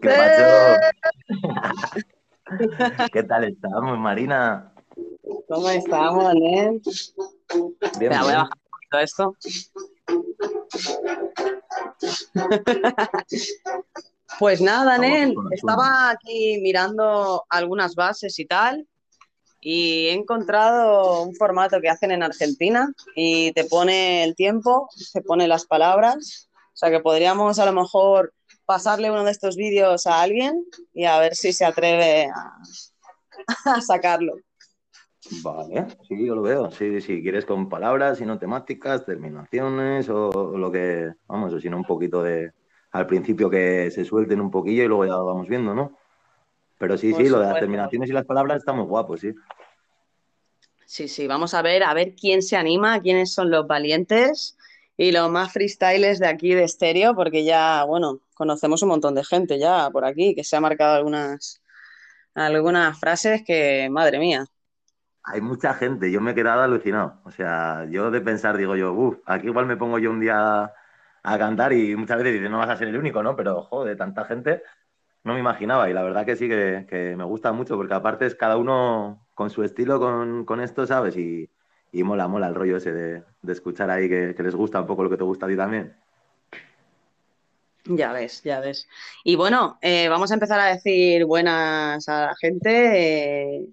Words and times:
¿Qué 0.00 0.08
pasó? 0.08 0.76
¿Qué 3.12 3.22
tal 3.22 3.44
estamos, 3.44 3.98
Marina? 3.98 4.72
¿Cómo 5.48 5.68
estamos, 5.70 6.34
Nen? 6.34 6.80
Bien, 7.98 8.12
voy 8.20 8.32
a 8.32 8.38
bajar 8.38 8.58
todo 8.90 9.00
esto. 9.00 9.36
Pues 14.38 14.60
nada, 14.62 14.96
Nen, 14.96 15.34
estaba 15.50 16.08
aquí 16.08 16.60
mirando 16.62 17.44
algunas 17.50 17.94
bases 17.94 18.38
y 18.38 18.46
tal, 18.46 18.86
y 19.60 20.06
he 20.06 20.12
encontrado 20.14 21.24
un 21.24 21.34
formato 21.34 21.78
que 21.82 21.90
hacen 21.90 22.10
en 22.10 22.22
Argentina 22.22 22.90
y 23.14 23.52
te 23.52 23.64
pone 23.64 24.24
el 24.24 24.34
tiempo, 24.34 24.88
te 25.12 25.20
pone 25.20 25.46
las 25.46 25.66
palabras, 25.66 26.48
o 26.54 26.76
sea 26.76 26.90
que 26.90 27.00
podríamos 27.00 27.58
a 27.58 27.66
lo 27.66 27.72
mejor 27.72 28.32
pasarle 28.70 29.10
uno 29.10 29.24
de 29.24 29.32
estos 29.32 29.56
vídeos 29.56 30.06
a 30.06 30.22
alguien 30.22 30.64
y 30.94 31.04
a 31.04 31.18
ver 31.18 31.34
si 31.34 31.52
se 31.52 31.64
atreve 31.64 32.26
a, 32.26 32.56
a 33.64 33.80
sacarlo. 33.80 34.34
Vale, 35.42 35.88
sí, 36.06 36.24
yo 36.24 36.36
lo 36.36 36.42
veo. 36.42 36.70
Sí, 36.70 37.00
si 37.00 37.20
quieres 37.20 37.44
con 37.44 37.68
palabras 37.68 38.20
y 38.20 38.24
no 38.24 38.38
temáticas, 38.38 39.04
terminaciones 39.04 40.08
o, 40.08 40.56
lo 40.56 40.70
que, 40.70 41.10
vamos, 41.26 41.52
o 41.52 41.58
si 41.58 41.68
no 41.68 41.78
un 41.78 41.84
poquito 41.84 42.22
de, 42.22 42.52
al 42.92 43.08
principio 43.08 43.50
que 43.50 43.90
se 43.90 44.04
suelten 44.04 44.40
un 44.40 44.52
poquillo 44.52 44.84
y 44.84 44.86
luego 44.86 45.04
ya 45.04 45.14
lo 45.14 45.26
vamos 45.26 45.48
viendo, 45.48 45.74
¿no? 45.74 45.98
Pero 46.78 46.96
sí, 46.96 47.10
Por 47.10 47.22
sí, 47.24 47.28
lo 47.28 47.40
de 47.40 47.46
las 47.46 47.58
terminaciones 47.58 48.08
y 48.08 48.12
las 48.12 48.24
palabras 48.24 48.58
está 48.58 48.72
muy 48.72 48.84
guapo, 48.84 49.16
sí. 49.16 49.34
Sí, 50.86 51.08
sí, 51.08 51.26
vamos 51.26 51.54
a 51.54 51.62
ver, 51.62 51.82
a 51.82 51.92
ver 51.92 52.14
quién 52.14 52.40
se 52.40 52.56
anima, 52.56 53.00
quiénes 53.00 53.32
son 53.32 53.50
los 53.50 53.66
valientes 53.66 54.56
y 55.00 55.12
los 55.12 55.30
más 55.30 55.50
freestyles 55.50 56.18
de 56.18 56.26
aquí 56.26 56.52
de 56.52 56.64
estéreo, 56.64 57.14
porque 57.14 57.42
ya, 57.42 57.84
bueno, 57.84 58.20
conocemos 58.34 58.82
un 58.82 58.90
montón 58.90 59.14
de 59.14 59.24
gente 59.24 59.58
ya 59.58 59.88
por 59.88 60.04
aquí 60.04 60.34
que 60.34 60.44
se 60.44 60.56
ha 60.56 60.60
marcado 60.60 60.94
algunas, 60.94 61.62
algunas 62.34 63.00
frases 63.00 63.42
que, 63.42 63.88
madre 63.90 64.18
mía. 64.18 64.44
Hay 65.22 65.40
mucha 65.40 65.72
gente, 65.72 66.12
yo 66.12 66.20
me 66.20 66.32
he 66.32 66.34
quedado 66.34 66.60
alucinado. 66.60 67.22
O 67.24 67.30
sea, 67.30 67.86
yo 67.88 68.10
de 68.10 68.20
pensar, 68.20 68.58
digo 68.58 68.76
yo, 68.76 68.92
uff, 68.92 69.16
aquí 69.24 69.46
igual 69.46 69.64
me 69.64 69.78
pongo 69.78 69.98
yo 69.98 70.10
un 70.10 70.20
día 70.20 70.70
a 71.22 71.38
cantar 71.38 71.72
y 71.72 71.96
muchas 71.96 72.18
veces 72.18 72.34
dices, 72.34 72.50
no 72.50 72.58
vas 72.58 72.68
a 72.68 72.76
ser 72.76 72.88
el 72.88 72.98
único, 72.98 73.22
¿no? 73.22 73.34
Pero, 73.36 73.62
joder, 73.62 73.96
tanta 73.96 74.26
gente, 74.26 74.62
no 75.24 75.32
me 75.32 75.40
imaginaba. 75.40 75.88
Y 75.88 75.94
la 75.94 76.02
verdad 76.02 76.26
que 76.26 76.36
sí 76.36 76.46
que, 76.46 76.84
que 76.86 77.16
me 77.16 77.24
gusta 77.24 77.52
mucho, 77.52 77.74
porque 77.76 77.94
aparte 77.94 78.26
es 78.26 78.34
cada 78.34 78.58
uno 78.58 79.26
con 79.32 79.48
su 79.48 79.62
estilo 79.62 79.98
con, 79.98 80.44
con 80.44 80.60
esto, 80.60 80.86
¿sabes? 80.86 81.16
Y, 81.16 81.50
y 81.92 82.02
mola, 82.02 82.28
mola 82.28 82.48
el 82.48 82.54
rollo 82.54 82.76
ese 82.76 82.92
de, 82.92 83.22
de 83.42 83.52
escuchar 83.52 83.90
ahí 83.90 84.08
que, 84.08 84.34
que 84.34 84.42
les 84.42 84.54
gusta 84.54 84.80
un 84.80 84.86
poco 84.86 85.04
lo 85.04 85.10
que 85.10 85.16
te 85.16 85.24
gusta 85.24 85.46
a 85.46 85.48
ti 85.48 85.56
también. 85.56 85.94
Ya 87.84 88.12
ves, 88.12 88.42
ya 88.42 88.60
ves. 88.60 88.86
Y 89.24 89.36
bueno, 89.36 89.78
eh, 89.80 90.08
vamos 90.08 90.30
a 90.30 90.34
empezar 90.34 90.60
a 90.60 90.66
decir 90.66 91.24
buenas 91.24 92.08
a 92.08 92.26
la 92.26 92.34
gente, 92.36 93.56
eh, 93.56 93.66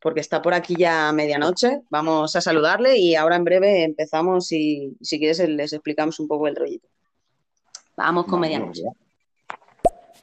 porque 0.00 0.20
está 0.20 0.42
por 0.42 0.52
aquí 0.52 0.74
ya 0.76 1.12
medianoche. 1.12 1.82
Vamos 1.88 2.34
a 2.34 2.40
saludarle 2.40 2.98
y 2.98 3.14
ahora 3.14 3.36
en 3.36 3.44
breve 3.44 3.84
empezamos 3.84 4.50
y 4.52 4.96
si 5.00 5.18
quieres 5.18 5.38
les 5.48 5.72
explicamos 5.72 6.18
un 6.18 6.28
poco 6.28 6.48
el 6.48 6.56
rollito. 6.56 6.88
Vamos 7.96 8.26
con 8.26 8.40
medianoche. 8.40 8.82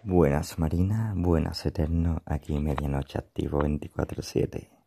Buenas 0.03 0.57
Marina, 0.57 1.13
buenas 1.15 1.65
Eterno, 1.65 2.21
aquí 2.25 2.57
Medianoche 2.57 3.17
Activo 3.17 3.61
24-7. 3.61 4.78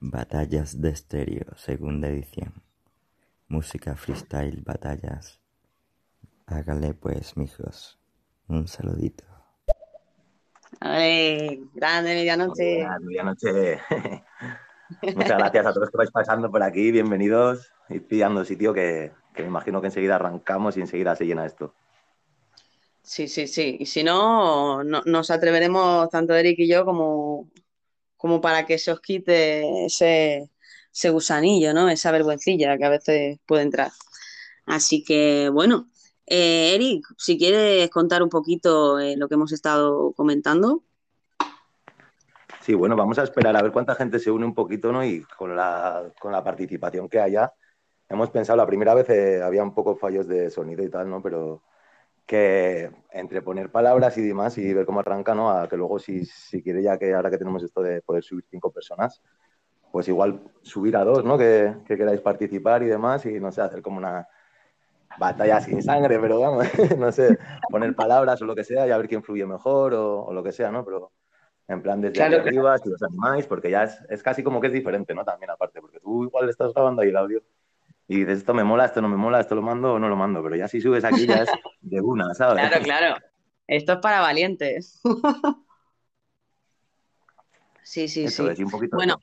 Batallas 0.00 0.80
de 0.80 0.90
estéreo, 0.90 1.56
segunda 1.56 2.06
edición. 2.06 2.62
Música 3.48 3.96
freestyle, 3.96 4.62
batallas. 4.64 5.40
Hágale 6.46 6.94
pues, 6.94 7.36
mijos. 7.36 7.98
Un 8.46 8.68
saludito. 8.68 9.24
Ay, 10.78 11.64
grande 11.74 12.14
medianoche. 12.14 12.76
Buenas, 12.76 13.00
medianoche. 13.00 13.80
Muchas 15.16 15.38
gracias 15.38 15.66
a 15.66 15.70
todos 15.70 15.80
los 15.80 15.90
que 15.90 15.98
vais 15.98 16.12
pasando 16.12 16.48
por 16.48 16.62
aquí, 16.62 16.92
bienvenidos. 16.92 17.72
Y 17.88 17.98
pillando 17.98 18.44
sitio 18.44 18.72
que, 18.72 19.10
que 19.34 19.42
me 19.42 19.48
imagino 19.48 19.80
que 19.80 19.88
enseguida 19.88 20.14
arrancamos 20.14 20.76
y 20.76 20.80
enseguida 20.80 21.16
se 21.16 21.26
llena 21.26 21.44
esto. 21.44 21.74
Sí, 23.02 23.26
sí, 23.26 23.48
sí. 23.48 23.78
Y 23.80 23.86
si 23.86 24.04
no, 24.04 24.84
no 24.84 25.02
nos 25.06 25.32
atreveremos 25.32 26.08
tanto 26.10 26.36
Eric 26.36 26.60
y 26.60 26.68
yo 26.68 26.84
como, 26.84 27.50
como 28.18 28.40
para 28.42 28.66
que 28.66 28.78
se 28.78 28.92
os 28.92 29.00
quite 29.00 29.86
ese, 29.86 30.50
gusanillo, 31.10 31.72
¿no? 31.72 31.88
Esa 31.88 32.10
vergüencilla 32.10 32.76
que 32.76 32.84
a 32.84 32.90
veces 32.90 33.38
puede 33.46 33.62
entrar. 33.62 33.90
Así 34.66 35.02
que, 35.02 35.48
bueno, 35.50 35.86
eh, 36.26 36.74
Eric, 36.74 37.06
si 37.16 37.38
quieres 37.38 37.88
contar 37.88 38.22
un 38.22 38.28
poquito 38.28 38.98
eh, 38.98 39.16
lo 39.16 39.28
que 39.28 39.36
hemos 39.36 39.52
estado 39.52 40.12
comentando. 40.12 40.82
Sí, 42.60 42.74
bueno, 42.74 42.96
vamos 42.96 43.18
a 43.18 43.22
esperar 43.22 43.56
a 43.56 43.62
ver 43.62 43.72
cuánta 43.72 43.94
gente 43.94 44.18
se 44.18 44.30
une 44.30 44.44
un 44.44 44.54
poquito, 44.54 44.92
¿no? 44.92 45.02
Y 45.02 45.22
con 45.38 45.56
la, 45.56 46.12
con 46.20 46.32
la 46.32 46.44
participación 46.44 47.08
que 47.08 47.20
haya, 47.20 47.54
hemos 48.08 48.30
pensado, 48.30 48.56
la 48.56 48.66
primera 48.66 48.94
vez 48.94 49.08
eh, 49.10 49.40
había 49.42 49.62
un 49.62 49.74
poco 49.74 49.96
fallos 49.96 50.26
de 50.26 50.50
sonido 50.50 50.84
y 50.84 50.90
tal, 50.90 51.08
¿no? 51.08 51.22
Pero 51.22 51.62
que 52.28 52.90
entre 53.10 53.40
poner 53.40 53.70
palabras 53.70 54.18
y 54.18 54.22
demás 54.22 54.58
y 54.58 54.74
ver 54.74 54.84
cómo 54.84 55.00
arranca, 55.00 55.34
¿no? 55.34 55.50
A 55.50 55.66
que 55.66 55.78
luego, 55.78 55.98
si, 55.98 56.26
si 56.26 56.62
quiere, 56.62 56.82
ya 56.82 56.98
que 56.98 57.14
ahora 57.14 57.30
que 57.30 57.38
tenemos 57.38 57.62
esto 57.62 57.80
de 57.80 58.02
poder 58.02 58.22
subir 58.22 58.44
cinco 58.50 58.70
personas, 58.70 59.22
pues 59.90 60.08
igual 60.08 60.42
subir 60.60 60.94
a 60.98 61.04
dos, 61.04 61.24
¿no? 61.24 61.38
Que, 61.38 61.74
que 61.86 61.96
queráis 61.96 62.20
participar 62.20 62.82
y 62.82 62.86
demás 62.86 63.24
y, 63.24 63.40
no 63.40 63.50
sé, 63.50 63.62
hacer 63.62 63.80
como 63.80 63.96
una 63.96 64.28
batalla 65.18 65.58
sin 65.62 65.82
sangre, 65.82 66.18
pero 66.20 66.38
vamos, 66.38 66.66
no 66.98 67.10
sé, 67.12 67.38
poner 67.70 67.96
palabras 67.96 68.42
o 68.42 68.44
lo 68.44 68.54
que 68.54 68.62
sea 68.62 68.86
y 68.86 68.90
a 68.90 68.98
ver 68.98 69.08
quién 69.08 69.22
fluye 69.22 69.46
mejor 69.46 69.94
o, 69.94 70.26
o 70.26 70.32
lo 70.34 70.42
que 70.42 70.52
sea, 70.52 70.70
¿no? 70.70 70.84
Pero 70.84 71.12
en 71.66 71.80
plan 71.80 72.02
desde 72.02 72.16
Claro, 72.16 72.42
arriba, 72.42 72.76
si 72.76 72.92
os 72.92 73.02
animáis, 73.02 73.46
porque 73.46 73.70
ya 73.70 73.84
es, 73.84 73.98
es 74.10 74.22
casi 74.22 74.42
como 74.42 74.60
que 74.60 74.66
es 74.66 74.74
diferente, 74.74 75.14
¿no? 75.14 75.24
También 75.24 75.50
aparte, 75.50 75.80
porque 75.80 75.98
tú 75.98 76.24
igual 76.24 76.50
estás 76.50 76.74
grabando 76.74 77.00
ahí 77.00 77.08
el 77.08 77.16
audio 77.16 77.42
y 78.08 78.20
dices, 78.20 78.38
esto 78.38 78.54
me 78.54 78.64
mola, 78.64 78.86
esto 78.86 79.02
no 79.02 79.08
me 79.08 79.16
mola, 79.16 79.40
esto 79.40 79.54
lo 79.54 79.62
mando 79.62 79.92
o 79.94 79.98
no 79.98 80.08
lo 80.08 80.16
mando, 80.16 80.42
pero 80.42 80.56
ya 80.56 80.66
si 80.66 80.80
subes 80.80 81.04
aquí 81.04 81.26
ya 81.26 81.42
es 81.42 81.50
de 81.82 82.00
una, 82.00 82.34
¿sabes? 82.34 82.60
Claro, 82.60 82.82
claro. 82.84 83.16
Esto 83.66 83.92
es 83.92 83.98
para 83.98 84.20
valientes. 84.20 85.00
Sí, 87.82 88.06
sí, 88.06 88.26
Eso 88.26 88.44
sí. 88.44 88.50
es, 88.52 88.60
y 88.60 88.64
un 88.64 88.70
poquito 88.70 88.96
Bueno, 88.96 89.18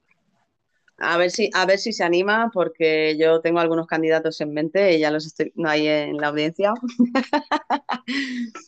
a 0.97 1.17
ver 1.17 1.29
si, 1.29 1.49
a 1.53 1.65
ver 1.67 1.77
si 1.77 1.93
se 1.93 2.03
anima, 2.03 2.49
porque 2.51 3.15
yo 3.17 3.41
tengo 3.41 3.59
algunos 3.59 3.85
candidatos 3.85 4.41
en 4.41 4.53
mente 4.53 4.95
y 4.95 4.99
ya 4.99 5.11
los 5.11 5.25
estoy 5.27 5.51
no 5.55 5.69
hay 5.69 5.87
en 5.87 6.17
la 6.17 6.29
audiencia. 6.29 6.73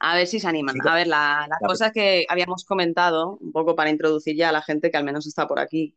A 0.00 0.14
ver 0.16 0.26
si 0.28 0.38
se 0.38 0.46
animan. 0.46 0.76
A 0.86 0.94
ver, 0.94 1.08
la, 1.08 1.46
la 1.48 1.56
la- 1.60 1.66
cosa 1.68 1.90
que 1.90 2.24
habíamos 2.28 2.64
comentado, 2.64 3.36
un 3.40 3.50
poco 3.52 3.74
para 3.74 3.90
introducir 3.90 4.36
ya 4.36 4.50
a 4.50 4.52
la 4.52 4.62
gente 4.62 4.90
que 4.90 4.96
al 4.96 5.02
menos 5.04 5.26
está 5.26 5.48
por 5.48 5.58
aquí, 5.58 5.94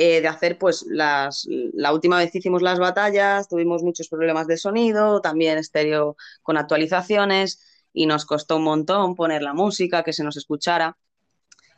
eh, 0.00 0.20
de 0.20 0.28
hacer 0.28 0.58
pues 0.58 0.86
las, 0.88 1.44
la 1.48 1.92
última 1.92 2.18
vez 2.18 2.32
hicimos 2.32 2.62
las 2.62 2.78
batallas, 2.78 3.48
tuvimos 3.48 3.82
muchos 3.82 4.08
problemas 4.08 4.46
de 4.46 4.56
sonido, 4.56 5.20
también 5.20 5.58
estéreo 5.58 6.16
con 6.40 6.56
actualizaciones 6.56 7.60
y 7.92 8.06
nos 8.06 8.24
costó 8.24 8.58
un 8.58 8.62
montón 8.62 9.16
poner 9.16 9.42
la 9.42 9.54
música, 9.54 10.04
que 10.04 10.12
se 10.12 10.22
nos 10.22 10.36
escuchara. 10.36 10.96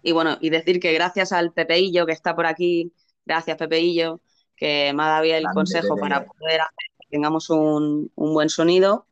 Y 0.03 0.13
bueno, 0.13 0.37
y 0.39 0.51
decir 0.51 0.81
que 0.81 0.93
gracias 0.93 1.33
al 1.33 1.55
Pepeillo 1.55 2.05
que 2.05 2.13
está 2.13 2.37
por 2.37 2.45
aquí, 2.45 2.93
gracias 3.25 3.57
Pepeillo, 3.57 4.21
que 4.55 4.93
me 4.95 5.03
ha 5.03 5.07
dado 5.07 5.25
el 5.25 5.45
consejo 5.55 5.95
Pepe. 5.95 6.01
para 6.03 6.27
poder 6.27 6.61
hacer 6.61 6.91
que 6.99 7.07
tengamos 7.09 7.49
un, 7.49 8.13
un 8.15 8.35
buen 8.35 8.51
sonido. 8.51 9.07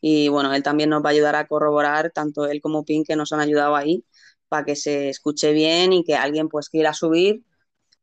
Y 0.00 0.28
bueno, 0.28 0.54
él 0.54 0.62
también 0.62 0.88
nos 0.88 1.04
va 1.04 1.10
a 1.10 1.12
ayudar 1.12 1.36
a 1.36 1.46
corroborar, 1.46 2.12
tanto 2.12 2.46
él 2.46 2.62
como 2.62 2.82
Pink, 2.86 3.08
que 3.08 3.16
nos 3.16 3.30
han 3.34 3.40
ayudado 3.40 3.76
ahí, 3.76 4.06
para 4.48 4.64
que 4.64 4.74
se 4.74 5.10
escuche 5.10 5.52
bien 5.52 5.92
y 5.92 6.02
que 6.02 6.14
alguien 6.14 6.48
pues 6.48 6.70
quiera 6.70 6.94
subir, 6.94 7.44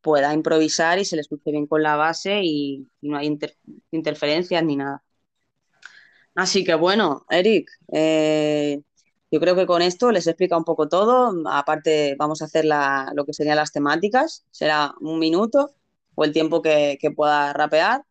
pueda 0.02 0.34
improvisar 0.34 1.00
y 1.00 1.06
se 1.06 1.16
le 1.16 1.22
escuche 1.22 1.52
bien 1.52 1.68
con 1.68 1.84
la 1.84 1.96
base 1.96 2.42
y, 2.44 2.88
no 3.02 3.18
hay 3.18 3.28
inter- 3.28 3.58
interferencias 3.92 4.64
ni 4.64 4.76
nada. 4.78 5.04
Así 6.36 6.64
que 6.64 6.76
bueno, 6.76 7.26
Eric, 7.30 7.70
eh, 7.94 8.82
yo 9.32 9.40
creo 9.40 9.56
que 9.56 9.66
con 9.66 9.82
esto 9.82 10.12
les 10.12 10.28
explica 10.28 10.58
un 10.58 10.64
poco 10.64 10.88
todo. 10.90 11.34
Aparte, 11.50 12.16
vamos 12.18 12.42
a 12.42 12.46
hacer 12.46 12.66
la- 12.66 13.12
lo 13.16 13.26
que 13.26 13.34
serían 13.34 13.58
las 13.58 13.72
temáticas. 13.72 14.46
Será 14.52 14.94
un 15.02 15.20
minuto 15.20 15.72
o 16.16 16.24
el 16.26 16.32
tiempo 16.34 16.62
que, 16.62 16.98
que 17.02 17.12
pueda 17.12 17.54
rapear 17.54 18.04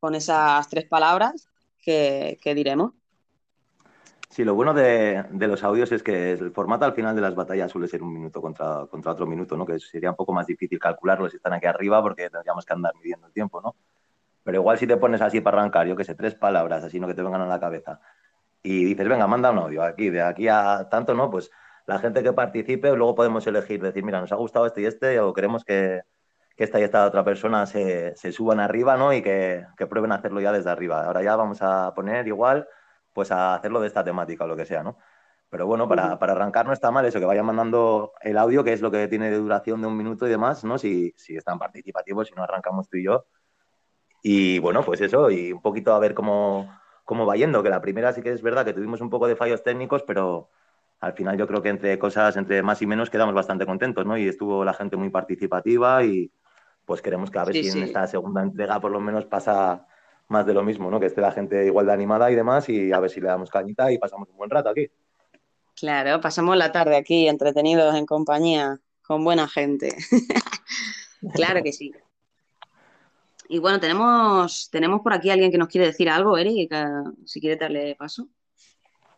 con 0.00 0.14
esas 0.14 0.68
tres 0.68 0.86
palabras 0.88 1.48
que, 1.82 2.38
que 2.42 2.54
diremos. 2.54 2.92
Sí, 4.28 4.44
lo 4.44 4.54
bueno 4.54 4.74
de, 4.74 5.24
los 5.32 5.62
audios 5.62 5.92
es 5.92 6.02
que 6.02 6.32
el 6.32 6.50
formato 6.50 6.84
al 6.84 6.94
final 6.94 7.14
de 7.14 7.22
las 7.22 7.34
batallas 7.34 7.70
suele 7.70 7.88
ser 7.88 8.02
un 8.02 8.12
minuto 8.12 8.42
contra, 8.42 8.86
contra 8.90 9.12
otro 9.12 9.26
minuto, 9.26 9.56
¿no? 9.56 9.64
Que 9.64 9.78
sería 9.78 10.10
un 10.10 10.16
poco 10.16 10.32
más 10.32 10.46
difícil 10.46 10.78
calcularlo 10.78 11.30
si 11.30 11.36
están 11.36 11.52
aquí 11.52 11.66
arriba 11.66 12.02
porque 12.02 12.28
tendríamos 12.28 12.66
que 12.66 12.72
andar 12.72 12.92
midiendo 12.96 13.28
el 13.28 13.32
tiempo, 13.32 13.60
¿no? 13.62 13.76
Pero 14.42 14.58
igual 14.58 14.78
si 14.78 14.86
te 14.86 14.96
pones 14.96 15.20
así 15.22 15.40
para 15.40 15.58
arrancar, 15.58 15.86
yo 15.86 15.96
que 15.96 16.04
sé, 16.04 16.14
tres 16.14 16.34
palabras, 16.34 16.84
así 16.84 17.00
no 17.00 17.06
que 17.06 17.14
te 17.14 17.22
vengan 17.22 17.40
a 17.40 17.46
la 17.46 17.60
cabeza, 17.60 18.00
y 18.62 18.84
dices, 18.84 19.08
venga, 19.08 19.26
manda 19.28 19.52
un 19.52 19.58
audio 19.58 19.82
aquí, 19.84 20.10
de 20.10 20.20
aquí 20.22 20.48
a 20.48 20.88
tanto, 20.90 21.14
¿no? 21.14 21.30
Pues 21.30 21.50
la 21.86 21.98
gente 22.00 22.22
que 22.22 22.32
participe, 22.32 22.94
luego 22.96 23.14
podemos 23.14 23.46
elegir, 23.46 23.80
decir, 23.80 24.04
mira, 24.04 24.20
nos 24.20 24.32
ha 24.32 24.36
gustado 24.36 24.66
este 24.66 24.82
y 24.82 24.86
este, 24.86 25.20
o 25.20 25.32
queremos 25.32 25.64
que, 25.64 26.02
que 26.56 26.64
esta 26.64 26.80
y 26.80 26.82
esta 26.82 27.06
otra 27.06 27.24
persona 27.24 27.66
se, 27.66 28.16
se 28.16 28.32
suban 28.32 28.58
arriba, 28.58 28.96
¿no? 28.96 29.12
Y 29.12 29.22
que, 29.22 29.64
que 29.76 29.86
prueben 29.86 30.10
a 30.12 30.16
hacerlo 30.16 30.40
ya 30.40 30.50
desde 30.52 30.70
arriba. 30.70 31.04
Ahora 31.04 31.22
ya 31.22 31.36
vamos 31.36 31.58
a 31.62 31.94
poner 31.94 32.26
igual, 32.26 32.66
pues 33.16 33.32
a 33.32 33.54
hacerlo 33.54 33.80
de 33.80 33.86
esta 33.86 34.04
temática 34.04 34.44
o 34.44 34.46
lo 34.46 34.56
que 34.58 34.66
sea, 34.66 34.82
¿no? 34.82 34.98
Pero 35.48 35.66
bueno, 35.66 35.88
para, 35.88 36.18
para, 36.18 36.32
arrancar 36.32 36.66
no 36.66 36.74
está 36.74 36.90
mal 36.90 37.06
eso, 37.06 37.18
que 37.18 37.24
vayan 37.24 37.46
mandando 37.46 38.12
el 38.20 38.36
audio, 38.36 38.62
que 38.62 38.74
es 38.74 38.82
lo 38.82 38.90
que 38.90 39.08
tiene 39.08 39.30
de 39.30 39.38
duración 39.38 39.80
de 39.80 39.86
un 39.86 39.96
minuto 39.96 40.26
y 40.26 40.30
demás, 40.30 40.64
¿no? 40.64 40.76
Si, 40.76 41.14
si 41.16 41.34
están 41.34 41.58
participativos, 41.58 42.28
si 42.28 42.34
no 42.34 42.42
arrancamos 42.42 42.90
tú 42.90 42.98
y 42.98 43.04
yo. 43.04 43.24
Y 44.22 44.58
bueno, 44.58 44.82
pues 44.82 45.00
eso, 45.00 45.30
y 45.30 45.50
un 45.50 45.62
poquito 45.62 45.94
a 45.94 45.98
ver 45.98 46.12
cómo, 46.12 46.70
cómo 47.06 47.24
va 47.24 47.36
yendo, 47.36 47.62
que 47.62 47.70
la 47.70 47.80
primera 47.80 48.12
sí 48.12 48.20
que 48.20 48.32
es 48.32 48.42
verdad 48.42 48.66
que 48.66 48.74
tuvimos 48.74 49.00
un 49.00 49.08
poco 49.08 49.28
de 49.28 49.36
fallos 49.36 49.62
técnicos, 49.62 50.02
pero 50.02 50.50
al 51.00 51.14
final 51.14 51.38
yo 51.38 51.46
creo 51.46 51.62
que 51.62 51.70
entre 51.70 51.98
cosas, 51.98 52.36
entre 52.36 52.62
más 52.62 52.82
y 52.82 52.86
menos, 52.86 53.08
quedamos 53.08 53.34
bastante 53.34 53.64
contentos, 53.64 54.04
¿no? 54.04 54.18
Y 54.18 54.28
estuvo 54.28 54.62
la 54.62 54.74
gente 54.74 54.98
muy 54.98 55.08
participativa 55.08 56.04
y 56.04 56.30
pues 56.84 57.00
queremos 57.00 57.30
que 57.30 57.38
a 57.38 57.44
ver 57.44 57.54
si 57.54 57.70
en 57.70 57.84
esta 57.84 58.06
segunda 58.06 58.42
entrega 58.42 58.78
por 58.78 58.90
lo 58.90 59.00
menos 59.00 59.24
pasa 59.24 59.86
más 60.28 60.46
de 60.46 60.54
lo 60.54 60.62
mismo, 60.62 60.90
¿no? 60.90 61.00
Que 61.00 61.06
esté 61.06 61.20
la 61.20 61.32
gente 61.32 61.66
igual 61.66 61.86
de 61.86 61.92
animada 61.92 62.30
y 62.30 62.34
demás 62.34 62.68
y 62.68 62.92
a 62.92 63.00
ver 63.00 63.10
si 63.10 63.20
le 63.20 63.28
damos 63.28 63.50
cañita 63.50 63.90
y 63.92 63.98
pasamos 63.98 64.28
un 64.28 64.36
buen 64.36 64.50
rato 64.50 64.68
aquí. 64.68 64.88
Claro, 65.74 66.20
pasamos 66.20 66.56
la 66.56 66.72
tarde 66.72 66.96
aquí 66.96 67.28
entretenidos 67.28 67.94
en 67.94 68.06
compañía 68.06 68.80
con 69.02 69.24
buena 69.24 69.48
gente. 69.48 69.94
claro 71.34 71.62
que 71.62 71.72
sí. 71.72 71.92
Y 73.48 73.58
bueno, 73.60 73.78
tenemos, 73.78 74.68
tenemos 74.70 75.02
por 75.02 75.12
aquí 75.12 75.30
alguien 75.30 75.52
que 75.52 75.58
nos 75.58 75.68
quiere 75.68 75.86
decir 75.86 76.08
algo, 76.08 76.36
Eric, 76.36 76.74
si 77.24 77.40
quiere 77.40 77.56
darle 77.56 77.94
paso. 77.94 78.28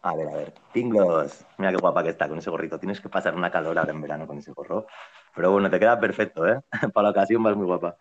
A 0.02 0.14
ver, 0.14 0.28
a 0.28 0.36
ver. 0.36 0.54
Pinglos. 0.72 1.44
Mira 1.58 1.72
qué 1.72 1.78
guapa 1.78 2.02
que 2.02 2.10
está 2.10 2.28
con 2.28 2.38
ese 2.38 2.50
gorrito. 2.50 2.78
Tienes 2.78 3.00
que 3.00 3.08
pasar 3.08 3.34
una 3.34 3.50
calor 3.50 3.78
ahora 3.78 3.92
en 3.92 4.00
verano 4.00 4.26
con 4.26 4.38
ese 4.38 4.52
gorro. 4.52 4.86
Pero 5.34 5.52
bueno, 5.52 5.70
te 5.70 5.78
queda 5.78 5.98
perfecto, 5.98 6.46
¿eh? 6.46 6.60
Para 6.92 7.04
la 7.04 7.10
ocasión 7.10 7.42
vas 7.42 7.56
muy 7.56 7.66
guapa. 7.66 7.96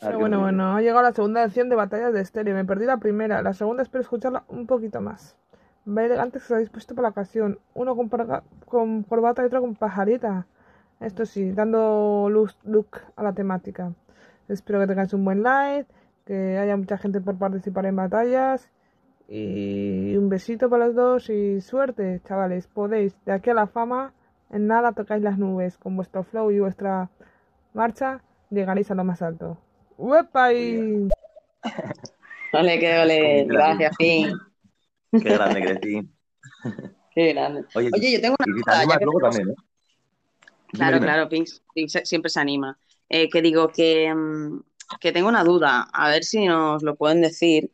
Bueno, 0.00 0.40
bueno, 0.40 0.76
ha 0.76 0.80
llegado 0.80 1.02
la 1.02 1.12
segunda 1.12 1.42
edición 1.42 1.68
de 1.68 1.76
Batallas 1.76 2.14
de 2.14 2.20
Estéreo. 2.20 2.54
Me 2.54 2.64
perdí 2.64 2.86
la 2.86 2.96
primera. 2.96 3.42
La 3.42 3.52
segunda 3.52 3.82
espero 3.82 4.02
escucharla 4.02 4.44
un 4.48 4.66
poquito 4.66 5.00
más. 5.00 5.36
Va 5.86 6.04
elegante 6.04 6.38
que 6.38 6.44
os 6.44 6.50
habéis 6.52 6.70
puesto 6.70 6.94
para 6.94 7.08
la 7.08 7.10
ocasión. 7.10 7.58
Uno 7.74 7.94
con, 7.96 8.08
con 8.66 9.02
corbata 9.02 9.42
y 9.42 9.46
otro 9.46 9.60
con 9.60 9.74
pajarita. 9.74 10.46
Esto 11.00 11.26
sí, 11.26 11.52
dando 11.52 12.28
luz, 12.30 12.56
look 12.64 12.98
a 13.16 13.22
la 13.22 13.32
temática. 13.32 13.92
Espero 14.48 14.80
que 14.80 14.86
tengáis 14.86 15.12
un 15.12 15.24
buen 15.24 15.42
live, 15.42 15.86
que 16.24 16.58
haya 16.58 16.76
mucha 16.76 16.98
gente 16.98 17.20
por 17.20 17.36
participar 17.36 17.86
en 17.86 17.96
batallas. 17.96 18.70
Y 19.28 20.16
un 20.16 20.28
besito 20.28 20.68
para 20.68 20.86
los 20.86 20.94
dos 20.94 21.30
y 21.30 21.60
suerte, 21.60 22.20
chavales. 22.24 22.66
Podéis, 22.66 23.16
de 23.24 23.32
aquí 23.32 23.50
a 23.50 23.54
la 23.54 23.66
fama, 23.66 24.12
en 24.50 24.66
nada 24.66 24.92
tocáis 24.92 25.22
las 25.22 25.38
nubes. 25.38 25.78
Con 25.78 25.96
vuestro 25.96 26.22
flow 26.24 26.50
y 26.50 26.60
vuestra 26.60 27.10
marcha, 27.74 28.22
llegaréis 28.50 28.90
a 28.90 28.94
lo 28.94 29.04
más 29.04 29.22
alto. 29.22 29.58
¡Uepa! 30.00 30.52
Y... 30.54 31.08
Ole, 32.52 32.78
que 32.80 32.98
ole. 32.98 33.44
Gracias, 33.44 33.94
Fin. 33.98 34.32
Qué 35.12 35.18
grande, 35.18 35.60
Cretín. 35.60 36.16
Qué 37.14 37.32
grande. 37.32 37.64
Oye, 37.74 38.12
yo 38.12 38.20
tengo 38.20 38.36
una. 38.38 39.28
¿eh? 39.28 39.54
Claro, 40.68 41.00
claro, 41.00 41.28
Pink, 41.28 41.48
siempre 42.04 42.30
se 42.30 42.40
anima. 42.40 42.78
Eh, 43.08 43.28
que 43.28 43.42
digo 43.42 43.68
mm, 43.68 44.60
que, 45.00 45.12
tengo 45.12 45.28
una 45.28 45.44
duda, 45.44 45.88
a 45.92 46.08
ver 46.08 46.24
si 46.24 46.46
nos 46.46 46.82
lo 46.82 46.94
pueden 46.94 47.20
decir. 47.20 47.70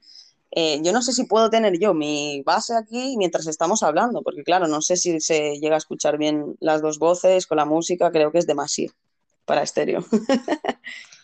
Eh, 0.50 0.80
yo 0.82 0.92
no 0.92 1.02
sé 1.02 1.12
si 1.12 1.24
puedo 1.24 1.50
tener 1.50 1.78
yo 1.78 1.92
mi 1.92 2.42
base 2.44 2.74
aquí 2.74 3.16
mientras 3.18 3.46
estamos 3.46 3.82
hablando, 3.82 4.22
porque 4.22 4.42
claro, 4.42 4.66
no 4.66 4.80
sé 4.80 4.96
si 4.96 5.20
se 5.20 5.58
llega 5.60 5.74
a 5.74 5.78
escuchar 5.78 6.16
bien 6.16 6.56
las 6.60 6.80
dos 6.80 6.98
voces 6.98 7.46
con 7.46 7.58
la 7.58 7.66
música, 7.66 8.10
creo 8.10 8.32
que 8.32 8.38
es 8.38 8.46
demasiado 8.46 8.94
para 9.44 9.62
estéreo. 9.62 10.04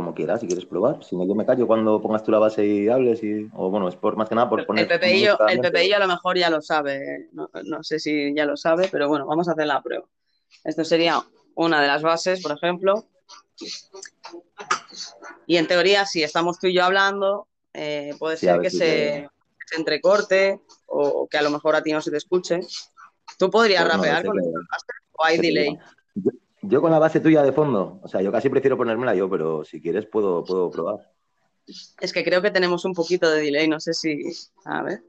Como 0.00 0.14
quieras, 0.14 0.40
si 0.40 0.46
quieres 0.46 0.64
probar. 0.64 1.04
Si 1.04 1.14
no, 1.14 1.28
yo 1.28 1.34
me 1.34 1.44
callo 1.44 1.66
cuando 1.66 2.00
pongas 2.00 2.24
tú 2.24 2.30
la 2.30 2.38
base 2.38 2.64
y 2.66 2.88
hables. 2.88 3.22
Y, 3.22 3.50
o 3.52 3.68
bueno, 3.68 3.86
es 3.86 3.96
por 3.96 4.16
más 4.16 4.30
que 4.30 4.34
nada 4.34 4.48
por 4.48 4.64
poner. 4.64 4.90
El 4.90 4.98
PPI, 4.98 5.24
el 5.26 5.92
a 5.92 5.98
lo 5.98 6.08
mejor 6.08 6.38
ya 6.38 6.48
lo 6.48 6.62
sabe. 6.62 7.28
No, 7.32 7.50
no 7.64 7.82
sé 7.82 7.98
si 7.98 8.34
ya 8.34 8.46
lo 8.46 8.56
sabe, 8.56 8.88
pero 8.90 9.08
bueno, 9.08 9.26
vamos 9.26 9.46
a 9.46 9.52
hacer 9.52 9.66
la 9.66 9.82
prueba. 9.82 10.06
Esto 10.64 10.86
sería 10.86 11.22
una 11.54 11.82
de 11.82 11.86
las 11.86 12.00
bases, 12.00 12.42
por 12.42 12.52
ejemplo. 12.52 13.04
Y 15.46 15.58
en 15.58 15.68
teoría, 15.68 16.06
si 16.06 16.22
estamos 16.22 16.58
tú 16.58 16.68
y 16.68 16.72
yo 16.72 16.82
hablando, 16.82 17.46
eh, 17.74 18.14
puede 18.18 18.38
ser 18.38 18.58
que 18.62 18.70
se, 18.70 19.28
entrecorte 19.76 20.62
o 20.86 21.28
que 21.28 21.36
a 21.36 21.42
lo 21.42 21.50
mejor 21.50 21.76
a 21.76 21.82
ti 21.82 21.92
no 21.92 22.00
se 22.00 22.10
te 22.10 22.16
escuche. 22.16 22.60
¿Tú 23.38 23.50
podrías 23.50 23.84
pues 23.84 23.96
rapear 23.96 24.24
con 24.24 24.38
el 24.38 24.46
o 25.12 25.24
hay 25.26 25.36
delay? 25.36 25.78
Yo, 26.14 26.30
con 26.60 26.90
la 26.90 26.98
base 26.98 27.20
tuya 27.20 27.42
de 27.42 27.52
fondo, 27.52 28.00
o 28.02 28.08
sea, 28.08 28.20
yo 28.20 28.30
casi 28.30 28.48
prefiero 28.48 28.76
ponérmela 28.76 29.14
yo, 29.14 29.30
pero 29.30 29.64
si 29.64 29.80
quieres 29.80 30.06
puedo, 30.06 30.44
puedo 30.44 30.70
probar. 30.70 31.10
Es 32.00 32.12
que 32.12 32.24
creo 32.24 32.42
que 32.42 32.50
tenemos 32.50 32.84
un 32.84 32.94
poquito 32.94 33.30
de 33.30 33.42
delay, 33.42 33.68
no 33.68 33.80
sé 33.80 33.94
si... 33.94 34.22
A 34.64 34.82
ver. 34.82 35.02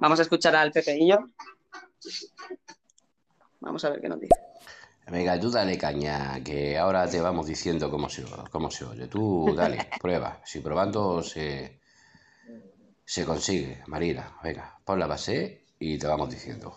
Vamos 0.00 0.18
a 0.18 0.22
escuchar 0.22 0.54
al 0.56 0.72
Pepe 0.72 0.96
y 0.98 1.08
yo. 1.08 1.18
Vamos 3.60 3.84
a 3.84 3.90
ver 3.90 4.00
qué 4.00 4.08
nos 4.08 4.20
dice. 4.20 4.34
Venga, 5.10 5.38
tú 5.38 5.50
dale 5.50 5.76
caña, 5.78 6.42
que 6.42 6.78
ahora 6.78 7.08
te 7.08 7.20
vamos 7.20 7.46
diciendo 7.46 7.90
cómo 7.90 8.08
se, 8.08 8.24
cómo 8.50 8.70
se 8.70 8.84
oye. 8.84 9.08
Tú 9.08 9.52
dale, 9.54 9.88
prueba. 10.00 10.40
Si 10.44 10.60
probando 10.60 11.22
se, 11.22 11.80
se 13.04 13.24
consigue, 13.24 13.82
Marina. 13.86 14.36
Venga, 14.42 14.78
pon 14.84 14.98
la 14.98 15.06
base 15.06 15.66
y 15.78 15.98
te 15.98 16.06
vamos 16.06 16.30
diciendo. 16.30 16.76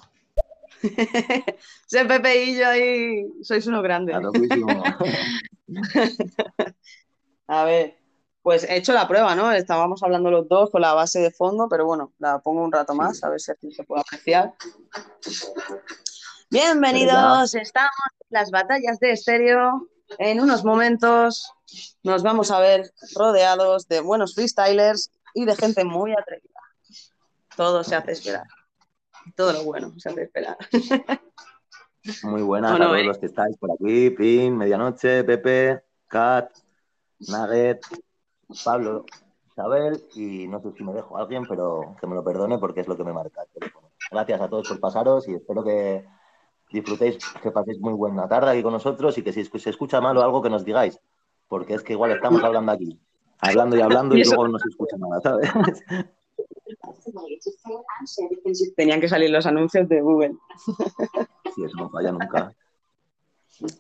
Se 1.88 2.06
Pepe 2.06 2.44
y 2.44 2.58
yo 2.58 2.68
ahí 2.68 3.26
sois 3.42 3.66
uno 3.68 3.82
grande. 3.82 4.14
A 7.48 7.64
ver, 7.64 7.98
pues 8.42 8.64
he 8.64 8.78
hecho 8.78 8.92
la 8.94 9.08
prueba, 9.08 9.36
¿no? 9.36 9.52
Estábamos 9.52 10.02
hablando 10.04 10.32
los 10.32 10.48
dos 10.48 10.72
con 10.72 10.82
la 10.82 10.94
base 10.94 11.20
de 11.20 11.32
fondo, 11.32 11.68
pero 11.70 11.86
bueno, 11.86 12.14
la 12.20 12.40
pongo 12.40 12.64
un 12.64 12.72
rato 12.72 12.96
más, 12.96 13.24
a 13.24 13.30
ver 13.30 13.40
si 13.40 13.52
aquí 13.52 13.72
se 13.72 13.84
puede 13.84 14.02
apreciar. 14.02 14.56
Bienvenidos, 16.50 17.54
estamos 17.56 17.92
en 18.20 18.28
las 18.30 18.52
batallas 18.52 19.00
de 19.00 19.12
estéreo. 19.12 19.90
En 20.20 20.40
unos 20.40 20.64
momentos 20.64 21.52
nos 22.04 22.22
vamos 22.24 22.52
a 22.52 22.60
ver 22.60 22.92
rodeados 23.16 23.88
de 23.88 24.02
buenos 24.02 24.36
freestylers 24.36 25.10
y 25.34 25.46
de 25.46 25.56
gente 25.56 25.84
muy 25.84 26.14
atrevida. 26.14 26.60
Todo 27.56 27.84
se 27.84 27.96
hace 27.96 28.12
esperar. 28.12 28.46
Todo 29.36 29.54
lo 29.54 29.63
bueno 29.63 29.92
se 29.98 30.10
hace 30.10 30.24
esperar. 30.24 30.57
Muy 32.24 32.44
buenas 32.44 32.74
a 32.74 32.77
todos 32.77 33.03
los 33.03 33.17
que 33.17 33.25
estáis 33.25 33.58
por 33.58 33.72
aquí. 33.72 34.12
Pin, 34.12 34.55
Medianoche, 34.55 35.24
Pepe, 35.24 35.82
Kat, 36.08 36.51
Nugget, 37.20 37.82
Pablo, 38.63 39.05
Isabel 39.50 40.03
y 40.13 40.48
no 40.48 40.62
sé 40.62 40.72
si 40.77 40.84
me 40.84 40.94
dejo 40.94 41.17
a 41.17 41.22
alguien, 41.22 41.46
pero 41.48 41.96
que 42.00 42.05
me 42.05 42.15
lo 42.15 42.24
perdone 42.24 42.60
porque 42.60 42.82
es 42.82 42.88
lo 42.88 42.96
que 42.96 43.03
me 43.03 43.13
marca 43.13 43.41
el 43.41 43.50
teléfono. 43.60 43.89
Gracias 44.12 44.39
a 44.41 44.48
todos 44.48 44.67
por 44.67 44.79
pasaros 44.79 45.27
y 45.27 45.34
espero 45.34 45.63
que 45.63 46.05
disfrutéis, 46.72 47.17
que 47.41 47.51
paséis 47.51 47.79
muy 47.79 47.94
buena 47.94 48.27
tarde 48.27 48.51
aquí 48.51 48.63
con 48.63 48.74
nosotros 48.74 49.17
y 49.17 49.24
que 49.24 49.34
si 49.34 49.44
se 49.46 49.70
escucha 49.70 50.01
mal 50.01 50.17
o 50.17 50.24
algo 50.24 50.41
que 50.41 50.50
nos 50.50 50.65
digáis, 50.65 51.00
porque 51.48 51.75
es 51.75 51.84
que 51.84 51.94
igual 51.94 52.12
estamos 52.12 52.44
hablando 52.44 52.72
aquí, 52.72 53.00
hablando 53.39 53.77
y 53.77 53.82
hablando 53.82 54.15
y, 54.15 54.24
luego 54.25 54.48
no 54.48 54.60
se 54.60 54.70
escucha 54.70 54.98
nada, 54.98 55.22
¿sabes? 55.22 55.50
Tenían 58.75 59.01
que 59.01 59.10
salir 59.10 59.30
los 59.30 59.46
anuncios 59.46 59.88
de 59.88 60.01
Google. 60.01 60.36
Sí, 61.56 61.63
eso 61.63 61.77
no 61.77 61.89
falla 61.89 62.12
nunca. 62.12 62.54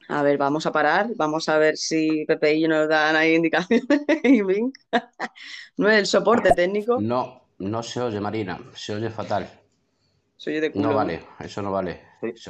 A 0.07 0.23
ver, 0.23 0.37
vamos 0.37 0.65
a 0.65 0.71
parar, 0.71 1.09
vamos 1.15 1.49
a 1.49 1.57
ver 1.57 1.75
si 1.75 2.25
Pepe 2.25 2.55
y 2.55 2.61
yo 2.61 2.67
nos 2.67 2.87
dan 2.87 3.15
ahí 3.15 3.35
indicaciones. 3.35 3.83
¿No 5.77 5.89
es 5.89 5.99
el 5.99 6.05
soporte 6.05 6.51
técnico? 6.51 6.99
No, 7.01 7.49
no 7.59 7.83
se 7.83 8.01
oye, 8.01 8.21
Marina, 8.21 8.59
se 8.73 8.95
oye 8.95 9.09
fatal. 9.09 9.49
de 10.45 10.71
No 10.75 10.93
vale, 10.93 11.25
eso 11.39 11.61
no 11.61 11.71
vale. 11.71 12.01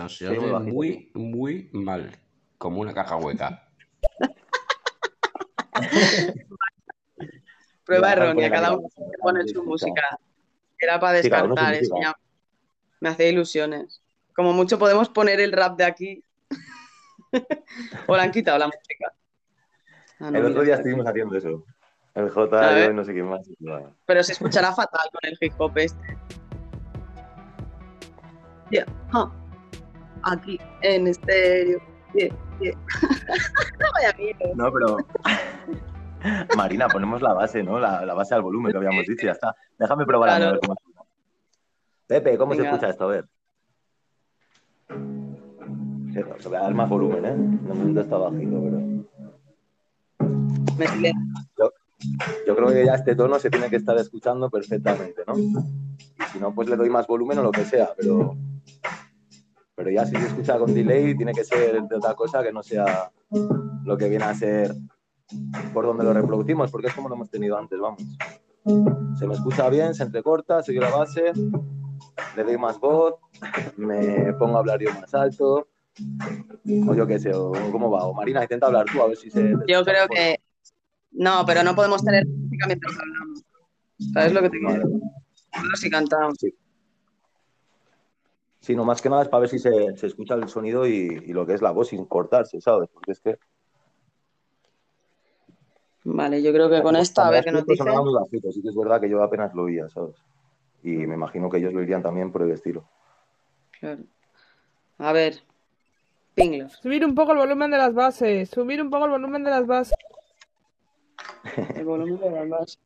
se, 0.07 0.27
oye 0.27 0.39
muy, 0.39 1.11
muy 1.15 1.69
mal, 1.73 2.11
como 2.57 2.81
una 2.81 2.93
caja 2.93 3.15
hueca. 3.17 3.67
Prueba 7.85 8.13
errónea, 8.13 8.49
cada 8.49 8.75
uno 8.75 8.89
pone 9.21 9.47
su 9.47 9.63
música. 9.63 10.17
Era 10.85 10.99
para 10.99 11.17
descartar, 11.17 11.75
me 12.99 13.09
hace 13.09 13.29
ilusiones. 13.29 14.03
Como 14.35 14.53
mucho 14.53 14.77
podemos 14.77 15.09
poner 15.09 15.39
el 15.39 15.51
rap 15.51 15.77
de 15.77 15.83
aquí. 15.83 16.23
o 18.07 18.15
le 18.15 18.21
han 18.21 18.29
quitado 18.31 18.59
la 18.59 18.67
música. 18.67 19.11
Ah, 20.19 20.29
el 20.31 20.45
otro 20.45 20.61
día 20.61 20.75
estuvimos 20.75 21.07
haciendo 21.07 21.35
eso. 21.35 21.65
El 22.13 22.29
J, 22.29 22.85
y 22.85 22.93
no 22.93 23.03
sé 23.03 23.15
qué 23.15 23.23
más. 23.23 23.49
Pero 24.05 24.23
se 24.23 24.33
escuchará 24.33 24.73
fatal 24.73 25.09
con 25.11 25.21
el 25.29 25.37
hip 25.41 25.53
hop 25.57 25.75
este. 25.77 26.17
Aquí, 30.23 30.59
en 30.81 31.07
estéreo. 31.07 31.81
no, 34.55 34.71
pero. 34.71 34.97
Marina, 36.57 36.87
ponemos 36.87 37.21
la 37.21 37.33
base, 37.33 37.63
¿no? 37.63 37.79
La, 37.79 38.13
base 38.13 38.35
al 38.35 38.41
volumen 38.41 38.71
que 38.71 38.77
habíamos 38.77 39.05
dicho 39.05 39.23
y 39.23 39.25
ya 39.25 39.33
está. 39.33 39.55
Déjame 39.77 40.05
probar 40.05 40.29
a 40.29 40.51
ver 40.51 40.59
cómo 40.59 40.75
Pepe, 42.07 42.37
¿cómo 42.37 42.53
se 42.53 42.63
escucha 42.63 42.89
esto? 42.89 43.05
A 43.05 43.07
ver. 43.07 43.25
Se 46.09 46.47
voy 46.47 46.57
a 46.57 46.61
dar 46.61 46.73
más 46.73 46.87
volumen, 46.87 47.25
¿eh? 47.25 47.35
De 47.35 47.73
momento 47.73 48.01
está 48.01 48.17
bajito, 48.17 48.61
pero. 48.63 48.79
Yo, 51.57 51.71
yo, 52.45 52.55
creo 52.55 52.67
que 52.67 52.85
ya 52.85 52.95
este 52.95 53.15
tono 53.15 53.39
se 53.39 53.49
tiene 53.49 53.69
que 53.69 53.77
estar 53.77 53.97
escuchando 53.97 54.49
perfectamente, 54.49 55.23
¿no? 55.25 55.35
si 56.31 56.39
no, 56.39 56.53
pues 56.53 56.69
le 56.69 56.75
doy 56.75 56.89
más 56.89 57.07
volumen 57.07 57.39
o 57.39 57.43
lo 57.43 57.51
que 57.51 57.63
sea, 57.63 57.89
pero, 57.97 58.35
pero 59.73 59.89
ya 59.89 60.05
si 60.05 60.15
se 60.15 60.27
escucha 60.27 60.59
con 60.59 60.73
delay, 60.73 61.15
tiene 61.15 61.33
que 61.33 61.43
ser 61.43 61.81
de 61.81 61.95
otra 61.95 62.13
cosa 62.13 62.43
que 62.43 62.51
no 62.51 62.61
sea 62.61 63.09
lo 63.83 63.97
que 63.97 64.09
viene 64.09 64.25
a 64.25 64.35
ser 64.35 64.75
por 65.73 65.85
donde 65.85 66.03
lo 66.03 66.13
reproducimos, 66.13 66.71
porque 66.71 66.87
es 66.87 66.93
como 66.93 67.09
lo 67.09 67.15
hemos 67.15 67.29
tenido 67.29 67.57
antes, 67.57 67.79
vamos. 67.79 68.01
Se 69.17 69.27
me 69.27 69.33
escucha 69.33 69.69
bien, 69.69 69.93
se 69.93 70.03
entrecorta, 70.03 70.63
sigue 70.63 70.79
la 70.79 70.89
base, 70.89 71.31
le 72.35 72.43
doy 72.43 72.57
más 72.57 72.79
voz, 72.79 73.15
me 73.77 74.33
pongo 74.33 74.57
a 74.57 74.59
hablar 74.59 74.79
yo 74.81 74.93
más 74.93 75.13
alto, 75.13 75.67
o 76.87 76.93
yo 76.93 77.07
qué 77.07 77.19
sé, 77.19 77.33
o 77.33 77.51
cómo 77.71 77.89
va. 77.89 78.05
O 78.05 78.13
Marina, 78.13 78.41
intenta 78.41 78.67
hablar 78.67 78.85
tú 78.91 79.01
a 79.01 79.07
ver 79.07 79.17
si 79.17 79.29
se. 79.29 79.53
Yo 79.67 79.83
creo 79.83 80.07
que. 80.07 80.39
No, 81.11 81.45
pero 81.45 81.63
no 81.63 81.75
podemos 81.75 82.03
tener 82.03 82.25
música 82.27 82.67
mientras 82.67 82.93
hablamos. 82.99 83.43
¿Sabes 84.13 84.33
lo 84.33 84.41
que 84.41 84.49
te 84.49 84.59
quiero? 84.59 84.83
Solo 84.83 85.75
si 85.77 85.89
cantamos. 85.89 86.37
Sí. 86.39 86.53
Sí, 88.59 88.75
no 88.75 88.83
más 88.83 89.01
que 89.01 89.09
nada 89.09 89.21
es 89.21 89.29
para 89.29 89.41
ver 89.41 89.49
si 89.49 89.59
se, 89.59 89.95
se 89.95 90.07
escucha 90.07 90.33
el 90.33 90.49
sonido 90.49 90.87
y, 90.87 91.23
y, 91.25 91.33
lo 91.33 91.45
que 91.45 91.53
es 91.53 91.61
la 91.61 91.71
voz 91.71 91.89
sin 91.89 92.03
cortarse, 92.05 92.59
¿sabes? 92.59 92.89
Porque 92.91 93.11
es 93.11 93.21
que. 93.21 93.37
Vale, 96.05 96.41
yo 96.41 96.53
creo 96.53 96.69
que 96.69 96.81
con 96.81 96.95
esta, 96.95 97.27
a 97.27 97.31
ver 97.31 97.43
qué 97.43 97.51
nos 97.51 97.65
dice. 97.65 97.83
Sí 98.51 98.61
que 98.61 98.69
es 98.69 98.75
verdad 98.75 99.01
que 99.01 99.09
yo 99.09 99.21
apenas 99.21 99.53
lo 99.53 99.63
oía, 99.63 99.89
¿sabes? 99.89 100.15
Y 100.83 100.91
me 101.07 101.15
imagino 101.15 101.49
que 101.49 101.57
ellos 101.57 101.73
lo 101.73 101.81
irían 101.81 102.03
también 102.03 102.31
por 102.31 102.43
el 102.43 102.51
estilo. 102.51 102.87
Claro. 103.79 104.03
A 104.99 105.11
ver, 105.11 105.41
Pinglos. 106.35 106.73
Subir 106.73 107.05
un 107.05 107.15
poco 107.15 107.31
el 107.31 107.37
volumen 107.37 107.71
de 107.71 107.77
las 107.77 107.93
bases. 107.93 108.49
Subir 108.49 108.81
un 108.81 108.89
poco 108.89 109.05
el 109.05 109.11
volumen 109.11 109.43
de 109.43 109.49
las 109.49 109.65
bases. 109.65 109.97
El 111.75 111.85
volumen 111.85 112.19
de 112.19 112.29
las 112.29 112.49
bases. 112.49 112.79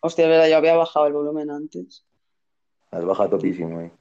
Hostia, 0.00 0.26
verdad, 0.26 0.48
yo 0.48 0.56
había 0.56 0.74
bajado 0.74 1.06
el 1.06 1.12
volumen 1.12 1.50
antes. 1.50 2.02
Has 2.90 3.04
bajado 3.04 3.30
topísimo 3.30 3.78
ahí. 3.78 3.92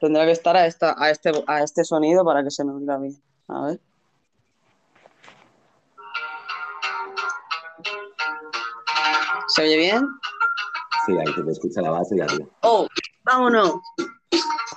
Tendrá 0.00 0.24
que 0.24 0.30
estar 0.30 0.56
a, 0.56 0.66
esta, 0.66 0.94
a, 0.96 1.10
este, 1.10 1.32
a 1.46 1.62
este 1.62 1.84
sonido 1.84 2.24
para 2.24 2.44
que 2.44 2.50
se 2.50 2.64
me 2.64 2.72
oiga 2.72 2.98
bien. 2.98 3.20
A 3.48 3.66
ver. 3.66 3.80
¿Se 9.54 9.62
oye 9.62 9.76
bien? 9.76 10.08
Sí, 11.04 11.12
ahí 11.12 11.26
se 11.34 11.42
escucha 11.50 11.82
la 11.82 11.90
base 11.90 12.16
y 12.16 12.20
arriba. 12.20 12.46
¡Oh! 12.62 12.88
¡Vámonos! 13.24 13.74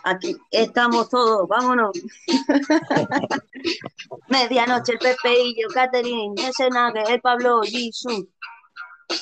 Aquí 0.04 0.36
estamos 0.52 1.08
todos, 1.10 1.48
vámonos. 1.48 1.98
Medianoche 4.28 4.92
el 4.94 5.00
Pepeillo, 5.00 5.70
Catherine, 5.74 6.36
ese 6.38 6.68
el 7.08 7.22
Pablo, 7.22 7.62
Jesús. 7.64 8.26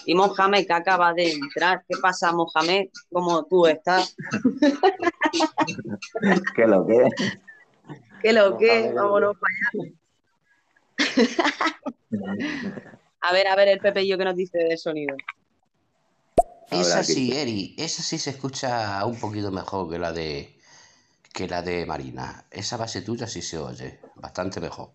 Y 0.05 0.15
Mohamed 0.15 0.65
que 0.65 0.73
acaba 0.73 1.13
de 1.13 1.33
entrar. 1.33 1.83
¿Qué 1.87 1.99
pasa, 2.01 2.31
Mohamed? 2.31 2.87
¿Cómo 3.11 3.45
tú 3.45 3.67
estás? 3.67 4.15
¿Qué 6.55 6.65
lo 6.65 6.87
que? 6.87 7.09
¿Qué 8.21 8.33
lo 8.33 8.57
que? 8.57 8.91
Vámonos 8.93 9.35
para 9.37 9.53
allá. 9.73 9.91
a 13.21 13.33
ver, 13.33 13.47
a 13.47 13.55
ver 13.55 13.67
el 13.67 13.79
Pepeillo 13.79 14.17
que 14.17 14.25
nos 14.25 14.35
dice 14.35 14.57
de 14.57 14.77
sonido. 14.77 15.15
Esa 16.71 17.03
sí, 17.03 17.31
Eri, 17.31 17.75
esa 17.77 18.01
sí 18.01 18.17
se 18.17 18.31
escucha 18.31 19.05
un 19.05 19.19
poquito 19.19 19.51
mejor 19.51 19.89
que 19.89 19.99
la 19.99 20.11
de 20.11 20.57
que 21.33 21.47
la 21.47 21.61
de 21.61 21.85
Marina. 21.85 22.45
Esa 22.51 22.77
base 22.77 23.01
tuya 23.01 23.27
sí 23.27 23.41
se 23.41 23.57
oye 23.57 23.99
bastante 24.15 24.59
mejor. 24.59 24.89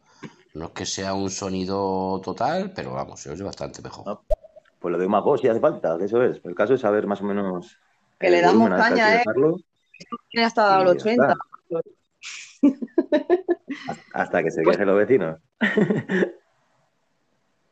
No 0.55 0.67
es 0.67 0.71
que 0.73 0.87
sea 0.87 1.15
un 1.15 1.31
sonido 1.31 2.21
total, 2.25 2.73
pero 2.75 2.93
vamos, 2.95 3.21
se 3.21 3.31
oye 3.31 3.43
bastante 3.43 3.83
mejor. 3.83 4.23
pues 4.79 4.93
le 4.93 4.99
doy 4.99 5.09
más 5.09 5.25
voz 5.25 5.41
si 5.41 5.49
hace 5.49 5.61
falta, 5.61 5.99
que 5.99 6.05
eso 6.05 6.23
es. 6.23 6.41
El 6.45 6.55
caso 6.55 6.75
es 6.75 6.81
saber 6.81 7.07
más 7.07 7.21
o 7.21 7.25
menos. 7.25 7.79
Que 8.19 8.31
le 8.31 8.41
damos 8.41 8.69
caña, 8.71 9.17
¿eh? 9.17 9.25
Tiene 10.31 10.47
hasta 10.47 10.83
los 10.83 10.97
80. 10.97 11.37
Hasta 14.15 14.43
que 14.43 14.51
se 14.51 14.63
quejen 14.63 14.87
los 14.87 14.97
vecinos. 14.97 15.39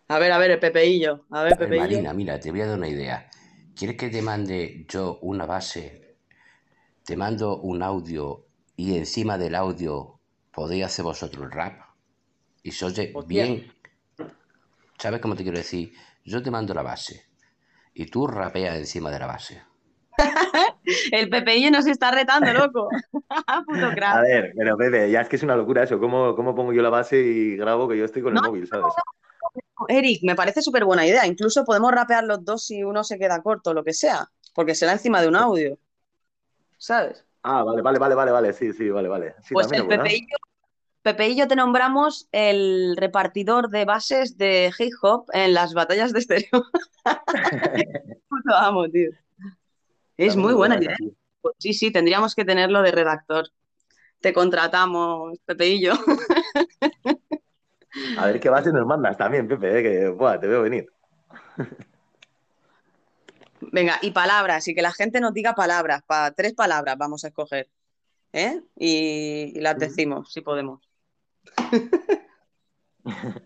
A 0.09 0.21
ver, 0.21 0.31
a 0.31 0.39
ver, 0.39 0.53
el 0.53 0.61
Pepeillo. 0.61 1.25
A 1.31 1.43
ver, 1.43 1.59
Pepeillo. 1.59 1.83
Marina, 1.83 2.13
mira, 2.15 2.39
te 2.39 2.53
voy 2.53 2.61
a 2.61 2.67
dar 2.67 2.79
una 2.79 2.87
idea. 2.89 3.29
¿Quieres 3.77 3.99
que 3.99 4.09
te 4.09 4.23
mande 4.23 4.87
yo 4.89 5.19
una 5.21 5.45
base? 5.45 6.17
Te 7.05 7.15
mando 7.15 7.59
un 7.59 7.83
audio 7.83 8.47
y 8.75 8.97
encima 8.97 9.37
del 9.37 9.55
audio 9.55 10.19
podéis 10.51 10.87
hacer 10.87 11.05
vosotros 11.05 11.45
el 11.45 11.51
rap. 11.51 11.83
Y 12.63 12.71
se 12.71 12.87
oye 12.87 13.13
bien. 13.27 13.71
¿Sabes 14.97 15.21
cómo 15.21 15.37
te 15.37 15.43
quiero 15.43 15.59
decir? 15.59 15.93
Yo 16.25 16.43
te 16.43 16.51
mando 16.51 16.73
la 16.73 16.81
base 16.81 17.27
y 17.93 18.07
tú 18.07 18.27
rapeas 18.27 18.79
encima 18.79 19.11
de 19.11 19.19
la 19.19 19.27
base. 19.27 19.63
el 21.13 21.29
Pepeillo 21.29 21.71
nos 21.71 21.87
está 21.87 22.11
retando, 22.11 22.55
loco. 22.55 22.89
Puto 23.67 23.91
crack. 23.91 24.17
A 24.17 24.23
ver, 24.23 24.55
pero 24.57 24.79
Pepe, 24.79 25.11
ya 25.11 25.21
es 25.21 25.29
que 25.29 25.37
es 25.37 25.43
una 25.43 25.55
locura 25.55 25.83
eso. 25.83 26.01
¿Cómo, 26.01 26.35
cómo 26.35 26.55
pongo 26.55 26.73
yo 26.73 26.81
la 26.81 26.89
base 26.89 27.21
y 27.21 27.57
grabo 27.59 27.87
que 27.89 27.99
yo 27.99 28.07
estoy 28.07 28.23
con 28.23 28.35
el 28.35 28.43
móvil, 28.43 28.67
¿sabes? 28.67 28.87
Eric, 29.89 30.21
me 30.23 30.35
parece 30.35 30.63
súper 30.63 30.85
buena 30.85 31.07
idea. 31.07 31.27
Incluso 31.27 31.65
podemos 31.65 31.93
rapear 31.93 32.25
los 32.25 32.45
dos 32.45 32.65
si 32.65 32.83
uno 32.83 33.05
se 33.05 33.19
queda 33.19 33.43
corto, 33.43 33.75
lo 33.75 33.85
que 33.85 33.93
sea, 33.93 34.31
porque 34.55 34.75
será 34.75 34.93
encima 34.93 35.21
de 35.21 35.29
un 35.29 35.37
audio. 35.37 35.79
¿Sabes? 36.79 37.25
Ah, 37.43 37.63
vale, 37.63 37.83
vale, 37.83 37.99
vale, 37.99 38.15
vale, 38.15 38.33
vale, 38.33 38.53
sí, 38.53 38.73
sí, 38.73 38.91
vale, 38.91 39.09
vale. 39.09 39.35
pues 39.53 39.71
el 39.73 39.87
Pepe 41.07 41.29
y 41.29 41.37
yo 41.37 41.47
te 41.47 41.55
nombramos 41.55 42.29
el 42.33 42.97
repartidor 42.97 43.69
de 43.71 43.85
bases 43.85 44.37
de 44.37 44.73
hip 44.77 44.93
hop 45.03 45.27
en 45.33 45.55
las 45.55 45.73
batallas 45.73 46.13
de 46.13 46.19
estéreo. 46.19 46.65
Lo 48.45 48.57
amo, 48.57 48.89
tío. 48.89 49.11
Es 50.17 50.35
muy 50.35 50.53
buena 50.53 50.77
idea. 50.77 50.97
Pues 51.41 51.55
sí, 51.61 51.75
sí, 51.75 51.93
tendríamos 51.93 52.35
que 52.35 52.45
tenerlo 52.45 52.83
de 52.83 52.91
redactor. 52.91 53.51
Te 54.21 54.33
contratamos, 54.33 55.39
Pepe 55.45 55.69
y 55.69 55.85
yo. 55.85 55.93
A 58.19 58.27
ver 58.27 58.41
qué 58.41 58.49
base 58.51 58.73
nos 58.73 58.87
mandas 58.87 59.17
también, 59.17 59.49
Pepe, 59.49 59.79
eh, 59.79 59.83
que 59.83 60.09
buah, 60.09 60.39
te 60.39 60.47
veo 60.47 60.63
venir. 60.63 60.87
Venga, 63.73 63.99
y 64.03 64.11
palabras, 64.11 64.69
y 64.69 64.75
que 64.75 64.83
la 64.83 64.93
gente 64.93 65.21
nos 65.21 65.33
diga 65.33 65.55
palabras, 65.55 66.03
para 66.07 66.31
tres 66.33 66.55
palabras 66.55 66.97
vamos 66.99 67.25
a 67.25 67.29
escoger. 67.29 67.69
¿eh? 68.33 68.61
Y, 68.77 69.53
y 69.57 69.61
las 69.61 69.79
decimos, 69.79 70.33
si 70.33 70.41
podemos. 70.43 70.81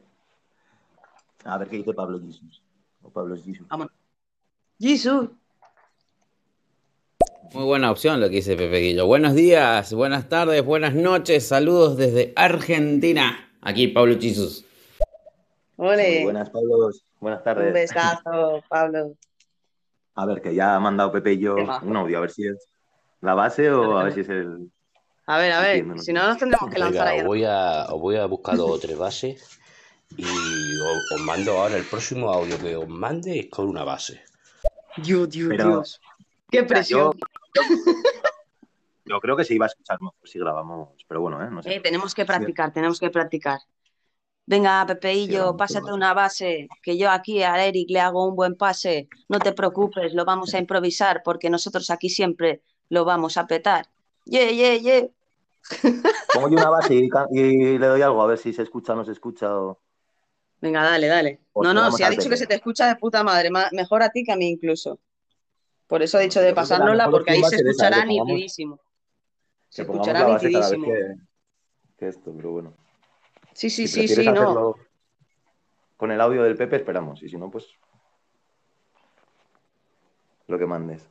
a 1.44 1.58
ver 1.58 1.68
qué 1.68 1.76
dice 1.76 1.92
Pablo 1.94 2.20
Jesús. 2.20 2.62
O 3.02 3.10
Pablo 3.10 3.36
Jesús. 3.36 3.66
Vámonos. 3.68 3.92
Jesús. 4.78 5.28
Muy 7.52 7.64
buena 7.64 7.90
opción 7.90 8.20
lo 8.20 8.28
que 8.28 8.36
dice 8.36 8.56
Pepe 8.56 8.78
Guillo. 8.78 9.06
Buenos 9.06 9.34
días, 9.34 9.92
buenas 9.92 10.28
tardes, 10.28 10.64
buenas 10.64 10.94
noches, 10.94 11.48
saludos 11.48 11.96
desde 11.96 12.32
Argentina. 12.36 13.49
Aquí 13.62 13.88
Pablo 13.88 14.14
Chisus. 14.14 14.64
Ole. 15.76 16.24
buenas, 16.24 16.50
Pablo. 16.50 16.90
Buenas 17.20 17.42
tardes. 17.44 17.68
Un 17.68 17.72
besazo, 17.74 18.62
Pablo. 18.68 19.14
A 20.14 20.26
ver, 20.26 20.42
que 20.42 20.54
ya 20.54 20.76
ha 20.76 20.80
mandado 20.80 21.12
Pepe 21.12 21.34
y 21.34 21.38
yo 21.38 21.56
un 21.82 21.96
audio, 21.96 22.18
a 22.18 22.20
ver 22.22 22.30
si 22.30 22.46
es 22.46 22.56
la 23.20 23.34
base 23.34 23.70
o 23.70 23.96
a 23.98 24.04
ver 24.04 24.12
si 24.14 24.20
es 24.20 24.28
el. 24.28 24.70
A 25.26 25.38
ver, 25.38 25.52
a 25.52 25.60
ver, 25.60 26.00
si 26.00 26.12
no 26.12 26.26
nos 26.26 26.38
tendremos 26.38 26.68
que 26.72 26.78
lanzar 26.78 27.06
Venga, 27.06 27.10
ahí. 27.12 27.20
os 27.20 27.26
voy 27.26 27.44
a, 27.44 27.86
os 27.90 28.00
voy 28.00 28.16
a 28.16 28.26
buscar 28.26 28.56
dos 28.56 28.70
o 28.70 28.78
tres 28.78 28.98
bases 28.98 29.58
y 30.16 30.24
os, 30.24 31.12
os 31.14 31.20
mando 31.20 31.52
ahora 31.52 31.76
el 31.76 31.84
próximo 31.84 32.30
audio 32.32 32.58
que 32.58 32.74
os 32.76 32.88
mande 32.88 33.38
es 33.38 33.48
con 33.48 33.68
una 33.68 33.84
base. 33.84 34.22
Dios, 34.96 35.30
Dios, 35.30 35.48
Pero- 35.50 35.64
Dios. 35.68 36.00
Qué 36.50 36.64
presión. 36.64 37.12
Yo 37.54 37.62
creo 39.18 39.36
que 39.36 39.44
se 39.44 39.54
iba 39.54 39.64
a 39.64 39.68
escuchar 39.68 39.98
mejor 40.00 40.28
si 40.28 40.38
grabamos, 40.38 40.90
pero 41.08 41.22
bueno, 41.22 41.42
¿eh? 41.42 41.50
No 41.50 41.62
sé. 41.62 41.74
Eh, 41.74 41.80
tenemos 41.80 42.14
que 42.14 42.26
practicar, 42.26 42.72
tenemos 42.72 43.00
que 43.00 43.10
practicar. 43.10 43.60
Venga, 44.46 44.84
Pepeillo, 44.86 45.44
vamos, 45.44 45.58
pásate 45.58 45.92
una 45.92 46.12
base, 46.12 46.68
que 46.82 46.98
yo 46.98 47.10
aquí 47.10 47.42
a 47.42 47.64
Eric 47.64 47.88
le 47.88 48.00
hago 48.00 48.26
un 48.26 48.34
buen 48.34 48.56
pase. 48.56 49.08
No 49.28 49.38
te 49.38 49.52
preocupes, 49.52 50.12
lo 50.12 50.24
vamos 50.24 50.54
a 50.54 50.58
improvisar 50.58 51.22
porque 51.24 51.48
nosotros 51.48 51.88
aquí 51.90 52.08
siempre 52.08 52.60
lo 52.88 53.04
vamos 53.04 53.36
a 53.36 53.46
petar. 53.46 53.86
Ye, 54.24 54.56
ye, 54.56 54.80
ye. 54.80 55.10
Pongo 56.34 56.48
yo 56.48 56.56
una 56.56 56.70
base 56.70 56.94
y, 56.94 57.78
le 57.78 57.86
doy 57.86 58.02
algo, 58.02 58.22
a 58.22 58.26
ver 58.26 58.38
si 58.38 58.52
se 58.52 58.62
escucha 58.62 58.92
o 58.92 58.96
no 58.96 59.04
se 59.04 59.12
escucha. 59.12 59.56
O... 59.56 59.78
Venga, 60.60 60.82
dale, 60.82 61.06
dale. 61.06 61.40
Pues 61.52 61.66
No, 61.66 61.72
no, 61.72 61.90
si 61.92 62.02
ha 62.02 62.10
dicho 62.10 62.22
Pepe. 62.22 62.30
que 62.30 62.36
se 62.36 62.46
te 62.46 62.54
escucha 62.54 62.88
de 62.88 62.96
puta 62.96 63.22
madre, 63.22 63.50
ma- 63.50 63.68
mejor 63.72 64.02
a 64.02 64.10
ti 64.10 64.24
que 64.24 64.32
a 64.32 64.36
mí 64.36 64.48
incluso. 64.48 64.98
Por 65.86 66.02
eso 66.02 66.18
ha 66.18 66.20
dicho 66.20 66.40
de 66.40 66.50
Yo 66.50 66.54
pasárnosla 66.54 67.08
porque 67.10 67.32
ahí 67.32 67.42
se 67.44 67.56
escuchará 67.56 68.04
nitidísimo. 68.04 68.80
Se 69.70 69.82
Que 69.82 69.86
pongamos 69.86 70.08
escuchará 70.08 70.20
la 70.20 70.28
base 70.28 70.50
cada 70.50 70.68
vez 70.70 70.80
que, 70.80 71.16
que 71.98 72.08
esto, 72.08 72.34
pero 72.36 72.52
bueno. 72.52 72.76
Sí, 73.54 73.70
sí, 73.70 73.88
si 73.88 74.08
sí, 74.08 74.08
sí, 74.08 74.32
no. 74.32 74.74
con 75.96 76.10
el 76.10 76.20
audio 76.20 76.42
del 76.42 76.56
Pepe, 76.56 76.76
esperamos. 76.76 77.22
Y 77.22 77.28
si 77.28 77.36
no, 77.38 77.50
pues. 77.50 77.68
Lo 80.48 80.58
que 80.58 80.66
mandes. 80.66 81.10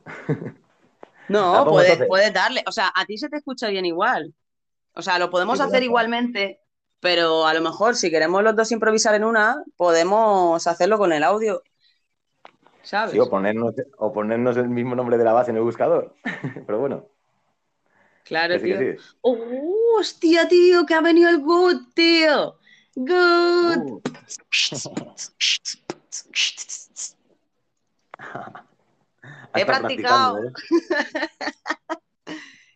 No, 1.28 1.64
pongo 1.64 1.70
puedes, 1.74 1.98
puedes 2.06 2.32
darle. 2.32 2.64
O 2.66 2.72
sea, 2.72 2.92
a 2.94 3.06
ti 3.06 3.18
se 3.18 3.28
te 3.28 3.36
escucha 3.38 3.68
bien 3.68 3.86
igual. 3.86 4.34
O 4.94 5.02
sea, 5.02 5.18
lo 5.18 5.30
podemos 5.30 5.60
Sí, 5.60 5.64
hacer 5.64 5.82
¿verdad? 5.82 5.84
igualmente, 5.84 6.62
pero 7.00 7.46
a 7.46 7.54
lo 7.54 7.62
mejor 7.62 7.96
si 7.96 8.10
queremos 8.10 8.42
los 8.44 8.56
dos 8.56 8.72
improvisar 8.72 9.14
en 9.14 9.24
una, 9.24 9.64
podemos 9.76 10.66
hacerlo 10.66 10.98
con 10.98 11.12
el 11.12 11.24
audio. 11.24 11.62
¿sabes? 12.82 13.12
Sí, 13.12 13.18
o 13.18 13.28
ponernos, 13.28 13.74
o 13.98 14.12
ponernos 14.12 14.56
el 14.56 14.68
mismo 14.68 14.94
nombre 14.94 15.18
de 15.18 15.24
la 15.24 15.32
base 15.32 15.50
en 15.50 15.56
el 15.58 15.62
buscador. 15.62 16.16
Pero 16.66 16.78
bueno. 16.78 17.10
Claro, 18.30 18.58
tío. 18.60 18.78
que 18.78 18.96
sí. 18.96 19.02
¡Oh, 19.22 19.36
hostia, 19.98 20.46
tío! 20.46 20.86
Que 20.86 20.94
ha 20.94 21.00
venido 21.00 21.28
el 21.28 21.40
good, 21.40 21.78
tío. 21.94 22.60
Good. 22.94 23.76
Uh, 23.76 24.00
He 29.56 29.66
practicado. 29.66 30.38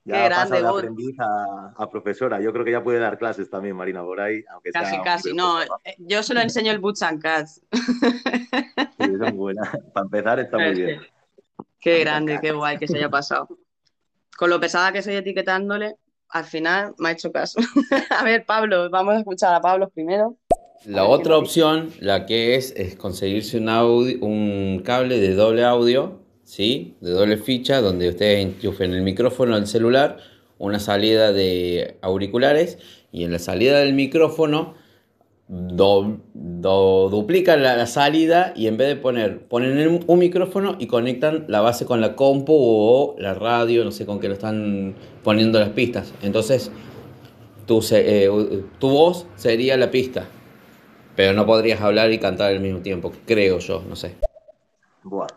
Qué 0.05 0.25
grande, 0.25 0.57
de 0.57 0.63
Bud. 0.65 0.79
aprendiz 0.79 1.17
a, 1.21 1.73
a 1.77 1.89
profesora. 1.89 2.41
Yo 2.41 2.53
creo 2.53 2.65
que 2.65 2.73
ya 2.73 2.83
puede 2.83 2.99
dar 2.99 3.17
clases 3.17 3.49
también, 3.49 3.77
Marina, 3.77 4.03
por 4.03 4.21
ahí. 4.21 4.45
Aunque 4.51 4.73
sea 4.73 4.83
Casi, 4.83 4.97
un 4.97 5.05
casi. 5.05 5.33
No, 5.35 5.63
eh, 5.63 5.69
yo 5.99 6.25
solo 6.25 6.41
enseño 6.41 6.73
el 6.73 6.81
Boots 6.81 7.03
and 7.03 7.23
Cats. 7.23 7.63
Sí, 7.71 9.17
son 9.19 9.37
buenas. 9.37 9.69
Para 9.95 10.05
empezar 10.05 10.41
está 10.41 10.59
muy 10.59 10.75
bien. 10.75 11.01
Qué 11.79 12.01
grande, 12.01 12.41
qué 12.43 12.51
guay 12.51 12.77
que 12.77 12.89
se 12.89 12.97
haya 12.97 13.09
pasado. 13.09 13.47
Con 14.37 14.51
lo 14.51 14.61
pesada 14.61 14.93
que 14.93 15.03
soy 15.03 15.15
etiquetándole, 15.15 15.97
al 16.31 16.45
final 16.45 16.95
me 16.99 17.09
ha 17.09 17.13
hecho 17.13 17.31
caso. 17.31 17.61
A 18.11 18.25
ver, 18.25 18.45
Pablo, 18.45 18.91
vamos 18.91 19.15
a 19.15 19.19
escuchar 19.19 19.55
a 19.55 19.61
Pablo 19.61 19.89
primero. 19.91 20.37
La 20.85 21.05
otra 21.07 21.39
opción, 21.39 21.93
la 22.01 22.27
que 22.27 22.57
es, 22.57 22.73
es 22.77 22.97
conseguirse 22.97 23.59
un, 23.59 23.69
audio, 23.69 24.19
un 24.21 24.83
cable 24.85 25.19
de 25.19 25.35
doble 25.35 25.65
audio, 25.65 26.21
¿sí? 26.45 26.97
De 27.01 27.13
doble 27.13 27.39
ficha, 27.39 27.81
donde 27.81 28.09
ustedes 28.09 28.45
enchufen 28.45 28.93
el 28.93 29.03
micrófono 29.03 29.55
del 29.55 29.67
celular, 29.67 30.19
una 30.59 30.79
salida 30.79 31.33
de 31.33 31.97
auriculares, 32.03 32.79
y 33.13 33.25
en 33.25 33.33
la 33.33 33.39
salida 33.39 33.79
del 33.79 33.95
micrófono 33.95 34.75
do- 35.49 36.21
do- 36.33 37.09
duplican 37.11 37.63
la, 37.63 37.77
la 37.77 37.87
salida 37.87 38.53
y 38.57 38.67
en 38.67 38.77
vez 38.77 38.89
de 38.89 38.97
poner, 38.97 39.47
ponen 39.47 39.87
un, 39.89 40.05
un 40.07 40.19
micrófono 40.19 40.77
y 40.79 40.87
conectan 40.87 41.45
la 41.49 41.61
base 41.61 41.85
con 41.87 42.01
la 42.01 42.17
compu 42.17 42.55
o 42.57 43.17
la 43.19 43.35
radio, 43.35 43.85
no 43.85 43.91
sé 43.93 44.07
con 44.07 44.21
qué 44.21 44.29
lo 44.29 44.35
están 44.35 44.95
poniendo 45.23 45.61
las 45.61 45.71
pistas. 45.71 46.13
Entonces, 46.23 46.71
tu, 47.67 47.83
se- 47.83 48.25
eh, 48.25 48.31
tu 48.79 48.91
voz 48.91 49.27
sería 49.37 49.77
la 49.77 49.91
pista. 49.91 50.27
Pero 51.17 51.33
no 51.33 51.47
podrías 51.47 51.81
hablar 51.81 52.11
y 52.11 52.19
cantar 52.19 52.51
al 52.51 52.61
mismo 52.61 52.81
tiempo, 52.81 53.13
creo 53.25 53.61
yo, 53.61 53.83
no 53.89 53.95
sé. 53.95 54.17
Buah. 55.05 55.29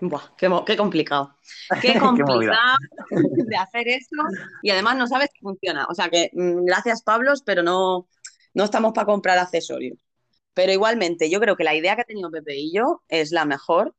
Buah, 0.00 0.34
qué, 0.36 0.76
complicado. 0.76 1.34
Qué 1.80 1.96
complicado 1.98 2.76
de 3.10 3.56
hacer 3.56 3.86
esto 3.86 4.16
y 4.62 4.70
además 4.70 4.96
no 4.96 5.06
sabes 5.06 5.28
que 5.32 5.40
funciona. 5.40 5.86
O 5.88 5.94
sea 5.94 6.10
que 6.10 6.30
mm, 6.32 6.64
gracias, 6.64 7.02
Pablos, 7.02 7.42
pero 7.46 7.62
no, 7.62 8.08
no 8.54 8.64
estamos 8.64 8.92
para 8.92 9.06
comprar 9.06 9.38
accesorios. 9.38 9.98
Pero 10.54 10.72
igualmente, 10.72 11.30
yo 11.30 11.40
creo 11.40 11.56
que 11.56 11.64
la 11.64 11.74
idea 11.74 11.94
que 11.96 12.02
ha 12.02 12.04
tenido 12.04 12.30
Pepe 12.30 12.56
y 12.56 12.72
yo 12.72 13.02
es 13.08 13.32
la 13.32 13.44
mejor, 13.44 13.94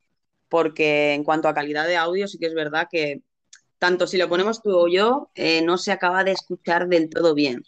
porque 0.48 1.14
en 1.14 1.24
cuanto 1.24 1.48
a 1.48 1.54
calidad 1.54 1.86
de 1.86 1.96
audio, 1.96 2.28
sí 2.28 2.38
que 2.38 2.46
es 2.46 2.54
verdad 2.54 2.88
que 2.90 3.22
tanto 3.78 4.06
si 4.06 4.16
lo 4.18 4.28
ponemos 4.28 4.62
tú 4.62 4.70
o 4.76 4.88
yo, 4.88 5.30
eh, 5.34 5.62
no 5.62 5.78
se 5.78 5.92
acaba 5.92 6.24
de 6.24 6.32
escuchar 6.32 6.88
del 6.88 7.10
todo 7.10 7.34
bien. 7.34 7.62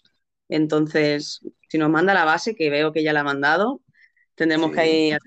Entonces, 0.48 1.40
si 1.68 1.78
nos 1.78 1.90
manda 1.90 2.14
la 2.14 2.24
base, 2.24 2.54
que 2.54 2.70
veo 2.70 2.92
que 2.92 3.02
ya 3.02 3.12
la 3.12 3.20
ha 3.20 3.24
mandado, 3.24 3.80
tendremos 4.36 4.70
Sí. 4.70 4.76
que 4.76 5.08
ir 5.08 5.18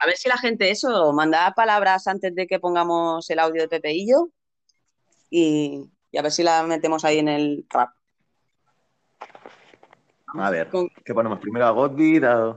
a 0.00 0.06
ver 0.06 0.16
si 0.16 0.28
la 0.28 0.38
gente 0.38 0.70
eso, 0.70 1.12
manda 1.12 1.52
palabras 1.54 2.06
antes 2.06 2.34
de 2.34 2.46
que 2.46 2.60
pongamos 2.60 3.28
el 3.30 3.38
audio 3.40 3.62
de 3.62 3.68
Pepe 3.68 3.92
y 3.94 4.08
yo 4.10 4.28
y, 5.30 5.84
y 6.10 6.18
a 6.18 6.22
ver 6.22 6.32
si 6.32 6.42
la 6.42 6.62
metemos 6.64 7.04
ahí 7.04 7.18
en 7.18 7.28
el 7.28 7.66
rap. 7.70 7.90
A 10.34 10.50
ver, 10.50 10.68
Con- 10.68 10.88
¿qué 11.04 11.14
ponemos? 11.14 11.38
¿Primero 11.40 11.66
a 11.66 11.70
Godbit? 11.70 12.24
A, 12.24 12.54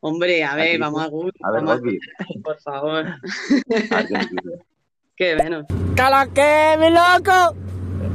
Hombre, 0.00 0.44
a 0.44 0.54
ver, 0.54 0.78
vamos 0.78 1.02
a 1.02 1.08
Google, 1.08 1.32
a 1.42 1.50
ver, 1.50 1.62
vamos 1.64 1.74
a- 1.74 1.78
Godbit. 1.80 2.00
por 2.44 2.60
favor. 2.60 3.04
A 3.90 4.02
ver 4.02 4.08
qué 5.16 5.34
bueno. 5.36 5.66
¿Cala 5.96 6.28
qué, 6.32 6.76
mi 6.78 6.90
loco? 6.90 7.56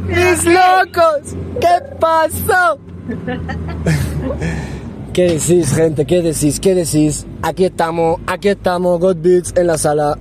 ¡Mis 0.08 0.46
locos! 0.46 1.36
¿Qué 1.60 1.82
pasó? 2.00 2.80
¿Qué 5.14 5.24
decís, 5.24 5.76
gente? 5.76 6.06
¿Qué 6.06 6.22
decís? 6.22 6.60
¿Qué 6.60 6.74
decís? 6.74 7.26
Aquí 7.42 7.66
estamos, 7.66 8.20
aquí 8.28 8.48
estamos, 8.50 9.00
God 9.00 9.18
Beats 9.18 9.54
en 9.58 9.68
la 9.68 9.78
sala. 9.78 10.18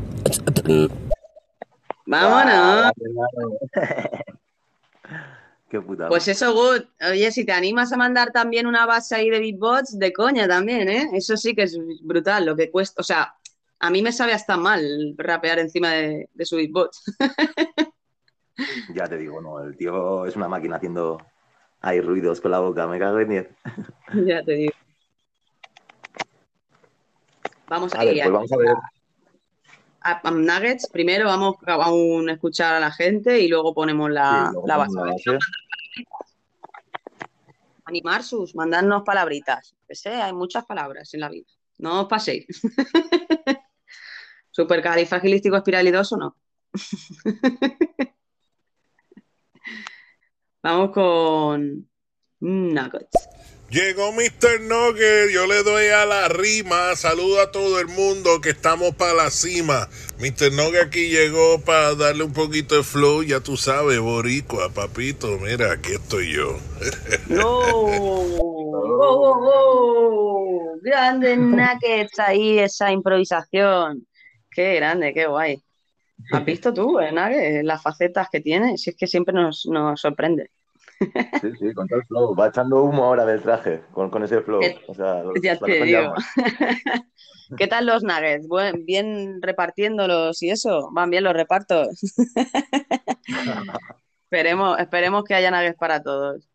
Vámonos. 2.07 2.93
Qué. 5.73 5.81
Pues 5.81 6.29
eso, 6.29 6.53
Good. 6.53 6.83
Oye, 7.11 7.33
si 7.33 7.47
te 7.47 7.53
animas 7.53 7.91
a 7.95 7.97
mandar 7.97 8.31
también 8.31 8.67
una 8.67 8.85
base 8.85 9.15
ahí 9.15 9.31
de 9.31 9.39
beatbox, 9.41 9.99
de 9.99 10.13
coña 10.13 10.47
también, 10.47 10.87
¿eh? 10.91 11.09
Eso 11.15 11.35
sí 11.39 11.55
que 11.55 11.63
es 11.63 11.79
brutal, 12.03 12.45
lo 12.45 12.55
que 12.55 12.71
cuesta. 12.71 13.01
O 13.01 13.03
sea, 13.05 13.35
a 13.81 13.89
mí 13.91 14.03
me 14.03 14.13
sabe 14.13 14.35
hasta 14.35 14.59
mal 14.59 15.15
rapear 15.17 15.59
encima 15.61 15.93
de, 15.93 16.29
de 16.35 16.45
su 16.45 16.57
beatbox. 16.57 17.03
Ya 18.95 19.09
te 19.09 19.17
digo, 19.17 19.41
no, 19.41 19.61
el 19.65 19.77
tío 19.79 20.27
es 20.27 20.37
una 20.37 20.47
máquina 20.47 20.77
haciendo 20.77 21.19
ahí 21.81 22.01
ruidos 22.03 22.41
con 22.43 22.51
la 22.51 22.61
boca, 22.61 22.87
me 22.87 22.99
cago 22.99 23.19
en 23.19 23.29
diez. 23.31 23.49
ya 24.27 24.43
te 24.45 24.53
digo. 24.53 24.73
Vamos 27.67 27.95
A 27.95 28.01
a 28.01 28.05
ver, 28.05 28.15
pues 28.15 28.31
vamos 28.31 28.53
a 28.53 28.57
ver. 28.59 28.69
a, 30.03 30.29
a 30.29 30.31
Nuggets. 30.31 30.89
Primero 30.91 31.25
vamos 31.27 31.57
a 31.67 31.73
aún 31.73 32.29
escuchar 32.29 32.75
a 32.75 32.81
la 32.81 32.93
gente 32.93 33.41
y 33.41 33.49
luego 33.49 33.73
ponemos 33.75 34.11
la, 34.11 34.49
Sí, 34.49 34.53
luego 34.53 34.69
la 34.69 34.77
base. 34.77 34.95
la 34.97 35.03
base. 35.05 35.39
Animar 37.85 38.23
sus, 38.23 38.55
mandarnos 38.55 39.03
palabritas. 39.03 39.75
Que 39.87 39.95
sé, 39.95 40.11
hay 40.11 40.33
muchas 40.33 40.65
palabras 40.65 41.13
en 41.15 41.21
la 41.21 41.29
vida. 41.29 41.49
No 41.79 42.03
os 42.03 42.09
paséis. 42.09 42.47
Supercalifragilístico 44.51 45.57
espiralidoso, 45.57 46.17
no. 46.17 46.37
Vamos 50.63 50.91
con 50.93 51.89
Nuggets. 52.41 53.29
Llegó 53.73 54.13
Mr. 54.13 54.61
Nugget, 54.61 55.31
yo 55.33 55.47
le 55.47 55.63
doy 55.63 55.87
a 55.87 56.05
la 56.05 56.29
rima. 56.29 56.95
Saluda 56.95 57.45
a 57.45 57.51
todo 57.53 57.81
el 57.81 57.89
mundo 57.89 58.39
que 58.43 58.51
estamos 58.51 58.95
para 58.95 59.15
la 59.15 59.31
cima. 59.31 59.89
Mr. 60.19 60.53
Nugget 60.53 60.89
aquí 60.89 61.09
llegó 61.09 61.59
para 61.59 61.95
darle 61.95 62.25
un 62.25 62.35
poquito 62.35 62.75
de 62.77 62.83
flow, 62.83 63.23
ya 63.23 63.41
tú 63.41 63.57
sabes, 63.57 63.99
boricua, 63.99 64.69
papito. 64.69 65.39
Mira, 65.39 65.73
aquí 65.73 65.93
estoy 65.93 66.35
yo. 66.35 66.59
¡No! 67.31 67.61
¡Oh, 67.61 68.39
oh, 69.01 69.51
oh! 69.55 70.79
Grande 70.83 71.39
Nuggets 71.39 72.19
ahí, 72.19 72.59
esa 72.59 72.93
improvisación. 72.93 74.07
Qué 74.51 74.75
grande, 74.75 75.15
qué 75.15 75.25
guay. 75.25 75.63
¿Has 76.31 76.45
visto 76.45 76.75
tú, 76.75 77.01
eh, 77.01 77.11
Nuggets, 77.11 77.65
las 77.65 77.83
facetas 77.83 78.29
que 78.31 78.41
tiene? 78.43 78.77
Si 78.77 78.91
es 78.91 78.97
que 78.97 79.07
siempre 79.07 79.33
nos, 79.33 79.65
nos 79.65 79.99
sorprende. 79.99 80.51
Sí, 81.41 81.51
sí, 81.59 81.75
con 81.75 81.87
todo 81.89 81.99
el 82.01 82.07
flow. 82.07 82.35
Va 82.35 82.49
echando 82.49 82.83
humo 82.83 83.05
ahora 83.05 83.25
del 83.25 83.43
traje, 83.43 83.83
con, 83.93 84.11
con 84.11 84.23
ese 84.23 84.41
flow. 84.43 84.63
Eh, 84.63 84.79
O 84.89 84.95
sea, 84.95 85.23
ya 85.43 85.59
te 85.59 85.85
digo. 85.85 86.15
¿Qué 87.57 87.67
tal 87.67 87.87
los 87.87 88.03
nuggets? 88.03 88.47
Buen- 88.49 88.85
¿Bien 88.87 89.43
repartiéndolos 89.43 90.43
y 90.43 90.51
eso? 90.51 90.91
¿Van 90.93 91.11
bien 91.11 91.25
los 91.25 91.35
repartos? 91.35 91.89
esperemos, 94.25 94.79
esperemos 94.79 95.25
que 95.25 95.35
haya 95.35 95.51
nuggets 95.51 95.79
para 95.79 96.03
todos. 96.03 96.49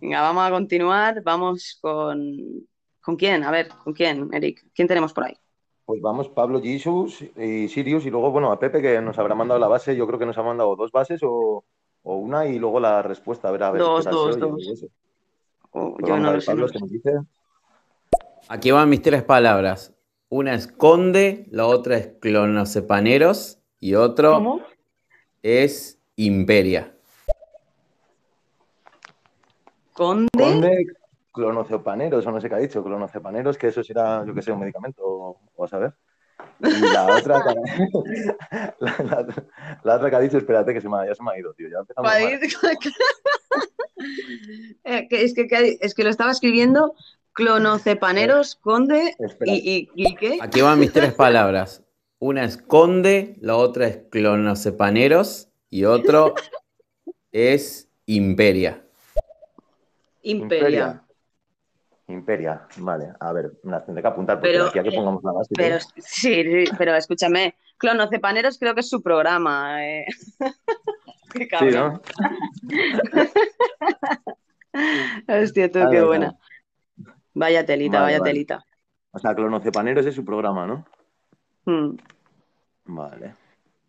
Venga, 0.00 0.20
vamos 0.22 0.46
a 0.46 0.50
continuar. 0.50 1.22
Vamos 1.22 1.78
con... 1.80 2.66
¿Con 3.00 3.16
quién? 3.16 3.44
A 3.44 3.50
ver, 3.50 3.68
¿con 3.68 3.92
quién, 3.92 4.30
Eric? 4.32 4.64
¿Quién 4.74 4.88
tenemos 4.88 5.12
por 5.12 5.24
ahí? 5.24 5.34
Pues 5.84 6.00
vamos, 6.00 6.30
Pablo 6.30 6.62
Jesus 6.62 7.20
y 7.36 7.68
Sirius, 7.68 8.06
y 8.06 8.10
luego, 8.10 8.30
bueno, 8.30 8.50
a 8.50 8.58
Pepe, 8.58 8.80
que 8.80 8.98
nos 9.02 9.18
habrá 9.18 9.34
mandado 9.34 9.60
la 9.60 9.68
base. 9.68 9.94
Yo 9.94 10.06
creo 10.06 10.18
que 10.18 10.24
nos 10.24 10.38
ha 10.38 10.42
mandado 10.42 10.74
dos 10.76 10.90
bases 10.90 11.20
o, 11.22 11.66
o 12.04 12.16
una, 12.16 12.46
y 12.46 12.58
luego 12.58 12.78
la 12.78 13.02
respuesta. 13.02 13.48
A 13.48 13.50
ver, 13.50 13.62
a 13.64 13.70
ver. 13.72 13.80
Dos, 13.80 14.04
dos, 14.04 14.36
oye 14.36 14.40
dos. 14.40 14.86
Oh. 15.72 15.96
Aquí 18.48 18.70
van 18.70 18.88
mis 18.88 19.02
tres 19.02 19.24
palabras. 19.24 19.92
Una 20.28 20.54
es 20.54 20.68
conde, 20.68 21.46
la 21.50 21.66
otra 21.66 21.96
es 21.96 22.12
clonocepaneros 22.20 23.58
y 23.80 23.94
otro 23.94 24.34
¿Cómo? 24.34 24.60
es 25.42 25.98
imperia. 26.16 26.94
¿Conde? 29.92 30.28
Conde 30.36 30.86
clonocepaneros, 31.32 32.24
o 32.26 32.30
no 32.30 32.40
sé 32.40 32.48
qué 32.48 32.54
ha 32.54 32.58
dicho, 32.58 32.84
clonocepaneros, 32.84 33.58
que 33.58 33.68
eso 33.68 33.82
será, 33.82 34.24
yo 34.24 34.32
que 34.32 34.42
sé, 34.42 34.52
un 34.52 34.60
medicamento, 34.60 35.02
o, 35.04 35.40
o 35.56 35.64
a 35.64 35.68
saber. 35.68 35.94
Y 36.64 36.80
la 36.92 37.06
otra, 37.16 37.42
que- 37.44 37.54
la, 38.80 38.96
la- 38.98 39.44
la 39.82 39.94
otra 39.96 40.10
que 40.10 40.16
ha 40.16 40.20
dicho, 40.20 40.38
espérate, 40.38 40.72
que 40.74 40.80
se 40.80 40.88
me, 40.88 40.98
ha- 40.98 41.06
ya 41.06 41.14
se 41.14 41.22
me 41.22 41.30
ha 41.32 41.38
ido, 41.38 41.52
tío. 41.54 41.68
Ya 41.68 41.78
empezamos 41.78 42.10
mal. 42.10 42.40
Eh, 44.84 45.06
que 45.08 45.22
es, 45.24 45.34
que, 45.34 45.46
que- 45.46 45.78
es 45.80 45.94
que 45.94 46.04
lo 46.04 46.10
estaba 46.10 46.30
escribiendo 46.30 46.94
clonocepaneros, 47.32 48.56
conde 48.56 49.14
Espera. 49.18 49.52
y, 49.52 49.88
y, 49.94 50.08
¿y 50.08 50.14
qué? 50.16 50.38
Aquí 50.40 50.60
van 50.60 50.78
mis 50.78 50.92
tres 50.92 51.14
palabras. 51.14 51.82
Una 52.18 52.44
es 52.44 52.56
conde, 52.58 53.36
la 53.40 53.56
otra 53.56 53.86
es 53.86 53.98
clonocepaneros 54.10 55.48
y 55.70 55.84
otro 55.84 56.34
es 57.32 57.88
imperia. 58.06 58.84
Imperia. 60.22 60.58
Imperia, 60.62 61.03
vale. 62.78 63.12
A 63.20 63.32
ver, 63.32 63.52
me 63.62 63.72
las 63.72 63.84
tendré 63.86 64.02
que 64.02 64.08
apuntar 64.08 64.36
porque 64.38 64.52
Pero, 64.52 64.64
de 64.64 64.70
aquí 64.70 64.78
a 64.78 64.82
que 64.82 64.88
eh, 64.90 64.96
pongamos 64.96 65.24
la 65.24 65.32
base. 65.32 65.54
Pero 65.56 65.78
tío. 65.78 66.02
sí, 66.06 66.64
pero 66.78 66.94
escúchame, 66.94 67.56
Clonocepaneros 67.78 68.58
creo 68.58 68.74
que 68.74 68.80
es 68.80 68.88
su 68.88 69.02
programa. 69.02 69.84
eh. 69.86 70.06
Qué 71.32 71.48
Sí. 71.58 71.70
¿no? 71.72 72.00
Hostia, 75.28 75.70
tú, 75.70 75.80
qué 75.90 76.02
buena. 76.02 76.36
Vaya 77.34 77.64
telita, 77.66 78.00
Vale, 78.00 78.12
vaya 78.12 78.18
vale. 78.20 78.32
telita. 78.32 78.64
O 79.12 79.18
sea, 79.18 79.34
Clonocepaneros 79.34 80.06
es 80.06 80.14
su 80.14 80.24
programa, 80.24 80.66
¿no? 80.66 80.84
Mm. 81.64 81.96
Vale. 82.86 83.34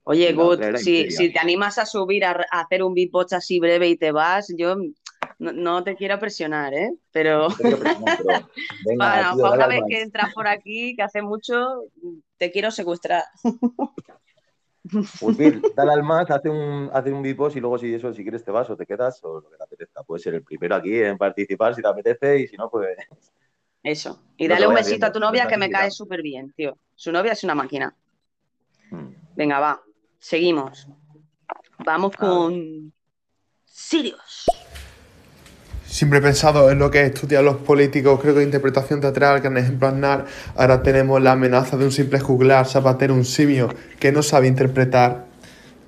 Oye, 0.06 0.34
Gut, 0.34 0.60
si, 0.78 1.00
Imperia. 1.02 1.12
si 1.18 1.34
te 1.34 1.40
animas 1.40 1.78
a 1.78 1.86
subir 1.86 2.26
a, 2.26 2.32
a 2.52 2.62
hacer 2.62 2.84
un 2.84 2.94
beatbox 2.94 3.34
así 3.34 3.60
breve 3.60 3.88
y 3.90 3.98
te 3.98 4.12
vas, 4.12 4.54
yo 4.56 4.76
no, 5.40 5.52
no 5.52 5.84
te 5.84 5.96
quiero 5.96 6.20
presionar, 6.20 6.74
¿eh? 6.74 6.94
Pero 7.12 7.50
No 7.50 7.56
te 7.56 7.64
quiero 7.64 7.80
presionar, 7.80 8.18
pero 8.18 8.30
Venga, 8.86 9.06
para, 9.06 9.32
tío, 9.32 9.42
para 9.42 9.58
dale 9.58 9.66
una 9.66 9.68
vez 9.68 9.84
que 9.88 10.02
entras 10.02 10.34
por 10.34 10.48
aquí, 10.48 10.96
que 10.96 11.04
hace 11.04 11.22
mucho, 11.22 11.84
te 12.38 12.52
quiero 12.52 12.72
secuestrar. 12.72 13.24
Pues 15.20 15.38
dale 15.76 15.92
al 15.92 16.04
más, 16.04 16.30
hace 16.30 16.50
un, 16.50 16.90
hace 16.94 17.12
un 17.12 17.22
beatbox 17.22 17.56
y 17.56 17.60
luego 17.60 17.78
si 17.78 17.94
eso, 17.94 18.14
si 18.14 18.24
quieres 18.24 18.44
te 18.44 18.52
vas 18.52 18.70
o 18.70 18.78
te 18.78 18.86
quedas 18.86 19.24
o 19.24 19.42
lo 19.42 19.50
que 19.50 19.58
te 19.58 19.64
apetezca. 19.64 20.04
Puedes 20.04 20.24
ser 20.24 20.36
el 20.36 20.44
primero 20.44 20.76
aquí 20.76 21.02
en 21.02 21.18
participar 21.18 21.76
si 21.76 21.82
te 21.82 21.88
apetece 21.88 22.40
y 22.40 22.48
si 22.48 22.56
no, 22.56 22.70
pues 22.70 22.96
Eso. 23.82 24.22
Y 24.38 24.48
dale 24.48 24.68
un 24.68 24.76
besito 24.76 25.06
a 25.06 25.12
tu 25.12 25.20
novia 25.20 25.48
que 25.48 25.58
me 25.58 25.70
cae 25.70 25.92
súper 25.92 26.22
bien, 26.22 26.52
tío. 26.54 26.78
Su 26.94 27.12
novia 27.12 27.34
es 27.34 27.44
una 27.44 27.56
máquina. 27.56 27.96
mm, 28.92 29.08
Venga, 29.36 29.60
va. 29.60 29.82
Seguimos. 30.20 30.88
Vamos 31.80 32.16
con 32.16 32.94
Sirius. 33.66 34.46
Siempre 35.96 36.20
he 36.20 36.22
pensado 36.22 36.70
en 36.72 36.80
lo 36.80 36.92
que 36.92 37.06
estudian 37.06 37.46
los 37.46 37.56
políticos, 37.56 38.20
creo 38.22 38.36
que 38.36 38.44
interpretación 38.44 39.00
teatral, 39.00 39.40
gran 39.40 39.56
ejemplo 39.56 39.88
Aznar. 39.88 40.26
Ahora 40.58 40.84
tenemos 40.84 41.22
la 41.22 41.32
amenaza 41.32 41.78
de 41.78 41.86
un 41.86 41.92
simple 41.94 42.20
juglar, 42.20 42.68
zapatero, 42.68 43.14
un 43.14 43.24
simio 43.24 43.74
que 43.98 44.12
no 44.12 44.22
sabe 44.22 44.48
interpretar. 44.48 45.24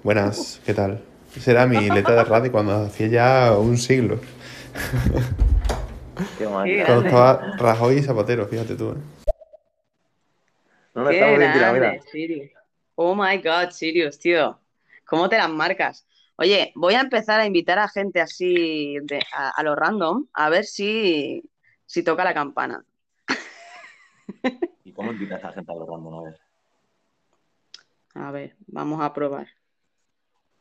Buenas, 0.04 0.62
¿qué 0.66 0.74
tal? 0.74 1.02
Esa 1.36 1.52
era 1.52 1.68
mi 1.68 1.90
letra 1.90 2.16
de 2.16 2.24
radio 2.24 2.50
cuando 2.54 2.86
hacía 2.86 3.08
ya 3.08 3.58
un 3.58 3.78
siglo. 3.78 4.22
qué 6.38 6.46
Cuando 6.46 7.06
estaba 7.06 7.58
Rajoy 7.58 7.98
y 7.98 8.02
Zapatero, 8.02 8.48
fíjate 8.48 8.76
tú. 8.76 8.92
¿eh? 8.92 9.34
No, 10.96 11.04
no, 11.04 11.10
Qué 11.10 11.16
estamos 11.16 11.38
bien 11.38 11.52
tirados, 11.52 11.80
grande, 11.80 11.98
mira. 11.98 12.10
Sirius. 12.10 12.52
Oh 12.96 13.14
my 13.14 13.40
God, 13.40 13.72
Sirius, 13.72 14.18
tío. 14.18 14.58
¿Cómo 15.04 15.28
te 15.28 15.36
las 15.36 15.50
marcas? 15.50 16.07
Oye, 16.40 16.72
voy 16.76 16.94
a 16.94 17.02
empezar 17.02 17.40
a 17.40 17.46
invitar 17.48 17.80
a 17.80 17.88
gente 17.88 18.22
así 18.22 18.98
de- 19.02 19.24
a, 19.34 19.50
a 19.50 19.64
lo 19.64 19.76
random, 19.76 20.28
a 20.34 20.50
ver 20.50 20.66
si, 20.66 21.44
si 21.86 22.04
toca 22.04 22.24
la 22.24 22.34
campana. 22.34 22.86
¿Y 24.84 24.94
cómo 24.94 25.12
invitas 25.12 25.44
a 25.44 25.52
gente 25.52 25.72
a 25.72 25.76
lo 25.76 25.86
random? 25.88 26.14
A 26.14 26.24
ver. 26.24 26.40
A 28.14 28.32
ver, 28.32 28.56
vamos 28.68 29.02
a 29.02 29.14
probar. 29.14 29.48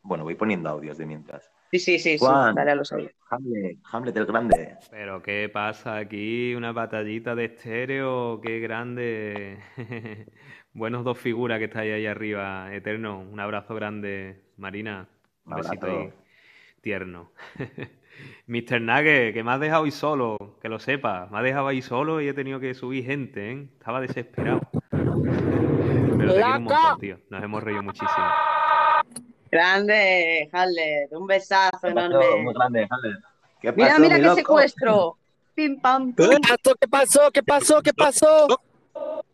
Bueno, 0.01 0.23
voy 0.23 0.35
poniendo 0.35 0.69
audios 0.69 0.97
de 0.97 1.05
mientras. 1.05 1.51
Sí, 1.71 1.79
sí, 1.79 1.99
sí, 1.99 2.17
sí. 2.17 2.25
Juan. 2.25 2.55
Dale 2.55 2.71
a 2.71 2.75
los 2.75 2.91
audios. 2.93 3.11
Hamlet, 3.29 3.77
Hamlet 3.91 4.17
el 4.17 4.25
Grande. 4.25 4.77
Pero 4.89 5.21
¿qué 5.21 5.49
pasa 5.53 5.97
aquí? 5.97 6.55
Una 6.55 6.71
batallita 6.71 7.35
de 7.35 7.45
estéreo, 7.45 8.39
qué 8.41 8.59
grande. 8.59 9.59
Buenos 10.73 11.03
dos 11.03 11.17
figuras 11.19 11.59
que 11.59 11.65
estáis 11.65 11.93
ahí 11.93 12.05
arriba, 12.07 12.73
Eterno. 12.73 13.19
Un 13.19 13.39
abrazo 13.39 13.75
grande, 13.75 14.41
Marina. 14.55 15.07
Un 15.47 15.53
Un 15.53 15.61
besito 15.61 15.85
ahí, 15.87 16.13
tierno. 16.81 17.31
Mr. 18.47 18.81
Nugget, 18.81 19.33
que 19.33 19.43
me 19.43 19.51
has 19.51 19.59
dejado 19.59 19.83
ahí 19.85 19.91
solo, 19.91 20.57
que 20.61 20.69
lo 20.69 20.79
sepas. 20.79 21.29
Me 21.31 21.37
has 21.37 21.43
dejado 21.43 21.67
ahí 21.67 21.81
solo 21.81 22.21
y 22.21 22.27
he 22.27 22.33
tenido 22.33 22.59
que 22.59 22.73
subir 22.73 23.05
gente, 23.05 23.51
¿eh? 23.51 23.67
Estaba 23.79 24.01
desesperado. 24.01 24.61
Pero 24.91 26.33
te 26.33 26.41
quiero 26.41 26.57
un 26.57 26.63
montón, 26.63 26.99
tío. 26.99 27.19
Nos 27.29 27.43
hemos 27.43 27.63
reído 27.63 27.83
muchísimo. 27.83 28.25
Grande, 29.51 30.49
Hamlet. 30.51 31.11
Un 31.11 31.27
besazo 31.27 31.87
enorme. 31.87 32.25
Muy 32.43 32.53
grande, 32.53 32.87
Hamlet. 32.89 33.17
¿Qué 33.61 33.71
Mira, 33.71 33.89
pasó, 33.89 34.01
mira 34.01 34.15
mi 34.15 34.21
qué 34.21 34.27
loco? 34.27 34.37
secuestro. 34.37 35.17
Pim, 35.55 35.79
pam, 35.79 36.13
pum. 36.13 36.27
¿Qué 36.29 36.37
pasó? 36.39 36.75
¿Qué 36.79 36.87
pasó? 36.87 37.31
¿Qué 37.31 37.43
pasó? 37.43 37.81
¿Qué 37.81 37.93
pasó? 37.93 38.47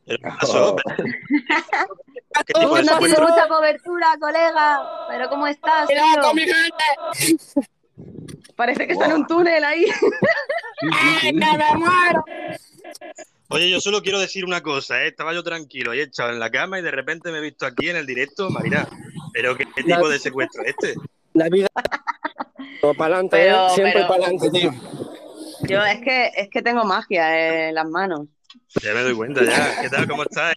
¿Qué 0.05 0.17
pasó? 0.19 0.75
¿Qué 2.45 2.53
tipo 2.53 2.75
de 2.75 2.83
Tú 2.83 2.89
no 2.89 2.99
mucha 3.01 3.47
cobertura, 3.47 4.07
colega. 4.19 4.81
Pero 5.09 5.29
¿cómo 5.29 5.47
estás, 5.47 5.87
¡Mira 5.87 6.03
tío? 6.13 6.21
con 6.21 6.35
mi 6.35 6.41
gente! 6.43 7.57
Parece 8.55 8.87
que 8.87 8.93
está 8.93 9.05
en 9.05 9.13
un 9.13 9.27
túnel 9.27 9.63
ahí. 9.63 9.85
¡Eh, 9.85 11.19
que 11.21 11.33
me 11.33 11.75
muero! 11.75 12.23
Oye, 13.49 13.69
yo 13.69 13.79
solo 13.79 14.01
quiero 14.01 14.19
decir 14.19 14.45
una 14.45 14.61
cosa, 14.61 15.03
¿eh? 15.03 15.07
Estaba 15.09 15.33
yo 15.33 15.43
tranquilo 15.43 15.93
y 15.93 15.99
echado 16.01 16.31
en 16.31 16.39
la 16.39 16.49
cama 16.49 16.79
y 16.79 16.81
de 16.81 16.89
repente 16.91 17.31
me 17.31 17.37
he 17.37 17.41
visto 17.41 17.65
aquí 17.67 17.89
en 17.89 17.97
el 17.97 18.05
directo, 18.07 18.49
Marina. 18.49 18.87
¿Pero 19.31 19.55
qué 19.55 19.65
tipo 19.67 20.09
de 20.09 20.17
secuestro 20.19 20.63
es 20.63 20.69
este? 20.79 20.95
La 21.33 21.49
vida. 21.49 21.67
Para 22.97 23.15
adelante, 23.15 23.37
Pero- 23.37 23.67
¿eh? 23.67 23.69
Siempre 23.75 23.93
pero- 23.93 24.07
para 24.07 24.23
adelante, 24.25 24.49
tío. 24.51 24.71
Yo 25.67 25.81
es 25.83 26.01
que 26.01 26.31
es 26.35 26.49
que 26.49 26.61
tengo 26.61 26.83
magia 26.83 27.67
en 27.69 27.75
las 27.75 27.87
manos. 27.87 28.27
Ya 28.81 28.93
me 28.93 29.01
doy 29.01 29.15
cuenta 29.15 29.43
ya. 29.43 29.81
¿Qué 29.81 29.89
tal? 29.89 30.07
¿Cómo 30.07 30.23
estás? 30.23 30.53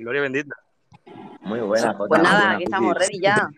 Gloria 0.00 0.22
bendita. 0.22 0.54
Muy 1.42 1.60
buena, 1.60 1.92
Jota. 1.94 2.08
Pues 2.08 2.22
nada, 2.22 2.50
aquí 2.52 2.64
estamos 2.64 2.94
ready 2.94 3.20
ya. 3.20 3.48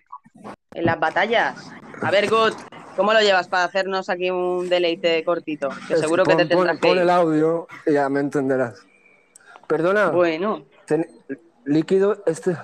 En 0.72 0.85
las 0.85 0.98
batallas. 1.00 1.70
A 2.03 2.11
ver, 2.11 2.29
Gut, 2.31 2.55
¿cómo 2.96 3.12
lo 3.12 3.20
llevas 3.20 3.48
para 3.48 3.64
hacernos 3.64 4.09
aquí 4.09 4.31
un 4.31 4.68
deleite 4.68 5.22
cortito? 5.24 5.68
Que 5.88 5.94
Es 5.94 6.00
seguro 6.00 6.24
que 6.24 6.37
te 6.37 6.46
pon, 6.46 6.48
pon- 6.48 6.66
tendrás 6.66 6.81
que 6.81 6.88
pon 6.88 6.98
el 6.98 7.05
ir. 7.05 7.11
audio 7.11 7.66
y 7.87 7.92
ya 7.92 8.09
me 8.09 8.20
entenderás. 8.20 8.81
Perdona, 9.66 10.09
Bueno, 10.11 10.64
ten- 10.87 11.09
líquido, 11.64 12.22
este. 12.26 12.57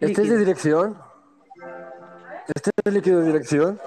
¿Este 0.00 0.22
es 0.22 0.28
de 0.30 0.38
dirección? 0.38 0.98
¿Este 2.54 2.70
es 2.84 2.92
líquido 2.92 3.20
de 3.20 3.26
dirección? 3.26 3.80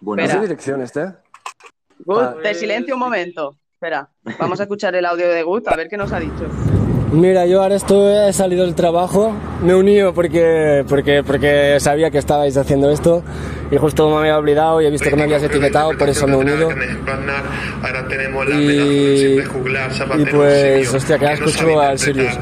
Bueno, 0.00 0.22
¿Es 0.22 0.32
de 0.32 0.40
dirección 0.40 0.80
este? 0.82 1.12
Gut, 2.04 2.42
te 2.42 2.54
silencio 2.54 2.94
un 2.94 3.00
momento. 3.00 3.56
Espera, 3.74 4.08
vamos 4.38 4.58
a 4.58 4.64
escuchar 4.64 4.94
el 4.96 5.06
audio 5.06 5.28
de 5.28 5.42
Gut, 5.42 5.68
a 5.68 5.76
ver 5.76 5.88
qué 5.88 5.96
nos 5.96 6.12
ha 6.12 6.18
dicho. 6.18 6.48
Mira, 7.12 7.46
yo 7.46 7.62
ahora 7.62 7.76
estoy, 7.76 8.28
he 8.28 8.32
salido 8.34 8.64
del 8.66 8.74
trabajo, 8.74 9.32
me 9.62 9.72
he 9.72 9.74
unido 9.74 10.12
porque, 10.12 10.84
porque, 10.88 11.22
porque 11.24 11.78
sabía 11.80 12.10
que 12.10 12.18
estabais 12.18 12.56
haciendo 12.58 12.90
esto 12.90 13.22
y 13.70 13.76
justo 13.78 14.10
me 14.10 14.18
había 14.18 14.36
olvidado 14.36 14.82
y 14.82 14.86
he 14.86 14.90
visto 14.90 15.08
que 15.08 15.16
me 15.16 15.22
habías 15.22 15.42
etiquetado, 15.42 15.96
por 15.96 16.08
eso 16.08 16.26
me 16.26 16.34
he 16.34 16.36
unido. 16.36 16.68
Ahora 17.82 18.08
tenemos 18.08 18.46
la 18.48 18.56
Y, 18.56 19.38
y 19.38 20.24
pues, 20.26 20.92
hostia, 20.92 21.18
que 21.18 21.24
ahora 21.24 21.34
escucho 21.36 21.80
al 21.80 21.98
Sirius. 21.98 22.34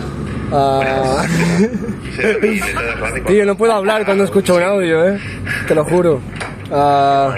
radio. 0.51 1.17
tío, 3.27 3.45
no 3.45 3.57
puedo 3.57 3.73
hablar 3.73 4.05
cuando 4.05 4.25
escucho 4.25 4.57
un 4.57 4.63
audio, 4.63 5.07
eh, 5.07 5.21
te 5.69 5.75
lo 5.75 5.85
juro. 5.85 6.21
Ah, 6.71 7.35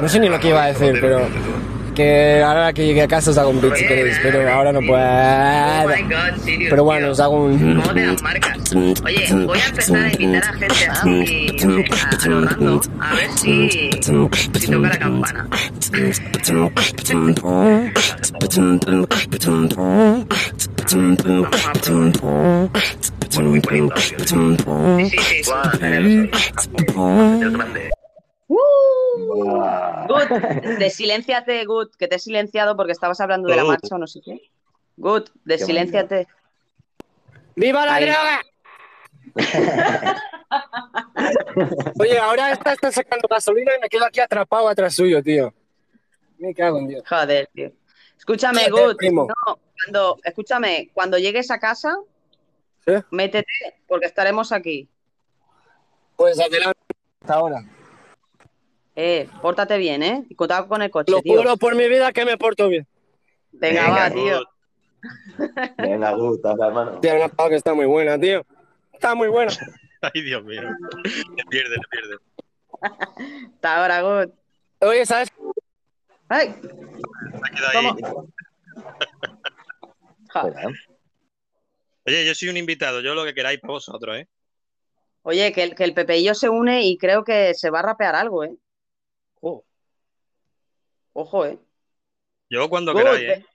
no 0.00 0.08
sé 0.08 0.20
ni 0.20 0.28
lo 0.28 0.38
que 0.38 0.48
iba 0.48 0.64
a 0.64 0.66
decir, 0.68 0.98
pero 1.00 1.26
que 1.94 2.42
ahora 2.42 2.72
que 2.72 2.86
llegue 2.86 3.02
a 3.02 3.08
casa 3.08 3.30
os 3.30 3.38
hago 3.38 3.50
un 3.50 3.60
beat 3.60 3.76
si 3.76 3.86
queréis, 3.86 4.18
pero 4.22 4.48
ahora 4.50 4.72
no 4.72 4.80
Oh 4.80 4.86
puedo. 4.86 5.00
Pero 6.70 6.84
bueno, 6.84 7.10
os 7.10 7.20
hago 7.20 7.44
un... 7.44 7.80
¿Cómo 7.80 7.94
te 7.94 8.06
las 8.06 8.22
marcas? 8.22 8.58
Oye, 8.74 9.34
voy 9.46 9.58
a 9.58 9.66
empezar 9.66 9.96
a 9.96 10.12
invitar 10.12 10.44
a 10.44 10.52
gente 10.52 10.84
así 10.88 11.46
a, 11.90 12.24
a 12.24 12.28
lo 12.28 12.40
random, 12.42 12.80
a 13.00 13.14
ver 13.14 13.30
si, 13.36 13.70
si 13.70 14.70
toca 14.70 14.88
la 14.88 14.98
campana. 14.98 15.48
Vamos 20.90 21.66
a 21.66 21.72
probar. 21.72 22.70
bueno, 23.34 23.50
voy 23.50 23.60
poniendo 23.60 23.94
audios. 23.94 24.28
Sí, 25.00 25.18
sí, 25.18 25.44
sí. 25.44 25.50
Juan, 26.94 27.90
¡Uh! 28.50 29.26
Buah. 29.26 30.06
Gut, 30.08 30.28
desilénciate, 30.78 31.64
Gut, 31.66 31.94
que 31.96 32.08
te 32.08 32.16
he 32.16 32.18
silenciado 32.18 32.76
porque 32.76 32.90
estabas 32.92 33.20
hablando 33.20 33.48
de 33.48 33.54
la 33.56 33.62
marcha 33.64 33.94
o 33.94 33.98
no 33.98 34.06
sé 34.08 34.20
qué. 34.24 34.40
Gut, 34.96 35.30
desilénciate. 35.44 36.26
¡Viva 37.54 37.86
la 37.86 37.94
Ahí. 37.94 38.06
droga! 38.06 38.42
Oye, 42.00 42.18
ahora 42.18 42.50
esta 42.50 42.72
está 42.72 42.90
sacando 42.90 43.28
gasolina 43.28 43.76
y 43.76 43.80
me 43.80 43.88
quedo 43.88 44.04
aquí 44.04 44.18
atrapado 44.18 44.68
atrás 44.68 44.96
suyo, 44.96 45.22
tío. 45.22 45.54
Me 46.38 46.52
cago 46.52 46.78
en 46.78 46.88
Dios. 46.88 47.04
Joder, 47.08 47.48
tío. 47.54 47.70
Escúchame, 48.18 48.68
Joder, 48.68 48.86
Gut. 48.88 48.96
primo. 48.96 49.28
No, 49.28 49.60
cuando, 49.84 50.18
escúchame, 50.24 50.90
cuando 50.92 51.18
llegues 51.18 51.52
a 51.52 51.60
casa, 51.60 51.96
¿Sí? 52.84 52.94
métete 53.12 53.46
porque 53.86 54.06
estaremos 54.06 54.50
aquí. 54.50 54.88
Pues 56.16 56.40
adelante. 56.40 56.80
Hasta 57.20 57.34
ahora. 57.34 57.62
Eh, 59.02 59.30
pórtate 59.40 59.78
bien, 59.78 60.02
¿eh? 60.02 60.26
Y 60.28 60.34
cuidado 60.34 60.68
con 60.68 60.82
el 60.82 60.90
coche, 60.90 61.10
Lo 61.10 61.22
tío. 61.22 61.38
juro 61.38 61.56
por 61.56 61.74
mi 61.74 61.88
vida 61.88 62.12
que 62.12 62.26
me 62.26 62.36
porto 62.36 62.68
bien. 62.68 62.86
Venga, 63.50 63.84
Venga, 63.84 63.98
va, 63.98 64.10
tío. 64.10 64.44
Venga, 65.78 66.08
habla, 66.10 66.66
hermano. 66.66 67.00
Tío, 67.00 67.16
una 67.16 67.28
pava 67.30 67.48
que 67.48 67.54
está 67.56 67.72
muy 67.72 67.86
buena, 67.86 68.20
tío. 68.20 68.44
Está 68.92 69.14
muy 69.14 69.28
buena. 69.28 69.52
Ay, 70.02 70.20
Dios 70.20 70.44
mío. 70.44 70.60
Le 70.62 71.44
pierde, 71.48 71.76
le 71.76 71.82
pierde. 71.90 72.16
Hasta 73.54 73.76
ahora, 73.78 74.02
Gut. 74.02 74.34
Oye, 74.80 75.06
¿sabes? 75.06 75.32
¡Ay! 76.28 76.54
Se 76.60 76.68
ha 77.42 77.72
quedado 77.72 77.96
ahí. 80.44 80.74
Oye, 82.06 82.26
yo 82.26 82.34
soy 82.34 82.50
un 82.50 82.58
invitado, 82.58 83.00
yo 83.00 83.14
lo 83.14 83.24
que 83.24 83.32
queráis 83.32 83.60
para 83.60 83.72
vosotros, 83.72 84.14
¿eh? 84.18 84.28
Oye, 85.22 85.52
que 85.54 85.62
el, 85.62 85.74
que 85.74 85.84
el 85.84 85.94
Pepeillo 85.94 86.34
se 86.34 86.50
une 86.50 86.82
y 86.82 86.98
creo 86.98 87.24
que 87.24 87.54
se 87.54 87.70
va 87.70 87.78
a 87.78 87.82
rapear 87.82 88.14
algo, 88.14 88.44
¿eh? 88.44 88.54
Ojo, 91.20 91.44
¿eh? 91.44 91.58
Yo 92.48 92.70
cuando 92.70 92.94
Good, 92.94 93.02
queráis, 93.02 93.28
¿eh? 93.28 93.46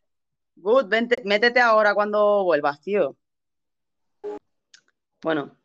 Good, 0.58 0.86
vente- 0.86 1.24
métete 1.26 1.60
ahora 1.60 1.96
cuando 1.96 2.44
vuelvas, 2.44 2.80
tío. 2.80 3.18
Bueno. 5.24 5.58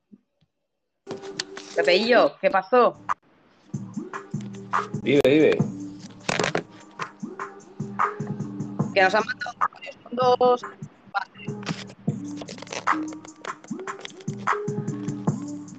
Pepeillo, 1.77 2.39
¿qué 2.41 2.51
pasó? 2.51 3.05
Vive, 5.03 5.21
vive. 5.27 5.59
Que 8.95 9.03
nos 9.03 9.15
han 9.15 9.23
mandado 9.27 9.59
con 10.03 10.17
dos. 10.17 10.63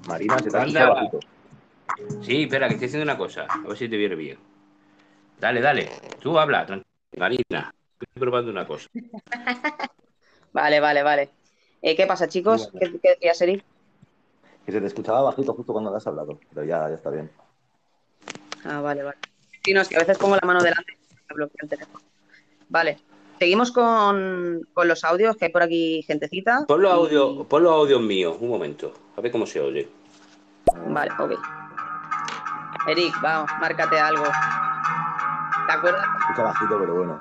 Marina, 0.06 0.38
se 0.38 0.50
te 0.52 0.56
bajito. 0.56 1.18
Sí, 2.22 2.42
espera, 2.44 2.68
que 2.68 2.74
estoy 2.74 2.86
haciendo 2.86 3.02
una 3.02 3.18
cosa. 3.18 3.48
A 3.50 3.66
ver 3.66 3.76
si 3.76 3.88
te 3.88 3.96
viene 3.96 4.14
bien. 4.14 4.51
Dale, 5.42 5.60
dale. 5.60 5.90
Tú 6.20 6.38
habla, 6.38 6.64
tranquila. 6.64 6.86
Marina, 7.16 7.74
estoy 8.00 8.20
probando 8.20 8.52
una 8.52 8.64
cosa. 8.64 8.88
Vale, 10.52 10.80
vale, 10.80 11.02
vale. 11.02 11.30
Eh, 11.80 11.96
¿qué 11.96 12.06
pasa, 12.06 12.28
chicos? 12.28 12.70
¿Qué, 12.78 13.00
qué 13.00 13.08
decías, 13.08 13.40
Eric? 13.40 13.64
Que 14.66 14.70
se 14.70 14.80
te 14.82 14.86
escuchaba 14.86 15.22
bajito 15.22 15.54
justo 15.54 15.72
cuando 15.72 15.96
has 15.96 16.06
hablado, 16.06 16.38
pero 16.50 16.62
ya, 16.66 16.90
ya 16.90 16.94
está 16.94 17.08
bien. 17.08 17.30
Ah, 18.64 18.82
vale, 18.82 19.02
vale. 19.02 19.16
Sí, 19.64 19.72
no, 19.72 19.80
es 19.80 19.88
que 19.88 19.96
a 19.96 20.00
veces 20.00 20.18
pongo 20.18 20.36
la 20.36 20.46
mano 20.46 20.62
delante 20.62 20.92
y 20.92 21.14
me 21.14 21.34
bloquea 21.34 21.60
el 21.62 21.68
teléfono. 21.70 22.04
Vale. 22.68 22.98
Seguimos 23.38 23.72
con, 23.72 24.60
con 24.74 24.86
los 24.86 25.02
audios, 25.04 25.36
que 25.36 25.46
hay 25.46 25.50
por 25.50 25.62
aquí 25.62 26.02
gentecita. 26.06 26.66
Pon 26.68 26.82
los 26.82 26.92
audios, 26.92 27.46
pon 27.46 27.62
los 27.62 27.72
audios 27.72 28.02
míos, 28.02 28.36
un 28.38 28.50
momento. 28.50 28.92
A 29.16 29.22
ver 29.22 29.32
cómo 29.32 29.46
se 29.46 29.58
oye. 29.58 29.88
Vale, 30.86 31.10
ok. 31.18 31.32
Eric, 32.88 33.14
vamos, 33.22 33.50
márcate 33.58 33.98
algo. 33.98 34.24
¿Te 35.72 35.78
acuerdas? 35.78 36.04
Se 36.04 36.18
escucha 36.18 36.42
bajito, 36.42 36.78
pero 36.80 36.94
bueno. 36.94 37.20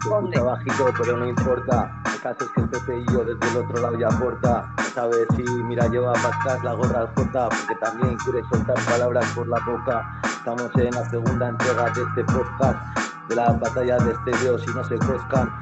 Escucha 0.00 0.42
bajito, 0.42 0.86
pero 0.96 1.16
no 1.18 1.26
importa. 1.26 2.02
El 2.06 2.20
caso 2.22 2.44
es 2.44 2.50
que 2.52 2.60
el 2.62 2.68
Pepe 2.70 2.98
y 3.00 3.12
yo 3.12 3.22
desde 3.22 3.48
el 3.50 3.56
otro 3.58 3.82
lado 3.82 3.98
ya 3.98 4.08
aporta. 4.08 4.74
Sabes 4.94 5.26
si 5.36 5.42
mira 5.64 5.88
lleva 5.88 6.14
para 6.14 6.28
atrás 6.28 6.64
la 6.64 6.72
gorra 6.72 7.00
al 7.00 7.08
J, 7.08 7.48
porque 7.50 7.74
también 7.82 8.16
quiere 8.24 8.40
soltar 8.50 8.76
palabras 8.86 9.26
por 9.34 9.46
la 9.46 9.60
boca. 9.66 10.22
Estamos 10.24 10.70
en 10.76 10.90
la 10.94 11.10
segunda 11.10 11.48
entrega 11.50 11.84
de 11.90 12.02
este 12.02 12.24
podcast, 12.24 12.98
de 13.28 13.36
la 13.36 13.52
batalla 13.52 13.98
de 13.98 14.12
estéreo 14.12 14.58
si 14.58 14.66
no 14.68 14.82
se 14.82 14.96
coscan. 14.96 15.52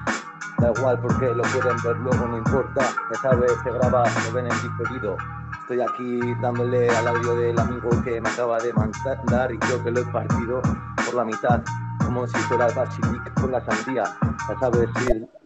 Da 0.58 0.70
igual 0.70 1.00
porque 1.00 1.34
lo 1.34 1.42
pueden 1.42 1.82
ver 1.82 1.96
luego, 1.96 2.28
no 2.28 2.38
importa. 2.38 2.82
Ya 3.12 3.20
sabes, 3.22 3.52
se 3.64 3.72
graba, 3.72 4.04
lo 4.24 4.32
ven 4.34 4.46
en 4.46 4.62
diferido. 4.62 5.16
Estoy 5.62 5.80
aquí 5.80 6.34
dándole 6.40 6.88
al 6.88 7.08
audio 7.08 7.34
del 7.34 7.58
amigo 7.58 7.90
que 8.04 8.20
me 8.20 8.28
acaba 8.28 8.58
de 8.58 8.72
mandar 8.72 9.52
y 9.52 9.58
creo 9.58 9.82
que 9.82 9.90
lo 9.90 10.00
he 10.00 10.04
partido 10.04 10.62
por 11.08 11.14
la 11.16 11.24
mitad, 11.24 11.62
como 12.04 12.26
si 12.26 12.36
fuera 12.40 12.66
el 12.66 12.74
basilic 12.74 13.34
con 13.40 13.50
la 13.50 13.64
sandía. 13.64 14.04
Ya 14.48 14.58
sabes, 14.58 14.88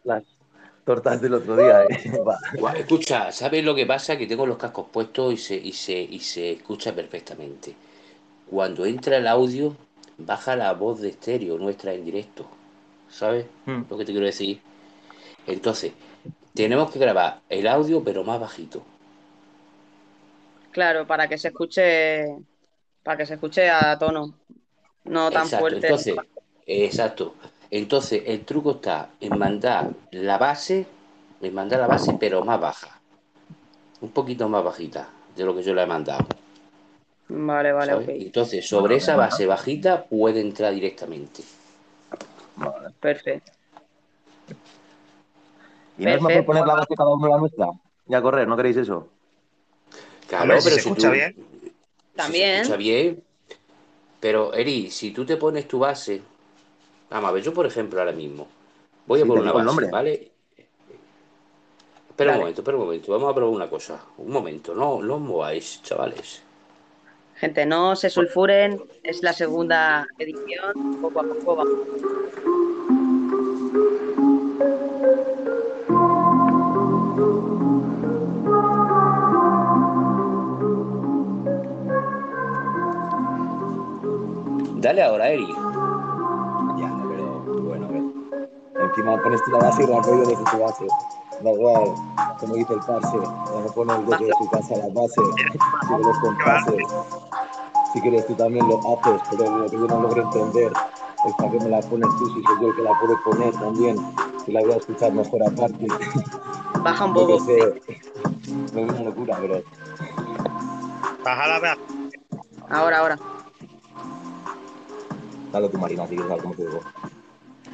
las 0.03 0.25
tortas 0.85 1.21
del 1.21 1.35
otro 1.35 1.57
día. 1.57 1.85
¿eh? 1.85 1.89
Escucha, 2.79 3.31
¿sabes 3.31 3.65
lo 3.65 3.75
que 3.75 3.87
pasa? 3.87 4.17
Que 4.19 4.27
tengo 4.27 4.45
los 4.45 4.57
cascos 4.57 4.87
puestos 4.93 5.35
y 5.35 5.37
se, 5.37 5.55
y 5.55 5.73
se, 5.73 6.01
y 6.01 6.19
se 6.19 6.53
escucha 6.53 6.93
perfectamente. 6.95 7.77
Cuando 8.51 8.87
entra 8.87 9.19
el 9.19 9.29
audio, 9.29 9.77
baja 10.19 10.57
la 10.57 10.73
voz 10.73 11.01
de 11.01 11.11
estéreo 11.11 11.59
nuestra 11.59 11.93
en 11.95 12.05
directo. 12.05 12.47
¿Sabes 13.09 13.47
Hmm. 13.67 13.83
lo 13.89 13.97
que 13.99 14.05
te 14.05 14.13
quiero 14.13 14.27
decir? 14.27 14.61
Entonces, 15.47 15.93
tenemos 16.55 16.91
que 16.91 16.99
grabar 16.99 17.41
el 17.49 17.69
audio, 17.69 18.03
pero 18.05 18.25
más 18.25 18.41
bajito. 18.41 18.83
Claro, 20.71 21.07
para 21.07 21.29
que 21.29 21.37
se 21.39 21.49
escuche, 21.49 22.25
para 23.03 23.17
que 23.19 23.27
se 23.27 23.35
escuche 23.35 23.69
a 23.71 23.99
tono, 23.99 24.39
no 25.05 25.31
tan 25.31 25.45
Exacto, 25.45 25.59
fuerte. 25.59 25.79
entonces, 25.79 26.17
exacto. 26.67 27.35
Entonces, 27.71 28.23
el 28.27 28.45
truco 28.45 28.73
está 28.73 29.11
en 29.21 29.39
mandar 29.39 29.91
la 30.11 30.37
base, 30.39 30.87
en 31.41 31.55
mandar 31.55 31.81
la 31.81 31.87
base, 31.87 32.17
pero 32.21 32.45
más 32.45 32.61
baja. 32.61 33.01
Un 34.03 34.11
poquito 34.11 34.49
más 34.51 34.63
bajita 34.65 35.09
de 35.37 35.45
lo 35.45 35.55
que 35.57 35.63
yo 35.63 35.75
le 35.75 35.83
he 35.83 35.87
mandado. 35.87 36.27
Vale, 37.29 37.73
vale, 37.73 37.95
¿sabes? 37.95 38.09
ok. 38.09 38.09
Entonces, 38.19 38.67
sobre 38.67 38.97
esa 38.97 39.17
base 39.17 39.45
bajita 39.47 40.05
puede 40.05 40.41
entrar 40.41 40.73
directamente. 40.75 41.43
Perfecto. 43.01 43.53
Y 45.97 46.07
no 46.07 46.15
es 46.17 46.23
mejor 46.23 46.45
poner 46.45 46.67
la 46.67 46.75
base 46.75 46.95
cada 46.97 47.11
uno 47.15 47.29
la 47.29 47.39
nuestra. 47.39 47.69
Y 48.07 48.15
a 48.15 48.23
correr, 48.23 48.49
¿no 48.49 48.57
queréis 48.57 48.77
eso? 48.77 49.09
Claro, 50.29 50.45
Hombre, 50.45 50.61
si 50.61 50.65
pero 50.65 50.75
se 50.75 50.81
si 50.81 50.91
escucha 50.91 51.11
tú- 51.11 51.15
bien. 51.15 51.35
si 52.17 52.17
También. 52.17 52.47
se 52.55 52.57
escucha 52.57 52.77
bien. 52.77 53.23
Pero, 54.23 54.55
Eri, 54.55 54.89
si 54.89 55.11
tú 55.11 55.27
te 55.27 55.37
pones 55.37 55.67
tu 55.67 55.81
base. 55.81 56.23
Vamos 57.11 57.29
a 57.29 57.33
ver, 57.33 57.43
yo 57.43 57.53
por 57.53 57.67
ejemplo 57.67 57.99
ahora 57.99 58.13
mismo. 58.13 58.47
Voy 59.05 59.19
a 59.19 59.25
Sí, 59.25 59.29
por 59.29 59.39
te 59.39 59.43
una 59.43 59.53
base, 59.53 59.67
nombre. 59.67 59.91
¿vale? 59.91 60.31
Espera 62.09 62.35
un 62.35 62.39
momento, 62.39 62.61
espera 62.61 62.77
un 62.79 62.85
momento. 62.85 63.11
Vamos 63.11 63.31
a 63.33 63.35
probar 63.35 63.53
una 63.53 63.69
cosa. 63.69 64.01
Un 64.19 64.31
momento, 64.31 64.77
no, 64.77 65.03
no 65.03 65.17
os 65.17 65.21
mováis, 65.21 65.83
chavales. 65.83 66.41
Gente, 67.35 67.67
no 67.67 67.97
se 67.97 68.11
sulfuren, 68.11 68.81
es 69.03 69.25
la 69.25 69.33
segunda 69.33 70.07
edición, 70.17 71.01
poco 71.01 71.19
a 71.19 71.25
poco 71.25 71.57
vamos. 71.57 71.79
Dale 84.83 85.01
ahora, 85.01 85.29
Eri. 85.29 85.47
Ya, 86.77 86.91
pero 87.09 87.63
bueno, 87.63 87.87
a 87.87 87.91
ver. 87.93 88.03
Encima 88.85 89.23
pones 89.23 89.41
tú 89.45 89.53
la 89.53 89.59
base 89.59 89.85
y 89.85 89.87
rápido 89.87 90.27
de 90.27 90.35
tu 90.35 90.59
base. 90.59 90.87
Da 91.41 91.53
igual, 91.53 91.95
como 92.41 92.55
dice 92.57 92.75
el 92.75 92.81
parse, 92.81 93.17
ya 93.17 93.61
no 93.61 93.73
pones 93.73 94.09
desde 94.09 94.33
tu 94.33 94.51
casa 94.51 94.77
la 94.79 94.89
base, 94.89 95.21
sigue 95.87 95.99
los 96.03 96.19
compases. 96.19 96.83
Si 97.93 98.01
quieres 98.01 98.27
tú 98.27 98.35
también 98.35 98.67
lo 98.67 98.79
haces, 98.79 99.23
pero 99.31 99.57
lo 99.57 99.71
que 99.71 99.77
yo 99.77 99.87
no 99.87 100.01
logro 100.01 100.23
entender 100.23 100.73
es 101.27 101.35
para 101.37 101.51
qué 101.53 101.61
me 101.61 101.69
la 101.69 101.81
pones 101.83 102.09
tú 102.19 102.27
si 102.35 102.43
soy 102.43 102.55
yo 102.61 102.69
el 102.71 102.75
que 102.75 102.83
la 102.83 102.99
puedo 102.99 103.23
poner 103.23 103.53
también. 103.53 103.97
Si 104.45 104.51
la 104.51 104.63
voy 104.63 104.73
a 104.73 104.77
escuchar 104.79 105.13
mejor 105.13 105.45
aparte. 105.45 105.87
Baja 106.83 107.05
un 107.05 107.15
poco. 107.15 107.39
no 107.39 108.81
es 108.81 108.91
una 108.91 109.03
locura, 109.05 109.39
pero 109.41 109.63
Bájala, 111.25 111.61
vea. 111.61 111.79
Ahora, 112.69 112.99
ahora. 112.99 113.19
Dale 115.53 115.69
tu 115.69 115.79
Marina, 115.79 116.07
si 116.07 116.17
quieres 116.17 116.29
saber 116.29 116.43
cómo 116.43 116.55
te 116.55 116.63
digo. 116.63 116.81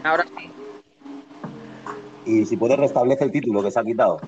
Ahora 0.04 0.24
sí. 0.24 0.50
Y 2.26 2.44
si 2.44 2.56
puedes 2.56 2.78
restablece 2.78 3.24
el 3.24 3.32
título 3.32 3.62
que 3.62 3.70
se 3.70 3.80
ha 3.80 3.84
quitado. 3.84 4.20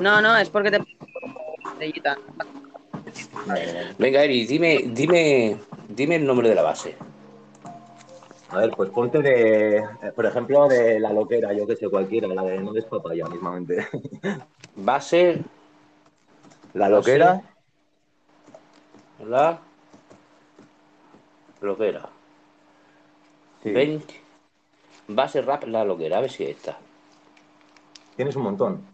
No, 0.00 0.20
no, 0.20 0.36
es 0.36 0.50
porque 0.50 0.70
te 0.70 0.82
estrellita. 1.64 2.18
Venga, 3.98 4.24
Eri, 4.24 4.46
dime, 4.46 4.84
dime, 4.88 5.56
dime 5.88 6.16
el 6.16 6.26
nombre 6.26 6.48
de 6.48 6.54
la 6.54 6.62
base. 6.62 6.96
A 8.50 8.58
ver, 8.58 8.70
pues 8.76 8.90
ponte 8.90 9.22
de, 9.22 9.82
por 10.14 10.26
ejemplo, 10.26 10.68
de 10.68 11.00
la 11.00 11.12
loquera, 11.12 11.54
yo 11.54 11.66
que 11.66 11.76
sé, 11.76 11.88
cualquiera, 11.88 12.28
la 12.28 12.42
de 12.42 12.58
no 12.58 12.72
des 12.72 12.84
papaya 12.84 13.24
mismamente. 13.26 13.86
Base, 14.76 15.42
La 16.74 16.88
loquera, 16.88 17.42
la 19.26 19.60
loquera. 21.60 22.08
Sí. 23.62 23.70
20. 23.72 24.20
Base 25.08 25.42
rap, 25.42 25.64
la 25.64 25.84
loquera, 25.84 26.18
a 26.18 26.20
ver 26.20 26.30
si 26.30 26.44
es 26.44 26.50
esta. 26.56 26.78
Tienes 28.16 28.36
un 28.36 28.42
montón. 28.42 28.84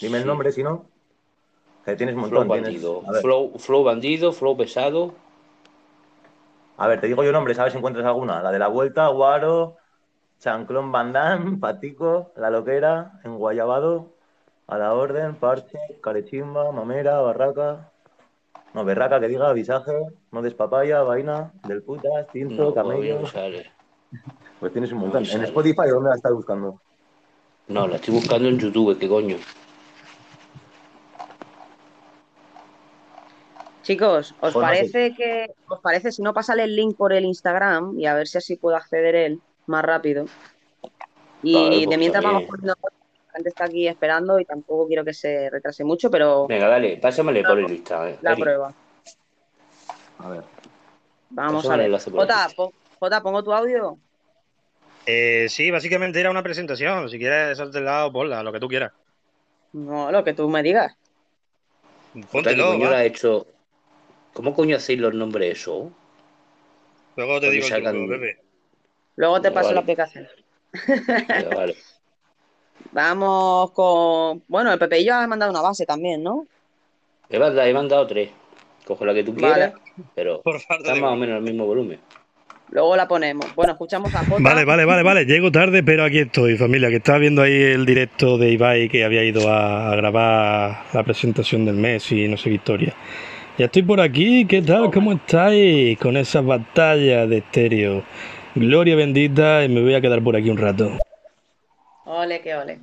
Dime 0.00 0.18
el 0.18 0.26
nombre, 0.26 0.50
si 0.52 0.62
no. 0.62 0.86
Que 1.84 1.96
tienes 1.96 2.14
un 2.16 2.28
Flow 2.28 2.40
montón. 2.44 2.62
tienes- 2.64 2.82
bandido. 2.82 3.20
Flow, 3.20 3.58
flow 3.58 3.84
bandido, 3.84 4.32
flow 4.32 4.56
pesado. 4.56 5.14
a 6.76 6.88
ver, 6.88 7.00
te 7.00 7.06
digo 7.06 7.22
yo 7.22 7.30
nombres, 7.30 7.58
a 7.58 7.62
ver 7.64 7.72
si 7.72 7.78
encuentras 7.78 8.04
alguna. 8.04 8.42
La 8.42 8.50
de 8.50 8.58
la 8.58 8.66
vuelta, 8.68 9.06
Guaro, 9.08 9.76
Chanclón 10.40 10.90
Bandán, 10.90 11.60
Patico, 11.60 12.32
La 12.36 12.50
Loquera, 12.50 13.20
Enguayabado, 13.24 14.08
A 14.66 14.78
la 14.78 14.92
Orden, 14.94 15.36
Parche, 15.36 15.78
Carechimba, 16.02 16.72
Mamera, 16.72 17.20
Barraca. 17.20 17.90
No, 18.74 18.84
Berraca 18.84 19.20
que 19.20 19.28
diga, 19.28 19.52
Visaje, 19.52 19.92
No 20.32 20.42
des 20.42 20.54
papaya, 20.54 21.02
Vaina, 21.02 21.52
Del 21.62 21.82
Putas, 21.82 22.28
Tinto, 22.32 22.64
No, 22.70 22.74
Camello. 22.74 23.20
no 23.20 23.26
sale. 23.26 23.70
Pues 24.60 24.72
tienes 24.72 24.92
un 24.92 24.98
montón. 24.98 25.24
En. 25.30 25.44
Spotify, 25.44 25.88
¿dónde 25.90 26.08
la 26.10 26.16
estás 26.16 26.32
buscando? 26.32 26.80
No, 27.68 27.86
la 27.86 27.96
estoy 27.96 28.14
buscando 28.14 28.48
en 28.48 28.58
YouTube, 28.58 28.98
¿qué 28.98 29.08
coño? 29.08 29.36
Chicos, 33.82 34.32
¿os 34.32 34.38
Pues 34.40 34.54
no 34.54 34.60
sé. 34.60 34.66
parece 34.66 35.14
que 35.14 35.46
os 35.68 35.80
parece 35.80 36.12
si 36.12 36.22
no 36.22 36.32
pasarle 36.32 36.64
el 36.64 36.74
link 36.74 36.96
por 36.96 37.12
el 37.12 37.24
Instagram 37.26 37.98
y 37.98 38.06
a 38.06 38.14
ver 38.14 38.26
si 38.26 38.38
así 38.38 38.56
puedo 38.56 38.76
acceder 38.76 39.14
él 39.14 39.40
más 39.66 39.84
rápido? 39.84 40.24
Y 41.42 41.52
Vale, 41.54 41.76
de 41.80 41.86
pues 41.86 41.98
mientras 41.98 42.24
está 42.24 42.32
vamos 42.32 42.48
poniendo 42.48 42.74
gente 43.34 43.48
está 43.50 43.64
aquí 43.64 43.86
esperando 43.88 44.38
y 44.38 44.44
tampoco 44.44 44.86
quiero 44.86 45.04
que 45.04 45.12
se 45.14 45.50
retrase 45.50 45.84
mucho, 45.84 46.10
pero 46.10 46.46
Venga, 46.48 46.68
dale, 46.68 46.96
pásamele 46.98 47.42
por 47.42 47.58
el 47.58 47.66
lista. 47.66 48.08
eh, 48.10 48.18
la 48.22 48.36
prueba. 48.36 48.72
A 50.18 50.28
ver. 50.28 50.44
Vamos 51.30 51.68
a 51.68 51.76
ver. 51.76 51.90
Jota, 52.00 52.48
po- 52.56 52.72
Jota, 52.98 53.22
pongo 53.22 53.42
tu 53.42 53.52
audio. 53.52 53.98
Eh, 55.06 55.46
sí, 55.48 55.70
básicamente 55.70 56.20
era 56.20 56.30
una 56.30 56.42
presentación. 56.42 57.08
Si 57.10 57.18
quieres 57.18 57.58
salte 57.58 57.78
al 57.78 57.84
lado, 57.84 58.12
ponla, 58.12 58.42
lo 58.42 58.52
que 58.52 58.60
tú 58.60 58.68
quieras. 58.68 58.92
No, 59.72 60.10
lo 60.12 60.22
que 60.24 60.32
tú 60.34 60.48
me 60.48 60.62
digas. 60.62 60.92
Jota, 62.12 62.22
¿qué 62.22 62.30
Póntelo, 62.30 62.64
coño 62.66 62.88
ha 62.90 63.04
hecho? 63.04 63.46
¿Cómo 64.32 64.54
coño 64.54 64.76
hacéis 64.76 65.00
los 65.00 65.14
nombres 65.14 65.58
eso? 65.58 65.90
Luego 67.16 67.40
te 67.40 67.50
digo 67.50 67.66
el 67.66 67.82
truco, 67.82 68.08
Pepe. 68.08 68.38
Luego 69.16 69.40
te 69.40 69.48
Vale, 69.48 69.54
paso 69.54 69.74
la 69.74 69.80
vale. 69.80 69.82
aplicación. 69.82 70.26
Venga, 71.28 71.54
vale. 71.54 71.76
Vamos 72.94 73.72
con. 73.72 74.42
Bueno, 74.46 74.72
el 74.72 74.78
Pepe 74.78 75.00
y 75.00 75.04
yo 75.04 75.14
ha 75.14 75.26
mandado 75.26 75.50
una 75.50 75.60
base 75.60 75.84
también, 75.84 76.22
¿no? 76.22 76.46
He 77.28 77.40
mandado, 77.40 77.66
he 77.68 77.74
mandado 77.74 78.06
tres. 78.06 78.30
Coge 78.86 79.04
la 79.04 79.12
que 79.12 79.24
tú 79.24 79.32
Vale. 79.34 79.52
quieras, 79.54 79.72
pero 80.14 80.40
Por 80.44 80.60
falta 80.60 80.92
está 80.92 81.00
más 81.00 81.12
o 81.12 81.16
menos 81.16 81.36
al 81.36 81.42
mismo 81.42 81.66
volumen. 81.66 81.98
Luego 82.70 82.94
la 82.96 83.08
ponemos. 83.08 83.52
Bueno, 83.56 83.72
escuchamos 83.72 84.14
a 84.14 84.24
Jota. 84.24 84.40
Vale, 84.40 84.64
vale, 84.64 84.84
vale, 84.84 85.02
vale. 85.02 85.24
Llego 85.26 85.50
tarde, 85.50 85.82
pero 85.82 86.04
aquí 86.04 86.18
estoy, 86.20 86.56
familia. 86.56 86.88
Que 86.88 86.96
estaba 86.96 87.18
viendo 87.18 87.42
ahí 87.42 87.52
el 87.52 87.84
directo 87.84 88.38
de 88.38 88.50
Ibai 88.52 88.88
que 88.88 89.04
había 89.04 89.24
ido 89.24 89.48
a, 89.52 89.90
a 89.92 89.96
grabar 89.96 90.84
la 90.92 91.02
presentación 91.02 91.64
del 91.64 91.74
mes 91.76 92.10
y 92.12 92.28
no 92.28 92.36
sé 92.36 92.50
qué 92.50 92.54
historia. 92.56 92.94
Ya 93.58 93.66
estoy 93.66 93.82
por 93.82 94.00
aquí. 94.00 94.44
¿Qué 94.46 94.62
tal? 94.62 94.90
¿Cómo 94.92 95.12
estáis 95.12 95.98
con 95.98 96.16
esas 96.16 96.44
batallas 96.44 97.28
de 97.28 97.38
estéreo? 97.38 98.04
Gloria 98.54 98.94
bendita 98.96 99.64
y 99.64 99.68
me 99.68 99.82
voy 99.82 99.94
a 99.94 100.00
quedar 100.00 100.22
por 100.22 100.36
aquí 100.36 100.48
un 100.50 100.58
rato. 100.58 100.92
Ole, 102.04 102.40
que 102.40 102.54
ole. 102.54 102.80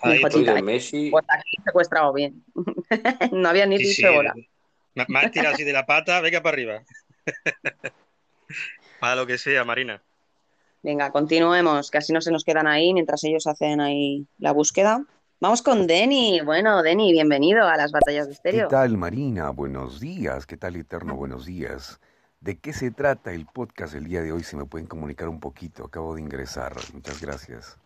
Ahí 0.00 0.20
Messi, 0.62 1.10
Pues 1.10 1.24
aquí 1.28 1.56
secuestrado 1.64 2.12
bien. 2.12 2.44
no 3.32 3.48
había 3.48 3.64
ni 3.66 3.78
Sí, 3.78 3.84
dicho 3.84 4.08
sí. 4.08 4.16
hola. 4.16 4.34
Me, 4.94 5.04
me 5.08 5.18
has 5.20 5.30
tirado 5.30 5.54
así 5.54 5.64
de 5.64 5.72
la 5.72 5.86
pata, 5.86 6.20
venga 6.20 6.42
para 6.42 6.54
arriba. 6.54 6.82
Para 9.00 9.16
lo 9.16 9.26
que 9.26 9.38
sea, 9.38 9.64
Marina. 9.64 10.02
Venga, 10.82 11.10
continuemos, 11.10 11.90
que 11.90 11.98
así 11.98 12.12
no 12.12 12.20
se 12.20 12.30
nos 12.30 12.44
quedan 12.44 12.66
ahí 12.66 12.92
mientras 12.94 13.22
ellos 13.24 13.46
hacen 13.46 13.80
ahí 13.80 14.26
la 14.38 14.52
búsqueda. 14.52 15.04
Vamos 15.40 15.62
con 15.62 15.86
Denny. 15.86 16.40
Bueno, 16.42 16.82
Denny, 16.82 17.12
bienvenido 17.12 17.64
a 17.66 17.76
las 17.76 17.90
batallas 17.92 18.26
de 18.26 18.30
¿Qué 18.32 18.34
estéreo. 18.34 18.68
tal 18.68 18.96
Marina? 18.96 19.50
Buenos 19.50 20.00
días. 20.00 20.46
¿Qué 20.46 20.56
tal 20.56 20.76
Eterno? 20.76 21.16
Buenos 21.16 21.44
días. 21.46 22.00
¿De 22.40 22.58
qué 22.58 22.72
se 22.72 22.90
trata 22.90 23.32
el 23.32 23.46
podcast 23.46 23.94
el 23.94 24.04
día 24.04 24.22
de 24.22 24.32
hoy? 24.32 24.42
Si 24.42 24.56
me 24.56 24.64
pueden 24.66 24.86
comunicar 24.86 25.28
un 25.28 25.40
poquito. 25.40 25.84
Acabo 25.84 26.14
de 26.14 26.20
ingresar. 26.22 26.74
Muchas 26.92 27.20
gracias. 27.20 27.78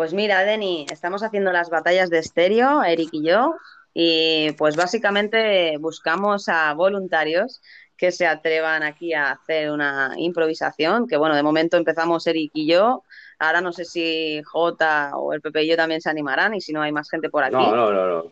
Pues 0.00 0.14
mira, 0.14 0.42
Denny, 0.46 0.86
estamos 0.90 1.22
haciendo 1.22 1.52
las 1.52 1.68
batallas 1.68 2.08
de 2.08 2.20
estéreo, 2.20 2.82
Eric 2.82 3.10
y 3.12 3.22
yo, 3.22 3.56
y 3.92 4.50
pues 4.52 4.74
básicamente 4.74 5.76
buscamos 5.76 6.48
a 6.48 6.72
voluntarios 6.72 7.60
que 7.98 8.10
se 8.10 8.26
atrevan 8.26 8.82
aquí 8.82 9.12
a 9.12 9.32
hacer 9.32 9.70
una 9.70 10.14
improvisación, 10.16 11.06
que 11.06 11.18
bueno, 11.18 11.36
de 11.36 11.42
momento 11.42 11.76
empezamos 11.76 12.26
Eric 12.26 12.50
y 12.54 12.66
yo, 12.66 13.02
ahora 13.38 13.60
no 13.60 13.74
sé 13.74 13.84
si 13.84 14.40
Jota 14.42 15.10
o 15.18 15.34
el 15.34 15.42
Pepe 15.42 15.64
y 15.64 15.68
yo 15.68 15.76
también 15.76 16.00
se 16.00 16.08
animarán, 16.08 16.54
y 16.54 16.62
si 16.62 16.72
no 16.72 16.80
hay 16.80 16.92
más 16.92 17.10
gente 17.10 17.28
por 17.28 17.44
aquí. 17.44 17.56
no, 17.56 17.76
no, 17.76 17.92
no, 17.92 18.06
no. 18.06 18.24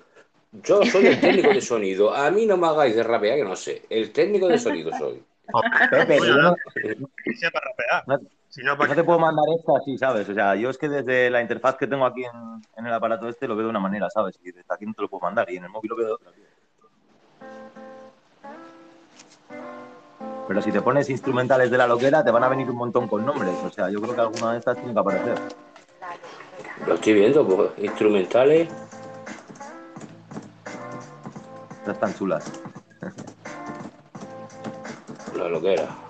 Yo 0.64 0.82
soy 0.86 1.08
el 1.08 1.20
técnico 1.20 1.52
de 1.52 1.60
sonido. 1.60 2.14
A 2.14 2.30
mí 2.30 2.46
no 2.46 2.56
me 2.56 2.66
hagáis 2.68 2.96
de 2.96 3.02
rapear, 3.02 3.36
que 3.36 3.44
no 3.44 3.54
sé. 3.56 3.82
El 3.90 4.10
técnico 4.10 4.48
de 4.48 4.58
sonido 4.58 4.90
soy. 4.98 5.22
Pepe, 5.90 6.18
no, 6.18 6.56
rapear. 7.52 8.04
no- 8.06 8.37
Si 8.58 8.64
no, 8.64 8.76
te 8.76 9.04
puedo 9.04 9.20
mandar 9.20 9.44
esta 9.56 9.74
así, 9.80 9.96
¿sabes? 9.96 10.28
O 10.28 10.34
sea, 10.34 10.56
yo 10.56 10.68
es 10.68 10.76
que 10.76 10.88
desde 10.88 11.30
la 11.30 11.40
interfaz 11.40 11.76
que 11.76 11.86
tengo 11.86 12.04
aquí 12.04 12.24
en, 12.24 12.60
en 12.76 12.86
el 12.86 12.92
aparato 12.92 13.28
este 13.28 13.46
lo 13.46 13.54
veo 13.54 13.66
de 13.66 13.70
una 13.70 13.78
manera, 13.78 14.10
¿sabes? 14.10 14.36
Y 14.42 14.50
desde 14.50 14.66
aquí 14.68 14.84
no 14.84 14.94
te 14.94 15.02
lo 15.02 15.08
puedo 15.08 15.20
mandar 15.20 15.48
y 15.48 15.58
en 15.58 15.62
el 15.62 15.70
móvil 15.70 15.90
lo 15.90 15.96
veo 15.96 16.06
de 16.08 16.12
otra. 16.14 16.32
Pero 20.48 20.60
si 20.60 20.72
te 20.72 20.82
pones 20.82 21.08
instrumentales 21.08 21.70
de 21.70 21.78
la 21.78 21.86
loquera, 21.86 22.24
te 22.24 22.32
van 22.32 22.42
a 22.42 22.48
venir 22.48 22.68
un 22.68 22.78
montón 22.78 23.06
con 23.06 23.24
nombres. 23.24 23.54
O 23.64 23.70
sea, 23.70 23.90
yo 23.90 24.00
creo 24.00 24.16
que 24.16 24.20
alguna 24.22 24.50
de 24.50 24.58
estas 24.58 24.76
tiene 24.76 24.92
que 24.92 24.98
aparecer. 24.98 25.38
Lo 26.84 26.94
estoy 26.94 27.12
viendo, 27.12 27.46
pues, 27.46 27.70
instrumentales. 27.78 28.68
Estas 31.78 31.94
están 31.94 32.12
chulas. 32.12 32.52
La 35.36 35.48
loquera. 35.48 36.07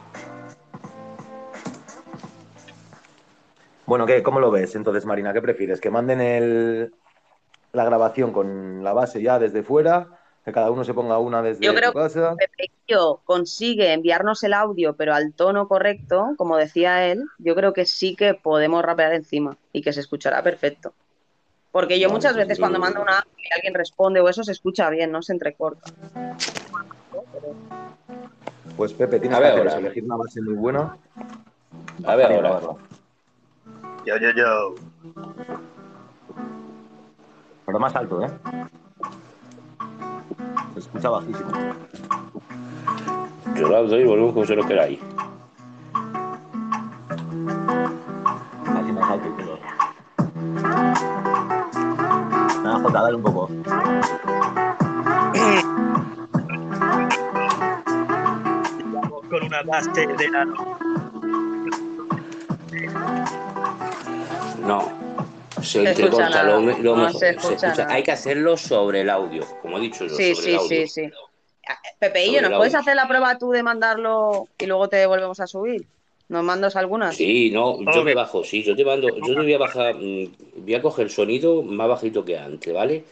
Bueno, 3.88 4.04
¿qué? 4.04 4.22
¿Cómo 4.22 4.38
lo 4.38 4.50
ves 4.50 4.74
entonces, 4.74 5.06
Marina? 5.06 5.32
¿Qué 5.32 5.40
prefieres? 5.40 5.80
¿Que 5.80 5.88
manden 5.90 6.20
el, 6.20 6.92
la 7.72 7.84
grabación 7.86 8.34
con 8.34 8.84
la 8.84 8.92
base 8.92 9.22
ya 9.22 9.38
desde 9.38 9.62
fuera? 9.62 10.08
¿Que 10.44 10.52
cada 10.52 10.70
uno 10.70 10.84
se 10.84 10.92
ponga 10.92 11.18
una 11.18 11.40
desde 11.40 11.64
Yo 11.64 11.74
creo 11.74 11.92
su 11.92 11.96
casa? 11.98 12.34
Pepe 12.36 12.64
y 12.64 12.92
yo 12.92 13.22
consigue 13.24 13.94
enviarnos 13.94 14.42
el 14.44 14.52
audio, 14.52 14.94
pero 14.94 15.14
al 15.14 15.32
tono 15.32 15.68
correcto, 15.68 16.34
como 16.36 16.58
decía 16.58 17.06
él, 17.06 17.24
yo 17.38 17.54
creo 17.54 17.72
que 17.72 17.86
sí 17.86 18.14
que 18.14 18.34
podemos 18.34 18.82
rapear 18.84 19.14
encima 19.14 19.56
y 19.72 19.80
que 19.80 19.94
se 19.94 20.00
escuchará 20.00 20.42
perfecto. 20.42 20.92
Porque 21.72 21.98
yo 21.98 22.10
muchas 22.10 22.36
veces 22.36 22.58
cuando 22.58 22.78
mando 22.78 23.00
una 23.00 23.24
y 23.38 23.54
alguien 23.54 23.72
responde 23.72 24.20
o 24.20 24.28
eso 24.28 24.44
se 24.44 24.52
escucha 24.52 24.90
bien, 24.90 25.10
no 25.10 25.22
se 25.22 25.32
entrecorta. 25.32 25.90
Pues 28.76 28.92
Pepe, 28.92 29.18
tienes 29.18 29.38
A 29.38 29.40
que 29.40 29.44
ver 29.44 29.52
hacer 29.52 29.58
ahora. 29.60 29.70
eso, 29.70 29.78
elegir 29.80 30.04
una 30.04 30.16
base 30.16 30.42
muy 30.42 30.54
buena. 30.54 30.96
A 32.04 32.16
ver 32.16 32.32
ahora. 32.32 32.60
Yo, 34.08 34.16
yo, 34.16 34.30
yo. 34.30 34.74
Pero 37.66 37.78
más 37.78 37.94
alto, 37.94 38.24
¿eh? 38.24 38.30
Se 40.72 40.78
escucha 40.78 41.10
bajísimo. 41.10 41.50
Yo 43.54 43.68
la 43.68 43.82
doy 43.82 44.00
y 44.00 44.04
volvemos 44.06 44.32
como 44.32 44.46
se 44.46 44.56
lo 44.56 44.66
queráis. 44.66 44.98
Así 48.64 48.92
más 48.92 49.10
alto 49.10 49.28
y 49.28 49.42
todo. 49.42 49.58
Nada, 52.62 52.80
Jota, 52.80 53.02
dale 53.02 53.16
un 53.16 53.22
poco. 53.22 53.50
Vamos 58.90 59.22
con 59.28 59.42
una 59.44 59.62
base 59.64 60.06
de 60.06 60.28
la 60.30 60.46
No. 64.68 64.92
Se 65.62 65.80
entrecorta 65.82 66.42
lo, 66.44 66.60
lo 66.60 66.96
No 66.96 67.06
mejor. 67.06 67.20
se 67.20 67.30
escucha 67.30 67.68
nada. 67.68 67.92
Hay 67.92 68.02
que 68.02 68.12
hacerlo 68.12 68.56
sobre 68.56 69.00
el 69.00 69.10
audio, 69.10 69.44
como 69.62 69.78
he 69.78 69.80
dicho 69.80 70.06
yo, 70.06 70.14
Sí, 70.14 70.34
sobre 70.34 70.42
sí, 70.44 70.50
el 70.50 70.56
audio. 70.56 70.68
sí, 70.68 70.86
sí. 70.88 71.10
Pepe, 71.98 72.26
Sobre 72.26 72.40
¿nos 72.42 72.50
puedes 72.52 72.74
audio. 72.74 72.80
hacer 72.80 72.96
la 72.96 73.08
prueba 73.08 73.38
tú 73.38 73.50
de 73.50 73.62
mandarlo 73.62 74.48
y 74.58 74.66
luego 74.66 74.88
te 74.88 75.04
volvemos 75.06 75.40
a 75.40 75.46
subir? 75.46 75.86
¿Nos 76.28 76.44
mandas 76.44 76.76
algunas? 76.76 77.16
Sí, 77.16 77.50
no, 77.50 77.78
yo 77.92 78.04
me 78.04 78.14
bajo, 78.14 78.44
sí, 78.44 78.62
yo 78.62 78.76
te 78.76 78.84
mando, 78.84 79.08
yo 79.08 79.34
te 79.34 79.34
voy 79.34 79.54
a 79.54 79.58
bajar, 79.58 79.94
mm, 79.96 80.32
voy 80.58 80.74
a 80.74 80.82
coger 80.82 81.06
el 81.06 81.10
sonido 81.10 81.62
más 81.62 81.88
bajito 81.88 82.24
que 82.24 82.38
antes, 82.38 82.72
¿vale? 82.72 83.04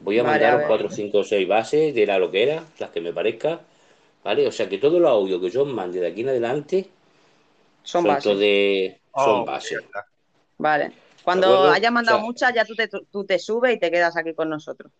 Voy 0.00 0.18
a 0.18 0.24
Vale, 0.24 0.44
a 0.46 0.56
mandaros 0.56 0.58
ver. 0.58 0.68
4, 0.68 0.90
5 0.90 1.18
o 1.18 1.24
6 1.24 1.46
bases 1.48 1.94
de 1.94 2.06
la 2.06 2.18
loquera, 2.18 2.64
las 2.78 2.90
que 2.90 3.00
me 3.00 3.12
parezca, 3.12 3.60
¿vale? 4.24 4.46
O 4.46 4.52
sea 4.52 4.68
que 4.68 4.78
todo 4.78 4.98
el 4.98 5.06
audio 5.06 5.40
que 5.40 5.50
yo 5.50 5.62
os 5.62 5.68
mande 5.68 6.00
de 6.00 6.08
aquí 6.08 6.22
en 6.22 6.30
adelante 6.30 6.88
Son 7.84 8.02
bases. 8.04 8.38
de, 8.38 8.98
son 9.14 9.42
Oh, 9.42 9.44
bases. 9.44 9.80
Vale. 10.58 10.92
Cuando 11.24 11.70
hayas 11.70 11.90
mandado 11.92 12.18
O 12.18 12.20
sea- 12.20 12.26
muchas, 12.26 12.54
ya 12.54 12.64
tú 12.64 12.74
te, 12.74 12.88
tú 12.88 13.24
te 13.24 13.38
subes 13.38 13.74
y 13.76 13.78
te 13.78 13.90
quedas 13.90 14.16
aquí 14.16 14.34
con 14.34 14.50
nosotros. 14.50 14.92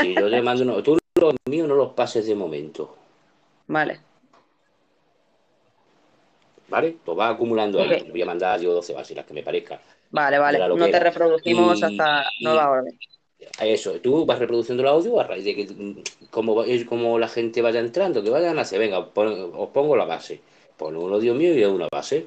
Si 0.00 0.14
yo 0.14 0.30
te 0.30 0.40
mando, 0.42 0.62
uno- 0.64 0.82
tú 0.82 0.98
los 1.20 1.34
míos 1.48 1.68
no 1.68 1.74
los 1.74 1.92
pases 1.92 2.26
de 2.26 2.34
momento, 2.34 2.96
Vale. 3.66 4.00
¿vale? 6.68 6.96
Pues 7.04 7.18
va 7.18 7.28
acumulando 7.30 7.80
ahí, 7.80 8.02
Ok. 8.02 8.10
voy 8.10 8.22
a 8.22 8.26
mandar 8.26 8.60
yo 8.60 8.72
12 8.72 8.92
bases, 8.92 9.16
las 9.16 9.26
que 9.26 9.34
me 9.34 9.42
parezca. 9.42 9.80
Vale, 10.10 10.38
vale. 10.38 10.58
No 10.68 10.86
te 10.90 11.00
reproducimos 11.00 11.80
Y- 11.80 11.84
hasta 11.84 12.24
nueva 12.40 12.70
orden. 12.70 12.98
Eso, 13.60 13.92
tú 14.00 14.26
vas 14.26 14.38
reproduciendo 14.38 14.82
el 14.82 14.88
audio 14.88 15.20
a 15.20 15.24
raíz 15.24 15.44
de 15.44 15.54
que 15.54 15.66
mm, 15.72 16.02
como, 16.30 16.62
es 16.64 16.84
como 16.84 17.18
la 17.18 17.28
gente 17.28 17.62
vaya 17.62 17.80
entrando, 17.80 18.22
que 18.22 18.30
vayan 18.30 18.58
a 18.58 18.62
hacer, 18.62 18.78
venga, 18.78 19.04
pon- 19.10 19.52
os 19.54 19.68
pongo 19.70 19.96
la 19.96 20.04
base. 20.04 20.40
Pon 20.76 20.96
uno 20.96 21.18
Dios 21.18 21.36
mío 21.36 21.54
y 21.54 21.64
una 21.64 21.88
base. 21.90 22.26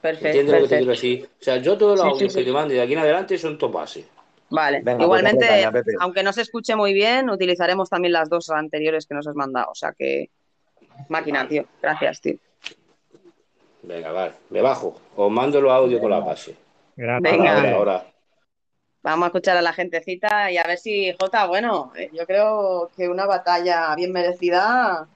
Perfecto, 0.00 0.26
¿Entiendes 0.28 0.54
lo 0.54 0.60
que 0.62 0.68
te 0.68 0.76
quiero 0.76 0.92
perfecto. 0.92 1.08
decir? 1.08 1.30
O 1.40 1.44
sea, 1.44 1.56
yo 1.56 1.76
todos 1.78 1.92
los 1.98 2.00
Sí, 2.02 2.06
audios 2.12 2.32
sí, 2.32 2.38
que 2.38 2.44
sí. 2.44 2.46
te 2.50 2.52
mande 2.52 2.74
de 2.74 2.80
aquí 2.82 2.92
en 2.92 2.98
adelante 3.00 3.38
son 3.38 3.58
top 3.58 3.72
bases. 3.72 4.06
Vale. 4.50 4.78
Venga, 4.82 4.98
pues 4.98 5.04
Igualmente, 5.06 5.46
caña, 5.46 5.72
aunque 6.00 6.22
no 6.22 6.32
se 6.32 6.42
escuche 6.42 6.76
muy 6.76 6.92
bien, 6.94 7.28
utilizaremos 7.30 7.90
también 7.90 8.12
las 8.12 8.28
dos 8.28 8.48
anteriores 8.50 9.06
que 9.06 9.14
nos 9.14 9.26
has 9.26 9.34
mandado. 9.34 9.72
O 9.72 9.74
sea 9.74 9.92
que, 9.92 10.30
máquina, 11.08 11.48
tío. 11.48 11.64
Gracias, 11.82 12.20
tío. 12.20 12.36
Venga, 13.82 14.12
vale, 14.12 14.32
me 14.50 14.60
bajo. 14.62 15.00
Os 15.16 15.30
mando 15.32 15.60
los 15.60 15.72
audios 15.72 16.00
con 16.00 16.10
la 16.10 16.20
base. 16.20 16.54
Gracias. 16.96 17.32
Venga. 17.32 17.56
Ahora, 17.56 17.74
ahora. 17.74 18.06
Vamos 19.02 19.24
a 19.24 19.26
escuchar 19.28 19.56
a 19.56 19.62
la 19.62 19.72
gentecita 19.72 20.50
y 20.50 20.58
a 20.58 20.64
ver 20.64 20.78
si, 20.78 21.12
Jota, 21.18 21.46
bueno, 21.46 21.92
eh, 21.96 22.10
yo 22.12 22.26
creo 22.26 22.90
que 22.96 23.08
una 23.08 23.26
batalla 23.26 23.94
bien 23.94 24.12
merecida. 24.12 25.06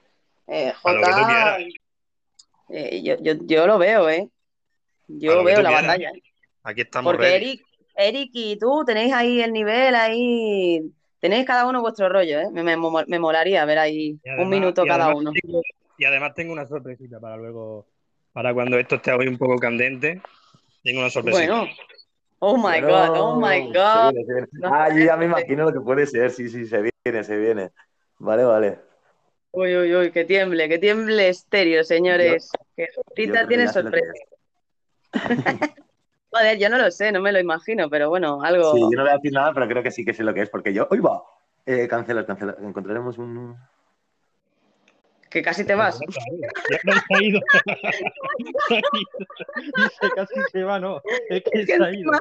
eh, 0.47 0.73
lo 0.85 0.91
Jota, 0.93 1.57
eh, 2.69 3.01
yo, 3.03 3.15
yo, 3.19 3.33
yo 3.41 3.67
lo 3.67 3.77
veo, 3.77 4.09
¿eh? 4.09 4.29
Yo 5.19 5.43
veo 5.43 5.61
la 5.61 5.69
quieras. 5.69 5.87
batalla. 5.87 6.11
Aquí 6.63 6.81
estamos 6.81 7.11
Porque 7.13 7.25
ready. 7.27 7.45
Eric, 7.45 7.65
Eric 7.95 8.29
y 8.33 8.57
tú 8.57 8.83
tenéis 8.85 9.13
ahí 9.13 9.41
el 9.41 9.51
nivel, 9.51 9.95
ahí 9.95 10.81
tenéis 11.19 11.45
cada 11.45 11.67
uno 11.67 11.81
vuestro 11.81 12.09
rollo, 12.09 12.39
¿eh? 12.39 12.49
Me, 12.51 12.63
me, 12.63 12.75
me 13.07 13.19
molaría 13.19 13.65
ver 13.65 13.79
ahí 13.79 14.17
además- 14.23 14.43
un 14.43 14.49
minuto 14.49 14.85
cada 14.85 15.05
además 15.05 15.21
uno. 15.21 15.31
tengo- 15.41 15.61
y 15.97 16.05
además 16.05 16.33
tengo 16.33 16.53
una 16.53 16.65
sorpresita 16.65 17.19
para 17.19 17.37
luego, 17.37 17.87
para 18.33 18.53
cuando 18.53 18.77
esto 18.79 18.95
esté 18.95 19.11
hoy 19.11 19.27
un 19.27 19.37
poco 19.37 19.57
candente. 19.57 20.21
Tengo 20.83 20.99
una 21.01 21.09
sorpresita. 21.11 21.53
Bueno, 21.53 21.71
oh 22.39 22.57
my 22.57 22.81
Bueno, 22.81 22.87
god, 22.87 23.17
oh 23.21 23.35
my 23.39 23.61
se 23.61 23.79
god. 23.79 24.11
viene, 24.13 24.25
se 24.25 24.33
viene. 24.33 24.47
No 24.53 24.73
Ah, 24.73 24.89
yo 24.89 25.05
ya 25.05 25.17
me 25.17 25.25
imagino 25.25 25.65
lo 25.65 25.73
que 25.73 25.81
puede 25.81 26.07
ser. 26.07 26.31
Sí, 26.31 26.49
sí, 26.49 26.65
se 26.65 26.81
viene, 27.05 27.23
se 27.23 27.37
viene. 27.37 27.69
Vale, 28.17 28.43
vale. 28.43 28.79
Uy, 29.51 29.75
uy, 29.77 29.95
uy, 29.95 30.11
que 30.11 30.23
tiemble, 30.23 30.69
que 30.69 30.79
tiemble 30.79 31.27
estéreo, 31.27 31.83
señores. 31.83 32.49
Yo 32.77 32.85
tiene 33.47 33.65
que 33.65 33.67
sorpresa. 33.67 34.13
Joder, 36.33 36.57
yo 36.57 36.69
no 36.69 36.77
lo 36.77 36.89
sé, 36.91 37.11
no 37.11 37.19
me 37.21 37.31
lo 37.33 37.39
imagino, 37.39 37.89
pero 37.89 38.07
bueno, 38.09 38.41
algo. 38.41 38.73
Sí, 38.73 38.79
yo 38.79 38.89
no 38.97 39.01
voy 39.03 39.11
a 39.11 39.15
decir 39.15 39.33
nada, 39.33 39.53
pero 39.53 39.67
creo 39.67 39.83
que 39.83 39.91
sí 39.91 40.05
que 40.05 40.13
sé 40.13 40.23
lo 40.23 40.33
que 40.33 40.41
es, 40.43 40.49
porque 40.49 40.73
yo. 40.73 40.87
¡Uy, 40.89 40.99
va! 40.99 41.21
Eh, 41.65 41.87
cancela, 41.89 42.25
cancela. 42.25 42.55
Encontraremos 42.61 43.17
un. 43.17 43.57
Que 45.29 45.41
casi 45.41 45.65
te 45.65 45.75
vas. 45.75 45.99
No 45.99 46.11
se 46.11 46.19
ha 47.15 47.23
ido. 47.23 47.39
Se 48.67 48.75
ha 48.75 48.81
ido. 48.81 48.91
Dice 49.77 50.09
casi 50.15 50.33
se 50.51 50.63
va, 50.63 50.79
no. 50.79 51.01
Es 51.29 51.43
que 51.43 51.59
Es 51.59 51.65
que 51.67 51.77
se 51.77 51.83
ha 51.83 51.91
ido. 51.93 52.11
encima 52.13 52.19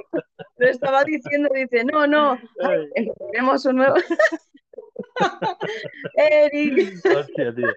lo 0.59 0.67
estaba 0.69 1.05
diciendo, 1.05 1.49
dice, 1.55 1.85
no, 1.85 2.07
no, 2.07 2.39
Ay. 2.63 2.89
encontraremos 2.95 3.65
un 3.65 3.77
nuevo. 3.77 3.95
Eric, 6.15 6.95
Hostia, 7.17 7.55
tío. 7.55 7.69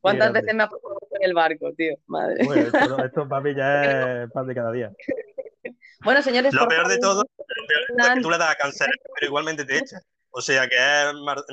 ¿Cuántas 0.00 0.32
veces 0.32 0.54
me 0.54 0.62
ha 0.62 0.68
pasado 0.68 0.98
en 1.18 1.22
el 1.28 1.34
barco, 1.34 1.72
tío? 1.72 1.94
Madre. 2.06 2.44
Bueno, 2.44 2.62
esto, 2.62 3.04
esto 3.04 3.28
papi 3.28 3.54
ya 3.54 4.22
es 4.24 4.30
pan 4.30 4.46
de 4.46 4.54
cada 4.54 4.72
día. 4.72 4.92
Bueno, 6.04 6.20
señores, 6.20 6.52
Lo 6.52 6.66
peor 6.66 6.88
de 6.88 6.98
todo, 6.98 7.22
lo 7.22 7.44
peor 7.46 7.80
de 7.88 7.94
todo 7.96 8.08
es 8.08 8.14
que 8.16 8.20
tú 8.22 8.30
le 8.30 8.38
das 8.38 8.50
a 8.50 8.56
cancelar, 8.56 8.92
pero 9.14 9.26
igualmente 9.28 9.64
te 9.64 9.78
echa. 9.78 10.00
O 10.30 10.40
sea 10.40 10.68
que 10.68 10.76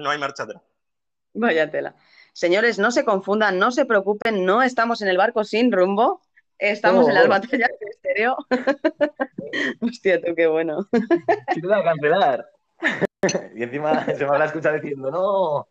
no 0.02 0.10
hay 0.10 0.18
marcha 0.18 0.42
atrás. 0.42 0.64
Vaya 1.36 1.70
tela. 1.70 1.96
Señores, 2.34 2.80
no 2.80 2.90
se 2.90 3.06
confundan, 3.06 3.60
no 3.60 3.70
se 3.70 3.86
preocupen, 3.86 4.46
no 4.46 4.64
estamos 4.64 5.04
en 5.04 5.10
el 5.10 5.18
barco 5.18 5.44
sin 5.44 5.72
rumbo, 5.72 6.22
estamos 6.58 7.08
en 7.08 7.14
las 7.14 7.26
Oh. 7.26 7.30
batallas 7.30 7.70
de 7.80 7.90
estéreo. 7.92 8.38
Hostia, 9.82 10.20
tú 10.20 10.34
qué 10.36 10.48
bueno. 10.48 10.88
Sí, 11.54 11.62
te 11.62 11.74
a 11.74 11.84
cancelar. 11.84 12.50
y 13.56 13.64
encima 13.64 14.06
se 14.06 14.26
me 14.26 14.32
habrá 14.32 14.46
escuchado 14.46 14.76
diciendo, 14.80 15.12
no. 15.12 15.68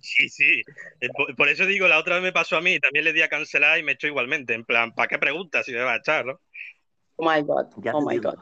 Sí, 0.00 0.28
sí. 0.28 0.62
Eh, 1.00 1.08
Por, 1.16 1.34
por 1.36 1.48
eso 1.48 1.66
digo, 1.66 1.88
la 1.88 1.98
otra 1.98 2.14
vez 2.16 2.22
me 2.24 2.32
pasó 2.32 2.56
a 2.56 2.60
mí, 2.60 2.78
también 2.78 3.04
le 3.04 3.12
di 3.12 3.22
a 3.22 3.28
cancelar 3.28 3.78
y 3.78 3.82
me 3.82 3.92
echó 3.92 4.06
igualmente. 4.06 4.54
En 4.54 4.64
plan, 4.64 4.92
¿para 4.94 5.08
qué 5.08 5.18
preguntas 5.18 5.64
si 5.66 5.72
me 5.72 5.80
va 5.82 5.94
a 5.94 5.96
echar, 5.96 6.26
no? 6.26 6.40
Oh 7.16 7.30
my 7.30 7.42
God, 7.42 7.66
Ya 7.82 7.92
oh 7.94 8.06
my. 8.08 8.18
God. 8.18 8.34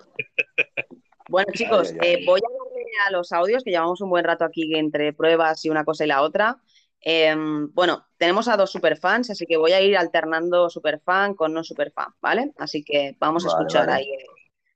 Bueno, 1.29 1.53
chicos, 1.55 1.91
Ay, 1.93 1.99
ay, 2.01 2.09
ay. 2.09 2.23
eh, 2.23 2.27
voy 2.27 2.41
a 2.41 2.51
darle 2.65 2.85
a 3.09 3.11
los 3.13 3.33
audios, 3.33 3.63
que 3.63 3.71
llevamos 3.71 4.01
un 4.01 4.11
buen 4.11 4.25
rato 4.25 4.45
aquí 4.45 4.75
entre 4.75 5.13
pruebas 5.13 5.65
y 5.65 5.71
una 5.71 5.85
cosa 5.85 6.05
y 6.05 6.09
la 6.09 6.23
otra. 6.23 6.57
Eh, 7.05 7.35
bueno, 7.73 8.07
tenemos 8.17 8.49
a 8.49 8.57
dos 8.57 8.71
superfans, 8.71 9.31
así 9.31 9.45
que 9.47 9.57
voy 9.57 9.73
a 9.73 9.81
ir 9.81 9.97
alternando 9.97 10.69
superfan 10.71 11.35
con 11.35 11.53
no 11.53 11.65
superfan, 11.65 12.09
¿vale? 12.21 12.53
Así 12.59 12.85
que 12.85 13.17
vamos 13.19 13.45
a 13.45 13.49
escuchar 13.49 13.87
vale. 13.87 13.99
ahí 14.03 14.09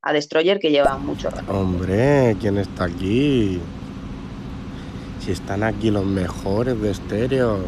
a 0.03 0.13
Destroyer, 0.13 0.59
que 0.59 0.71
lleva 0.71 0.99
mucho 0.99 1.31
rato. 1.31 1.53
Hombre, 1.53 2.37
¿quién 2.41 2.59
está 2.59 2.85
aquí? 2.85 3.61
Si 5.27 5.33
están 5.33 5.65
aquí 5.65 5.91
los 5.91 6.05
mejores 6.05 6.81
de 6.81 6.93
estéreo. 6.93 7.59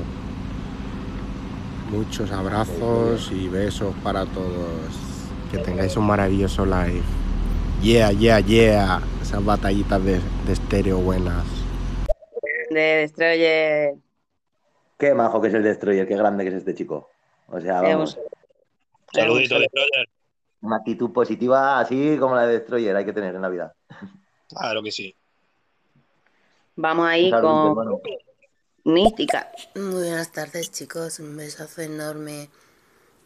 Muchos 1.91 2.31
abrazos 2.31 3.33
y 3.33 3.49
besos 3.49 3.93
para 4.05 4.27
todos. 4.27 4.79
Que 5.51 5.59
tengáis 5.59 5.97
un 5.97 6.07
maravilloso 6.07 6.65
live. 6.65 7.03
Yeah, 7.83 8.13
yeah, 8.13 8.39
yeah. 8.39 9.03
Esas 9.21 9.45
batallitas 9.45 10.05
de, 10.05 10.21
de 10.47 10.53
estéreo 10.53 10.99
buenas. 10.99 11.45
De 12.71 12.81
Destroyer. 12.81 13.95
Qué 14.97 15.13
majo 15.15 15.41
que 15.41 15.49
es 15.49 15.55
el 15.55 15.65
Destroyer, 15.65 16.07
qué 16.07 16.15
grande 16.15 16.45
que 16.45 16.51
es 16.51 16.57
este 16.59 16.77
chico. 16.77 17.11
O 17.49 17.61
sea, 17.61 17.83
vamos, 17.83 18.17
Saludito, 19.13 19.59
Destroyer. 19.59 20.09
una 20.61 20.77
actitud 20.77 21.11
positiva 21.13 21.81
así 21.81 22.19
como 22.21 22.37
la 22.37 22.47
de 22.47 22.61
Destroyer 22.61 22.95
hay 22.95 23.05
que 23.05 23.13
tener 23.13 23.35
en 23.35 23.43
la 23.43 23.49
vida. 23.49 23.75
Claro 24.49 24.81
que 24.81 24.93
sí. 24.93 25.13
Vamos 26.81 27.09
ahí 27.09 27.29
con. 27.33 28.01
Mística. 28.85 29.51
Muy 29.75 29.95
buenas 29.95 30.31
tardes 30.31 30.71
chicos, 30.71 31.19
un 31.19 31.37
besazo 31.37 31.83
enorme 31.83 32.51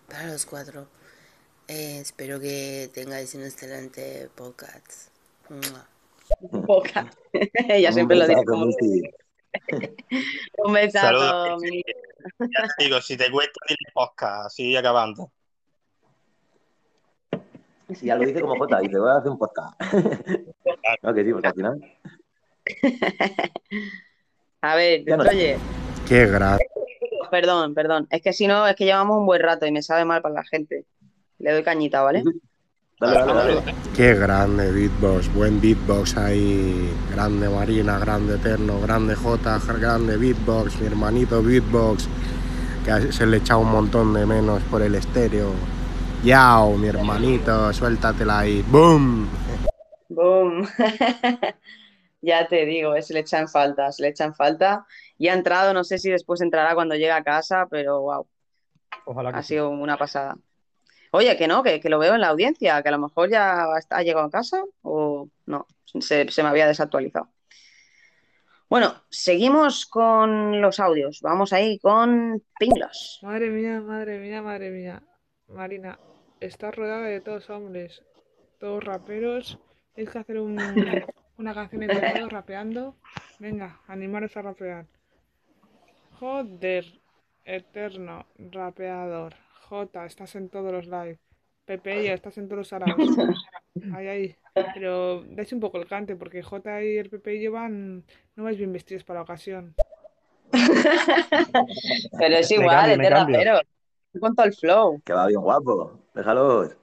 para 0.08 0.28
los 0.28 0.46
cuatro. 0.46 0.86
Eh, 1.68 1.98
espero 2.00 2.40
que 2.40 2.88
tengáis 2.94 3.34
un 3.34 3.42
excelente 3.42 4.30
podcast. 4.34 5.10
Boca. 6.50 7.10
Ella 7.68 7.92
siempre 7.96 8.16
lo 8.16 8.26
dice 8.26 8.42
como 8.46 8.64
un 10.64 10.72
besazo. 10.72 11.58
Mi- 11.58 11.82
Ya 12.38 12.68
te 12.78 12.84
digo, 12.84 13.02
si 13.02 13.18
te 13.18 13.30
cuesta, 13.30 13.52
dile 13.68 13.90
podcast, 13.92 14.46
así 14.46 14.74
acabando. 14.74 15.30
Sí, 17.94 18.06
ya 18.06 18.16
lo 18.16 18.24
dice 18.24 18.40
como 18.40 18.56
Jota, 18.56 18.78
dice, 18.80 18.98
voy 18.98 19.10
a 19.10 19.16
hacer 19.18 19.30
un 19.30 19.38
podcast. 19.38 19.78
no, 21.02 21.12
que 21.12 21.22
sí, 21.22 21.32
porque 21.32 21.48
al 21.48 21.54
final. 21.54 21.98
A 24.62 24.76
ver, 24.76 25.02
no. 25.06 25.24
Qué 26.06 26.26
grande. 26.26 26.66
Perdón, 27.30 27.74
perdón. 27.74 28.06
Es 28.10 28.22
que 28.22 28.32
si 28.32 28.46
no, 28.46 28.66
es 28.66 28.76
que 28.76 28.84
llevamos 28.84 29.18
un 29.18 29.26
buen 29.26 29.42
rato 29.42 29.66
y 29.66 29.72
me 29.72 29.82
sabe 29.82 30.04
mal 30.04 30.22
para 30.22 30.36
la 30.36 30.44
gente. 30.44 30.84
Le 31.38 31.52
doy 31.52 31.64
cañita, 31.64 32.02
¿vale? 32.02 32.22
Dale, 33.00 33.18
dale, 33.18 33.54
dale. 33.54 33.74
Qué 33.96 34.14
grande 34.14 34.70
beatbox. 34.70 35.34
Buen 35.34 35.60
beatbox 35.60 36.16
ahí. 36.16 36.88
Grande 37.10 37.48
Marina, 37.48 37.98
grande 37.98 38.36
Eterno, 38.36 38.80
grande 38.80 39.16
J, 39.16 39.58
grande 39.80 40.16
beatbox. 40.16 40.78
Mi 40.80 40.86
hermanito 40.86 41.42
beatbox. 41.42 42.08
Que 42.84 43.12
se 43.12 43.26
le 43.26 43.38
echa 43.38 43.56
un 43.56 43.72
montón 43.72 44.14
de 44.14 44.26
menos 44.26 44.62
por 44.64 44.82
el 44.82 44.94
estéreo. 44.94 45.52
Yao, 46.22 46.76
mi 46.76 46.86
hermanito, 46.86 47.72
suéltatela 47.72 48.40
ahí. 48.40 48.64
¡Boom! 48.68 49.26
Boom. 50.08 50.68
Ya 52.22 52.46
te 52.48 52.64
digo, 52.64 52.94
eh, 52.94 53.02
se 53.02 53.12
le 53.14 53.20
echan 53.20 53.48
falta, 53.48 53.90
se 53.92 54.02
le 54.02 54.08
echan 54.08 54.34
falta. 54.34 54.86
Y 55.18 55.28
ha 55.28 55.34
entrado, 55.34 55.74
no 55.74 55.82
sé 55.84 55.98
si 55.98 56.08
después 56.10 56.40
entrará 56.40 56.74
cuando 56.74 56.94
llegue 56.94 57.10
a 57.10 57.22
casa, 57.24 57.66
pero 57.68 58.00
wow, 58.00 58.26
Ojalá 59.06 59.32
que 59.32 59.38
ha 59.40 59.42
sí. 59.42 59.48
sido 59.54 59.70
una 59.70 59.96
pasada. 59.98 60.36
Oye, 61.10 61.36
que 61.36 61.46
no, 61.48 61.62
que, 61.62 61.80
que 61.80 61.88
lo 61.90 61.98
veo 61.98 62.14
en 62.14 62.20
la 62.22 62.28
audiencia, 62.28 62.80
que 62.82 62.88
a 62.88 62.92
lo 62.92 62.98
mejor 62.98 63.28
ya 63.28 63.66
está- 63.78 63.96
ha 63.98 64.02
llegado 64.02 64.26
a 64.26 64.30
casa 64.30 64.62
o 64.82 65.28
no, 65.46 65.66
se, 65.84 66.30
se 66.30 66.42
me 66.42 66.48
había 66.48 66.66
desactualizado. 66.66 67.28
Bueno, 68.70 68.94
seguimos 69.10 69.84
con 69.84 70.62
los 70.62 70.80
audios. 70.80 71.20
Vamos 71.20 71.52
ahí 71.52 71.78
con 71.80 72.42
Pinglos. 72.58 73.18
Madre 73.22 73.50
mía, 73.50 73.80
madre 73.82 74.18
mía, 74.18 74.40
madre 74.40 74.70
mía. 74.70 75.02
Marina, 75.48 75.98
estás 76.40 76.74
rodeada 76.74 77.02
de 77.02 77.20
todos 77.20 77.50
hombres, 77.50 78.02
todos 78.58 78.82
raperos. 78.82 79.58
Tienes 79.94 80.10
que 80.12 80.18
hacer 80.20 80.38
un- 80.38 81.04
una 81.38 81.54
canción 81.54 81.82
entre 81.82 82.12
todos 82.12 82.32
rapeando. 82.32 82.96
Venga, 83.38 83.80
animaros 83.86 84.36
a 84.36 84.42
rapear. 84.42 84.86
Joder, 86.18 86.84
eterno, 87.44 88.26
rapeador. 88.38 89.34
J, 89.68 90.06
estás 90.06 90.34
en 90.36 90.48
todos 90.48 90.72
los 90.72 90.86
live. 90.86 91.18
Pepe, 91.64 92.04
ya 92.04 92.14
estás 92.14 92.38
en 92.38 92.48
todos 92.48 92.58
los 92.58 92.72
araos. 92.72 92.96
Ahí, 93.94 94.06
ahí. 94.06 94.36
Pero 94.74 95.24
dais 95.24 95.50
un 95.52 95.58
poco 95.58 95.78
el 95.78 95.88
cante, 95.88 96.14
porque 96.14 96.42
J 96.42 96.84
y 96.84 96.98
el 96.98 97.08
Pepe 97.08 97.38
llevan. 97.38 98.04
No 98.36 98.44
vais 98.44 98.58
bien 98.58 98.70
vestidos 98.70 99.02
para 99.02 99.20
la 99.20 99.24
ocasión. 99.24 99.74
Pero 102.18 102.36
es 102.36 102.50
igual, 102.50 102.90
es 102.90 102.98
de 102.98 103.10
rapero. 103.10 103.60
Con 104.20 104.36
todo 104.36 104.46
el 104.46 104.52
flow. 104.52 105.00
Que 105.02 105.14
va 105.14 105.26
bien 105.26 105.40
guapo. 105.40 105.98
Déjalos. 106.14 106.76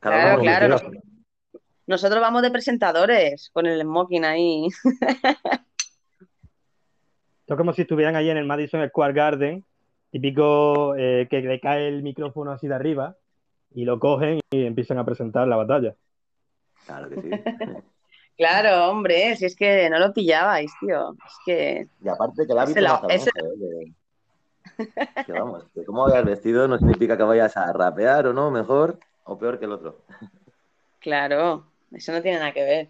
Cada 0.00 0.36
Claro, 0.36 0.76
claro. 0.76 0.90
Nosotros 1.90 2.20
vamos 2.20 2.40
de 2.42 2.52
presentadores, 2.52 3.50
con 3.52 3.66
el 3.66 3.80
smoking 3.82 4.24
ahí. 4.24 4.68
Esto 7.40 7.54
es 7.54 7.56
como 7.56 7.72
si 7.72 7.82
estuvieran 7.82 8.14
allí 8.14 8.30
en 8.30 8.36
el 8.36 8.46
Madison 8.46 8.88
Square 8.88 9.12
Garden, 9.12 9.64
típico 10.12 10.94
eh, 10.96 11.26
que 11.28 11.40
le 11.40 11.58
cae 11.58 11.88
el 11.88 12.04
micrófono 12.04 12.52
así 12.52 12.68
de 12.68 12.76
arriba 12.76 13.16
y 13.74 13.84
lo 13.84 13.98
cogen 13.98 14.38
y 14.52 14.66
empiezan 14.66 14.98
a 14.98 15.04
presentar 15.04 15.48
la 15.48 15.56
batalla. 15.56 15.96
Claro 16.86 17.10
que 17.10 17.20
sí. 17.22 17.30
Claro, 18.36 18.88
hombre, 18.90 19.34
si 19.36 19.44
es 19.46 19.54
que 19.56 19.90
no 19.90 19.98
lo 19.98 20.12
pillabais, 20.14 20.72
tío. 20.80 21.12
Es 21.26 21.34
que. 21.44 21.88
Y 22.02 22.08
aparte 22.08 22.46
que 22.46 22.52
el 22.52 22.58
Es 22.58 22.62
hábito 22.64 22.78
el- 22.78 22.86
no 22.86 22.94
está 22.94 23.06
es 23.14 23.26
el- 23.34 23.42
¿eh? 23.82 23.92
Que, 25.16 25.24
que 25.24 25.32
vamos, 25.32 25.64
que 25.74 25.84
cómo 25.84 26.04
vayas 26.04 26.24
vestido 26.24 26.66
no 26.68 26.78
significa 26.78 27.16
que 27.18 27.22
vayas 27.24 27.54
a 27.58 27.70
rapear 27.72 28.28
o 28.28 28.32
no, 28.32 28.50
mejor 28.52 28.98
o 29.24 29.36
peor 29.36 29.58
que 29.58 29.64
el 29.66 29.72
otro. 29.72 29.98
Claro, 31.00 31.66
eso 31.92 32.12
no 32.12 32.22
tiene 32.22 32.38
nada 32.38 32.52
que 32.52 32.64
ver. 32.64 32.88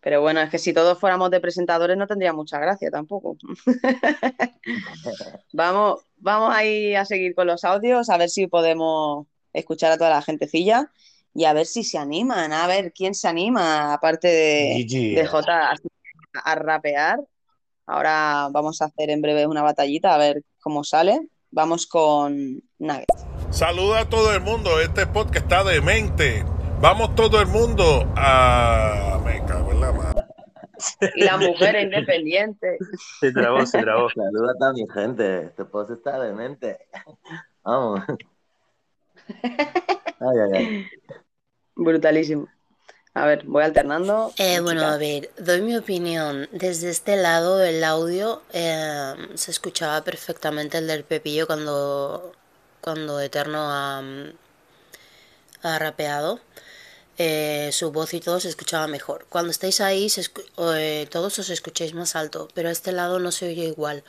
Pero 0.00 0.20
bueno, 0.20 0.40
es 0.40 0.50
que 0.50 0.58
si 0.58 0.72
todos 0.72 0.98
fuéramos 0.98 1.30
de 1.30 1.40
presentadores 1.40 1.96
no 1.96 2.06
tendría 2.06 2.32
mucha 2.32 2.58
gracia 2.58 2.90
tampoco. 2.90 3.36
Vamos, 5.52 6.02
vamos 6.16 6.54
ahí 6.54 6.94
a 6.94 7.04
seguir 7.04 7.34
con 7.34 7.46
los 7.46 7.64
audios, 7.64 8.10
a 8.10 8.16
ver 8.16 8.28
si 8.28 8.46
podemos 8.46 9.26
escuchar 9.52 9.92
a 9.92 9.98
toda 9.98 10.10
la 10.10 10.22
gentecilla. 10.22 10.90
y 11.34 11.44
a 11.44 11.52
ver 11.52 11.66
si 11.66 11.84
se 11.84 11.98
animan, 11.98 12.52
a 12.52 12.66
ver 12.66 12.92
quién 12.92 13.14
se 13.14 13.28
anima, 13.28 13.92
aparte 13.92 14.28
de, 14.28 14.74
Gigi. 14.76 15.14
de 15.14 15.26
J, 15.26 15.70
a, 15.72 15.76
a 16.34 16.54
rapear. 16.54 17.18
Ahora 17.86 18.48
vamos 18.50 18.82
a 18.82 18.86
hacer 18.86 19.10
en 19.10 19.22
breve 19.22 19.46
una 19.46 19.62
batallita, 19.62 20.14
a 20.14 20.18
ver 20.18 20.42
cómo 20.60 20.84
sale. 20.84 21.20
Vamos 21.50 21.86
con 21.86 22.62
Nuggets. 22.78 23.26
Saluda 23.50 24.00
a 24.00 24.08
todo 24.08 24.34
el 24.34 24.42
mundo. 24.42 24.80
Este 24.80 25.06
podcast 25.06 25.44
está 25.44 25.64
demente. 25.64 26.44
Vamos 26.80 27.12
todo 27.16 27.40
el 27.40 27.48
mundo 27.48 28.06
a. 28.16 29.20
Me 29.24 29.44
cago 29.44 29.72
en 29.72 29.80
la 29.80 29.92
madre. 29.92 30.22
Y 31.16 31.24
la 31.24 31.36
mujer 31.36 31.74
independiente. 31.74 32.78
Se 33.18 33.32
trabó, 33.32 33.66
se 33.66 33.80
trabó. 33.80 34.08
Saluda 34.10 34.68
a 34.68 34.72
mi 34.72 34.86
gente. 34.88 35.46
Este 35.46 35.64
post 35.64 35.90
está 35.90 36.20
demente. 36.20 36.78
Vamos. 37.64 38.00
Ay, 40.20 40.38
ay, 40.40 40.50
ay. 40.54 40.86
Brutalísimo. 41.74 42.46
A 43.14 43.26
ver, 43.26 43.44
voy 43.44 43.64
alternando. 43.64 44.30
Eh, 44.38 44.60
bueno, 44.60 44.82
a 44.82 44.96
ver, 44.98 45.30
doy 45.36 45.62
mi 45.62 45.76
opinión. 45.76 46.48
Desde 46.52 46.90
este 46.90 47.16
lado 47.16 47.56
del 47.58 47.82
audio 47.82 48.42
eh, 48.52 49.14
se 49.34 49.50
escuchaba 49.50 50.04
perfectamente 50.04 50.78
el 50.78 50.86
del 50.86 51.02
Pepillo 51.02 51.48
cuando, 51.48 52.32
cuando 52.80 53.18
Eterno 53.20 53.58
ha, 53.58 54.00
ha 55.62 55.78
rapeado. 55.80 56.38
Eh, 57.20 57.70
su 57.72 57.90
voz 57.90 58.14
y 58.14 58.20
todo 58.20 58.38
se 58.40 58.48
escuchaba 58.48 58.86
mejor. 58.86 59.26
Cuando 59.28 59.50
estáis 59.50 59.80
ahí, 59.80 60.08
se 60.08 60.20
escu- 60.22 60.44
eh, 60.76 61.06
todos 61.10 61.36
os 61.40 61.50
escucháis 61.50 61.92
más 61.94 62.14
alto, 62.16 62.48
pero 62.54 62.68
a 62.68 62.72
este 62.72 62.92
lado 62.92 63.18
no 63.18 63.32
se 63.32 63.46
oye 63.48 63.64
igual. 63.64 64.04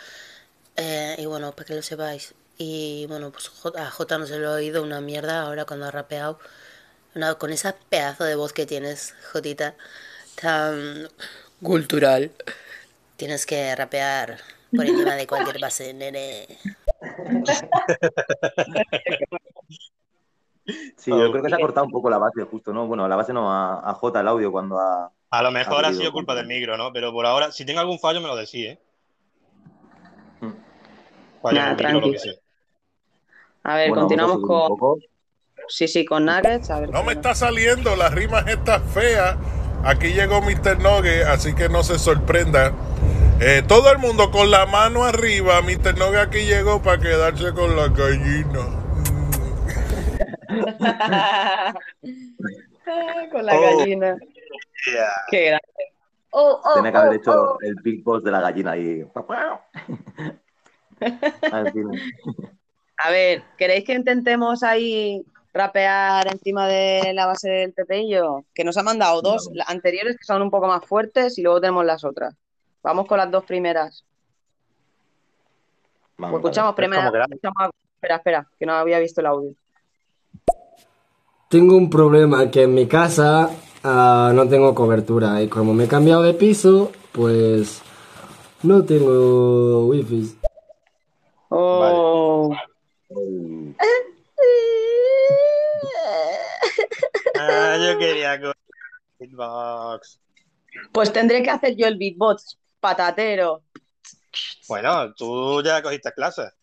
Eh, 0.78 1.16
y 1.20 1.26
bueno, 1.26 1.52
para 1.54 1.66
que 1.68 1.76
lo 1.76 1.82
sepáis. 1.84 2.34
Y 2.58 3.06
bueno, 3.08 3.32
pues 3.32 3.48
J- 3.50 3.82
a 3.88 3.92
J 3.92 4.18
no 4.20 4.28
se 4.28 4.38
lo 4.40 4.50
ha 4.50 4.54
oído 4.56 4.84
una 4.84 5.02
mierda 5.02 5.42
ahora 5.42 5.66
cuando 5.66 5.88
ha 5.88 5.92
rapeado. 5.92 6.40
Una- 7.16 7.36
con 7.36 7.52
esa 7.52 7.76
pedazo 7.90 8.26
de 8.26 8.36
voz 8.36 8.54
que 8.54 8.66
tienes, 8.68 9.16
Jotita, 9.34 9.76
tan 10.42 11.10
cultural. 11.64 12.32
Tienes 13.18 13.46
que 13.46 13.76
rapear 13.76 14.40
por 14.76 14.86
encima 14.86 15.16
de 15.16 15.28
cualquier 15.28 15.60
base, 15.60 15.94
nene. 15.94 16.48
Sí, 20.98 21.12
yo 21.12 21.32
creo 21.32 21.44
que 21.44 21.50
se 21.50 21.56
ha 21.56 21.60
cortado 21.60 21.86
un 21.86 21.92
poco 21.92 22.10
la 22.10 22.18
base, 22.18 22.44
justo, 22.44 22.74
¿no? 22.74 22.88
Bueno, 22.88 23.08
la 23.08 23.16
base 23.16 23.34
no, 23.34 23.52
a, 23.52 23.90
a 23.90 23.94
J 23.94 24.20
el 24.20 24.28
audio 24.28 24.52
cuando 24.52 24.80
ha. 24.80 25.12
A 25.32 25.44
lo 25.44 25.52
mejor 25.52 25.86
ha 25.86 25.94
sido 25.94 26.12
culpa 26.12 26.36
del 26.36 26.48
micro, 26.48 26.78
¿no? 26.78 26.92
Pero 26.92 27.12
por 27.12 27.26
ahora, 27.26 27.52
si 27.52 27.66
tengo 27.66 27.80
algún 27.80 28.00
fallo, 28.00 28.22
me 28.22 28.28
lo 28.28 28.36
decís, 28.36 28.66
¿eh? 28.66 28.80
Fallo 31.42 31.62
en 31.62 31.66
Nada, 31.66 31.72
el 31.72 31.78
micro, 31.78 32.02
tranqui. 32.02 32.08
lo 32.08 32.12
que 32.12 32.20
sea. 32.20 32.34
A 33.64 33.76
ver, 33.76 33.90
Bueno, 33.90 34.02
continuamos 34.02 34.42
con. 34.42 35.00
Sí, 35.68 35.88
sí, 35.88 36.06
con 36.06 36.26
Nuggets. 36.26 36.70
A 36.72 36.80
ver. 36.80 36.90
No 36.90 37.04
me 37.04 37.14
está 37.14 37.36
saliendo, 37.36 37.96
las 37.96 38.14
rimas 38.14 38.48
están 38.48 38.84
feas. 38.90 39.38
Aquí 39.84 40.10
llegó 40.14 40.42
Mr. 40.42 40.80
Nogue, 40.80 41.24
así 41.24 41.54
que 41.54 41.70
no 41.70 41.84
se 41.84 42.00
sorprenda. 42.00 42.74
Eh, 43.40 43.64
todo 43.68 43.92
el 43.92 44.00
mundo 44.00 44.32
con 44.32 44.52
la 44.52 44.66
mano 44.66 45.04
arriba. 45.06 45.62
Mr. 45.62 45.98
Nogue 45.98 46.20
aquí 46.20 46.40
llegó 46.46 46.82
para 46.82 47.00
quedarse 47.00 47.54
con 47.54 47.76
la 47.76 47.88
gallina. 47.88 48.79
con 53.32 53.46
la 53.46 53.56
Oh. 53.56 53.62
gallina. 53.62 54.18
Qué 55.30 55.46
grande. 55.46 55.64
Oh, 56.32 56.60
oh, 56.64 56.74
Tiene 56.74 56.92
que 56.92 56.98
haber 56.98 57.12
oh, 57.12 57.16
hecho 57.16 57.32
oh. 57.32 57.58
el 57.62 57.76
big 57.84 58.04
boss 58.04 58.24
de 58.24 58.32
la 58.32 58.42
gallina 58.42 58.72
ahí. 58.72 59.06
Ah. 61.02 61.64
A 63.06 63.10
ver, 63.10 63.42
¿queréis 63.58 63.86
que 63.86 63.94
intentemos 63.94 64.64
ahí 64.64 65.24
rapear 65.54 66.28
encima 66.28 66.68
de 66.68 67.14
la 67.14 67.26
base 67.26 67.50
del 67.50 67.72
pepillo? 67.72 68.44
Que 68.54 68.66
nos 68.66 68.76
ha 68.76 68.84
mandado 68.84 69.22
dos 69.22 69.50
anteriores 69.68 70.18
que 70.18 70.26
son 70.26 70.42
un 70.42 70.52
poco 70.52 70.68
más 70.68 70.86
fuertes 70.86 71.38
y 71.38 71.42
luego 71.42 71.62
tenemos 71.62 71.86
las 71.86 72.04
otras. 72.04 72.36
Vamos 72.84 73.08
con 73.08 73.18
las 73.18 73.32
dos 73.32 73.46
primeras. 73.46 74.04
Pues 76.18 76.34
escuchamos 76.34 76.76
primero. 76.76 77.02
algo. 77.02 77.18
Espera, 77.96 78.18
espera, 78.18 78.46
que 78.60 78.66
no 78.66 78.74
había 78.74 79.00
visto 79.00 79.22
el 79.22 79.28
audio. 79.28 79.54
Tengo 81.50 81.76
un 81.76 81.90
problema 81.90 82.52
que 82.52 82.62
en 82.62 82.76
mi 82.76 82.88
casa 82.88 83.50
ah, 83.84 84.32
no 84.36 84.48
tengo 84.48 84.76
cobertura 84.76 85.42
y 85.42 85.48
como 85.48 85.74
me 85.74 85.86
he 85.86 85.88
cambiado 85.88 86.22
de 86.22 86.36
piso, 86.36 86.92
pues 87.12 87.82
no 88.62 88.86
tengo 88.86 89.88
wifi. 89.88 90.38
Oh. 91.50 92.56
Ah, 97.40 97.78
yo 97.84 97.98
quería 97.98 98.40
con 98.40 98.54
Hitbox. 99.18 100.20
Pues 100.92 101.12
tendré 101.12 101.42
que 101.42 101.50
hacer 101.50 101.76
yo 101.76 101.88
el 101.88 101.98
beatbox 101.98 102.60
patatero. 102.80 103.64
Bueno, 104.68 105.16
tú 105.16 105.64
ya 105.64 105.82
cogiste 105.82 106.14
clases. 106.14 106.54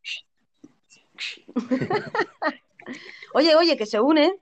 Oye, 3.34 3.54
oye, 3.54 3.76
que 3.76 3.84
se 3.84 4.00
une, 4.00 4.40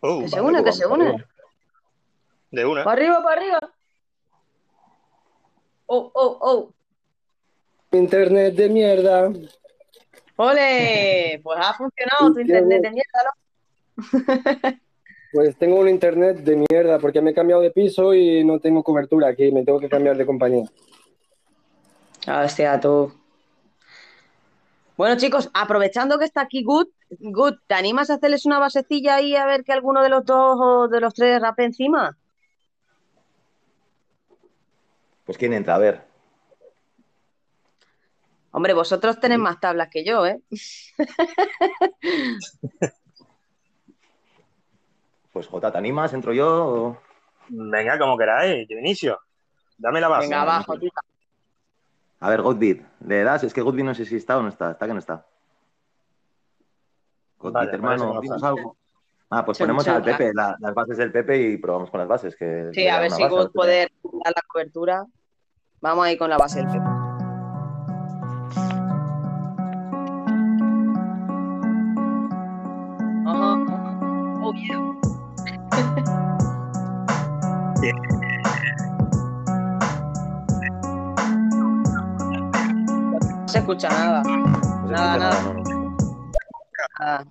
Uh, 0.00 0.22
que 0.22 0.28
se 0.28 0.40
une, 0.40 0.64
que 0.64 0.72
se 0.72 0.86
une. 0.86 1.24
De 2.50 2.64
una. 2.64 2.84
Para 2.84 3.00
arriba, 3.00 3.22
para 3.22 3.40
arriba. 3.40 3.58
Oh, 5.86 6.10
oh, 6.14 6.38
oh. 6.40 6.72
Internet 7.92 8.54
de 8.54 8.68
mierda. 8.68 9.32
¡Ole! 10.36 11.40
Pues 11.42 11.58
ha 11.60 11.74
funcionado 11.74 12.32
tu 12.32 12.40
internet 12.40 12.82
de 12.82 12.90
mierda, 12.90 13.20
¿no? 13.24 14.78
Pues 15.30 15.58
tengo 15.58 15.78
un 15.78 15.90
internet 15.90 16.38
de 16.38 16.64
mierda 16.70 16.98
porque 16.98 17.20
me 17.20 17.32
he 17.32 17.34
cambiado 17.34 17.60
de 17.60 17.70
piso 17.70 18.14
y 18.14 18.42
no 18.44 18.60
tengo 18.60 18.82
cobertura 18.82 19.28
aquí, 19.28 19.52
me 19.52 19.62
tengo 19.62 19.78
que 19.78 19.88
cambiar 19.88 20.16
de 20.16 20.24
compañía. 20.24 20.64
Hostia, 22.26 22.80
tú. 22.80 23.12
Bueno, 24.96 25.16
chicos, 25.18 25.50
aprovechando 25.52 26.18
que 26.18 26.24
está 26.24 26.40
aquí 26.40 26.62
Good, 26.62 26.88
Good, 27.10 27.54
¿te 27.66 27.74
animas 27.74 28.10
a 28.10 28.14
hacerles 28.14 28.44
una 28.46 28.58
basecilla 28.58 29.16
ahí 29.16 29.34
a 29.34 29.46
ver 29.46 29.64
que 29.64 29.72
alguno 29.72 30.02
de 30.02 30.08
los 30.10 30.24
dos 30.24 30.56
o 30.60 30.88
de 30.88 31.00
los 31.00 31.14
tres 31.14 31.40
rape 31.40 31.64
encima? 31.64 32.16
Pues 35.24 35.38
quién 35.38 35.52
entra, 35.52 35.74
a 35.74 35.78
ver. 35.78 36.02
Hombre, 38.50 38.72
vosotros 38.74 39.20
tenéis 39.20 39.40
más 39.40 39.60
tablas 39.60 39.88
que 39.90 40.04
yo, 40.04 40.26
¿eh? 40.26 40.40
Pues 45.32 45.46
J, 45.46 45.70
¿te 45.70 45.78
animas? 45.78 46.12
¿Entro 46.14 46.32
yo? 46.32 46.66
o- 46.66 46.98
Venga, 47.48 47.98
como 47.98 48.16
queráis, 48.18 48.66
yo 48.68 48.78
inicio. 48.78 49.18
Dame 49.76 50.00
la 50.00 50.08
base. 50.08 50.26
Venga, 50.28 50.42
abajo, 50.42 50.78
tío. 50.78 50.90
A 52.20 52.30
ver, 52.30 52.42
Godbit, 52.42 52.82
¿le 53.06 53.22
das? 53.22 53.44
Es 53.44 53.54
que 53.54 53.62
Godbit 53.62 53.84
no 53.84 53.94
sé 53.94 54.04
si 54.04 54.16
está 54.16 54.36
o 54.38 54.42
no 54.42 54.48
está. 54.48 54.72
¿Está 54.72 54.86
que 54.86 54.92
no 54.92 54.98
está? 54.98 55.24
Vale, 57.40 57.70
hermano, 57.72 58.20
dinos 58.20 58.42
algo. 58.42 58.76
Ah, 59.30 59.44
pues 59.44 59.58
ponemos 59.58 59.86
al 59.86 60.02
Pepe, 60.02 60.32
la- 60.34 60.56
las 60.58 60.74
bases 60.74 60.96
del 60.96 61.12
Pepe 61.12 61.36
y 61.50 61.58
probamos 61.58 61.90
con 61.90 62.00
las 62.00 62.08
bases. 62.08 62.34
Que 62.34 62.70
Sí, 62.72 62.88
a 62.88 62.98
ver 62.98 63.10
si 63.10 63.22
qué 63.22 63.28
puede 63.52 63.80
dar 64.24 64.32
la 64.34 64.42
cobertura. 64.48 65.06
Vamos 65.80 66.04
ahí 66.06 66.16
con 66.16 66.30
la 66.30 66.38
base 66.38 66.58
del 66.60 66.66
Pepe. 66.68 66.86
Ajá, 73.26 73.52
ajá. 73.54 73.98
Oh, 74.42 74.52
yeah. 74.54 75.88
No 82.20 83.48
se 83.48 83.58
escucha 83.58 83.88
nada. 83.88 84.22
Nada, 84.22 84.36
No 84.82 84.88
se 84.88 84.88
escucha 84.88 85.18
nada. 85.18 85.18
nada. 85.18 85.67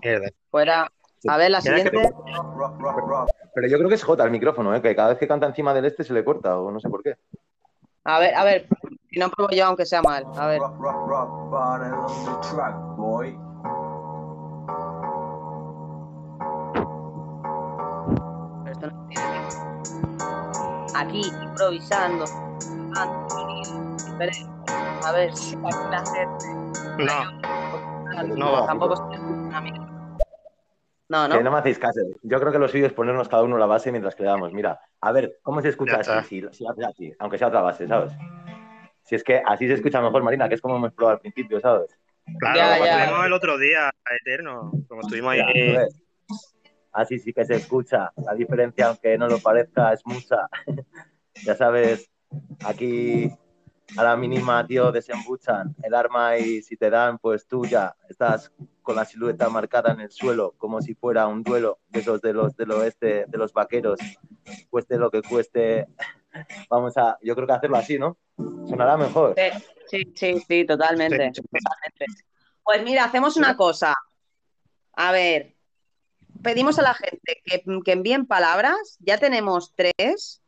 Mierda. 0.04 0.28
Fuera. 0.50 0.92
A 1.28 1.38
ver, 1.38 1.52
la 1.52 1.60
que- 1.62 1.70
siguiente. 1.70 2.10
Pero 3.56 3.68
yo 3.68 3.78
creo 3.78 3.90
que 3.90 3.96
es 3.96 4.04
J 4.04 4.24
el 4.24 4.32
micrófono, 4.32 4.76
¿eh? 4.76 4.82
que 4.82 4.96
cada 4.96 5.10
vez 5.10 5.18
que 5.18 5.28
canta 5.28 5.48
encima 5.48 5.74
del 5.74 5.86
este 5.86 6.04
se 6.04 6.14
le 6.14 6.24
corta 6.24 6.58
o 6.60 6.72
no 6.72 6.80
sé 6.80 6.90
por 6.90 7.02
qué. 7.04 7.16
A 8.04 8.20
ver, 8.20 8.36
a 8.36 8.44
ver. 8.44 8.68
Si 9.10 9.20
no 9.20 9.30
pruebo 9.30 9.52
yo, 9.52 9.66
aunque 9.66 9.86
sea 9.86 10.02
mal. 10.02 10.26
A 10.38 10.48
ver. 10.48 10.62
Aquí, 20.96 21.22
improvisando. 21.44 22.26
A 25.06 25.12
ver 25.14 25.36
si 25.36 25.56
aquí 25.56 25.88
la 25.92 26.04
gente. 26.06 26.46
No, 27.04 28.36
no. 28.36 28.66
Tampoco 28.66 28.96
mí. 31.10 31.16
No, 31.18 31.28
Que 31.30 31.36
no 31.36 31.44
no. 31.44 31.52
me 31.52 31.58
hacéis 31.60 31.80
caso. 31.80 32.00
Yo 32.24 32.40
creo 32.40 32.52
que 32.52 32.60
lo 32.60 32.68
suyo 32.68 32.86
es 32.86 32.94
ponernos 32.94 33.30
cada 33.30 33.44
uno 33.44 33.58
la 33.58 33.66
base 33.66 33.92
mientras 33.92 34.16
que 34.16 34.24
le 34.24 34.30
damos. 34.30 34.52
Mira, 34.54 34.80
a 35.02 35.12
ver, 35.12 35.38
¿cómo 35.42 35.62
se 35.62 35.70
escucha 35.70 35.98
así? 36.02 36.42
Si, 36.42 36.58
si 36.58 36.66
hace 36.68 36.86
así, 36.86 37.14
aunque 37.20 37.38
sea 37.38 37.48
otra 37.48 37.62
base, 37.62 37.88
¿sabes? 37.88 38.12
Si 39.04 39.16
es 39.16 39.24
que 39.24 39.42
así 39.46 39.68
se 39.68 39.76
escucha 39.76 40.02
mejor, 40.02 40.22
Marina, 40.24 40.50
que 40.50 40.56
es 40.56 40.62
como 40.62 40.76
hemos 40.76 40.92
probado 40.94 41.16
al 41.16 41.22
principio, 41.22 41.60
¿sabes? 41.62 41.98
Claro, 42.40 42.58
Ya, 42.58 42.74
como 42.74 42.86
ya. 42.86 43.00
estuvimos 43.04 43.26
el 43.26 43.34
otro 43.34 43.58
día, 43.58 43.90
Eterno. 44.22 44.72
Como 44.90 45.02
estuvimos 45.02 45.32
ahí. 45.32 45.40
Ya, 45.40 45.46
entonces, 45.54 46.04
Así 46.92 47.20
sí 47.20 47.32
que 47.32 47.46
se 47.46 47.56
escucha. 47.56 48.12
La 48.18 48.34
diferencia, 48.34 48.88
aunque 48.88 49.18
no 49.18 49.28
lo 49.28 49.38
parezca, 49.40 49.94
es 49.94 50.02
mucha. 50.06 50.50
ya 51.46 51.56
sabes, 51.56 52.10
aquí 52.66 53.32
a 53.96 54.04
la 54.04 54.18
mínima, 54.18 54.66
tío, 54.68 54.92
desembuchan 54.92 55.76
el 55.82 55.94
arma 55.94 56.38
y 56.38 56.62
si 56.62 56.76
te 56.76 56.90
dan, 56.90 57.18
pues 57.20 57.48
tú 57.48 57.66
ya 57.66 57.96
estás 58.10 58.52
con 58.82 58.96
la 58.96 59.06
silueta 59.06 59.50
marcada 59.50 59.94
en 59.94 60.02
el 60.02 60.12
suelo, 60.12 60.54
como 60.58 60.82
si 60.82 60.94
fuera 60.94 61.28
un 61.28 61.44
duelo 61.44 61.80
de 61.90 62.02
esos 62.02 62.22
de 62.22 62.34
los 62.34 62.56
del 62.58 62.72
oeste, 62.72 63.26
de 63.28 63.38
los 63.38 63.54
vaqueros. 63.54 64.00
Cueste 64.70 64.98
lo 64.98 65.10
que 65.10 65.22
cueste, 65.22 65.88
vamos 66.70 66.98
a, 66.98 67.18
yo 67.22 67.36
creo 67.36 67.48
que 67.48 67.54
hacerlo 67.54 67.78
así, 67.78 67.98
¿no? 67.98 68.18
Sonará 68.38 68.98
mejor. 68.98 69.36
Sí, 69.90 70.04
sí, 70.16 70.44
sí, 70.48 70.66
totalmente. 70.66 71.32
totalmente. 71.32 72.06
Pues 72.64 72.84
mira, 72.84 73.06
hacemos 73.06 73.38
una 73.38 73.56
cosa. 73.56 73.94
A 74.94 75.12
ver, 75.12 75.56
pedimos 76.44 76.78
a 76.80 76.82
la 76.82 76.94
gente 76.94 77.42
que, 77.44 77.64
que 77.84 77.92
envíen 77.92 78.26
palabras. 78.26 78.98
Ya 79.00 79.18
tenemos 79.18 79.74
tres. 79.76 80.42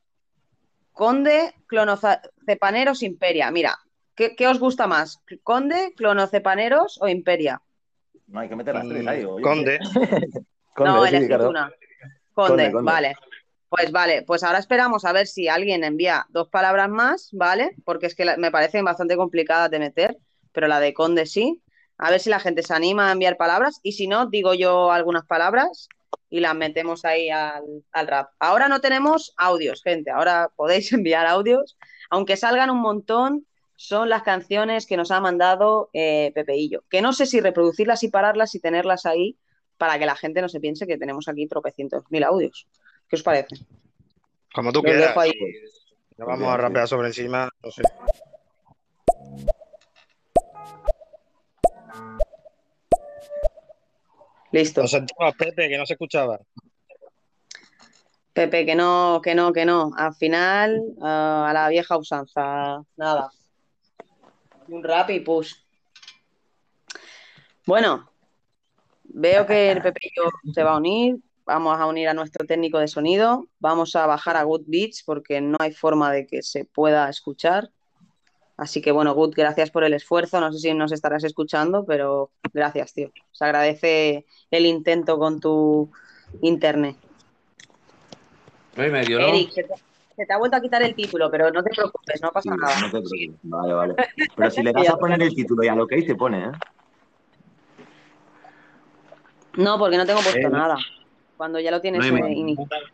Conde, 1.00 1.54
clonocepaneros, 1.68 3.04
imperia. 3.04 3.50
Mira, 3.52 3.80
¿qué, 4.16 4.36
qué 4.36 4.50
os 4.50 4.60
gusta 4.60 4.86
más? 4.86 5.24
¿Conde, 5.44 5.94
clonocepaneros 5.96 7.00
o 7.02 7.08
imperia? 7.08 7.62
No 8.28 8.42
hay 8.42 8.50
que 8.50 8.58
meter 8.58 8.76
las 8.76 8.86
tres 8.86 9.08
ahí. 9.08 9.24
oye. 9.24 9.42
Conde. 9.42 9.80
no, 10.78 11.04
sí, 11.04 11.10
elegid 11.16 11.28
claro. 11.28 11.52
una. 11.52 11.72
Conde, 12.34 12.64
Conde, 12.66 12.72
conde. 12.74 12.92
vale. 12.92 13.16
Pues 13.70 13.94
vale, 13.94 14.24
pues 14.24 14.44
ahora 14.44 14.60
esperamos 14.60 15.06
a 15.06 15.14
ver 15.14 15.28
si 15.28 15.48
alguien 15.48 15.86
envía 15.86 16.26
dos 16.32 16.50
palabras 16.50 16.90
más, 16.90 17.30
¿vale? 17.32 17.78
Porque 17.86 18.08
es 18.08 18.14
que 18.14 18.36
me 18.38 18.52
parecen 18.52 18.84
bastante 18.84 19.16
complicadas 19.16 19.72
de 19.72 19.80
meter, 19.80 20.18
pero 20.52 20.68
la 20.68 20.82
de 20.82 20.94
Conde 20.94 21.26
sí. 21.28 21.64
A 21.98 22.12
ver 22.12 22.20
si 22.20 22.30
la 22.30 22.42
gente 22.42 22.62
se 22.62 22.74
anima 22.74 23.08
a 23.08 23.14
enviar 23.14 23.38
palabras 23.38 23.80
y 23.84 23.94
si 23.94 24.08
no, 24.10 24.26
digo 24.26 24.54
yo 24.54 24.92
algunas 24.92 25.26
palabras 25.26 25.88
y 26.30 26.40
las 26.40 26.56
metemos 26.56 27.06
ahí 27.06 27.30
al, 27.30 27.64
al 27.92 28.08
rap. 28.08 28.32
Ahora 28.40 28.68
no 28.68 28.82
tenemos 28.82 29.34
audios, 29.38 29.82
gente, 29.84 30.12
ahora 30.12 30.50
podéis 30.56 30.92
enviar 30.94 31.26
audios, 31.28 31.78
aunque 32.10 32.38
salgan 32.38 32.70
un 32.70 32.82
montón, 32.82 33.46
son 33.76 34.10
las 34.10 34.24
canciones 34.24 34.86
que 34.86 34.98
nos 34.98 35.10
ha 35.12 35.22
mandado 35.22 35.90
eh, 35.94 36.32
Pepeillo, 36.36 36.84
que 36.90 37.02
no 37.02 37.14
sé 37.14 37.26
si 37.26 37.40
reproducirlas 37.40 38.04
y 38.04 38.10
pararlas 38.10 38.54
y 38.56 38.60
tenerlas 38.60 39.06
ahí 39.06 39.38
para 39.78 39.98
que 39.98 40.06
la 40.06 40.16
gente 40.18 40.42
no 40.42 40.50
se 40.50 40.60
piense 40.60 40.86
que 40.86 40.98
tenemos 40.98 41.30
aquí 41.30 41.48
tropecientos 41.48 42.04
mil 42.10 42.24
audios. 42.26 42.68
¿Qué 43.08 43.16
os 43.16 43.24
parece? 43.24 43.56
Como 44.54 44.74
tú 44.74 44.82
Los 44.84 44.92
quieras. 44.92 45.08
dejo 45.10 45.22
ahí. 45.22 45.32
Ya 46.18 46.26
vamos 46.26 46.50
a 46.50 46.58
rapear 46.58 46.88
sobre 46.88 47.08
encima, 47.08 47.50
no 47.64 47.72
sé. 47.72 47.82
Listo. 54.52 54.82
Lo 54.82 54.88
sentimos, 54.88 55.36
Pepe, 55.36 55.70
que 55.70 55.78
no 55.78 55.86
se 55.86 55.94
escuchaba. 55.94 56.40
Pepe, 58.34 58.66
que 58.66 58.76
no, 58.76 59.22
que 59.24 59.36
no, 59.36 59.52
que 59.54 59.66
no. 59.66 59.92
Al 59.98 60.16
final, 60.16 60.82
ah, 61.02 61.48
a 61.50 61.54
la 61.54 61.68
vieja 61.70 61.98
usanza, 61.98 62.84
nada. 62.96 63.32
Un 64.68 64.84
rap 64.84 65.10
y 65.10 65.20
push. 65.20 65.56
Bueno, 67.66 68.10
veo 69.04 69.46
que 69.46 69.72
el 69.72 69.82
Pepe 69.82 70.00
y 70.04 70.12
yo 70.16 70.30
se 70.54 70.64
va 70.64 70.74
a 70.74 70.78
unir. 70.78 71.18
Vamos 71.46 71.80
a 71.80 71.86
unir 71.88 72.08
a 72.08 72.14
nuestro 72.14 72.46
técnico 72.46 72.80
de 72.80 72.88
sonido. 72.88 73.48
Vamos 73.60 73.96
a 73.96 74.06
bajar 74.06 74.38
a 74.38 74.44
Good 74.44 74.64
Beats 74.68 75.04
porque 75.04 75.42
no 75.42 75.58
hay 75.60 75.72
forma 75.72 76.12
de 76.12 76.28
que 76.28 76.42
se 76.44 76.66
pueda 76.66 77.10
escuchar. 77.10 77.70
Así 78.60 78.82
que 78.82 78.92
bueno, 78.92 79.14
Good, 79.14 79.36
gracias 79.38 79.72
por 79.72 79.86
el 79.86 79.94
esfuerzo. 79.94 80.42
No 80.42 80.52
sé 80.52 80.60
si 80.60 80.74
nos 80.74 80.92
estarás 80.92 81.24
escuchando, 81.24 81.86
pero 81.86 82.30
gracias, 82.54 82.94
tío. 82.94 83.10
Se 83.32 83.46
agradece 83.46 84.26
el 84.52 84.66
intento 84.66 85.18
con 85.18 85.40
tu 85.40 85.90
internet. 86.42 86.98
No 88.76 88.84
hay 88.84 88.92
medio, 88.92 89.18
¿no? 89.18 89.28
Eric, 89.28 89.52
se 89.52 89.64
te, 89.64 89.74
se 90.14 90.26
te 90.26 90.34
ha 90.34 90.38
vuelto 90.38 90.58
a 90.58 90.62
quitar 90.62 90.82
el 90.84 90.94
título, 90.94 91.32
pero 91.32 91.50
no 91.52 91.64
te 91.64 91.70
preocupes, 91.70 92.22
no 92.22 92.32
pasa 92.32 92.54
nada. 92.54 92.82
No 92.82 92.86
te 92.88 93.00
preocupes. 93.00 93.40
Vale, 93.44 93.74
vale. 93.74 93.96
Pero 94.36 94.52
si 94.52 94.62
le 94.62 94.72
das 94.74 94.90
a 94.90 94.98
poner 94.98 95.22
el 95.22 95.34
título 95.34 95.64
y 95.64 95.70
a 95.70 95.76
lo 95.76 95.88
que 95.88 95.96
hay, 95.96 96.06
te 96.06 96.16
pone, 96.16 96.44
¿eh? 96.44 96.52
No, 99.56 99.80
porque 99.80 99.96
no 99.96 100.06
tengo 100.06 100.20
puesto 100.20 100.38
Eh, 100.38 100.50
nada. 100.50 100.76
Cuando 101.38 101.62
ya 101.62 101.72
lo 101.72 101.80
tienes 101.80 102.12
no 102.12 102.28
eh, 102.28 102.34
iniciado. 102.34 102.88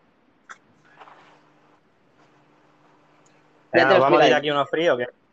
Ya, 3.73 3.87
te 3.87 3.93
lo 3.95 3.99
¿Vamos 3.99 4.21
a 4.21 4.27
ir 4.27 4.33
aquí 4.35 4.51
unos 4.51 4.69
fríos 4.69 4.93
o 4.93 4.97
qué? 4.99 5.24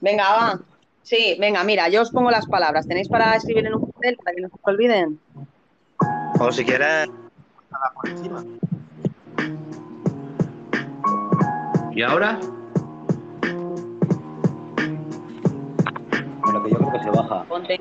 Venga, 0.00 0.24
va. 0.32 0.60
Sí, 1.02 1.36
venga, 1.40 1.64
mira, 1.64 1.88
yo 1.88 2.02
os 2.02 2.10
pongo 2.10 2.30
las 2.30 2.46
palabras. 2.46 2.86
¿Tenéis 2.86 3.08
para 3.08 3.34
escribir 3.36 3.66
en 3.66 3.74
un 3.74 3.90
papel 3.90 4.16
para 4.16 4.34
que 4.34 4.42
no 4.42 4.48
se 4.48 4.54
os 4.54 4.60
olviden? 4.64 5.18
O 6.38 6.52
si 6.52 6.64
quieres, 6.64 7.08
pasarla 7.70 7.92
por 7.94 8.08
encima. 8.08 8.44
¿Y 11.92 12.02
ahora? 12.02 12.38
Bueno, 16.42 16.62
que 16.64 16.70
yo 16.70 16.78
creo 16.78 16.92
que 16.92 17.00
se 17.00 17.10
baja. 17.10 17.44
Ponte. 17.44 17.78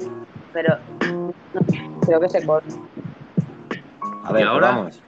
Pero 0.53 0.77
no, 1.07 1.33
creo 2.05 2.19
que 2.19 2.29
se 2.29 2.45
corta. 2.45 2.75
A 4.23 4.31
ver, 4.33 4.43
¿Y 4.43 4.47
ahora? 4.47 4.71
vamos. 4.71 5.01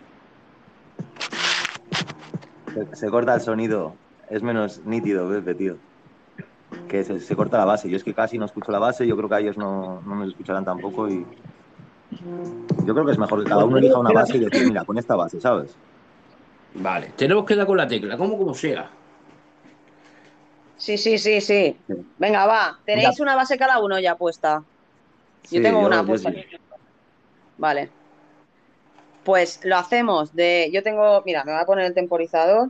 Se, 2.73 2.95
se 2.95 3.09
corta 3.09 3.33
el 3.35 3.41
sonido. 3.41 3.95
Es 4.29 4.41
menos 4.43 4.81
nítido, 4.85 5.27
Pepe, 5.29 5.55
tío. 5.55 5.77
Que 6.91 7.05
se, 7.05 7.21
se 7.21 7.35
corta 7.37 7.57
la 7.57 7.63
base. 7.63 7.89
Yo 7.89 7.95
es 7.95 8.03
que 8.03 8.13
casi 8.13 8.37
no 8.37 8.43
escucho 8.43 8.69
la 8.69 8.77
base. 8.79 9.07
Yo 9.07 9.15
creo 9.15 9.29
que 9.29 9.35
a 9.35 9.39
ellos 9.39 9.57
no, 9.57 10.01
no 10.01 10.15
me 10.15 10.27
escucharán 10.27 10.65
tampoco. 10.65 11.07
Y 11.09 11.25
yo 12.85 12.93
creo 12.93 13.05
que 13.05 13.13
es 13.13 13.17
mejor 13.17 13.41
que 13.41 13.49
cada 13.49 13.63
uno 13.63 13.77
elija 13.77 13.97
una 13.97 14.11
base 14.11 14.35
y 14.35 14.41
decir, 14.41 14.67
mira, 14.67 14.83
con 14.83 14.97
esta 14.97 15.15
base, 15.15 15.39
¿sabes? 15.39 15.73
Vale, 16.75 17.11
tenemos 17.15 17.45
que 17.45 17.55
dar 17.55 17.65
con 17.65 17.77
la 17.77 17.87
tecla, 17.87 18.17
como 18.17 18.37
como 18.37 18.53
sea. 18.53 18.89
Sí, 20.75 20.97
sí, 20.97 21.17
sí, 21.17 21.39
sí. 21.39 21.77
Venga, 22.17 22.45
va. 22.45 22.77
Tenéis 22.85 23.21
una 23.21 23.35
base 23.37 23.57
cada 23.57 23.79
uno 23.79 23.97
ya 23.97 24.15
puesta. 24.17 24.61
Yo 25.43 25.47
Sí, 25.49 25.61
tengo 25.61 25.79
yo- 25.79 25.87
una 25.87 26.01
yo 26.01 26.07
puesta. 26.07 26.29
sí. 26.29 26.43
Vale. 27.57 27.89
Pues 29.23 29.63
lo 29.63 29.77
hacemos 29.77 30.35
de. 30.35 30.69
Yo 30.73 30.83
tengo. 30.83 31.21
Mira, 31.25 31.45
me 31.45 31.53
voy 31.53 31.61
a 31.61 31.65
poner 31.65 31.85
el 31.85 31.93
temporizador. 31.93 32.67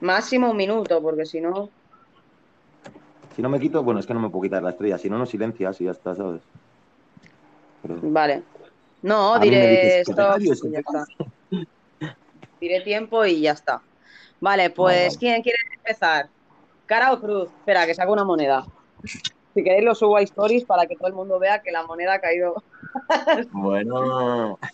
Máximo 0.00 0.50
un 0.50 0.56
minuto, 0.58 1.00
porque 1.00 1.24
si 1.24 1.40
no. 1.40 1.70
Si 3.34 3.42
no 3.42 3.48
me 3.48 3.58
quito, 3.60 3.82
bueno, 3.82 4.00
es 4.00 4.06
que 4.06 4.14
no 4.14 4.20
me 4.20 4.28
puedo 4.30 4.42
quitar 4.42 4.62
la 4.62 4.70
estrella. 4.70 4.98
Si 4.98 5.08
no, 5.08 5.18
no 5.18 5.26
silencias 5.26 5.80
y 5.80 5.84
ya 5.84 5.92
está, 5.92 6.14
¿sabes? 6.14 6.42
Pero- 7.82 7.98
Vale. 8.02 8.42
No, 9.02 9.38
diré 9.40 9.68
dices, 9.70 10.06
¿qué 10.06 10.50
esto 10.52 10.68
y 10.68 10.70
ya 10.72 10.78
está. 10.78 11.04
Diré 12.60 12.80
tiempo 12.82 13.24
y 13.24 13.40
ya 13.40 13.52
está. 13.52 13.80
Vale, 14.40 14.70
pues 14.70 15.06
Vale. 15.08 15.18
¿quién 15.18 15.42
quiere 15.42 15.58
empezar? 15.76 16.28
¿Cara 16.86 17.12
o 17.12 17.20
cruz? 17.20 17.48
Espera, 17.58 17.86
que 17.86 17.94
saco 17.94 18.12
una 18.12 18.22
moneda. 18.24 18.64
Si 19.54 19.64
queréis 19.64 19.84
lo 19.84 19.94
subo 19.94 20.16
a 20.16 20.22
stories 20.22 20.64
para 20.64 20.86
que 20.86 20.94
todo 20.96 21.08
el 21.08 21.14
mundo 21.14 21.38
vea 21.40 21.60
que 21.60 21.72
la 21.72 21.84
moneda 21.84 22.14
ha 22.14 22.20
caído. 22.20 22.62
Bueno. 23.52 24.58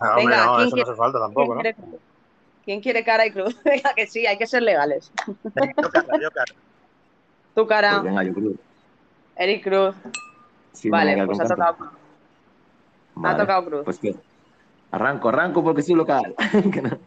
Ah, 0.00 0.10
hombre, 0.10 0.26
Venga, 0.26 0.46
no, 0.46 0.54
¿quién 0.54 0.60
eso 0.60 0.68
no 0.68 0.74
quiere- 0.76 0.90
hace 0.90 0.96
falta 0.96 1.18
tampoco, 1.18 1.54
¿no? 1.56 1.60
¿Quién 1.60 1.74
quiere, 1.74 1.98
quién 2.64 2.80
quiere 2.80 3.04
cara 3.04 3.26
y 3.26 3.32
cruz? 3.32 3.56
Venga, 3.64 3.92
que 3.96 4.06
sí, 4.06 4.24
hay 4.28 4.38
que 4.38 4.46
ser 4.46 4.62
legales. 4.62 5.10
Yo 5.26 5.90
cara, 5.90 6.18
yo 6.22 6.30
cara. 6.30 6.54
Tu 7.58 7.66
cara, 7.66 7.90
Pues 7.90 8.04
venga, 8.04 8.22
yo 8.22 8.32
creo. 8.34 8.52
Eric 9.34 9.64
Cruz. 9.64 9.96
Sí, 10.74 10.90
vale, 10.90 11.26
pues 11.26 11.40
ha 11.40 11.44
tocado 11.48 11.76
cruz. 11.76 11.90
Vale, 13.16 13.34
Ha 13.34 13.36
tocado 13.36 13.64
cruz. 13.64 13.84
Pues 13.84 13.98
que 13.98 14.14
arranco, 14.92 15.28
arranco 15.28 15.64
porque 15.64 15.82
soy 15.82 15.96
local. 15.96 16.36
Que 16.72 16.82
no- 16.82 16.98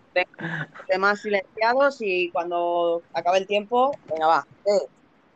Temas 0.88 1.22
silenciados 1.22 2.02
y 2.02 2.30
cuando 2.32 3.02
acabe 3.14 3.38
el 3.38 3.48
tiempo, 3.48 3.98
venga, 4.10 4.28
va. 4.28 4.46
Eh. 4.66 4.88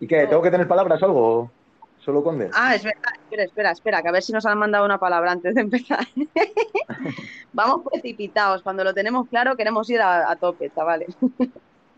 ¿Y 0.01 0.07
qué? 0.07 0.27
¿Tengo 0.27 0.41
que 0.41 0.51
tener 0.51 0.67
palabras 0.67 1.01
o 1.01 1.05
algo? 1.05 1.51
¿Solo 1.99 2.21
conde? 2.21 2.49
Ah, 2.53 2.75
es 2.75 2.83
verdad, 2.83 3.13
espera, 3.23 3.43
espera, 3.45 3.71
espera, 3.71 4.01
que 4.01 4.09
a 4.09 4.11
ver 4.11 4.21
si 4.21 4.33
nos 4.33 4.45
han 4.45 4.57
mandado 4.57 4.83
una 4.83 4.99
palabra 4.99 5.31
antes 5.31 5.55
de 5.55 5.61
empezar. 5.61 6.05
vamos 7.53 7.83
precipitados, 7.89 8.61
cuando 8.63 8.83
lo 8.83 8.93
tenemos 8.93 9.29
claro 9.29 9.55
queremos 9.55 9.89
ir 9.89 10.01
a, 10.01 10.29
a 10.29 10.35
tope, 10.35 10.69
chavales. 10.75 11.15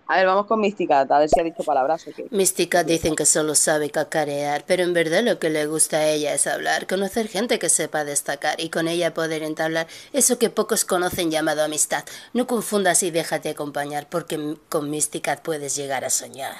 A 0.07 0.15
ver, 0.15 0.25
vamos 0.25 0.45
con 0.45 0.61
Mysticat, 0.61 1.11
a 1.11 1.19
ver 1.19 1.29
si 1.29 1.39
ha 1.39 1.43
dicho 1.43 1.63
palabras 1.63 2.07
o 2.07 2.11
qué. 2.15 2.27
Mística 2.31 2.83
dicen 2.83 3.15
que 3.15 3.25
solo 3.25 3.55
sabe 3.55 3.89
cacarear, 3.89 4.63
pero 4.65 4.83
en 4.83 4.93
verdad 4.93 5.21
lo 5.21 5.37
que 5.37 5.49
le 5.49 5.65
gusta 5.65 5.97
a 5.97 6.07
ella 6.07 6.33
es 6.33 6.47
hablar, 6.47 6.87
conocer 6.87 7.27
gente 7.27 7.59
que 7.59 7.67
sepa 7.67 8.05
destacar 8.05 8.59
y 8.61 8.69
con 8.69 8.87
ella 8.87 9.13
poder 9.13 9.43
entablar 9.43 9.87
eso 10.13 10.39
que 10.39 10.49
pocos 10.49 10.85
conocen 10.85 11.29
llamado 11.29 11.61
amistad. 11.61 12.05
No 12.33 12.47
confundas 12.47 13.03
y 13.03 13.11
déjate 13.11 13.49
acompañar, 13.49 14.07
porque 14.09 14.55
con 14.69 14.89
Mysticat 14.89 15.41
puedes 15.41 15.75
llegar 15.75 16.05
a 16.05 16.09
soñar. 16.09 16.55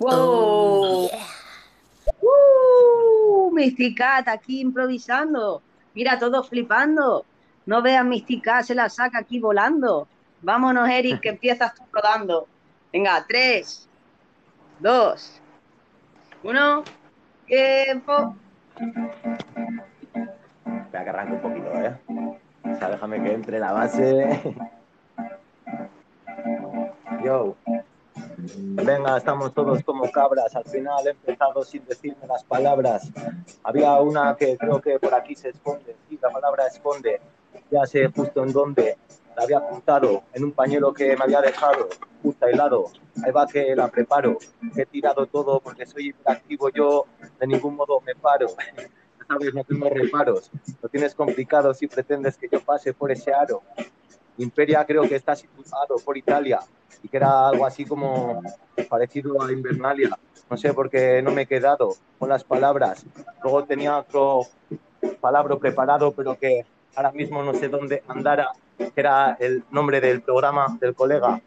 ¡Wow! 0.00 0.10
Oh, 0.12 1.08
yeah. 1.08 1.26
¡Uh! 2.20 3.50
Mysticat 3.52 4.26
aquí 4.26 4.60
improvisando. 4.60 5.62
Mira, 5.94 6.18
todos 6.18 6.48
flipando. 6.48 7.24
No 7.66 7.82
vean 7.82 8.08
Mysticat, 8.08 8.64
se 8.64 8.74
la 8.74 8.88
saca 8.88 9.18
aquí 9.18 9.38
volando. 9.38 10.08
Vámonos, 10.42 10.88
Eric, 10.88 11.20
que 11.20 11.28
empiezas 11.28 11.74
tú 11.74 11.82
rodando. 11.92 12.46
Venga, 12.92 13.24
tres, 13.28 13.88
dos, 14.78 15.40
uno, 16.42 16.82
tiempo. 17.46 18.34
Espera 20.64 21.04
que 21.04 21.10
arranque 21.10 21.32
un 21.34 21.40
poquito, 21.40 21.72
¿eh? 21.74 21.94
O 22.64 22.78
sea, 22.78 22.88
déjame 22.88 23.22
que 23.22 23.34
entre 23.34 23.58
la 23.58 23.72
base. 23.72 24.54
Yo. 27.22 27.56
Venga, 28.36 29.18
estamos 29.18 29.52
todos 29.52 29.84
como 29.84 30.10
cabras. 30.10 30.56
Al 30.56 30.64
final 30.64 31.06
he 31.06 31.10
empezado 31.10 31.62
sin 31.64 31.84
decirme 31.84 32.26
las 32.26 32.42
palabras. 32.44 33.10
Había 33.62 33.92
una 34.00 34.34
que 34.36 34.56
creo 34.56 34.80
que 34.80 34.98
por 34.98 35.14
aquí 35.14 35.34
se 35.34 35.50
esconde. 35.50 35.94
Sí, 36.08 36.18
la 36.20 36.30
palabra 36.30 36.66
esconde. 36.66 37.20
Ya 37.70 37.84
sé 37.84 38.06
justo 38.08 38.42
en 38.42 38.52
dónde. 38.52 38.96
La 39.40 39.44
había 39.44 39.56
apuntado 39.56 40.24
en 40.34 40.44
un 40.44 40.52
pañuelo 40.52 40.92
que 40.92 41.16
me 41.16 41.24
había 41.24 41.40
dejado 41.40 41.88
justo 42.22 42.44
al 42.44 42.58
lado. 42.58 42.90
Ahí 43.24 43.32
va 43.32 43.46
que 43.46 43.74
la 43.74 43.88
preparo. 43.88 44.36
He 44.76 44.84
tirado 44.84 45.24
todo 45.24 45.60
porque 45.60 45.86
soy 45.86 46.08
hiperactivo. 46.08 46.68
Yo 46.68 47.06
de 47.38 47.46
ningún 47.46 47.74
modo 47.74 48.02
me 48.02 48.14
paro. 48.14 48.48
Sabes, 49.28 49.54
no 49.54 49.64
tengo 49.64 49.88
reparos. 49.88 50.50
Lo 50.82 50.90
tienes 50.90 51.14
complicado 51.14 51.72
si 51.72 51.86
pretendes 51.86 52.36
que 52.36 52.50
yo 52.52 52.60
pase 52.60 52.92
por 52.92 53.10
ese 53.12 53.32
aro. 53.32 53.62
Imperia 54.36 54.84
creo 54.84 55.08
que 55.08 55.16
está 55.16 55.34
situado 55.34 55.96
por 56.04 56.18
Italia 56.18 56.60
y 57.02 57.08
que 57.08 57.16
era 57.16 57.48
algo 57.48 57.64
así 57.64 57.86
como 57.86 58.42
parecido 58.90 59.42
a 59.42 59.50
Invernalia. 59.50 60.18
No 60.50 60.58
sé 60.58 60.74
por 60.74 60.90
qué 60.90 61.22
no 61.22 61.30
me 61.30 61.42
he 61.42 61.46
quedado 61.46 61.94
con 62.18 62.28
las 62.28 62.44
palabras. 62.44 63.06
Luego 63.42 63.64
tenía 63.64 63.96
otro 63.96 64.42
palabra 65.18 65.56
preparado, 65.56 66.12
pero 66.12 66.38
que 66.38 66.66
ahora 66.94 67.12
mismo 67.12 67.42
no 67.42 67.54
sé 67.54 67.70
dónde 67.70 68.02
andara, 68.06 68.50
que 68.88 69.00
era 69.00 69.36
el 69.38 69.64
nombre 69.70 70.00
del 70.00 70.22
programa 70.22 70.76
del 70.80 70.94
colega. 70.94 71.40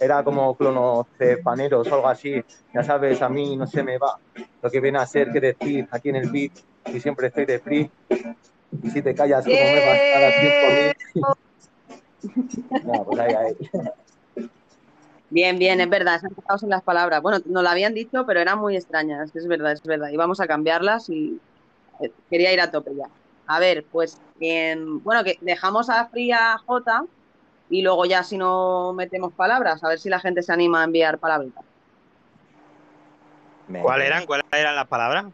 Era 0.00 0.22
como 0.22 0.56
clonocepaneros 0.56 1.88
o 1.88 1.94
algo 1.94 2.08
así. 2.08 2.42
Ya 2.72 2.82
sabes, 2.84 3.20
a 3.20 3.28
mí 3.28 3.56
no 3.56 3.66
se 3.66 3.82
me 3.82 3.98
va 3.98 4.18
lo 4.62 4.70
que 4.70 4.80
viene 4.80 4.98
a 4.98 5.06
ser 5.06 5.32
que 5.32 5.40
decir 5.40 5.88
aquí 5.90 6.08
en 6.10 6.16
el 6.16 6.30
beat 6.30 6.52
y 6.86 7.00
siempre 7.00 7.28
estoy 7.28 7.46
de 7.46 7.58
free. 7.58 7.90
Y 8.82 8.90
si 8.90 9.02
te 9.02 9.14
callas, 9.14 9.44
como 9.44 9.56
me 9.56 9.86
vas 9.86 9.98
a 10.16 10.20
dar 10.20 10.32
tiempo. 10.40 11.36
No, 12.84 13.04
pues 13.04 13.18
ahí, 13.20 13.32
ahí. 13.32 13.56
Bien, 15.30 15.58
bien, 15.58 15.80
es 15.80 15.88
verdad, 15.88 16.20
se 16.20 16.26
han 16.26 16.34
quedado 16.34 16.58
sin 16.58 16.68
las 16.68 16.82
palabras. 16.82 17.20
Bueno, 17.22 17.38
nos 17.46 17.62
lo 17.62 17.68
habían 17.68 17.94
dicho, 17.94 18.24
pero 18.26 18.40
eran 18.40 18.58
muy 18.58 18.76
extrañas, 18.76 19.34
es 19.34 19.46
verdad, 19.46 19.72
es 19.72 19.82
verdad. 19.82 20.08
Y 20.08 20.16
vamos 20.16 20.40
a 20.40 20.46
cambiarlas 20.46 21.08
y 21.10 21.38
eh, 22.00 22.10
quería 22.30 22.52
ir 22.52 22.60
a 22.60 22.70
tope 22.70 22.90
ya. 22.96 23.08
A 23.48 23.58
ver, 23.60 23.86
pues, 23.90 24.22
em, 24.40 25.00
bueno, 25.02 25.24
que 25.24 25.38
dejamos 25.40 25.88
a 25.90 26.08
Fría 26.10 26.56
J 26.66 27.04
y 27.70 27.82
luego 27.82 28.04
ya 28.06 28.22
si 28.22 28.36
no 28.38 28.92
metemos 28.94 29.34
palabras, 29.34 29.82
a 29.82 29.88
ver 29.88 29.98
si 29.98 30.08
la 30.10 30.20
gente 30.20 30.42
se 30.42 30.52
anima 30.52 30.82
a 30.82 30.84
enviar 30.84 31.18
palabritas. 31.18 31.64
¿Cuáles 33.82 34.06
eran? 34.06 34.26
¿Cuáles 34.26 34.44
eran 34.52 34.76
las 34.76 34.86
palabras? 34.88 35.26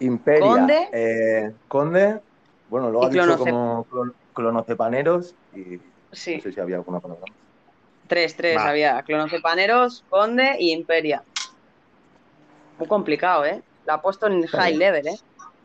Imperia. 0.00 0.48
Conde. 0.48 0.88
eh, 0.92 1.52
Conde. 1.68 2.20
Bueno, 2.68 2.90
luego 2.90 3.06
ha 3.06 3.10
dicho 3.10 3.38
como 3.38 3.84
clon- 3.86 4.14
clonocepaneros 4.32 5.34
y 5.52 5.78
Sí. 6.12 6.36
no 6.36 6.40
sé 6.42 6.52
si 6.52 6.60
había 6.60 6.76
alguna 6.76 7.00
palabra. 7.00 7.24
más. 7.28 7.38
Tres, 8.08 8.36
tres 8.36 8.56
Va. 8.56 8.70
había. 8.70 9.02
Clonocepaneros, 9.02 10.04
Conde 10.08 10.56
y 10.58 10.72
Imperia. 10.72 11.24
Muy 12.78 12.88
complicado, 12.88 13.44
¿eh? 13.44 13.62
La 13.84 13.94
ha 13.94 14.02
puesto 14.02 14.26
en 14.26 14.46
high 14.46 14.76
level, 14.76 15.06
¿eh? 15.06 15.16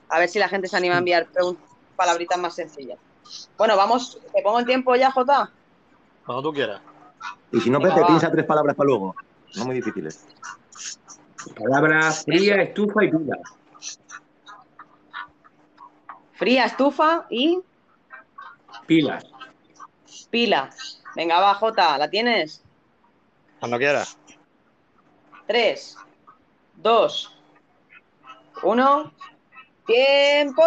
A 0.10 0.20
ver 0.20 0.30
si 0.30 0.39
la 0.39 0.47
gente 0.49 0.68
se 0.68 0.78
anima 0.78 0.95
a 0.95 0.99
enviar 0.99 1.28
palabritas 1.95 2.38
más 2.38 2.56
sencillas. 2.56 2.99
Bueno, 3.58 3.76
vamos, 3.76 4.20
¿te 4.34 4.41
pongo 4.41 4.60
en 4.60 4.66
tiempo 4.66 4.95
ya, 4.95 5.12
Jota? 5.12 5.51
Cuando 6.26 6.43
tú 6.43 6.53
quieras. 6.53 6.82
Y 7.51 7.60
si 7.62 7.70
no, 7.70 7.80
Pepe, 7.80 8.01
va. 8.01 8.08
piensa 8.08 8.32
tres 8.32 8.45
palabras 8.45 8.76
para 8.76 8.88
luego. 8.88 9.16
No 9.56 9.66
muy 9.66 9.76
difíciles. 9.76 10.26
Palabra 11.58 12.12
fría, 12.12 12.62
estufa 12.62 13.03
y 13.03 13.12
pila. 13.12 13.38
Fría, 16.34 16.66
estufa 16.66 17.26
y 17.30 17.60
Pilas. 18.88 19.24
pila. 20.30 20.70
Venga, 21.16 21.39
va, 21.39 21.53
Jota, 21.56 21.97
¿la 21.97 22.10
tienes? 22.10 22.62
Cuando 23.60 23.78
quieras. 23.78 24.18
Tres, 25.47 25.97
dos, 26.76 27.34
uno. 28.64 29.14
¡Tiempo! 29.86 30.64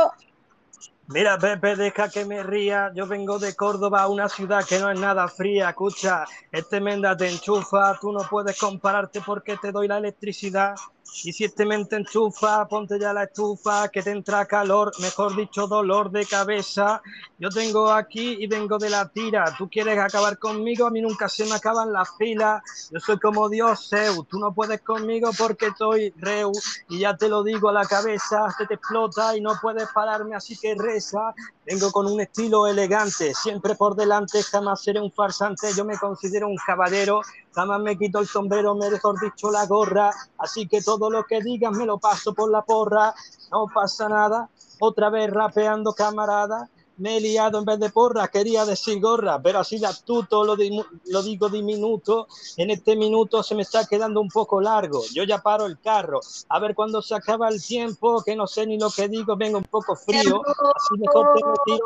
Mira, 1.08 1.38
Pepe, 1.38 1.74
deja 1.74 2.10
que 2.10 2.26
me 2.26 2.42
ría. 2.42 2.92
Yo 2.94 3.06
vengo 3.06 3.38
de 3.38 3.56
Córdoba, 3.56 4.06
una 4.08 4.28
ciudad 4.28 4.62
que 4.64 4.78
no 4.78 4.90
es 4.90 5.00
nada 5.00 5.26
fría. 5.26 5.70
Escucha, 5.70 6.24
este 6.52 6.80
menda 6.80 7.16
te 7.16 7.28
enchufa. 7.28 7.98
Tú 7.98 8.12
no 8.12 8.20
puedes 8.28 8.58
compararte 8.58 9.22
porque 9.22 9.56
te 9.56 9.72
doy 9.72 9.88
la 9.88 9.96
electricidad. 9.96 10.74
Y 11.24 11.32
si 11.32 11.44
este 11.44 11.66
men 11.66 11.88
te 11.88 11.96
enchufa, 11.96 12.68
ponte 12.68 12.98
ya 12.98 13.12
la 13.12 13.24
estufa, 13.24 13.88
que 13.88 14.02
te 14.02 14.10
entra 14.10 14.46
calor, 14.46 14.92
mejor 15.00 15.34
dicho, 15.34 15.66
dolor 15.66 16.10
de 16.10 16.24
cabeza. 16.24 17.02
Yo 17.38 17.48
tengo 17.50 17.90
aquí 17.90 18.36
y 18.38 18.46
vengo 18.46 18.78
de 18.78 18.90
la 18.90 19.08
tira. 19.08 19.54
Tú 19.56 19.68
quieres 19.68 19.98
acabar 19.98 20.38
conmigo, 20.38 20.86
a 20.86 20.90
mí 20.90 21.00
nunca 21.00 21.28
se 21.28 21.44
me 21.44 21.54
acaban 21.54 21.92
las 21.92 22.08
filas. 22.16 22.62
Yo 22.92 23.00
soy 23.00 23.18
como 23.18 23.48
Dios, 23.48 23.88
Zeus. 23.88 24.28
Tú 24.28 24.38
no 24.38 24.54
puedes 24.54 24.80
conmigo 24.82 25.30
porque 25.36 25.66
estoy 25.66 26.12
reu. 26.18 26.52
Y 26.88 27.00
ya 27.00 27.16
te 27.16 27.28
lo 27.28 27.42
digo 27.42 27.68
a 27.68 27.72
la 27.72 27.84
cabeza, 27.84 28.46
se 28.56 28.66
te 28.66 28.74
explota 28.74 29.36
y 29.36 29.40
no 29.40 29.54
puedes 29.60 29.88
pararme, 29.92 30.36
así 30.36 30.56
que 30.56 30.74
reza. 30.76 31.34
Vengo 31.66 31.90
con 31.92 32.06
un 32.06 32.20
estilo 32.20 32.66
elegante, 32.66 33.34
siempre 33.34 33.74
por 33.74 33.94
delante, 33.94 34.42
jamás 34.42 34.82
seré 34.82 35.00
un 35.00 35.12
farsante. 35.12 35.68
Yo 35.76 35.84
me 35.84 35.98
considero 35.98 36.48
un 36.48 36.56
caballero, 36.66 37.20
jamás 37.58 37.80
me 37.80 37.98
quito 37.98 38.20
el 38.20 38.28
sombrero, 38.28 38.76
mejor 38.76 39.18
dicho 39.20 39.50
la 39.50 39.66
gorra. 39.66 40.12
Así 40.38 40.68
que 40.68 40.80
todo 40.80 41.10
lo 41.10 41.24
que 41.24 41.40
digas 41.40 41.72
me 41.72 41.86
lo 41.86 41.98
paso 41.98 42.32
por 42.32 42.48
la 42.50 42.62
porra. 42.62 43.12
No 43.50 43.66
pasa 43.74 44.08
nada, 44.08 44.48
otra 44.78 45.10
vez 45.10 45.28
rapeando 45.28 45.92
camarada. 45.92 46.68
Me 46.98 47.16
he 47.16 47.20
liado 47.20 47.58
en 47.58 47.64
vez 47.64 47.78
de 47.78 47.90
porra, 47.90 48.26
quería 48.28 48.64
decir 48.64 49.00
gorra, 49.00 49.40
pero 49.40 49.60
así 49.60 49.78
de 49.78 49.86
astuto 49.86 50.44
lo, 50.44 50.56
lo 50.56 51.22
digo 51.22 51.48
diminuto. 51.48 52.26
En 52.56 52.70
este 52.70 52.96
minuto 52.96 53.42
se 53.42 53.54
me 53.54 53.62
está 53.62 53.86
quedando 53.86 54.20
un 54.20 54.28
poco 54.28 54.60
largo. 54.60 55.02
Yo 55.14 55.22
ya 55.24 55.38
paro 55.38 55.66
el 55.66 55.78
carro. 55.78 56.20
A 56.48 56.58
ver 56.58 56.74
cuándo 56.74 57.00
se 57.00 57.14
acaba 57.14 57.48
el 57.48 57.64
tiempo, 57.64 58.22
que 58.24 58.34
no 58.34 58.46
sé 58.46 58.66
ni 58.66 58.78
lo 58.78 58.90
que 58.90 59.08
digo, 59.08 59.36
vengo 59.36 59.58
un 59.58 59.64
poco 59.64 59.94
frío. 59.94 60.42
Así 60.44 60.98
mejor 60.98 61.28
te 61.34 61.40
retiro. 61.46 61.84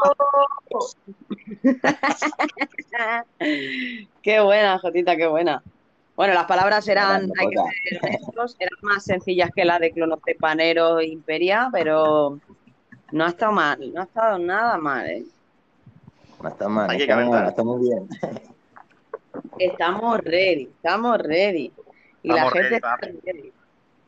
Qué 4.23 4.41
buena, 4.41 4.79
Jotita, 4.79 5.17
qué 5.17 5.27
buena. 5.27 5.63
Bueno, 6.15 6.35
las 6.35 6.45
palabras 6.47 6.87
eran, 6.89 7.29
Grande, 7.29 7.33
hay 7.39 7.49
que 7.49 7.57
Jota. 7.57 7.71
ser 7.71 8.01
honestos, 8.03 8.57
eran 8.59 8.79
más 8.83 9.03
sencillas 9.05 9.51
que 9.55 9.65
la 9.65 9.79
de 9.79 9.93
clonocepanero 9.93 10.99
e 11.01 11.07
imperia, 11.07 11.71
pero 11.73 12.39
no 13.13 13.25
ha 13.25 13.29
estado 13.29 13.53
mal, 13.53 13.93
no 13.93 14.01
ha 14.01 14.05
estado 14.05 14.39
nada 14.39 14.77
mal, 14.79 15.07
¿eh? 15.09 15.25
No 16.43 16.49
está 16.49 16.69
mal, 16.69 16.91
Hay 16.91 16.99
no 16.99 17.05
que 17.07 17.11
está 17.13 17.25
mal, 17.25 17.49
está 17.49 17.63
muy 17.65 17.81
bien. 17.89 18.09
Estamos 19.59 20.19
ready, 20.21 20.63
estamos 20.65 21.19
ready. 21.19 21.73
Y 22.23 22.29
la 22.29 22.35
Estamos 22.35 22.53
gente 22.53 22.69
ready, 22.69 22.77
está 22.77 22.97
ready. 22.97 23.53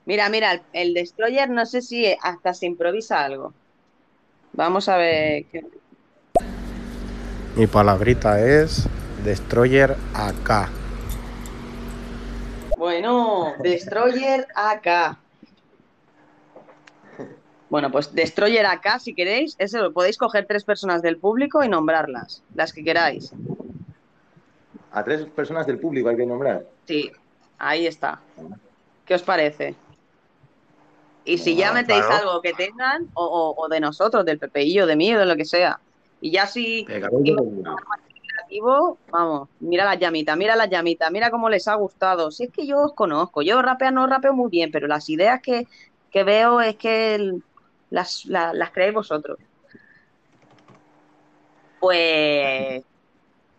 Mira, 0.06 0.28
mira, 0.28 0.52
el, 0.52 0.62
el 0.72 0.94
Destroyer 0.94 1.48
no 1.48 1.64
sé 1.64 1.80
si 1.80 2.06
hasta 2.22 2.52
se 2.54 2.66
improvisa 2.66 3.24
algo. 3.24 3.52
Vamos 4.52 4.88
a 4.88 4.96
ver. 4.96 5.44
qué- 5.46 5.64
Mi 7.56 7.66
palabrita 7.66 8.40
es 8.40 8.86
Destroyer 9.24 9.96
AK. 10.14 10.68
Bueno, 12.76 13.54
Destroyer 13.62 14.46
AK. 14.54 15.18
Bueno, 17.74 17.90
pues 17.90 18.14
Destroyer 18.14 18.64
AK, 18.66 19.00
si 19.00 19.16
queréis, 19.16 19.56
eso 19.58 19.82
lo 19.82 19.92
podéis 19.92 20.16
coger 20.16 20.46
tres 20.46 20.62
personas 20.62 21.02
del 21.02 21.18
público 21.18 21.64
y 21.64 21.68
nombrarlas, 21.68 22.44
las 22.54 22.72
que 22.72 22.84
queráis. 22.84 23.32
A 24.92 25.02
tres 25.02 25.26
personas 25.26 25.66
del 25.66 25.80
público 25.80 26.08
hay 26.08 26.16
que 26.16 26.24
nombrar. 26.24 26.64
Sí, 26.86 27.10
ahí 27.58 27.88
está. 27.88 28.22
¿Qué 29.04 29.14
os 29.14 29.24
parece? 29.24 29.74
Y 31.24 31.36
si 31.36 31.56
ya 31.56 31.72
metéis 31.72 32.06
claro. 32.06 32.28
algo 32.28 32.42
que 32.42 32.52
tengan, 32.52 33.08
o, 33.14 33.24
o- 33.24 33.64
o 33.64 33.68
de 33.68 33.80
nosotros, 33.80 34.24
del 34.24 34.38
PPI 34.38 34.82
o 34.82 34.86
de 34.86 34.94
mí 34.94 35.12
o 35.12 35.18
de 35.18 35.26
lo 35.26 35.34
que 35.34 35.44
sea. 35.44 35.80
Y 36.20 36.30
ya 36.30 36.46
si 36.46 36.86
vamos, 39.10 39.48
mira 39.58 39.84
la 39.84 39.96
llamita, 39.96 40.36
mira 40.36 40.54
la 40.54 40.66
llamita, 40.66 41.10
mira 41.10 41.32
cómo 41.32 41.48
les 41.48 41.66
ha 41.66 41.74
gustado. 41.74 42.30
Si 42.30 42.44
es 42.44 42.50
que 42.52 42.68
yo 42.68 42.78
os 42.82 42.94
conozco, 42.94 43.42
yo 43.42 43.60
rapear 43.62 43.92
no 43.92 44.06
rapeo 44.06 44.32
muy 44.32 44.48
bien, 44.48 44.70
pero 44.70 44.86
las 44.86 45.08
ideas 45.08 45.40
que, 45.42 45.66
que 46.12 46.22
veo 46.22 46.60
es 46.60 46.76
que 46.76 47.16
el- 47.16 47.42
las, 47.94 48.24
la- 48.26 48.52
las 48.52 48.70
creéis 48.72 48.94
vosotros. 48.94 49.38
Pues, 51.80 52.82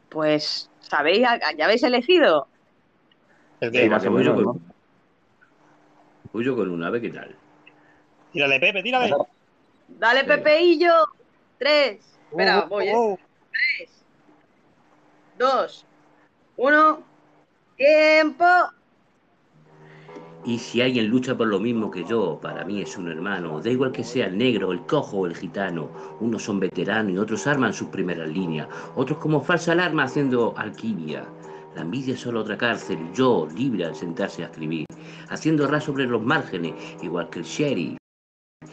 pues, 0.09 0.69
¿sabéis? 0.79 1.21
¿Ya 1.57 1.65
habéis 1.65 1.83
elegido? 1.83 2.47
Venga, 3.61 3.87
más 3.87 4.03
que 4.03 4.09
o 4.09 4.11
voy 4.11 4.23
yo 4.25 4.35
con 4.35 4.45
una. 4.47 4.59
Voy 6.33 6.45
yo 6.45 6.55
con 6.55 6.69
una, 6.69 6.87
a 6.87 6.89
ver 6.89 7.01
qué 7.01 7.09
tal. 7.09 7.35
Tírale, 8.31 8.59
Pepe, 8.59 8.83
tírale. 8.83 9.13
Dale, 9.87 10.23
Pepeillo. 10.25 10.93
Tres. 11.57 12.17
Espera, 12.29 12.63
Oh, 12.65 12.67
voy, 12.69 12.87
¿eh? 12.89 12.93
oh. 12.95 13.17
Tres. 13.51 14.03
Dos. 15.37 15.85
Uno. 16.57 17.03
Tiempo. 17.77 18.45
Y 20.45 20.59
si 20.59 20.79
alguien 20.79 21.07
lucha 21.07 21.35
por 21.35 21.47
lo 21.47 21.59
mismo 21.59 21.89
que 21.89 22.03
yo, 22.03 22.37
para 22.39 22.63
mí 22.63 22.79
es 22.79 22.95
un 22.97 23.07
hermano. 23.07 23.59
Da 23.59 23.71
igual 23.71 23.91
que 23.91 24.03
sea 24.03 24.27
el 24.27 24.37
negro, 24.37 24.71
el 24.71 24.85
cojo 24.85 25.17
o 25.17 25.25
el 25.25 25.35
gitano. 25.35 25.89
Unos 26.19 26.43
son 26.43 26.59
veteranos 26.59 27.13
y 27.13 27.17
otros 27.17 27.47
arman 27.47 27.73
sus 27.73 27.87
primeras 27.87 28.29
líneas. 28.29 28.67
Otros 28.95 29.17
como 29.17 29.41
falsa 29.41 29.71
alarma 29.71 30.03
haciendo 30.03 30.53
alquimia. 30.55 31.25
La 31.75 31.81
envidia 31.81 32.13
es 32.13 32.19
solo 32.19 32.41
otra 32.41 32.57
cárcel. 32.57 32.99
Yo, 33.15 33.47
libre 33.57 33.85
al 33.85 33.95
sentarse 33.95 34.43
a 34.43 34.45
escribir. 34.45 34.85
Haciendo 35.29 35.65
ras 35.67 35.83
sobre 35.83 36.05
los 36.05 36.21
márgenes, 36.21 36.75
igual 37.01 37.27
que 37.31 37.39
el 37.39 37.45
sheriff. 37.45 37.97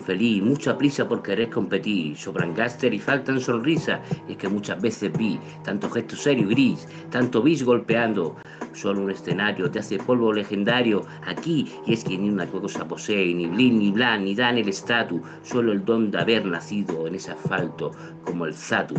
Feliz, 0.07 0.43
mucha 0.43 0.77
prisa 0.77 1.07
por 1.09 1.23
querer 1.23 1.49
competir. 1.49 2.17
Sobran 2.17 2.55
gaster 2.55 2.93
y 2.93 2.99
faltan 2.99 3.41
sonrisas. 3.41 4.01
Es 4.29 4.37
que 4.37 4.49
muchas 4.49 4.81
veces 4.83 5.13
vi 5.17 5.39
tanto 5.63 5.89
gesto 5.91 6.17
serio 6.17 6.51
y 6.51 6.55
gris, 6.55 6.89
tanto 7.11 7.41
bis 7.41 7.63
golpeando. 7.63 8.37
Solo 8.73 9.03
un 9.03 9.11
escenario 9.11 9.71
te 9.71 9.79
hace 9.79 9.99
polvo 9.99 10.33
legendario 10.33 11.07
aquí. 11.25 11.73
Y 11.87 11.93
es 11.93 12.03
que 12.03 12.19
ni 12.19 12.31
una 12.31 12.47
cosa 12.47 12.87
posee, 12.87 13.33
ni 13.33 13.47
blin, 13.47 13.79
ni 13.79 13.93
blan, 13.93 14.25
ni 14.25 14.35
dan 14.35 14.59
el 14.59 14.69
estatus. 14.69 15.21
Solo 15.43 15.73
el 15.73 15.85
don 15.85 16.11
de 16.11 16.19
haber 16.19 16.47
nacido 16.47 17.07
en 17.07 17.15
ese 17.15 17.33
asfalto, 17.33 17.93
como 18.25 18.47
el 18.47 18.55
zatu. 18.55 18.97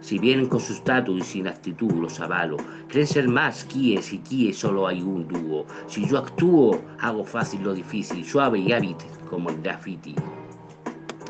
Si 0.00 0.18
vienen 0.18 0.48
con 0.48 0.60
su 0.60 0.72
estatus 0.72 1.18
y 1.18 1.22
sin 1.22 1.48
actitud, 1.48 1.92
los 1.92 2.18
avalo. 2.20 2.56
Creen 2.88 3.06
ser 3.06 3.28
más 3.28 3.64
quies 3.64 4.12
y 4.12 4.20
quies 4.20 4.58
solo 4.58 4.86
hay 4.86 5.02
un 5.02 5.28
dúo. 5.28 5.66
Si 5.86 6.08
yo 6.08 6.18
actúo, 6.18 6.82
hago 6.98 7.24
fácil 7.24 7.62
lo 7.62 7.74
difícil, 7.74 8.24
suave 8.24 8.58
y 8.58 8.72
hábito 8.72 9.04
como 9.28 9.50
el 9.50 9.62
graffiti. 9.62 10.14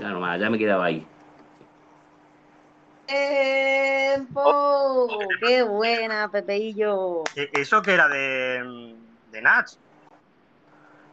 Ya 0.01 0.11
nomás, 0.11 0.41
ya 0.41 0.49
me 0.49 0.59
quedaba 0.59 0.87
ahí. 0.87 1.07
¡Tiempo! 3.07 5.09
¡Qué 5.41 5.63
buena, 5.63 6.31
Pepeillo! 6.31 7.25
E- 7.35 7.51
¿Eso 7.53 7.83
que 7.83 7.95
era 7.95 8.09
de, 8.09 8.97
de 9.27 9.43
Nats? 9.43 9.79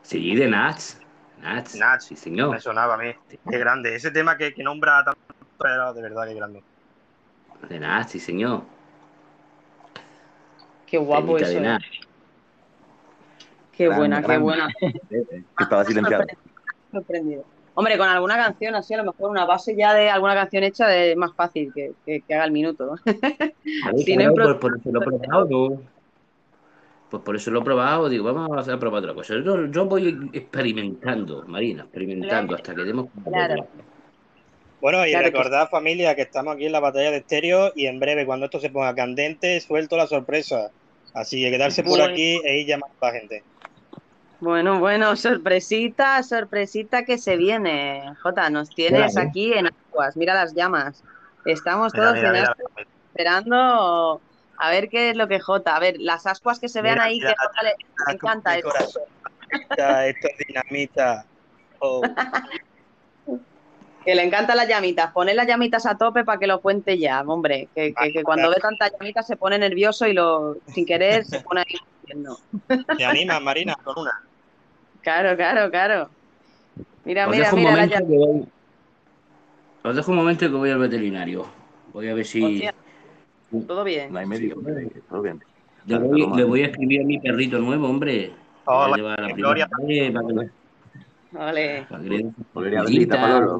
Sí, 0.03 0.35
de 0.35 0.47
Nats. 0.47 0.99
Nats. 1.37 1.75
Nats. 1.75 2.05
Sí, 2.05 2.15
señor. 2.15 2.51
Me 2.51 2.61
sonaba 2.61 2.95
a 2.95 2.97
mí. 2.97 3.11
Qué 3.27 3.57
grande. 3.57 3.95
Ese 3.95 4.11
tema 4.11 4.37
que, 4.37 4.53
que 4.53 4.63
nombra 4.63 5.03
tanto, 5.03 5.19
pero 5.57 5.93
de 5.93 6.01
verdad 6.01 6.27
que 6.27 6.33
grande. 6.35 6.63
De 7.69 7.79
Nats, 7.79 8.11
sí, 8.11 8.19
señor. 8.19 8.63
Qué 10.85 10.97
guapo 10.97 11.37
eso. 11.37 11.59
de 11.59 11.67
¿eh? 11.67 11.77
Qué 13.71 13.87
buena, 13.89 14.21
qué 14.21 14.37
buena. 14.37 14.67
Estaba 15.59 15.83
silenciado. 15.85 16.23
Sorprendido. 16.91 17.43
Hombre, 17.73 17.97
con 17.97 18.07
alguna 18.07 18.37
canción 18.37 18.73
así, 18.73 18.93
a 18.95 18.97
lo 18.97 19.11
mejor 19.11 19.29
una 19.29 19.45
base 19.45 19.75
ya 19.75 19.93
de 19.93 20.09
alguna 20.09 20.33
canción 20.33 20.63
hecha 20.63 20.95
es 20.95 21.15
más 21.15 21.31
fácil 21.35 21.71
que, 21.75 21.91
que- 22.05 22.21
que 22.21 22.33
haga 22.33 22.45
el 22.45 22.51
minuto. 22.51 22.95
por, 23.05 23.05
por 24.59 24.77
eso 24.77 24.91
lo 24.91 25.01
he 25.01 25.05
probado. 25.05 25.69
¿no? 25.69 25.81
Pues 27.09 27.23
por 27.23 27.35
eso 27.35 27.51
lo 27.51 27.59
he 27.59 27.63
probado. 27.63 28.09
Digo, 28.09 28.33
vamos 28.33 28.67
a 28.67 28.79
probar 28.79 29.03
otra 29.03 29.13
cosa. 29.13 29.35
Yo, 29.43 29.65
yo 29.67 29.85
voy 29.85 30.29
experimentando, 30.33 31.43
Marina, 31.47 31.83
experimentando 31.83 32.55
hasta 32.55 32.73
que 32.73 32.83
demos. 32.83 33.07
Claro. 33.23 33.67
Bueno, 34.79 35.05
y 35.07 35.11
Claro 35.11 35.25
que 35.25 35.31
recordad, 35.31 35.69
familia, 35.69 36.15
que 36.15 36.21
estamos 36.21 36.55
aquí 36.55 36.65
en 36.67 36.71
la 36.71 36.79
batalla 36.79 37.09
de 37.11 37.17
estéreo 37.17 37.71
y 37.75 37.87
en 37.87 37.99
breve, 37.99 38.25
cuando 38.25 38.45
esto 38.45 38.59
se 38.59 38.69
ponga 38.69 38.93
candente, 38.93 39.59
suelto 39.59 39.97
la 39.97 40.07
sorpresa. 40.07 40.69
Así 41.13 41.41
que 41.41 41.49
quedarse 41.49 41.81
por 41.83 41.97
Bueno. 41.97 42.13
aquí 42.13 42.39
e 42.43 42.59
ir 42.59 42.67
llamando 42.67 42.95
a 43.01 43.07
la 43.07 43.11
gente. 43.13 43.43
Bueno, 44.39 44.79
bueno, 44.79 45.15
sorpresita, 45.15 46.21
sorpresita 46.21 47.05
que 47.05 47.17
se 47.17 47.37
viene. 47.37 48.03
Jota, 48.21 48.51
nos 48.51 48.69
tienes 48.69 49.13
Claro. 49.13 49.29
aquí 49.29 49.51
en 49.53 49.67
aguas. 49.67 50.15
Mira 50.15 50.35
las 50.35 50.53
llamas. 50.53 51.03
Estamos 51.45 51.91
Mira, 51.93 52.03
todos 52.05 52.15
mira, 52.17 52.27
en 52.27 52.33
mira. 52.35 52.51
ascuas 52.51 52.87
esperando 53.09 54.21
a 54.59 54.69
ver 54.69 54.89
qué 54.89 55.09
es 55.09 55.15
lo 55.15 55.27
que 55.27 55.39
Jota. 55.39 55.75
A 55.75 55.79
ver, 55.79 55.95
las 55.97 56.27
ascuas 56.27 56.59
que 56.59 56.69
se 56.69 56.83
vean 56.83 56.95
Mira, 56.95 57.05
ahí, 57.05 57.17
mira, 57.17 57.29
que 57.31 57.35
Jota 57.47 57.63
le, 57.63 57.69
le 58.07 58.13
encanta 58.13 58.55
esto. 58.57 58.73
Esto 59.71 60.27
es 60.27 60.47
dinamita. 60.47 61.25
Oh. 61.79 62.01
Que 64.07 64.15
le 64.15 64.23
encantan 64.23 64.55
las 64.55 64.69
llamitas. 64.69 65.11
Poner 65.11 65.35
las 65.35 65.45
llamitas 65.45 65.85
a 65.85 65.97
tope 65.97 66.23
para 66.23 66.39
que 66.39 66.47
lo 66.47 66.61
cuente 66.61 66.97
ya, 66.97 67.19
hombre. 67.27 67.67
Que, 67.75 67.93
que- 67.93 68.13
que 68.13 68.23
cuando 68.23 68.49
ve 68.49 68.55
tantas 68.61 68.93
llamitas 68.97 69.27
se 69.27 69.35
pone 69.35 69.59
nervioso 69.59 70.07
y 70.07 70.13
lo 70.13 70.55
sin 70.67 70.85
querer 70.85 71.25
se 71.25 71.41
pone 71.41 71.59
ahí. 71.67 71.75
diciendo. 72.03 72.39
¿Te 72.97 73.03
animas, 73.03 73.41
Marina, 73.41 73.75
con 73.83 73.95
una? 73.99 74.13
Claro, 75.01 75.35
claro, 75.35 75.69
claro. 75.69 76.09
Mira, 77.03 77.25
Os 77.27 77.35
mira, 77.35 77.51
mira 77.51 77.99
voy. 78.01 78.45
Os 79.83 79.93
dejo 79.93 80.11
un 80.11 80.17
momento 80.19 80.45
que 80.45 80.55
voy 80.55 80.69
al 80.69 80.79
veterinario. 80.79 81.45
Voy 81.91 82.07
a 82.07 82.13
ver 82.13 82.25
si. 82.25 82.41
Hostia, 82.45 82.73
todo 83.67 83.83
bien. 83.83 84.13
No 84.13 84.19
hay 84.19 84.25
médico, 84.25 84.61
todo 85.09 85.21
bien. 85.21 85.43
Le 85.85 85.97
voy, 85.99 86.31
le 86.33 86.43
voy 86.45 86.61
a 86.61 86.67
escribir 86.67 87.01
a 87.01 87.03
mi 87.03 87.19
perrito 87.19 87.59
nuevo, 87.59 87.89
hombre. 87.89 88.31
Hola, 88.63 88.95
llevar 88.95 89.19
a 89.19 89.27
la 89.27 89.33
Gloria. 89.35 89.67
primera 89.67 90.03
vez 90.05 90.13
para 90.13 90.27
que 90.27 90.33
le- 90.33 90.51
Vale, 91.29 91.85
para 92.53 92.69
que 92.69 92.75
bendita. 92.77 93.59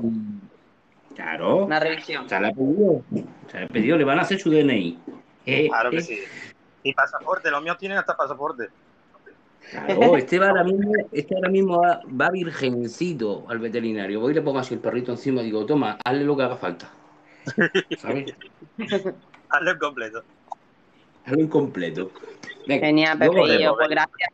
Claro. 1.17 1.65
una 1.65 1.79
revisión. 1.79 2.29
Se 2.29 2.39
la 2.39 2.49
ha 2.49 2.51
pedido. 2.51 3.01
Se 3.51 3.59
la 3.59 3.65
ha 3.65 3.69
pedido. 3.69 3.97
Le 3.97 4.03
van 4.03 4.19
a 4.19 4.21
hacer 4.21 4.39
su 4.39 4.51
DNI. 4.51 4.99
Eh, 5.47 5.67
Claro 5.67 5.89
que 5.89 5.97
eh, 5.97 6.01
sí. 6.01 6.19
Y 6.83 6.93
pasaporte, 6.93 7.49
los 7.49 7.61
míos 7.63 7.77
tienen 7.79 7.97
hasta 7.97 8.15
pasaporte. 8.15 8.69
Claro, 9.71 10.15
este 10.15 10.39
va 10.39 10.49
ahora 10.49 10.63
mismo, 10.63 10.93
este 11.11 11.35
ahora 11.35 11.49
mismo 11.49 11.81
va, 11.81 11.99
va 12.09 12.29
virgencito 12.29 13.45
al 13.49 13.59
veterinario. 13.59 14.21
Voy 14.21 14.31
y 14.31 14.35
le 14.35 14.41
pongo 14.41 14.59
así 14.59 14.75
el 14.75 14.79
perrito 14.79 15.11
encima 15.11 15.41
y 15.41 15.45
digo, 15.45 15.65
toma, 15.65 15.97
hazle 16.05 16.23
lo 16.23 16.37
que 16.37 16.43
haga 16.43 16.55
falta. 16.55 16.89
¿Sabes? 17.97 18.33
Hazlo 19.49 19.71
en 19.71 19.77
completo. 19.79 20.23
Hazlo 21.25 21.41
incompleto. 21.41 22.11
Venga, 22.67 22.87
Genial, 22.87 23.17
Pepeillo. 23.17 23.57
vemos. 23.57 23.75
Pues 23.77 23.89
gracias. 23.89 24.29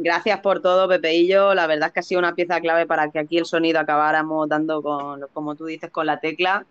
Gracias 0.00 0.38
por 0.38 0.62
todo, 0.62 0.88
Pepeillo. 0.88 1.54
La 1.54 1.66
verdad 1.66 1.88
es 1.88 1.92
que 1.92 2.00
ha 2.00 2.04
sido 2.04 2.20
una 2.20 2.36
pieza 2.36 2.60
clave 2.60 2.86
para 2.86 3.10
que 3.10 3.18
aquí 3.18 3.36
el 3.36 3.46
sonido 3.46 3.80
acabáramos 3.80 4.48
dando 4.48 4.80
con, 4.80 5.26
como 5.32 5.56
tú 5.56 5.66
dices, 5.66 5.90
con 5.90 6.06
la 6.06 6.20
tecla. 6.20 6.64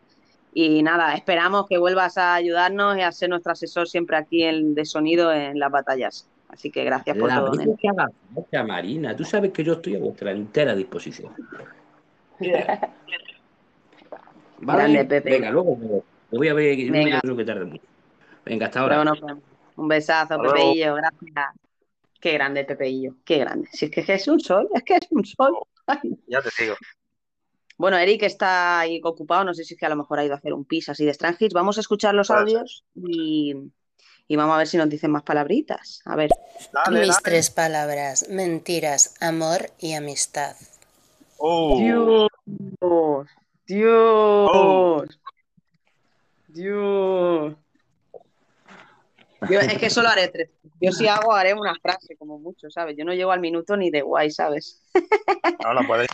Y 0.53 0.81
nada, 0.81 1.13
esperamos 1.13 1.67
que 1.67 1.77
vuelvas 1.77 2.17
a 2.17 2.35
ayudarnos 2.35 2.97
y 2.97 3.01
a 3.01 3.11
ser 3.11 3.27
nuestro 3.29 3.51
asesor 3.51 3.89
siempre 3.89 4.15
aquí 4.15 4.43
en, 4.43 4.73
de 4.73 4.85
sonido 4.85 5.33
en 5.33 5.59
las 5.59 5.69
batallas. 5.69 6.25
Así 6.47 6.71
que 6.71 6.85
gracias 6.85 7.17
por 7.17 7.27
La 7.27 7.43
todo, 7.43 7.51
que 7.75 7.89
haga 7.89 8.63
Marina, 8.65 9.13
tú 9.13 9.25
sabes 9.25 9.51
que 9.51 9.61
yo 9.61 9.73
estoy 9.73 9.97
a 9.97 9.99
vuestra 9.99 10.31
entera 10.31 10.73
disposición. 10.73 11.33
¿Vale? 14.59 14.83
Grande, 14.83 15.03
Pepe. 15.03 15.31
Venga, 15.31 15.51
luego 15.51 15.77
te 16.29 16.37
voy 16.37 16.47
a 16.47 16.53
ver, 16.53 16.77
no 16.77 16.93
Venga. 16.93 17.19
creo 17.19 17.35
que 17.35 17.43
tarde 17.43 17.65
mucho. 17.65 17.83
Venga, 18.45 18.67
hasta 18.67 18.79
ahora. 18.79 18.99
Vemos. 18.99 19.19
Un 19.75 19.87
besazo. 19.89 20.41
Pepeillo. 20.41 20.95
Gracias. 20.95 21.66
Qué 22.27 22.33
grande, 22.33 22.65
Pepeillo. 22.65 23.15
Qué 23.23 23.37
grande. 23.37 23.69
Si 23.71 23.85
es 23.85 23.91
que 23.91 24.03
es 24.05 24.27
un 24.27 24.41
sol, 24.41 24.67
es 24.75 24.83
que 24.83 24.95
es 24.95 25.07
un 25.11 25.23
sol. 25.23 25.53
Ay. 25.87 26.19
Ya 26.27 26.41
te 26.41 26.49
digo. 26.59 26.75
Bueno, 27.77 27.95
Eric 27.97 28.23
está 28.23 28.79
ahí 28.79 28.99
ocupado, 29.01 29.45
no 29.45 29.53
sé 29.53 29.63
si 29.63 29.75
es 29.75 29.79
que 29.79 29.85
a 29.85 29.89
lo 29.89 29.95
mejor 29.95 30.19
ha 30.19 30.25
ido 30.25 30.33
a 30.33 30.37
hacer 30.37 30.51
un 30.51 30.65
pis 30.65 30.89
así 30.89 31.05
de 31.05 31.13
Strangis. 31.13 31.53
Vamos 31.53 31.77
a 31.77 31.79
escuchar 31.79 32.13
los 32.13 32.29
audios 32.29 32.83
y, 32.95 33.55
y 34.27 34.35
vamos 34.35 34.55
a 34.55 34.57
ver 34.57 34.67
si 34.67 34.75
nos 34.75 34.89
dicen 34.89 35.09
más 35.09 35.23
palabritas. 35.23 36.01
A 36.03 36.17
ver. 36.17 36.29
Mis 36.91 37.17
tres 37.23 37.49
palabras, 37.49 38.27
mentiras, 38.27 39.15
amor 39.21 39.71
y 39.79 39.93
amistad. 39.93 40.57
Oh. 41.37 41.77
Dios, 41.79 42.27
Dios, 43.65 45.19
Dios. 46.49 47.55
Yo, 49.49 49.59
es 49.59 49.77
que 49.77 49.89
solo 49.89 50.09
haré 50.09 50.27
tres. 50.27 50.49
Yo 50.79 50.91
si 50.91 51.07
hago, 51.07 51.33
haré 51.33 51.53
una 51.53 51.73
frase 51.75 52.15
como 52.17 52.37
mucho, 52.39 52.69
¿sabes? 52.69 52.95
Yo 52.97 53.03
no 53.05 53.13
llego 53.13 53.31
al 53.31 53.39
minuto 53.39 53.75
ni 53.75 53.89
de 53.89 54.01
guay, 54.01 54.29
¿sabes? 54.31 54.81
No, 55.63 55.73
la 55.73 55.81
puedes. 55.85 56.07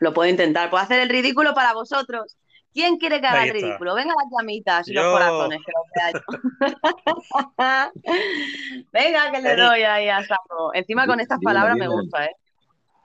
Lo 0.00 0.12
puedo 0.12 0.28
intentar. 0.30 0.70
Puedo 0.70 0.82
hacer 0.82 1.00
el 1.00 1.08
ridículo 1.08 1.54
para 1.54 1.72
vosotros. 1.72 2.36
¿Quién 2.72 2.98
quiere 2.98 3.20
que 3.20 3.26
haga 3.26 3.44
el 3.44 3.50
ridículo? 3.52 3.94
Venga 3.94 4.14
las 4.14 4.30
llamitas 4.30 4.86
y 4.88 4.92
los 4.92 5.04
Yo. 5.04 5.12
corazones, 5.12 5.60
que 5.64 5.72
los 5.72 5.86
vea 5.94 6.12
yo. 6.12 7.92
Venga, 8.92 9.32
que 9.32 9.40
le 9.40 9.56
doy 9.56 9.82
ahí 9.82 10.08
a 10.08 10.22
saco. 10.22 10.72
Encima 10.74 11.06
con 11.06 11.18
estas 11.18 11.40
Dime, 11.40 11.48
palabras 11.50 11.74
dime. 11.74 11.88
me 11.88 11.94
gusta, 11.94 12.26
¿eh? 12.26 12.36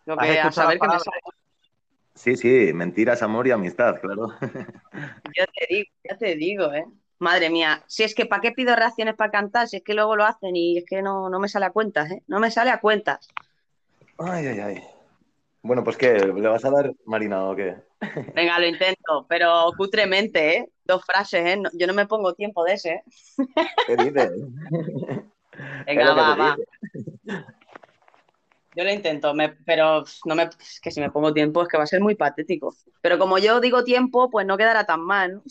Lo 0.05 0.19
¿Has 0.19 0.27
que 0.27 0.39
a 0.39 0.51
saber 0.51 0.79
que 0.79 0.87
me 0.87 0.99
sale. 0.99 1.21
Sí, 2.13 2.35
sí, 2.35 2.71
mentiras, 2.73 3.23
amor 3.23 3.47
y 3.47 3.51
amistad, 3.51 3.99
claro. 3.99 4.27
Ya 5.35 5.47
te 5.47 5.67
digo, 5.69 5.89
ya 6.03 6.17
te 6.17 6.35
digo, 6.35 6.71
¿eh? 6.73 6.85
Madre 7.23 7.49
mía, 7.49 7.83
si 7.87 8.03
es 8.03 8.13
que 8.13 8.25
¿para 8.25 8.41
qué 8.41 8.51
pido 8.51 8.75
reacciones 8.75 9.15
para 9.15 9.31
cantar? 9.31 9.67
Si 9.67 9.77
es 9.77 9.83
que 9.83 9.93
luego 9.93 10.15
lo 10.15 10.25
hacen 10.25 10.55
y 10.55 10.77
es 10.77 10.85
que 10.85 11.01
no, 11.01 11.29
no 11.29 11.39
me 11.39 11.47
sale 11.47 11.65
a 11.65 11.71
cuentas, 11.71 12.11
¿eh? 12.11 12.21
No 12.27 12.39
me 12.39 12.51
sale 12.51 12.69
a 12.69 12.79
cuentas. 12.81 13.29
Ay, 14.17 14.47
ay, 14.47 14.59
ay. 14.59 14.83
Bueno, 15.61 15.83
pues 15.83 15.95
¿qué? 15.97 16.13
¿Le 16.13 16.47
vas 16.49 16.65
a 16.65 16.69
dar 16.69 16.91
Marina 17.05 17.45
o 17.45 17.55
qué? 17.55 17.77
Venga, 18.35 18.59
lo 18.59 18.67
intento, 18.67 19.25
pero 19.29 19.71
cutremente, 19.77 20.57
¿eh? 20.57 20.69
Dos 20.85 21.05
frases, 21.05 21.45
¿eh? 21.45 21.57
No- 21.57 21.69
yo 21.73 21.87
no 21.87 21.93
me 21.93 22.05
pongo 22.07 22.33
tiempo 22.33 22.63
de 22.65 22.73
ese, 22.73 22.89
¿eh? 22.91 23.03
¿Qué 23.87 23.97
dices? 23.97 24.29
Es 25.55 25.85
Venga, 25.85 26.13
va, 26.13 26.35
va. 26.35 26.55
dice. 26.55 26.67
Yo 28.75 28.83
lo 28.83 28.91
intento, 28.91 29.33
me- 29.35 29.49
pero 29.65 30.03
no 30.25 30.35
me, 30.35 30.43
es 30.43 30.79
que 30.81 30.89
si 30.89 30.99
me 30.99 31.11
pongo 31.11 31.31
tiempo 31.33 31.61
es 31.61 31.67
que 31.67 31.77
va 31.77 31.83
a 31.83 31.87
ser 31.87 32.01
muy 32.01 32.15
patético. 32.15 32.75
Pero 33.01 33.19
como 33.19 33.37
yo 33.37 33.59
digo 33.59 33.83
tiempo, 33.83 34.31
pues 34.31 34.47
no 34.47 34.57
quedará 34.57 34.85
tan 34.85 35.01
mal, 35.01 35.35
¿no? 35.35 35.43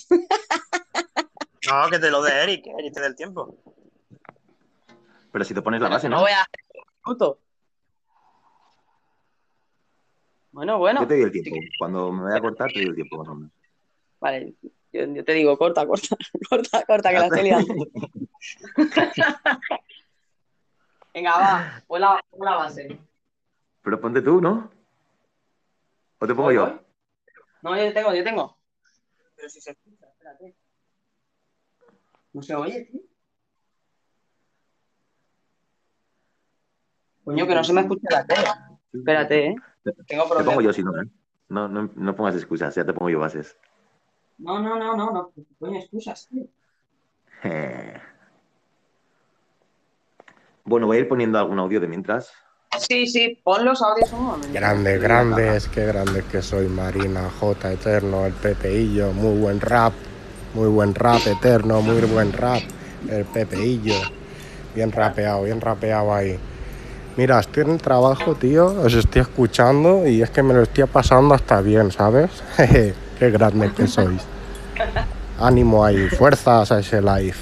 No, 1.70 1.88
que 1.90 1.98
te 1.98 2.10
lo 2.10 2.22
dé 2.22 2.42
Eric, 2.42 2.66
Eric 2.66 2.94
te 2.94 3.00
dé 3.00 3.06
el 3.06 3.16
tiempo. 3.16 3.56
Pero 5.30 5.44
si 5.44 5.54
te 5.54 5.62
pones 5.62 5.80
la 5.80 5.88
base, 5.88 6.08
¿no? 6.08 6.16
No 6.16 6.22
voy 6.22 6.32
a 6.32 6.42
hacer 6.42 6.60
un 6.74 6.84
minuto. 7.06 7.38
Bueno, 10.50 10.78
bueno. 10.78 11.00
Yo 11.00 11.06
te 11.06 11.14
doy 11.14 11.22
el 11.24 11.32
tiempo. 11.32 11.56
Cuando 11.78 12.12
me 12.12 12.22
voy 12.22 12.36
a 12.36 12.40
cortar, 12.40 12.70
te 12.72 12.80
doy 12.80 12.88
el 12.88 12.94
tiempo, 12.94 13.24
más. 13.24 13.50
Vale, 14.20 14.54
yo, 14.92 15.24
te 15.24 15.32
digo, 15.32 15.56
corta, 15.56 15.86
corta, 15.86 16.16
corta, 16.50 16.84
corta, 16.84 17.10
que 17.10 17.18
la 17.18 17.26
estoy 17.26 17.42
liando. 17.42 17.74
Venga, 21.14 21.30
va, 21.36 21.82
pon 21.86 22.00
la, 22.00 22.24
la, 22.38 22.56
base. 22.56 22.98
Pero 23.82 24.00
ponte 24.00 24.22
tú, 24.22 24.40
¿no? 24.40 24.70
¿O 26.18 26.26
te 26.26 26.34
pongo 26.34 26.52
yo? 26.52 26.80
No, 27.62 27.76
yo 27.76 27.92
tengo, 27.92 28.14
yo 28.14 28.24
tengo. 28.24 28.56
Pero 29.36 29.48
si 29.48 29.60
se 29.60 29.72
escucha, 29.72 30.06
espérate. 30.08 30.54
No 32.32 32.42
se 32.42 32.54
oye, 32.54 32.84
tío. 32.90 33.00
Coño, 37.24 37.46
que 37.46 37.54
no 37.54 37.62
se 37.64 37.72
me 37.72 37.82
escucha 37.82 38.08
la 38.10 38.26
tele. 38.26 38.48
Espérate, 38.92 39.46
¿eh? 39.46 39.56
Te, 39.84 39.92
Tengo 39.92 40.04
te 40.06 40.28
pongo 40.28 40.28
problemas. 40.34 40.64
yo 40.64 40.72
si 40.72 40.82
no, 40.82 41.00
¿eh? 41.00 41.06
No, 41.48 41.68
no, 41.68 41.90
no 41.94 42.16
pongas 42.16 42.34
excusas, 42.36 42.74
ya 42.74 42.84
te 42.84 42.92
pongo 42.92 43.10
yo 43.10 43.20
bases. 43.20 43.56
No, 44.38 44.58
no, 44.60 44.78
no, 44.78 44.96
no, 44.96 45.12
no. 45.12 45.32
Coño, 45.58 45.78
excusas, 45.78 46.28
tío. 46.28 46.44
Eh. 47.44 47.94
Bueno, 50.64 50.86
voy 50.86 50.98
a 50.98 51.00
ir 51.00 51.08
poniendo 51.08 51.40
algún 51.40 51.58
audio 51.58 51.80
de 51.80 51.88
mientras. 51.88 52.32
Sí, 52.78 53.04
sí, 53.08 53.40
pon 53.42 53.64
los 53.64 53.82
audios 53.82 54.12
un 54.12 54.22
momento. 54.26 54.48
Grandes, 54.52 55.02
grandes, 55.02 55.68
qué 55.68 55.84
grandes 55.86 56.22
que 56.26 56.40
soy, 56.40 56.68
Marina, 56.68 57.28
J, 57.40 57.72
Eterno, 57.72 58.24
el 58.26 58.32
Pepeillo, 58.32 59.12
muy 59.12 59.40
buen 59.40 59.60
rap, 59.60 59.92
muy 60.54 60.68
buen 60.68 60.94
rap, 60.94 61.20
Eterno, 61.26 61.80
muy 61.82 62.00
buen 62.02 62.32
rap, 62.32 62.60
el 63.10 63.24
Pepeillo, 63.24 63.94
bien 64.74 64.92
rapeado, 64.92 65.42
bien 65.44 65.60
rapeado 65.60 66.12
ahí. 66.14 66.38
Mira, 67.16 67.40
estoy 67.40 67.64
en 67.64 67.70
el 67.72 67.82
trabajo, 67.82 68.34
tío, 68.34 68.66
os 68.66 68.94
estoy 68.94 69.22
escuchando 69.22 70.06
y 70.06 70.22
es 70.22 70.30
que 70.30 70.42
me 70.42 70.54
lo 70.54 70.62
estoy 70.62 70.84
pasando 70.84 71.34
hasta 71.34 71.60
bien, 71.60 71.90
¿sabes? 71.90 72.30
Jeje, 72.56 72.94
qué 73.18 73.30
grandes 73.30 73.72
que 73.72 73.86
sois. 73.86 74.22
Ánimo 75.38 75.84
ahí, 75.84 76.08
fuerzas 76.08 76.70
a 76.72 76.78
ese 76.80 77.00
live. 77.02 77.34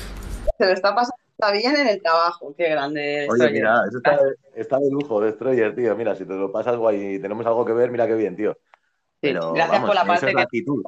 Se 0.58 0.66
lo 0.66 0.72
está 0.72 0.94
pasando 0.94 1.14
está 1.32 1.52
bien 1.52 1.74
en 1.74 1.88
el 1.88 2.02
trabajo. 2.02 2.54
Qué 2.56 2.68
grande. 2.68 3.26
Oye, 3.30 3.44
Destroyer. 3.44 3.52
mira, 3.52 3.74
eso 3.88 3.96
está, 3.98 4.18
está 4.54 4.78
de 4.78 4.90
lujo, 4.90 5.20
Destroyer, 5.22 5.74
tío. 5.74 5.96
Mira, 5.96 6.14
si 6.14 6.24
te 6.26 6.34
lo 6.34 6.52
pasas 6.52 6.76
guay 6.76 7.14
y 7.14 7.18
tenemos 7.18 7.46
algo 7.46 7.64
que 7.64 7.72
ver, 7.72 7.90
mira 7.90 8.06
qué 8.06 8.14
bien, 8.14 8.36
tío. 8.36 8.56
Pero, 9.20 9.52
gracias 9.54 9.70
vamos, 9.80 9.86
por 9.88 9.94
la 9.94 10.04
parte 10.04 10.26
es 10.26 10.34
la 10.34 10.40
que- 10.40 10.44
actitud. 10.44 10.82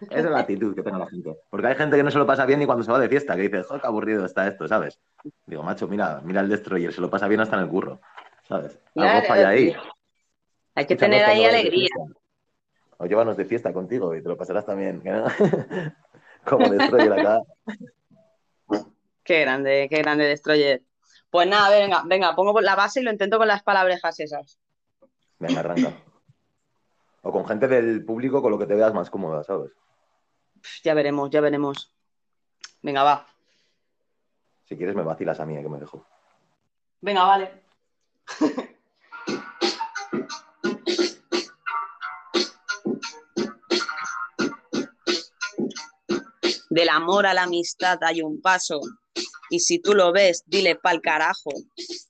Esa 0.00 0.18
es 0.18 0.24
la 0.24 0.40
actitud 0.40 0.74
que 0.74 0.82
tenga 0.82 0.98
la 0.98 1.06
gente. 1.06 1.36
Porque 1.50 1.66
hay 1.66 1.74
gente 1.76 1.96
que 1.96 2.02
no 2.02 2.10
se 2.10 2.18
lo 2.18 2.26
pasa 2.26 2.46
bien 2.46 2.58
ni 2.58 2.66
cuando 2.66 2.82
se 2.82 2.90
va 2.90 2.98
de 2.98 3.08
fiesta, 3.08 3.36
que 3.36 3.42
dice, 3.42 3.62
joder, 3.62 3.80
qué 3.80 3.86
aburrido 3.86 4.24
está 4.26 4.46
esto, 4.48 4.66
¿sabes? 4.66 4.98
Digo, 5.46 5.62
macho, 5.62 5.86
mira, 5.86 6.20
mira 6.24 6.40
el 6.40 6.48
Destroyer, 6.48 6.92
se 6.92 7.00
lo 7.00 7.10
pasa 7.10 7.28
bien 7.28 7.40
hasta 7.40 7.56
en 7.56 7.62
el 7.62 7.68
curro, 7.68 8.00
¿sabes? 8.48 8.78
Algo 8.96 9.10
Claro, 9.10 9.26
falla 9.26 9.48
ahí. 9.48 9.74
Hay 10.74 10.86
que 10.86 10.94
Escúchanos 10.94 11.18
tener 11.18 11.24
ahí 11.24 11.44
alegría. 11.44 11.88
O 12.98 13.06
llévanos 13.06 13.36
de 13.36 13.44
fiesta 13.44 13.72
contigo 13.72 14.14
y 14.14 14.22
te 14.22 14.28
lo 14.28 14.36
pasarás 14.36 14.66
también. 14.66 15.02
Como 16.44 16.68
Destroyer 16.68 17.12
acá. 17.12 17.42
Qué 19.22 19.40
grande, 19.40 19.86
qué 19.88 19.98
grande 19.98 20.24
Destroyer. 20.24 20.82
Pues 21.30 21.48
nada, 21.48 21.70
venga, 21.70 22.02
venga, 22.06 22.36
pongo 22.36 22.60
la 22.60 22.76
base 22.76 23.00
y 23.00 23.02
lo 23.04 23.10
intento 23.10 23.38
con 23.38 23.48
las 23.48 23.62
palabrejas 23.62 24.20
esas. 24.20 24.58
Venga, 25.38 25.60
arranca. 25.60 25.92
O 27.24 27.32
con 27.32 27.46
gente 27.46 27.66
del 27.66 28.04
público 28.04 28.40
con 28.42 28.52
lo 28.52 28.58
que 28.58 28.66
te 28.66 28.74
veas 28.74 28.92
más 28.92 29.10
cómoda, 29.10 29.42
¿sabes? 29.42 29.72
Ya 30.82 30.94
veremos, 30.94 31.30
ya 31.30 31.40
veremos. 31.40 31.92
Venga, 32.82 33.02
va. 33.02 33.26
Si 34.64 34.76
quieres 34.76 34.94
me 34.94 35.02
vacilas 35.02 35.40
a 35.40 35.46
mí, 35.46 35.56
eh, 35.56 35.62
que 35.62 35.68
me 35.68 35.80
dejo. 35.80 36.06
Venga, 37.00 37.24
vale. 37.24 37.64
Del 46.68 46.88
amor 46.90 47.26
a 47.26 47.34
la 47.34 47.44
amistad 47.44 47.98
hay 48.02 48.20
un 48.20 48.40
paso. 48.42 48.80
Y 49.48 49.60
si 49.60 49.78
tú 49.78 49.94
lo 49.94 50.12
ves, 50.12 50.42
dile 50.46 50.76
pa'l 50.76 51.00
carajo. 51.00 51.52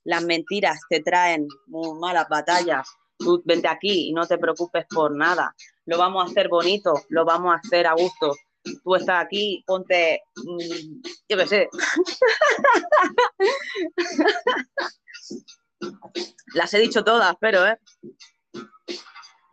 Las 0.05 0.25
mentiras 0.25 0.81
te 0.89 1.01
traen 1.01 1.47
muy 1.67 1.99
malas 1.99 2.29
batallas. 2.29 2.89
Tú 3.19 3.43
vente 3.45 3.69
aquí 3.69 4.09
y 4.09 4.13
no 4.13 4.27
te 4.27 4.39
preocupes 4.39 4.87
por 4.89 5.15
nada. 5.17 5.55
Lo 5.87 5.99
vamos 5.99 6.25
a 6.25 6.31
hacer 6.31 6.49
bonito, 6.49 6.95
lo 7.09 7.25
vamos 7.25 7.55
a 7.55 7.59
hacer 7.59 7.87
a 7.87 7.95
gusto. 7.95 8.35
Tú 8.83 8.95
estás 8.95 9.25
aquí, 9.25 9.63
ponte, 9.67 10.23
mm, 10.37 11.03
yo 11.29 11.37
qué 11.37 11.47
sé. 11.47 11.69
Las 16.55 16.73
he 16.73 16.79
dicho 16.79 17.05
todas, 17.05 17.37
pero, 17.41 17.67
¿eh? 17.67 17.79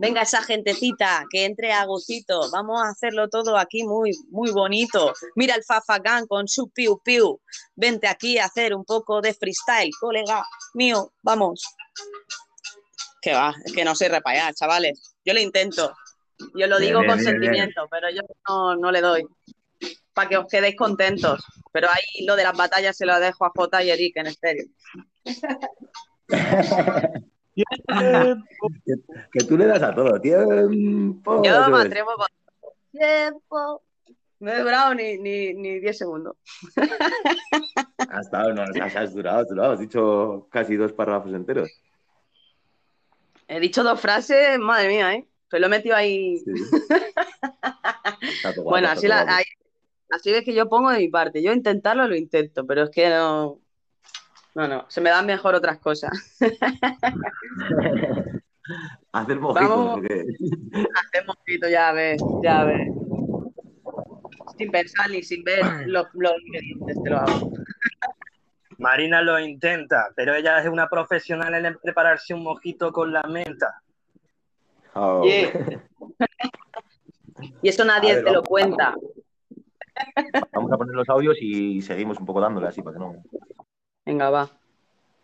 Venga 0.02 0.24
esa 0.24 0.42
gentecita, 0.42 1.26
que 1.30 1.46
entre 1.46 1.74
a 1.74 1.86
gustito. 1.86 2.50
Vamos 2.52 2.82
a 2.82 2.90
hacerlo 2.90 3.30
todo 3.30 3.56
aquí 3.56 3.84
muy, 3.84 4.10
muy 4.32 4.50
bonito. 4.50 5.14
Mira 5.36 5.54
el 5.54 5.64
Fafagán 5.64 6.26
con 6.26 6.48
su 6.48 6.72
piu 6.72 7.00
piu. 7.04 7.40
Vente 7.76 8.08
aquí 8.08 8.40
a 8.40 8.46
hacer 8.46 8.74
un 8.74 8.84
poco 8.84 9.22
de 9.22 9.36
freestyle, 9.36 9.92
colega 10.00 10.44
mío. 10.74 11.14
Vamos. 11.22 11.62
Que 13.22 13.34
va, 13.34 13.54
es 13.64 13.72
que 13.72 13.86
no 13.86 13.96
sé 13.96 14.10
repayar, 14.10 14.54
chavales. 14.54 15.16
Yo 15.24 15.34
lo 15.34 15.40
intento. 15.40 15.94
Yo 16.56 16.68
lo 16.68 16.80
Bien, 16.80 16.90
digo 16.90 17.00
bien, 17.02 17.12
con 17.12 17.20
bien, 17.20 17.40
bien. 17.40 17.42
sentimiento, 17.42 17.88
pero 17.92 18.10
yo 18.10 18.22
no, 18.50 18.76
no 18.76 18.92
le 18.92 19.02
doy. 19.02 19.24
Para 20.14 20.28
que 20.28 20.38
os 20.38 20.48
quedéis 20.48 20.76
contentos. 20.76 21.44
Pero 21.72 21.88
ahí 21.90 22.26
lo 22.26 22.36
de 22.36 22.44
las 22.44 22.58
batallas 22.58 22.98
se 22.98 23.06
lo 23.06 23.18
dejo 23.20 23.46
a 23.46 23.52
Jota 23.56 23.84
y 23.84 23.92
Eric 23.92 24.18
en 24.18 24.28
estéreo. 24.28 24.66
que, 27.56 28.96
que 29.32 29.46
tú 29.46 29.58
le 29.58 29.68
das 29.68 29.84
a 29.84 29.94
todo, 29.94 30.20
tiempo. 30.20 31.44
Yo 31.44 31.70
me 31.70 31.82
atrevo 31.82 32.12
con 32.16 32.28
tiempo. 32.92 33.84
No 34.40 34.52
he 34.52 34.60
durado 34.60 34.96
ni, 34.96 35.18
ni, 35.20 35.54
ni 35.54 35.80
10 35.80 35.98
segundos. 35.98 36.36
Has 38.10 38.26
estado, 38.26 38.54
no, 38.54 38.64
has, 38.64 38.96
has 38.96 39.14
durado, 39.14 39.42
has 39.42 39.48
durado, 39.48 39.72
has 39.74 39.80
dicho 39.80 40.48
casi 40.50 40.76
dos 40.76 40.94
párrafos 40.94 41.32
enteros. 41.32 41.70
He 43.54 43.60
dicho 43.60 43.84
dos 43.84 44.00
frases, 44.00 44.58
madre 44.60 44.88
mía, 44.88 45.14
¿eh? 45.14 45.28
Pero 45.50 45.60
lo 45.62 45.68
he 45.68 45.72
metido 45.72 45.94
ahí. 45.94 46.42
Guapo, 48.42 48.64
Bueno, 48.70 48.88
así, 48.88 49.08
todo 49.08 49.10
la, 49.10 49.16
guapo. 49.24 49.32
ahí- 49.34 49.44
así 50.12 50.32
ves 50.32 50.46
que 50.46 50.54
yo 50.54 50.70
pongo 50.70 50.90
de 50.90 51.00
mi 51.00 51.10
parte. 51.10 51.44
Yo 51.44 51.52
intentarlo 51.52 52.08
lo 52.08 52.16
intento, 52.16 52.66
pero 52.66 52.84
es 52.84 52.90
que 52.92 53.10
no. 53.10 53.60
No, 54.56 54.68
no, 54.70 54.86
se 54.90 55.02
me 55.02 55.10
dan 55.10 55.26
mejor 55.26 55.54
otras 55.56 55.80
cosas. 55.80 56.12
Hacer 59.12 59.38
mojitos, 59.42 59.70
Vamos. 59.70 60.00
¿o 60.00 60.02
qué? 60.02 60.26
Hacemos 61.06 61.36
poquito, 61.36 61.68
ya 61.68 61.92
ves, 61.92 62.22
ya 62.42 62.64
ves. 62.64 62.88
Sin 64.58 64.72
pensar 64.72 65.10
ni 65.10 65.24
sin 65.24 65.44
ver 65.44 65.60
los, 65.88 66.08
los 66.14 66.34
ingredientes, 66.46 67.04
te 67.04 67.10
lo 67.10 67.18
hago. 67.18 67.52
Marina 68.82 69.22
lo 69.22 69.40
intenta, 69.40 70.10
pero 70.16 70.34
ella 70.34 70.60
es 70.60 70.68
una 70.68 70.90
profesional 70.90 71.54
en 71.54 71.78
prepararse 71.78 72.34
un 72.34 72.42
mojito 72.44 72.92
con 72.92 73.14
la 73.14 73.22
menta. 73.24 73.82
Oh. 74.94 75.24
Yeah. 75.24 75.52
Y 77.64 77.70
eso 77.70 77.84
nadie 77.84 78.16
ver, 78.16 78.24
te 78.24 78.32
lo 78.32 78.44
cuenta. 78.44 78.94
Vamos 80.52 80.72
a 80.72 80.78
poner 80.78 80.94
los 80.94 81.10
audios 81.10 81.38
y 81.42 81.82
seguimos 81.82 82.20
un 82.20 82.26
poco 82.26 82.40
dándole 82.40 82.68
así 82.68 82.84
para 82.84 82.94
que 82.94 83.00
no 83.00 83.16
Venga, 84.06 84.30
va. 84.30 84.50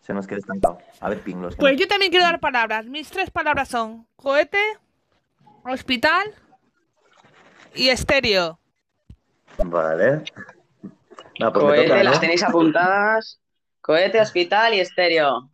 se 0.00 0.12
nos 0.12 0.26
quede 0.26 0.40
estancado. 0.40 0.78
A 1.00 1.10
ver, 1.10 1.20
ping, 1.20 1.36
los 1.36 1.54
Pues 1.54 1.76
yo 1.76 1.86
también 1.86 2.10
quiero 2.10 2.26
dar 2.26 2.40
palabras. 2.40 2.86
Mis 2.86 3.08
tres 3.10 3.30
palabras 3.30 3.68
son 3.68 4.06
cohete, 4.16 4.58
hospital 5.64 6.34
y 7.74 7.88
estéreo. 7.90 8.58
Vale. 9.58 10.24
No, 11.38 11.52
pues 11.52 11.64
Cohete, 11.64 11.88
toca, 11.88 11.98
¿no? 11.98 12.10
las 12.10 12.20
tenéis 12.20 12.42
apuntadas. 12.42 13.40
Cohete, 13.88 14.20
hospital 14.20 14.74
y 14.74 14.80
estéreo. 14.80 15.48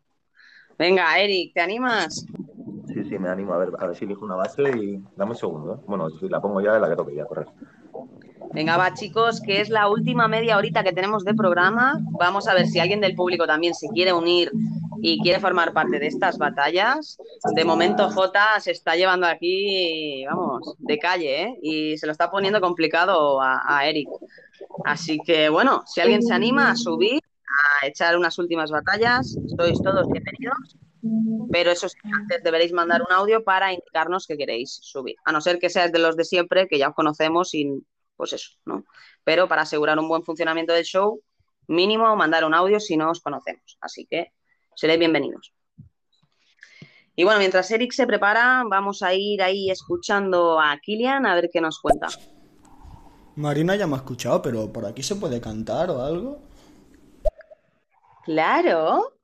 Venga, 0.77 1.17
Eric, 1.21 1.55
¿te 1.55 1.61
animas? 1.61 2.27
Sí, 2.89 3.05
sí, 3.09 3.17
me 3.17 3.29
animo 3.29 3.53
a 3.53 3.59
ver, 3.59 3.69
a 3.79 3.87
ver 3.87 3.95
si 3.95 4.07
elijo 4.07 4.25
una 4.25 4.35
base 4.35 4.61
y 4.77 5.01
dame 5.15 5.31
un 5.31 5.37
segundo. 5.37 5.75
¿eh? 5.75 5.85
Bueno, 5.87 6.11
si 6.11 6.29
la 6.29 6.41
pongo 6.41 6.61
ya, 6.61 6.77
la 6.81 6.89
que 6.89 6.97
toque 6.97 7.15
ya, 7.15 7.27
correr. 7.27 7.47
Venga, 8.53 8.77
va, 8.77 8.93
chicos, 8.93 9.41
que 9.41 9.61
es 9.61 9.69
la 9.69 9.89
última 9.89 10.27
media 10.27 10.59
horita 10.59 10.83
que 10.83 10.93
tenemos 10.93 11.25
de 11.25 11.33
programa. 11.33 12.01
Vamos 12.19 12.49
a 12.49 12.55
ver 12.55 12.67
si 12.67 12.81
alguien 12.81 13.01
del 13.01 13.15
público 13.15 13.47
también 13.47 13.73
se 13.73 13.87
quiere 13.91 14.13
unir 14.13 14.51
y 15.01 15.21
quiere 15.23 15.39
formar 15.39 15.73
parte 15.73 16.01
de 16.01 16.09
estas 16.09 16.37
batallas. 16.37 17.17
De 17.55 17.65
momento, 17.65 18.11
Jota 18.11 18.59
se 18.59 18.73
está 18.73 18.97
llevando 18.97 19.29
aquí, 19.29 20.25
vamos, 20.27 20.75
de 20.79 20.99
calle, 20.99 21.43
¿eh? 21.43 21.59
Y 21.63 21.99
se 21.99 22.07
lo 22.07 22.11
está 22.11 22.33
poniendo 22.33 22.61
complicado 22.61 23.41
a, 23.41 23.63
a 23.65 23.87
Eric. 23.87 24.09
Así 24.85 25.21
que, 25.25 25.49
bueno, 25.51 25.85
si 25.87 26.01
alguien 26.01 26.21
se 26.21 26.35
anima 26.35 26.73
a 26.73 26.75
subir, 26.75 27.21
echar 27.87 28.17
unas 28.17 28.39
últimas 28.39 28.71
batallas, 28.71 29.37
sois 29.57 29.81
todos 29.83 30.09
bienvenidos. 30.09 30.77
Pero 31.51 31.71
eso 31.71 31.89
sí, 31.89 31.99
antes 32.13 32.43
deberéis 32.43 32.73
mandar 32.73 33.03
un 33.03 33.13
audio 33.13 33.45
para 33.45 33.73
indicarnos 33.73 34.27
que 34.27 34.37
queréis 34.37 34.79
subir. 34.83 35.17
A 35.25 35.33
no 35.33 35.41
ser 35.41 35.59
que 35.59 35.69
seas 35.69 35.93
de 35.93 35.99
los 35.99 36.17
de 36.17 36.25
siempre, 36.25 36.67
que 36.67 36.79
ya 36.79 36.89
os 36.89 36.95
conocemos 36.95 37.55
y 37.55 37.85
pues 38.17 38.33
eso, 38.33 38.53
¿no? 38.65 38.85
Pero 39.23 39.49
para 39.49 39.63
asegurar 39.63 39.99
un 39.99 40.09
buen 40.09 40.23
funcionamiento 40.23 40.73
del 40.73 40.85
show, 40.85 41.21
mínimo 41.67 42.15
mandar 42.17 42.45
un 42.45 42.55
audio 42.55 42.81
si 42.81 42.97
no 42.97 43.11
os 43.11 43.21
conocemos. 43.21 43.77
Así 43.81 44.07
que 44.07 44.33
seréis 44.75 44.99
bienvenidos. 44.99 45.53
Y 47.17 47.25
bueno, 47.25 47.39
mientras 47.39 47.71
Eric 47.71 47.93
se 47.93 48.07
prepara, 48.07 48.65
vamos 48.69 49.03
a 49.03 49.15
ir 49.15 49.43
ahí 49.43 49.71
escuchando 49.71 50.61
a 50.61 50.77
Kilian 50.79 51.27
a 51.27 51.35
ver 51.35 51.49
qué 51.53 51.61
nos 51.61 51.79
cuenta. 51.79 52.09
Marina 53.37 53.77
ya 53.77 53.87
me 53.87 53.95
ha 53.95 53.99
escuchado, 53.99 54.43
pero 54.43 54.73
¿por 54.73 54.87
aquí 54.87 55.03
se 55.03 55.17
puede 55.17 55.41
cantar 55.41 55.91
o 55.91 56.03
algo? 56.03 56.43
Claro, 58.25 59.15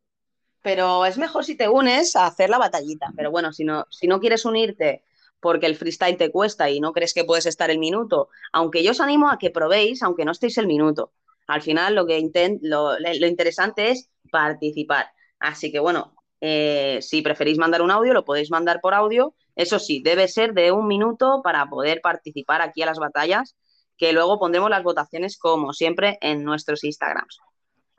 pero 0.63 1.07
es 1.07 1.19
mejor 1.19 1.45
si 1.45 1.57
te 1.57 1.69
unes 1.69 2.17
a 2.17 2.27
hacer 2.27 2.51
la 2.51 2.59
batallita. 2.59 3.09
Pero 3.17 3.31
bueno, 3.31 3.53
si 3.53 3.65
no, 3.65 3.87
si 3.91 4.07
no 4.07 4.21
quieres 4.21 4.45
unirte 4.45 5.03
porque 5.41 5.67
el 5.67 5.77
freestyle 5.77 6.19
te 6.19 6.31
cuesta 6.31 6.69
y 6.69 6.81
no 6.81 6.93
crees 6.93 7.15
que 7.15 7.25
puedes 7.25 7.47
estar 7.47 7.71
el 7.71 7.79
minuto, 7.79 8.29
aunque 8.53 8.83
yo 8.85 8.91
os 8.91 9.01
animo 9.01 9.31
a 9.31 9.39
que 9.39 9.51
probéis, 9.51 10.03
aunque 10.03 10.27
no 10.27 10.33
estéis 10.33 10.59
el 10.59 10.67
minuto. 10.67 11.13
Al 11.47 11.63
final 11.63 11.95
lo, 11.95 12.07
que 12.07 12.19
intent, 12.19 12.61
lo, 12.63 12.99
lo 12.99 13.27
interesante 13.27 13.91
es 13.91 14.11
participar. 14.31 15.11
Así 15.39 15.73
que 15.73 15.81
bueno, 15.81 16.15
eh, 16.43 16.99
si 17.01 17.23
preferís 17.23 17.59
mandar 17.59 17.83
un 17.83 17.91
audio, 17.91 18.13
lo 18.13 18.25
podéis 18.25 18.51
mandar 18.51 18.81
por 18.81 18.95
audio. 18.95 19.35
Eso 19.57 19.79
sí, 19.79 20.03
debe 20.03 20.29
ser 20.29 20.53
de 20.53 20.73
un 20.73 20.87
minuto 20.87 21.41
para 21.43 21.67
poder 21.71 22.01
participar 22.03 22.61
aquí 22.63 22.83
a 22.83 22.87
las 22.87 22.99
batallas, 22.99 23.57
que 23.97 24.13
luego 24.13 24.39
pondremos 24.39 24.71
las 24.71 24.83
votaciones 24.83 25.39
como 25.39 25.73
siempre 25.73 26.19
en 26.21 26.45
nuestros 26.45 26.85
Instagrams. 26.85 27.41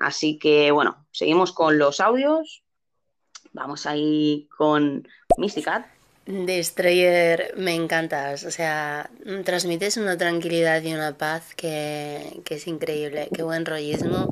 Así 0.02 0.40
que 0.40 0.72
bueno, 0.72 1.06
seguimos 1.12 1.52
con 1.52 1.78
los 1.78 2.00
audios. 2.00 2.64
Vamos 3.54 3.86
ahí 3.86 4.48
con 4.58 5.08
Mysticat. 5.38 5.86
Destroyer, 6.26 7.54
me 7.58 7.76
encantas. 7.76 8.44
O 8.46 8.52
sea, 8.52 9.10
transmites 9.44 9.98
una 9.98 10.18
tranquilidad 10.18 10.82
y 10.82 10.94
una 10.94 11.18
paz 11.18 11.54
que, 11.56 12.42
es 12.50 12.68
increíble. 12.68 13.30
Qué 13.34 13.44
buen 13.44 13.66
rollismo. 13.66 14.32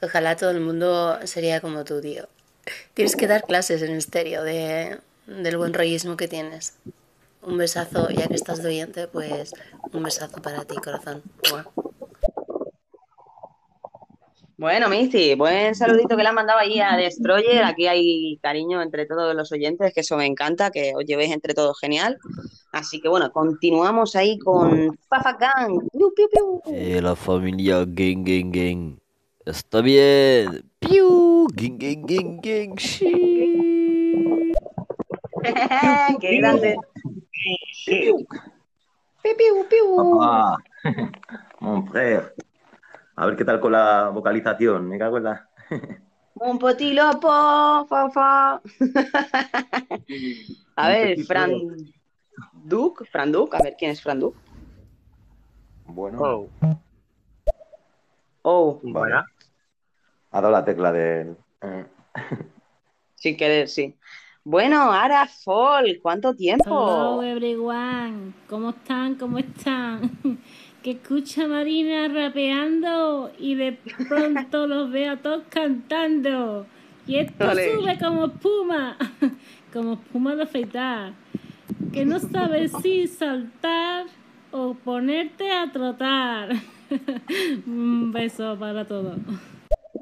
Ojalá 0.00 0.36
todo 0.36 0.50
el 0.50 0.60
mundo 0.60 1.18
sería 1.24 1.60
como 1.60 1.84
tú, 1.84 2.00
tío. 2.00 2.28
Tienes 2.94 3.16
que 3.16 3.26
dar 3.26 3.44
clases 3.44 3.82
en 3.82 3.92
estéreo 3.92 4.44
de, 4.44 4.98
del 5.26 5.56
buen 5.56 5.74
rollismo 5.74 6.16
que 6.16 6.28
tienes. 6.28 6.74
Un 7.42 7.56
besazo, 7.56 8.10
ya 8.10 8.28
que 8.28 8.34
estás 8.34 8.62
de 8.62 8.68
oyente, 8.68 9.08
pues 9.08 9.54
un 9.92 10.02
besazo 10.02 10.42
para 10.42 10.64
ti, 10.64 10.76
corazón. 10.76 11.22
Bueno, 14.58 14.88
Misty, 14.88 15.36
buen 15.36 15.76
saludito 15.76 16.16
que 16.16 16.22
le 16.24 16.30
han 16.30 16.34
mandado 16.34 16.58
ahí 16.58 16.80
a 16.80 16.96
Destroyer. 16.96 17.62
Aquí 17.62 17.86
hay 17.86 18.38
cariño 18.42 18.82
entre 18.82 19.06
todos 19.06 19.32
los 19.32 19.52
oyentes, 19.52 19.94
que 19.94 20.00
eso 20.00 20.16
me 20.16 20.26
encanta, 20.26 20.72
que 20.72 20.94
os 20.96 21.04
llevéis 21.04 21.30
entre 21.30 21.54
todos 21.54 21.78
genial. 21.78 22.18
Así 22.72 23.00
que 23.00 23.08
bueno, 23.08 23.30
continuamos 23.30 24.16
ahí 24.16 24.36
con 24.40 24.98
Fafa 25.08 25.34
Gang. 25.34 25.78
Piu, 25.92 26.12
piu, 26.12 26.28
piu. 26.28 26.62
Eh, 26.74 27.00
la 27.00 27.14
familia 27.14 27.84
Gang 27.86 28.24
Gang 28.24 28.50
Gang. 28.50 28.98
Está 29.46 29.80
bien. 29.80 30.68
Piu, 30.80 31.46
gang 31.54 31.78
gang 31.78 32.04
gang 32.04 32.40
gang. 32.42 32.78
Sí. 32.78 33.12
¡Qué 36.20 36.36
grande! 36.38 36.76
Piu, 37.86 38.26
piu, 39.22 39.66
piu. 39.70 40.20
Ah, 40.20 40.58
mon 41.60 41.86
frère. 41.86 42.34
A 43.18 43.26
ver 43.26 43.34
qué 43.36 43.44
tal 43.44 43.58
con 43.58 43.72
la 43.72 44.10
vocalización. 44.10 44.88
Me 44.88 44.96
cago 44.96 45.16
en 45.16 45.24
la. 45.24 45.48
Un 46.34 46.56
potilopo, 46.56 47.28
fa, 47.88 48.08
fa. 48.10 48.62
A 50.76 50.88
ver, 50.88 51.18
Fran 51.24 51.50
Duke, 52.52 53.04
Fran 53.06 53.32
Duke, 53.32 53.56
a 53.56 53.62
ver 53.64 53.74
quién 53.76 53.90
es 53.90 54.00
Fran 54.00 54.20
Duke. 54.20 54.38
Bueno. 55.86 56.46
Oh, 58.42 58.78
Vale. 58.84 59.14
Ha 60.30 60.40
dado 60.40 60.52
la 60.52 60.64
tecla 60.64 60.92
de. 60.92 61.34
eh, 61.62 61.86
sin 63.16 63.36
querer, 63.36 63.66
sí. 63.66 63.96
Bueno, 64.44 64.92
Ara 64.92 65.26
Fall, 65.26 65.98
¿cuánto 66.00 66.36
tiempo? 66.36 66.64
Hello 66.64 67.22
everyone, 67.24 68.32
¿cómo 68.48 68.70
están? 68.70 69.16
¿Cómo 69.16 69.38
están? 69.38 70.08
Que 70.82 70.92
escucha 70.92 71.46
Marina 71.46 72.08
rapeando 72.08 73.32
y 73.38 73.54
de 73.56 73.72
pronto 74.08 74.66
los 74.66 74.90
veo 74.90 75.12
a 75.12 75.16
todos 75.16 75.42
cantando. 75.50 76.66
Y 77.06 77.16
esto 77.16 77.50
sube 77.50 77.98
como 77.98 78.26
espuma, 78.26 78.96
como 79.72 79.94
espuma 79.94 80.34
de 80.36 80.42
afeitar. 80.44 81.12
Que 81.92 82.04
no 82.04 82.18
sabes 82.20 82.72
si 82.82 83.06
saltar 83.08 84.06
o 84.52 84.74
ponerte 84.74 85.50
a 85.50 85.70
trotar. 85.72 86.50
Un 87.66 88.12
beso 88.12 88.56
para 88.58 88.86
todos. 88.86 89.16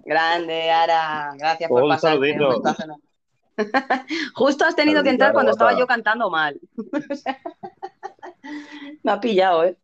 Grande, 0.05 0.71
Ara. 0.71 1.33
Gracias 1.39 1.69
por 1.69 1.83
Un 1.83 1.89
pasarte. 1.89 2.15
saludito. 2.17 2.57
un 2.57 2.63
besazo. 2.63 3.01
Justo 4.35 4.65
has 4.67 4.77
tenido 4.77 5.03
que 5.03 5.11
entrar 5.11 5.33
cuando 5.33 5.53
estaba 5.53 5.77
yo 5.79 5.87
cantando 5.87 6.29
mal. 6.31 6.61
Me 9.03 9.11
ha 9.13 9.21
pillado, 9.21 9.65
¿eh? 9.65 9.77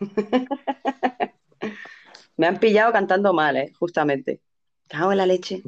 Me 2.36 2.46
han 2.46 2.58
pillado 2.58 2.92
cantando 2.92 3.32
mal, 3.32 3.56
¿eh? 3.56 3.72
Justamente. 3.78 4.40
Cago 4.88 5.12
en 5.12 5.18
la 5.18 5.26
leche. 5.26 5.62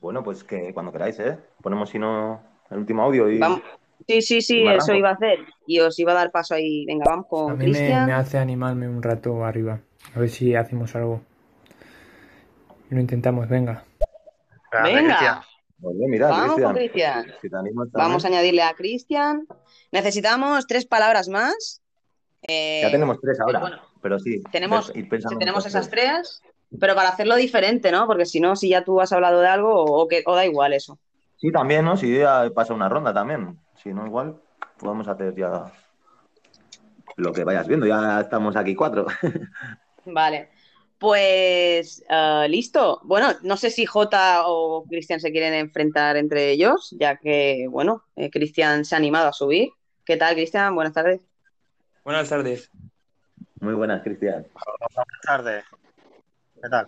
Bueno, 0.00 0.24
pues 0.24 0.42
que 0.44 0.72
cuando 0.74 0.92
queráis, 0.92 1.18
¿eh? 1.20 1.38
Ponemos 1.62 1.90
si 1.90 1.98
no 1.98 2.40
el 2.70 2.78
último 2.78 3.02
audio 3.02 3.30
y. 3.30 3.38
Vamos. 3.38 3.62
Sí, 4.08 4.22
sí, 4.22 4.40
sí, 4.40 4.66
eso 4.66 4.94
iba 4.94 5.10
a 5.10 5.12
hacer. 5.12 5.40
Y 5.66 5.78
os 5.80 5.98
iba 5.98 6.12
a 6.12 6.14
dar 6.14 6.30
paso 6.30 6.54
ahí. 6.54 6.84
Venga, 6.86 7.04
vamos 7.06 7.26
A 7.26 7.28
con 7.28 7.58
mí 7.58 7.66
me, 7.66 7.72
Cristian. 7.72 8.06
me 8.06 8.12
hace 8.14 8.38
animarme 8.38 8.88
un 8.88 9.02
rato 9.02 9.44
arriba. 9.44 9.80
A 10.14 10.18
ver 10.18 10.30
si 10.30 10.54
hacemos 10.54 10.94
algo. 10.96 11.20
Lo 12.88 12.98
intentamos, 13.00 13.48
venga. 13.48 13.84
Venga, 14.82 15.44
Mira, 15.82 16.28
vamos 16.28 16.60
con 16.60 16.74
Cristian. 16.74 17.24
Cristian. 17.40 17.64
Si 17.64 17.70
Vamos 17.92 18.24
a 18.24 18.28
añadirle 18.28 18.62
a 18.62 18.74
Cristian. 18.74 19.46
Necesitamos 19.92 20.66
tres 20.66 20.86
palabras 20.86 21.28
más. 21.28 21.82
Eh, 22.46 22.80
Ya 22.82 22.90
tenemos 22.90 23.20
tres 23.20 23.38
ahora. 23.40 23.60
pero 23.60 23.60
bueno, 23.60 23.82
Pero 24.02 24.18
sí. 24.18 24.42
tenemos, 24.50 24.92
tenemos 25.38 25.66
esas 25.66 25.90
tres, 25.90 26.42
pero 26.78 26.94
para 26.94 27.10
hacerlo 27.10 27.36
diferente, 27.36 27.90
¿no? 27.90 28.06
Porque 28.06 28.26
si 28.26 28.40
no, 28.40 28.56
si 28.56 28.68
ya 28.70 28.84
tú 28.84 29.00
has 29.00 29.12
hablado 29.12 29.40
de 29.40 29.48
algo, 29.48 29.72
o, 29.74 30.02
o 30.02 30.08
que, 30.08 30.22
o 30.26 30.34
da 30.34 30.44
igual 30.46 30.72
eso. 30.72 30.98
Sí, 31.36 31.50
también, 31.50 31.84
¿no? 31.84 31.96
Si 31.96 32.18
ya 32.18 32.50
pasa 32.54 32.74
una 32.74 32.88
ronda 32.88 33.12
también. 33.14 33.58
Si 33.82 33.92
no, 33.92 34.06
igual, 34.06 34.36
podemos 34.78 35.08
hacer 35.08 35.34
ya 35.34 35.72
lo 37.16 37.32
que 37.32 37.44
vayas 37.44 37.66
viendo. 37.66 37.86
Ya 37.86 38.20
estamos 38.20 38.56
aquí 38.56 38.74
cuatro. 38.74 39.06
Vale. 40.04 40.50
Pues 41.00 42.04
eh, 42.10 42.46
listo. 42.50 43.00
Bueno, 43.04 43.28
no 43.42 43.56
sé 43.56 43.70
si 43.70 43.86
Jota 43.86 44.42
o 44.44 44.84
Cristian 44.86 45.18
se 45.18 45.32
quieren 45.32 45.54
enfrentar 45.54 46.18
entre 46.18 46.50
ellos, 46.50 46.94
ya 47.00 47.16
que, 47.16 47.66
bueno, 47.70 48.04
eh, 48.16 48.30
Cristian 48.30 48.84
se 48.84 48.94
ha 48.94 48.98
animado 48.98 49.28
a 49.28 49.32
subir. 49.32 49.70
¿Qué 50.04 50.18
tal, 50.18 50.34
Cristian? 50.34 50.74
Buenas 50.74 50.92
tardes. 50.92 51.22
Buenas 52.04 52.28
tardes. 52.28 52.70
Muy 53.60 53.72
buenas, 53.72 54.02
Cristian. 54.02 54.46
Buenas 54.52 55.20
tardes. 55.22 55.64
¿Qué 56.62 56.68
tal? 56.68 56.86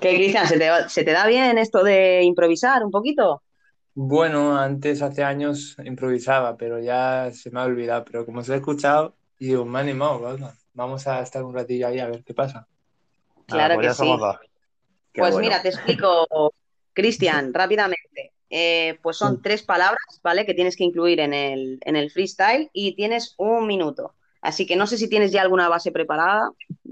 ¿Qué, 0.00 0.14
Cristian? 0.14 0.46
¿Se 0.46 0.56
te, 0.56 0.88
se 0.88 1.02
da 1.02 1.26
bien 1.26 1.58
esto 1.58 1.82
de 1.82 2.22
improvisar 2.22 2.84
un 2.84 2.92
poquito? 2.92 3.42
Bueno, 3.92 4.56
antes 4.56 5.02
hace 5.02 5.24
años 5.24 5.76
improvisaba, 5.84 6.56
pero 6.56 6.78
ya 6.78 7.32
se 7.32 7.50
me 7.50 7.58
ha 7.58 7.64
olvidado. 7.64 8.04
Pero 8.04 8.24
como 8.24 8.38
os 8.38 8.48
he 8.48 8.54
escuchado, 8.54 9.16
digo, 9.36 9.64
me 9.64 9.78
ha 9.78 9.82
animado, 9.82 10.20
venga, 10.20 10.54
Vamos 10.74 11.06
a 11.06 11.22
estar 11.22 11.42
un 11.44 11.54
ratillo 11.54 11.86
ahí 11.86 12.00
a 12.00 12.08
ver 12.08 12.24
qué 12.24 12.34
pasa. 12.34 12.66
Claro 13.46 13.74
pues 13.76 13.88
que 13.88 13.94
sí. 14.04 14.16
Qué 15.12 15.20
Pues 15.20 15.32
bueno. 15.32 15.46
mira, 15.46 15.62
te 15.62 15.68
explico, 15.68 16.52
Cristian, 16.92 17.54
rápidamente. 17.54 18.32
Eh, 18.50 18.98
pues 19.02 19.16
son 19.16 19.40
tres 19.42 19.62
palabras, 19.62 20.20
¿vale? 20.22 20.44
Que 20.46 20.54
tienes 20.54 20.76
que 20.76 20.84
incluir 20.84 21.20
en 21.20 21.32
el, 21.32 21.78
en 21.84 21.96
el 21.96 22.10
freestyle 22.10 22.70
y 22.72 22.94
tienes 22.94 23.34
un 23.38 23.66
minuto. 23.66 24.14
Así 24.42 24.66
que 24.66 24.76
no 24.76 24.86
sé 24.86 24.98
si 24.98 25.08
tienes 25.08 25.32
ya 25.32 25.42
alguna 25.42 25.68
base 25.68 25.90
preparada 25.90 26.50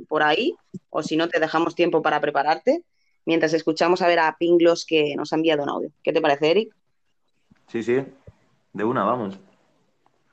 por 0.09 0.23
ahí 0.23 0.55
o 0.91 1.03
si 1.03 1.17
no 1.17 1.29
te 1.29 1.39
dejamos 1.39 1.75
tiempo 1.75 2.01
para 2.03 2.21
prepararte 2.21 2.83
mientras 3.25 3.53
escuchamos 3.53 4.03
a 4.03 4.09
ver 4.09 4.21
a 4.21 4.37
Pinglos 4.39 4.87
que 4.87 5.15
nos 5.17 5.33
ha 5.33 5.37
enviado 5.37 5.63
un 5.63 5.69
audio. 5.69 5.91
¿Qué 6.03 6.13
te 6.13 6.21
parece, 6.21 6.51
Eric? 6.51 6.75
Sí, 7.69 7.83
sí. 7.83 8.03
De 8.73 8.85
una, 8.85 9.05
vamos. 9.05 9.39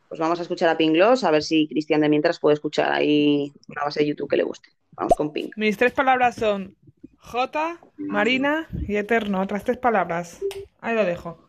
Pues 0.10 0.19
vamos 0.19 0.40
a 0.40 0.41
escuchar 0.41 0.69
a 0.69 0.77
Pinglos 0.77 1.23
a 1.23 1.31
ver 1.31 1.44
si 1.44 1.68
Cristian 1.68 2.02
de 2.02 2.10
mientras 2.10 2.40
puede 2.40 2.56
escuchar 2.56 2.91
ahí 2.91 3.53
una 3.68 3.84
base 3.84 3.99
de 3.99 4.07
YouTube 4.07 4.27
que 4.27 4.38
le 4.38 4.44
guste. 4.44 4.69
Vamos 4.94 5.14
con 5.15 5.31
Ping. 5.31 5.52
Mis 5.56 5.77
tres 5.77 5.94
palabras 5.94 6.36
son 6.36 6.76
J, 7.19 7.80
Marina 7.98 8.68
y 8.88 8.95
Eterno. 8.95 9.40
Otras 9.40 9.64
tres 9.64 9.77
palabras. 9.77 10.40
Ahí 10.81 10.95
lo 10.95 11.06
dejo. 11.06 11.48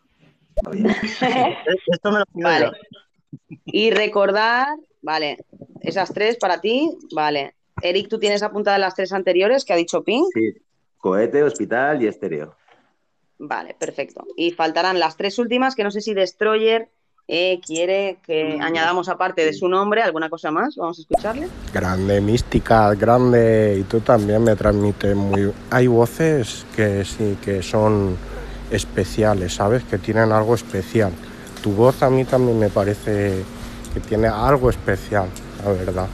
Esto 1.87 2.13
me 2.13 2.19
lo 2.19 2.25
Vale. 2.35 2.71
Y 3.65 3.91
recordar, 3.93 4.69
vale, 5.01 5.39
esas 5.81 6.13
tres 6.13 6.37
para 6.37 6.61
ti, 6.61 6.91
vale. 7.15 7.55
Eric, 7.83 8.09
tú 8.09 8.19
tienes 8.19 8.43
apuntadas 8.43 8.79
las 8.79 8.95
tres 8.95 9.13
anteriores 9.13 9.65
que 9.65 9.73
ha 9.73 9.77
dicho 9.77 10.05
Ping. 10.05 10.25
Sí. 10.35 10.55
Cohete, 10.99 11.43
hospital 11.43 12.03
y 12.03 12.09
estéreo. 12.09 12.57
Vale, 13.39 13.75
perfecto. 13.79 14.27
Y 14.37 14.51
faltarán 14.51 15.01
las 15.01 15.17
tres 15.17 15.39
últimas 15.39 15.75
que 15.75 15.83
no 15.83 15.91
sé 15.91 16.03
si 16.03 16.13
Destroyer 16.13 16.91
eh, 17.29 17.61
quiere 17.65 18.19
que 18.27 18.59
añadamos 18.61 19.09
aparte 19.09 19.45
de 19.45 19.53
su 19.53 19.69
nombre 19.69 20.03
alguna 20.03 20.29
cosa 20.29 20.51
más. 20.51 20.77
Vamos 20.77 20.99
a 20.99 21.03
escucharle. 21.03 21.49
Grande, 21.73 22.21
mística, 22.21 22.95
grande. 22.95 23.77
Y 23.81 23.83
tú 23.85 24.01
también 24.01 24.43
me 24.43 24.57
transmites 24.57 25.15
muy... 25.15 25.53
Hay 25.71 25.87
voces 25.87 26.67
que 26.75 27.05
sí, 27.05 27.39
que 27.45 27.63
son 27.63 28.17
especiales, 28.71 29.55
¿sabes? 29.55 29.85
Que 29.85 29.99
tienen 29.99 30.33
algo 30.33 30.55
especial. 30.55 31.13
Tu 31.63 31.73
voz 31.73 32.03
a 32.03 32.11
mí 32.11 32.25
también 32.25 32.59
me 32.59 32.69
parece 32.69 33.45
que 33.95 34.01
tiene 34.01 34.29
algo 34.29 34.71
especial, 34.71 35.29
la 35.65 35.73
verdad. 35.73 36.09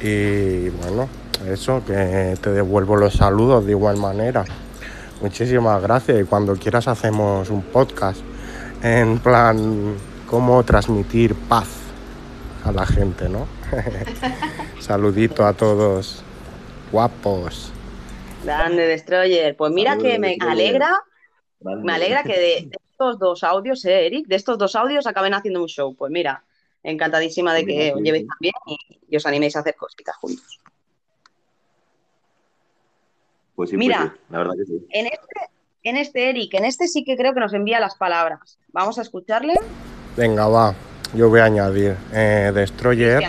Y 0.00 0.68
bueno, 0.70 1.08
eso, 1.46 1.82
que 1.86 2.36
te 2.40 2.50
devuelvo 2.50 2.96
los 2.96 3.14
saludos 3.14 3.64
de 3.64 3.72
igual 3.72 3.96
manera. 3.96 4.44
Muchísimas 5.20 5.80
gracias 5.80 6.20
y 6.20 6.24
cuando 6.24 6.54
quieras 6.56 6.88
hacemos 6.88 7.48
un 7.48 7.62
podcast 7.62 8.20
en 8.82 9.18
plan 9.18 9.96
cómo 10.28 10.62
transmitir 10.64 11.34
paz 11.34 11.68
a 12.64 12.72
la 12.72 12.86
gente, 12.86 13.28
¿no? 13.28 13.46
Saludito 14.80 15.44
a 15.46 15.52
todos, 15.52 16.22
guapos. 16.92 17.72
Grande 18.44 18.86
Destroyer. 18.86 19.56
Pues 19.56 19.72
mira 19.72 19.92
Saludos, 19.92 20.12
que 20.12 20.18
me 20.18 20.28
Destroyer. 20.28 20.52
alegra, 20.52 21.00
Grande. 21.60 21.84
me 21.84 21.92
alegra 21.92 22.22
que 22.22 22.32
de, 22.38 22.66
de 22.68 22.76
estos 22.90 23.18
dos 23.18 23.44
audios, 23.44 23.84
eh, 23.84 24.06
Eric, 24.06 24.26
de 24.26 24.36
estos 24.36 24.58
dos 24.58 24.74
audios 24.76 25.06
acaben 25.06 25.34
haciendo 25.34 25.60
un 25.62 25.68
show. 25.68 25.94
Pues 25.94 26.10
mira, 26.12 26.44
encantadísima 26.82 27.54
de 27.54 27.64
que 27.66 27.74
Mira, 27.76 27.94
os 27.96 28.02
llevéis 28.02 28.26
también 28.28 28.54
y, 28.66 29.00
y 29.08 29.16
os 29.16 29.26
animéis 29.26 29.56
a 29.56 29.60
hacer 29.60 29.74
cositas 29.76 30.16
juntos. 30.16 30.60
Pues 33.54 33.70
sí, 33.70 33.76
Mira. 33.76 33.98
pues 33.98 34.10
sí, 34.12 34.18
la 34.30 34.38
verdad 34.38 34.54
que 34.58 34.64
sí. 34.66 34.86
En 34.90 35.06
este, 35.06 35.40
en 35.88 35.96
este, 35.96 36.30
Eric, 36.30 36.52
en 36.54 36.64
este 36.64 36.88
sí 36.88 37.04
que 37.04 37.16
creo 37.16 37.32
que 37.32 37.38
nos 37.38 37.54
envía 37.54 37.78
las 37.78 37.94
palabras. 37.94 38.58
Vamos 38.72 38.98
a 38.98 39.02
escucharle. 39.02 39.54
Venga, 40.16 40.48
va, 40.48 40.74
yo 41.14 41.28
voy 41.28 41.38
a 41.38 41.44
añadir 41.44 41.96
eh, 42.12 42.50
Destroyer, 42.52 43.22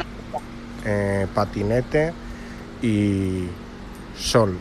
eh, 0.83 1.27
patinete 1.35 2.13
y 2.81 3.47
sol. 4.15 4.57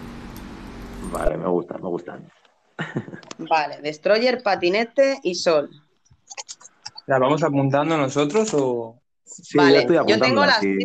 Vale, 1.10 1.38
me 1.38 1.48
gusta, 1.48 1.78
me 1.78 1.88
gusta. 1.88 2.18
Vale, 3.38 3.80
Destroyer, 3.80 4.42
patinete 4.42 5.18
y 5.22 5.34
sol. 5.34 5.70
¿La 7.06 7.18
vamos 7.18 7.42
apuntando 7.42 7.96
nosotros 7.96 8.52
o...? 8.52 9.00
Sí, 9.24 9.56
vale, 9.56 9.72
ya 9.72 9.80
estoy 9.80 9.96
yo 10.06 10.20
tengo 10.20 10.44
las 10.44 10.60
sí. 10.60 10.76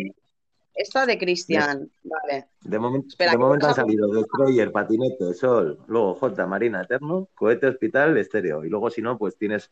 Esta 0.73 1.05
de 1.05 1.17
Cristian. 1.17 1.91
Vale. 2.03 2.47
De, 2.61 2.79
momen- 2.79 3.05
Espera, 3.07 3.31
de 3.31 3.37
que 3.37 3.43
momento 3.43 3.67
han 3.67 3.75
salido 3.75 4.07
Destroyer, 4.07 4.71
Patinete, 4.71 5.33
Sol, 5.33 5.79
luego 5.87 6.15
J, 6.15 6.47
Marina, 6.47 6.81
Eterno, 6.81 7.27
Cohete, 7.35 7.67
Hospital, 7.67 8.17
Estéreo. 8.17 8.63
Y 8.63 8.69
luego, 8.69 8.89
si 8.89 9.01
no, 9.01 9.17
pues 9.17 9.37
tienes 9.37 9.69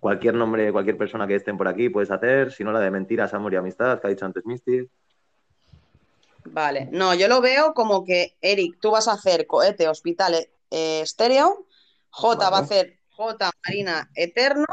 cualquier 0.00 0.34
nombre, 0.34 0.70
cualquier 0.72 0.96
persona 0.96 1.26
que 1.26 1.34
estén 1.34 1.56
por 1.58 1.68
aquí, 1.68 1.88
puedes 1.88 2.10
hacer. 2.10 2.52
Si 2.52 2.62
no, 2.64 2.72
la 2.72 2.80
de 2.80 2.90
Mentiras, 2.90 3.34
Amor 3.34 3.52
y 3.52 3.56
Amistad, 3.56 4.00
que 4.00 4.06
ha 4.06 4.10
dicho 4.10 4.24
antes 4.24 4.46
Misty. 4.46 4.88
Vale. 6.44 6.88
No, 6.92 7.14
yo 7.14 7.26
lo 7.28 7.40
veo 7.40 7.74
como 7.74 8.04
que, 8.04 8.36
Eric, 8.40 8.78
tú 8.80 8.92
vas 8.92 9.08
a 9.08 9.12
hacer 9.12 9.46
cohete, 9.46 9.88
hospital, 9.88 10.34
eh, 10.70 11.00
estéreo. 11.02 11.66
J 12.10 12.50
va 12.50 12.58
a 12.58 12.60
hacer 12.60 12.98
J, 13.10 13.50
Marina, 13.66 14.10
eterno. 14.14 14.66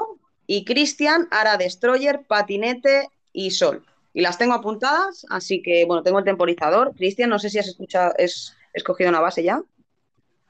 Y 0.45 0.65
Cristian 0.65 1.27
hará 1.31 1.57
Destroyer, 1.57 2.25
patinete 2.27 3.09
y 3.31 3.51
sol. 3.51 3.83
Y 4.13 4.21
las 4.21 4.37
tengo 4.37 4.53
apuntadas, 4.53 5.25
así 5.29 5.61
que, 5.61 5.85
bueno, 5.85 6.03
tengo 6.03 6.19
el 6.19 6.25
temporizador. 6.25 6.93
Cristian, 6.95 7.29
no 7.29 7.39
sé 7.39 7.49
si 7.49 7.59
has 7.59 7.67
escuchado, 7.67 8.13
es 8.17 8.55
escogido 8.73 9.09
una 9.09 9.19
base 9.19 9.43
ya. 9.43 9.61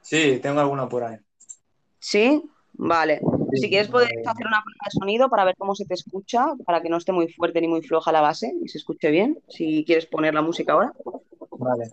Sí, 0.02 0.38
tengo 0.42 0.60
alguna 0.60 0.88
por 0.88 1.04
ahí. 1.04 1.16
¿Sí? 1.98 2.42
Vale. 2.74 3.20
Si 3.54 3.68
quieres, 3.70 3.88
puedes 3.88 4.10
hacer 4.10 4.46
una 4.46 4.62
prueba 4.62 4.84
de 4.84 4.90
sonido 4.90 5.30
para 5.30 5.44
ver 5.44 5.54
cómo 5.56 5.74
se 5.74 5.86
te 5.86 5.94
escucha, 5.94 6.46
para 6.66 6.82
que 6.82 6.90
no 6.90 6.98
esté 6.98 7.12
muy 7.12 7.32
fuerte 7.32 7.60
ni 7.60 7.68
muy 7.68 7.82
floja 7.82 8.12
la 8.12 8.20
base 8.20 8.52
y 8.62 8.68
se 8.68 8.78
escuche 8.78 9.10
bien. 9.10 9.38
Si 9.48 9.84
quieres 9.86 10.06
poner 10.06 10.34
la 10.34 10.42
música 10.42 10.72
ahora. 10.72 10.92
Vale. 11.52 11.88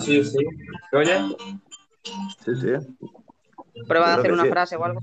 sí, 0.00 0.24
sí. 0.24 0.38
¿Se 0.90 0.96
oye? 0.96 1.36
Sí, 2.44 2.54
sí. 2.60 2.72
Prueba 3.86 4.08
de 4.08 4.14
hacer 4.14 4.32
una 4.32 4.44
sí. 4.44 4.50
frase 4.50 4.76
o 4.76 4.84
algo. 4.84 5.00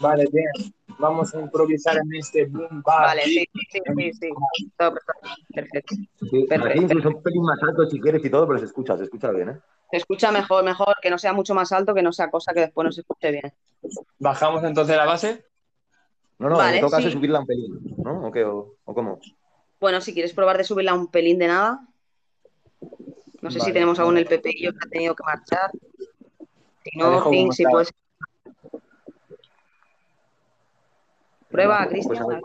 Vale, 0.00 0.28
bien. 0.32 0.72
Vamos 0.98 1.34
a 1.34 1.40
improvisar 1.40 1.96
en 1.96 2.14
este 2.14 2.44
boom 2.44 2.82
bap 2.82 3.06
Vale, 3.06 3.22
sí, 3.22 3.48
sí, 3.52 3.60
sí, 3.72 3.80
sí, 3.96 4.12
sí. 4.12 4.70
Todo 4.76 4.94
perfecto. 4.94 5.28
Perfecto. 5.54 5.94
Sí, 6.30 6.46
Perfecto. 6.48 6.68
aquí 6.68 6.78
incluso 6.78 7.08
un 7.08 7.22
pelín 7.22 7.42
más 7.42 7.58
alto 7.62 7.86
si 7.88 7.98
quieres 7.98 8.24
y 8.24 8.30
todo, 8.30 8.46
pero 8.46 8.58
se 8.58 8.66
escucha, 8.66 8.96
se 8.98 9.04
escucha 9.04 9.30
bien, 9.30 9.48
¿eh? 9.48 9.60
Se 9.90 9.96
escucha 9.96 10.30
mejor, 10.30 10.62
mejor, 10.62 10.94
que 11.00 11.10
no 11.10 11.18
sea 11.18 11.32
mucho 11.32 11.54
más 11.54 11.72
alto, 11.72 11.94
que 11.94 12.02
no 12.02 12.12
sea 12.12 12.30
cosa 12.30 12.52
que 12.52 12.60
después 12.60 12.84
no 12.84 12.92
se 12.92 13.00
escuche 13.00 13.30
bien. 13.32 13.52
¿Bajamos 14.18 14.62
entonces 14.62 14.96
la 14.96 15.06
base? 15.06 15.44
No, 16.38 16.48
no, 16.48 16.56
Vale, 16.58 16.76
en 16.76 16.80
todo 16.80 16.90
caso 16.90 17.08
sí. 17.08 17.12
subirla 17.12 17.40
un 17.40 17.46
pelín, 17.46 17.94
¿no? 17.98 18.26
¿O 18.26 18.30
qué? 18.30 18.44
¿O, 18.44 18.76
o 18.84 18.94
cómo? 18.94 19.18
Bueno, 19.80 20.00
si 20.00 20.12
quieres 20.12 20.32
probar 20.32 20.58
de 20.58 20.64
subirla 20.64 20.94
un 20.94 21.08
pelín 21.08 21.38
de 21.38 21.48
nada. 21.48 21.80
No 23.40 23.50
sé 23.50 23.60
si 23.60 23.72
tenemos 23.72 23.98
aún 23.98 24.18
el 24.18 24.26
pepillo 24.26 24.72
que 24.72 24.78
ha 24.86 24.90
tenido 24.90 25.14
que 25.14 25.24
marchar. 25.24 25.70
Si 26.84 26.98
no, 26.98 27.30
Pink, 27.30 27.52
si 27.52 27.64
puedes. 27.64 27.92
Prueba, 31.48 31.88
Pues 31.90 32.06
Cristian. 32.06 32.42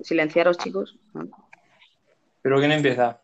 Silenciaros, 0.00 0.58
chicos. 0.58 0.98
¿Pero 2.42 2.58
quién 2.58 2.72
empieza? 2.72 3.22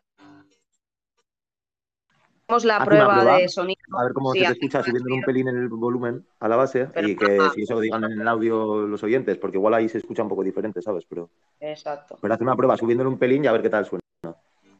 Hacemos 2.47 2.65
la 2.65 2.77
Haz 2.77 2.85
prueba, 2.85 3.13
prueba, 3.13 3.37
de 3.37 3.47
sonido. 3.47 3.79
A 3.95 4.03
ver 4.05 4.13
cómo 4.13 4.33
Sí, 4.33 4.39
se 4.39 4.45
te 4.45 4.51
escucha 4.53 4.81
subiendo 4.81 5.13
un 5.13 5.21
pelín 5.21 5.49
el 5.49 5.67
volumen 5.67 6.25
a 6.39 6.47
la 6.47 6.55
base 6.55 6.87
y 6.95 7.15
que 7.15 7.47
si 7.53 7.61
eso 7.61 7.79
digan 7.79 8.05
en 8.05 8.19
el 8.19 8.27
audio 8.27 8.87
los 8.87 9.03
oyentes, 9.03 9.37
porque 9.37 9.57
igual 9.57 9.75
ahí 9.75 9.87
se 9.87 9.99
escucha 9.99 10.23
un 10.23 10.29
poco 10.29 10.43
diferente, 10.43 10.81
¿sabes? 10.81 11.05
Pero, 11.07 11.29
Exacto. 11.59 12.17
pero 12.19 12.33
haz 12.33 12.41
una 12.41 12.55
prueba 12.55 12.75
subiéndole 12.75 13.09
un 13.09 13.19
pelín 13.19 13.43
y 13.43 13.47
a 13.47 13.51
ver 13.51 13.61
qué 13.61 13.69
tal 13.69 13.85
suena. 13.85 14.01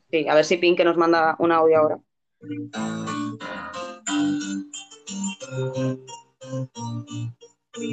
Sí, 0.10 0.28
a 0.28 0.34
ver 0.34 0.46
si 0.46 0.58
Pink 0.58 0.78
que 0.78 0.84
nos 0.84 0.98
manda 0.98 1.36
un 1.38 1.52
audio 1.52 1.78
ahora. 1.78 2.00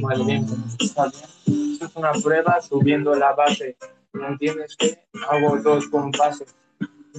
Vale, 0.03 0.25
bien. 0.25 0.47
Está 0.81 1.11
bien. 1.11 1.73
Esto 1.73 1.87
es 1.87 1.97
una 1.97 2.13
prueba 2.13 2.61
subiendo 2.61 3.15
la 3.15 3.33
base. 3.35 3.77
¿No 4.13 4.29
entiendes 4.29 4.77
que 4.77 5.07
hago 5.29 5.57
dos 5.59 5.89
compases? 5.89 6.55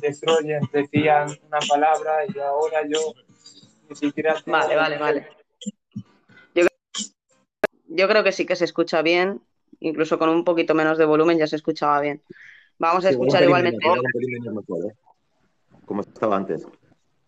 Destroyer 0.01 0.61
decían 0.71 1.29
una 1.47 1.59
palabra 1.67 2.25
y 2.27 2.39
ahora 2.39 2.81
yo 2.87 2.99
ni 3.89 3.95
siquiera... 3.95 4.35
Vale, 4.45 4.75
vale, 4.75 4.97
vale. 4.97 5.27
Yo, 6.53 6.65
yo 7.87 8.07
creo 8.07 8.23
que 8.23 8.31
sí 8.31 8.45
que 8.45 8.55
se 8.55 8.65
escucha 8.65 9.01
bien, 9.01 9.41
incluso 9.79 10.19
con 10.19 10.29
un 10.29 10.43
poquito 10.43 10.73
menos 10.73 10.97
de 10.97 11.05
volumen 11.05 11.37
ya 11.37 11.47
se 11.47 11.55
escuchaba 11.55 12.01
bien. 12.01 12.21
Vamos 12.79 13.05
a 13.05 13.09
escuchar 13.09 13.43
igualmente 13.43 13.79
mejor, 13.87 14.85
¿eh? 14.85 14.95
Como 15.85 16.01
estaba 16.01 16.35
antes. 16.35 16.67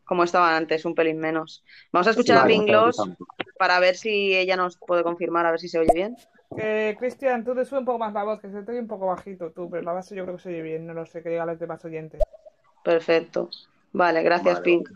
Como 0.09 0.23
estaba 0.23 0.57
antes, 0.57 0.83
un 0.85 0.95
pelín 0.95 1.19
menos. 1.19 1.63
Vamos 1.93 2.07
a 2.07 2.09
escuchar 2.09 2.37
Sí, 2.37 2.39
a 2.39 2.57
vale, 2.57 2.65
Gloss 2.65 2.95
escuchando. 2.97 3.25
para 3.59 3.79
ver 3.79 3.95
si 3.95 4.35
ella 4.35 4.55
nos 4.57 4.75
puede 4.77 5.03
confirmar, 5.03 5.45
a 5.45 5.51
ver 5.51 5.59
si 5.59 5.69
se 5.69 5.77
oye 5.77 5.91
bien. 5.93 6.17
Eh, 6.57 6.95
Cristian, 6.97 7.43
tú 7.45 7.53
te 7.53 7.63
sube 7.63 7.79
un 7.79 7.85
poco 7.85 7.99
más 7.99 8.11
la 8.11 8.23
voz, 8.23 8.41
que 8.41 8.49
se 8.49 8.63
te 8.63 8.71
oye 8.71 8.81
un 8.81 8.87
poco 8.87 9.05
bajito 9.05 9.51
tú, 9.51 9.69
pero 9.69 9.83
la 9.83 9.93
base 9.93 10.15
yo 10.15 10.23
creo 10.23 10.35
que 10.37 10.41
se 10.41 10.49
oye 10.49 10.63
bien, 10.63 10.87
no 10.87 10.95
lo 10.95 11.05
sé, 11.05 11.21
que 11.21 11.29
diga 11.29 11.43
a 11.43 11.45
los 11.45 11.59
demás 11.59 11.85
oyentes. 11.85 12.21
Perfecto. 12.83 13.49
Vale, 13.93 14.23
gracias, 14.23 14.55
Vale, 14.55 14.63
Pink. 14.63 14.89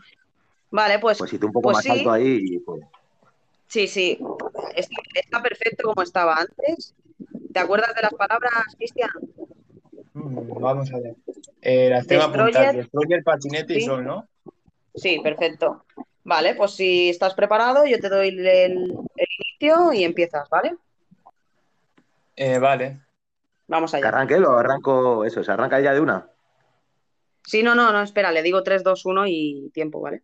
Vale, 0.71 0.97
pues, 0.97 1.19
Pues 1.19 1.29
si 1.29 1.37
tú 1.37 1.45
un 1.47 1.53
poco 1.53 1.65
pues 1.71 1.75
más 1.77 1.83
sí, 1.83 1.91
alto 1.91 2.11
ahí, 2.11 2.57
pues, 2.65 2.81
sí, 3.67 3.87
sí. 3.87 4.17
Está, 4.75 4.95
está 5.13 5.41
perfecto 5.43 5.89
como 5.89 6.01
estaba 6.01 6.33
antes. 6.37 6.95
¿Te 7.53 7.59
acuerdas 7.59 7.93
de 7.93 8.01
las 8.01 8.13
palabras, 8.15 8.51
Cristian? 8.75 9.11
Mm, 10.13 10.59
Vamos 10.59 10.91
a 10.91 10.97
ver. 10.97 11.15
Eh, 11.61 11.89
las 11.91 12.07
tengo 12.07 12.23
apuntadas. 12.23 12.75
Destroyer, 12.75 13.23
patinete 13.23 13.75
y 13.77 13.81
sol, 13.81 14.03
¿no? 14.03 14.27
Sí, 14.95 15.19
perfecto. 15.21 15.85
Vale, 16.23 16.55
pues 16.55 16.75
si 16.75 17.09
estás 17.09 17.33
preparado, 17.33 17.85
yo 17.85 17.99
te 17.99 18.09
doy 18.09 18.29
el, 18.29 18.47
el 18.47 19.27
inicio 19.39 19.91
y 19.93 20.03
empiezas, 20.03 20.49
¿vale? 20.49 20.75
Eh, 22.35 22.59
vale. 22.59 23.01
Vamos 23.67 23.91
que 23.91 23.97
allá. 23.97 24.07
arranque 24.09 24.39
lo 24.39 24.57
arranco, 24.57 25.25
eso, 25.25 25.43
se 25.43 25.51
arranca 25.51 25.79
ya 25.79 25.93
de 25.93 25.99
una. 25.99 26.29
Sí, 27.45 27.61
no, 27.61 27.75
no, 27.75 27.91
no, 27.91 28.01
espera, 28.01 28.31
le 28.31 28.41
digo 28.41 28.63
3, 28.63 28.83
2, 28.83 29.05
1 29.05 29.27
y 29.27 29.69
tiempo, 29.73 29.99
¿vale? 29.99 30.23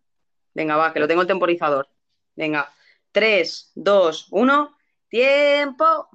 Venga, 0.54 0.76
va, 0.76 0.92
que 0.92 1.00
lo 1.00 1.08
tengo 1.08 1.22
el 1.22 1.28
temporizador. 1.28 1.88
Venga, 2.34 2.72
3, 3.12 3.72
2, 3.74 4.28
1, 4.30 4.76
tiempo. 5.08 6.08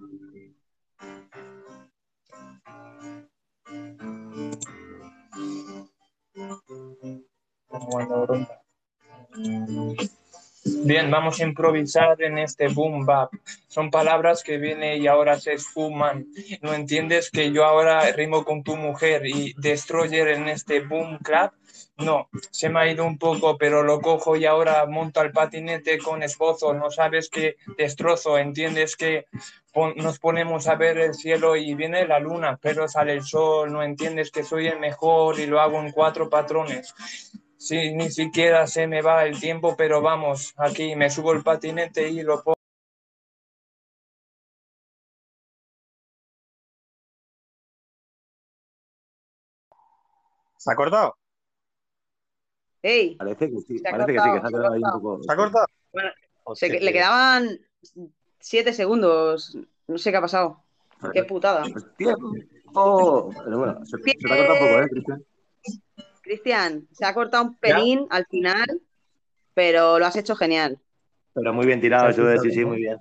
Bien, 10.84 11.12
vamos 11.12 11.40
a 11.40 11.44
improvisar 11.44 12.22
en 12.24 12.40
este 12.40 12.68
boom 12.70 13.06
bap. 13.06 13.32
Son 13.68 13.92
palabras 13.92 14.44
que 14.44 14.58
vienen 14.58 15.02
y 15.02 15.08
ahora 15.08 15.40
se 15.40 15.54
esfuman. 15.54 16.26
¿No 16.62 16.74
entiendes 16.74 17.30
que 17.30 17.52
yo 17.52 17.66
ahora 17.66 18.12
rimo 18.12 18.44
con 18.44 18.64
tu 18.64 18.76
mujer 18.76 19.28
y 19.28 19.54
destroyer 19.58 20.30
en 20.30 20.50
este 20.50 20.80
boom 20.80 21.20
clap? 21.20 21.54
No, 21.98 22.30
se 22.52 22.70
me 22.70 22.80
ha 22.80 22.92
ido 22.92 23.06
un 23.06 23.18
poco, 23.18 23.58
pero 23.58 23.84
lo 23.84 24.02
cojo 24.02 24.36
y 24.36 24.46
ahora 24.46 24.86
monto 24.86 25.20
al 25.20 25.32
patinete 25.32 25.98
con 26.00 26.24
esbozo. 26.24 26.74
No 26.74 26.90
sabes 26.90 27.30
que 27.30 27.58
destrozo, 27.78 28.38
entiendes 28.38 28.96
que 28.96 29.28
nos 29.96 30.20
ponemos 30.20 30.68
a 30.68 30.76
ver 30.76 30.98
el 30.98 31.14
cielo 31.14 31.56
y 31.56 31.76
viene 31.76 32.08
la 32.08 32.20
luna, 32.20 32.58
pero 32.62 32.88
sale 32.88 33.14
el 33.14 33.24
sol. 33.24 33.72
No 33.72 33.84
entiendes 33.84 34.32
que 34.32 34.44
soy 34.44 34.68
el 34.68 34.80
mejor 34.80 35.40
y 35.40 35.46
lo 35.46 35.62
hago 35.62 35.80
en 35.80 35.92
cuatro 35.92 36.30
patrones. 36.30 36.94
Sí, 37.66 37.96
ni 37.96 38.12
siquiera 38.12 38.68
se 38.68 38.86
me 38.86 39.02
va 39.02 39.26
el 39.26 39.40
tiempo, 39.40 39.76
pero 39.76 40.00
vamos, 40.00 40.54
aquí 40.56 40.96
me 40.96 41.10
subo 41.10 41.34
el 41.34 41.42
patinete 41.42 42.08
y 42.10 42.22
lo 42.22 42.44
pongo. 42.44 42.60
¿Se 50.58 50.72
ha 50.72 50.76
cortado? 50.76 51.16
¡Ey! 52.84 53.16
Parece 53.16 53.50
que 53.50 53.58
sí, 53.62 53.80
parece 53.80 54.14
que 54.14 54.20
sí, 54.20 54.26
que 54.26 54.32
se 54.32 54.38
ha 54.38 54.42
cortado, 54.42 54.52
quedado 54.52 54.74
ahí 54.74 54.82
se 54.82 54.86
ha 54.86 54.94
un 54.94 55.02
poco. 55.02 55.24
¿Se 55.24 55.32
ha 55.32 55.36
cortado? 55.36 55.66
Bueno, 55.92 56.10
se- 56.54 56.70
le 56.70 56.94
quedaban 56.94 57.60
siete 58.40 58.74
segundos. 58.74 59.58
No 59.88 59.98
sé 59.98 60.12
qué 60.12 60.18
ha 60.18 60.22
pasado. 60.22 60.64
Qué 61.12 61.24
putada. 61.24 61.64
Tiempo. 61.98 62.30
Pero 63.44 63.58
bueno, 63.58 63.84
se, 63.88 63.98
se 63.98 64.04
te 64.04 64.34
ha 64.34 64.38
cortado 64.38 64.54
un 64.54 64.60
poco, 64.60 64.82
¿eh, 64.84 64.90
Cristian? 64.90 65.26
Cristian, 66.26 66.88
se 66.92 67.06
ha 67.06 67.14
cortado 67.14 67.44
un 67.44 67.56
pelín 67.58 68.08
al 68.10 68.26
final, 68.26 68.82
pero 69.54 70.00
lo 70.00 70.08
has 70.08 70.16
hecho 70.16 70.36
genial. 70.36 70.80
Pero 71.34 71.54
muy 71.54 71.68
bien 71.68 71.80
tirado, 71.80 72.10
eso 72.10 72.28
es, 72.32 72.42
sí, 72.42 72.52
sí, 72.52 72.66
muy 72.66 72.78
bien. 72.78 72.98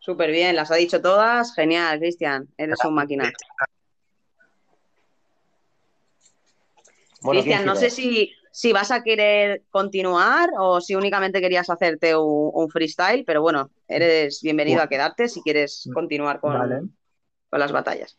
Súper 0.00 0.32
bien, 0.32 0.56
las 0.56 0.70
ha 0.72 0.74
dicho 0.74 1.00
todas. 1.00 1.54
Genial, 1.54 2.00
Cristian. 2.00 2.48
Eres 2.58 2.84
un 2.84 2.94
máquina. 2.94 3.32
Bueno, 7.22 7.40
Cristian, 7.40 7.60
¿quién 7.60 7.66
no 7.66 7.76
sé 7.76 7.88
si, 7.88 8.32
si 8.50 8.72
vas 8.72 8.90
a 8.90 9.04
querer 9.04 9.62
continuar 9.70 10.50
o 10.58 10.80
si 10.80 10.96
únicamente 10.96 11.40
querías 11.40 11.70
hacerte 11.70 12.16
un, 12.16 12.50
un 12.52 12.68
freestyle, 12.68 13.24
pero 13.24 13.42
bueno, 13.42 13.70
eres 13.86 14.42
bienvenido 14.42 14.82
a 14.82 14.88
quedarte 14.88 15.28
si 15.28 15.40
quieres 15.40 15.88
continuar 15.94 16.40
con, 16.40 16.58
Vale. 16.58 16.82
con 17.48 17.60
las 17.60 17.70
batallas. 17.70 18.18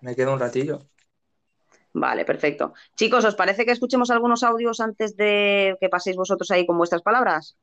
Me 0.00 0.14
quedo 0.14 0.32
un 0.32 0.40
ratillo. 0.40 0.86
Vale, 1.94 2.24
perfecto. 2.24 2.72
Chicos, 2.96 3.24
¿os 3.24 3.34
parece 3.34 3.64
que 3.66 3.72
escuchemos 3.72 4.10
algunos 4.10 4.42
audios 4.42 4.80
antes 4.80 5.16
de 5.16 5.76
que 5.80 5.88
paséis 5.88 6.16
vosotros 6.16 6.50
ahí 6.50 6.64
con 6.66 6.78
vuestras 6.78 7.02
palabras? 7.02 7.56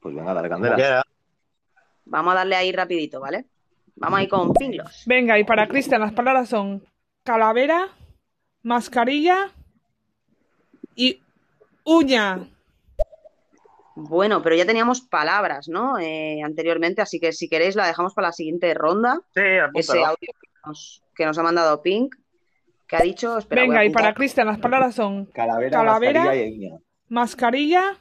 Pues 0.00 0.14
venga, 0.14 0.32
dale 0.32 0.48
candela. 0.48 1.02
Vamos 2.06 2.32
a 2.32 2.36
darle 2.36 2.56
ahí 2.56 2.72
rapidito, 2.72 3.20
¿vale? 3.20 3.44
Vamos 3.96 4.20
ahí 4.20 4.28
con 4.28 4.52
Pinglos. 4.54 5.02
Venga, 5.06 5.38
y 5.38 5.44
para 5.44 5.68
Cristian 5.68 6.00
las 6.00 6.12
palabras 6.12 6.48
son 6.48 6.82
calavera, 7.24 7.88
mascarilla 8.62 9.50
y 10.94 11.20
uña. 11.84 12.48
Bueno, 13.94 14.40
pero 14.42 14.54
ya 14.54 14.64
teníamos 14.64 15.00
palabras, 15.00 15.68
¿no? 15.68 15.98
Eh, 15.98 16.40
anteriormente, 16.42 17.02
así 17.02 17.18
que 17.18 17.32
si 17.32 17.48
queréis 17.48 17.74
la 17.76 17.86
dejamos 17.86 18.14
para 18.14 18.28
la 18.28 18.32
siguiente 18.32 18.72
ronda. 18.72 19.20
Sí, 19.34 19.40
Ese 19.40 19.60
apúntalo. 19.60 20.06
audio 20.06 20.32
que 20.40 20.48
nos, 20.64 21.02
que 21.14 21.26
nos 21.26 21.36
ha 21.36 21.42
mandado 21.42 21.82
Pink, 21.82 22.14
que 22.88 22.96
ha 22.96 23.00
dicho, 23.00 23.38
espera, 23.38 23.62
Venga, 23.62 23.84
y 23.84 23.90
para. 23.90 24.14
Cristian 24.14 24.46
las 24.46 24.58
palabras 24.58 24.94
son 24.94 25.26
Calavera, 25.26 25.70
Calavera. 25.78 26.24
mascarilla 26.24 26.36
y 26.36 26.58
uña. 26.66 26.78
mascarilla 27.08 27.98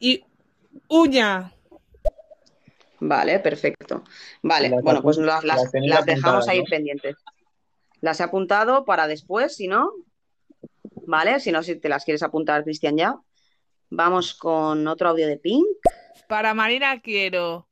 y 0.00 0.24
uña. 0.88 1.52
Vale, 2.98 3.38
perfecto. 3.40 4.02
Vale, 4.42 4.70
Las 4.70 4.82
bueno, 4.82 5.02
pues 5.02 5.18
las, 5.18 5.44
dejamos 6.06 6.48
ahí 6.48 6.58
¿no? 6.60 6.64
pendientes. 6.64 7.16
Las 8.00 8.20
he 8.20 8.24
apuntado 8.24 8.84
para 8.84 9.06
después, 9.06 9.54
si 9.56 9.68
no. 9.68 9.90
Vale, 11.06 11.38
si 11.40 11.52
no, 11.52 11.62
si 11.62 11.76
te 11.76 11.88
las 11.88 12.04
quieres 12.04 12.22
apuntar, 12.22 12.64
Cristian, 12.64 12.96
ya. 12.96 13.16
Vamos 13.90 14.34
con 14.34 14.88
otro 14.88 15.10
audio 15.10 15.28
de 15.28 15.36
Pink. 15.36 15.64
Para 16.26 16.52
Marina 16.54 17.00
quiero 17.00 17.68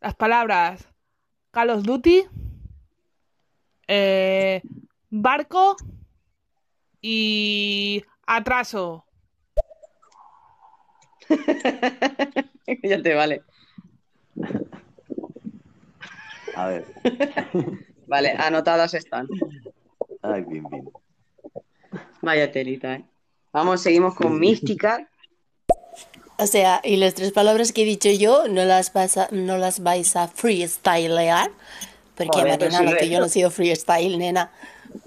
las 0.00 0.16
palabras 0.16 0.88
Call 1.52 1.70
of 1.70 1.84
Duty, 1.84 2.24
eh, 3.86 4.60
barco 5.14 5.76
y 7.00 8.02
atraso. 8.26 9.04
ya 12.82 13.02
te 13.02 13.14
vale. 13.14 13.42
A 16.56 16.66
ver. 16.68 16.84
Vale, 18.06 18.32
anotadas 18.32 18.92
están. 18.92 19.26
Ay, 20.20 20.42
bien, 20.42 20.62
bien. 20.68 20.84
Vaya 22.20 22.52
telita, 22.52 22.96
¿eh? 22.96 23.04
Vamos, 23.50 23.80
seguimos 23.80 24.14
con 24.14 24.38
Mística. 24.38 25.08
O 26.36 26.48
sea, 26.48 26.80
y 26.82 26.96
las 26.96 27.14
tres 27.14 27.30
palabras 27.30 27.70
que 27.70 27.82
he 27.82 27.84
dicho 27.84 28.10
yo 28.10 28.48
no 28.48 28.64
las 28.64 28.92
vais 28.92 29.16
a, 29.18 29.28
no 29.30 29.56
las 29.56 29.84
vais 29.84 30.16
a 30.16 30.26
freestylear. 30.26 31.48
Porque 32.16 32.40
Joder, 32.40 32.58
lo 32.60 32.90
he 32.90 32.96
tuyo 32.96 33.20
no 33.20 33.26
hecho. 33.26 33.32
sido 33.32 33.50
freestyle, 33.52 34.18
nena. 34.18 34.50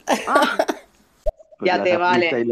Pues 1.60 1.72
Ya 1.72 1.78
las 1.78 1.86
te 1.86 1.98
vale. 1.98 2.46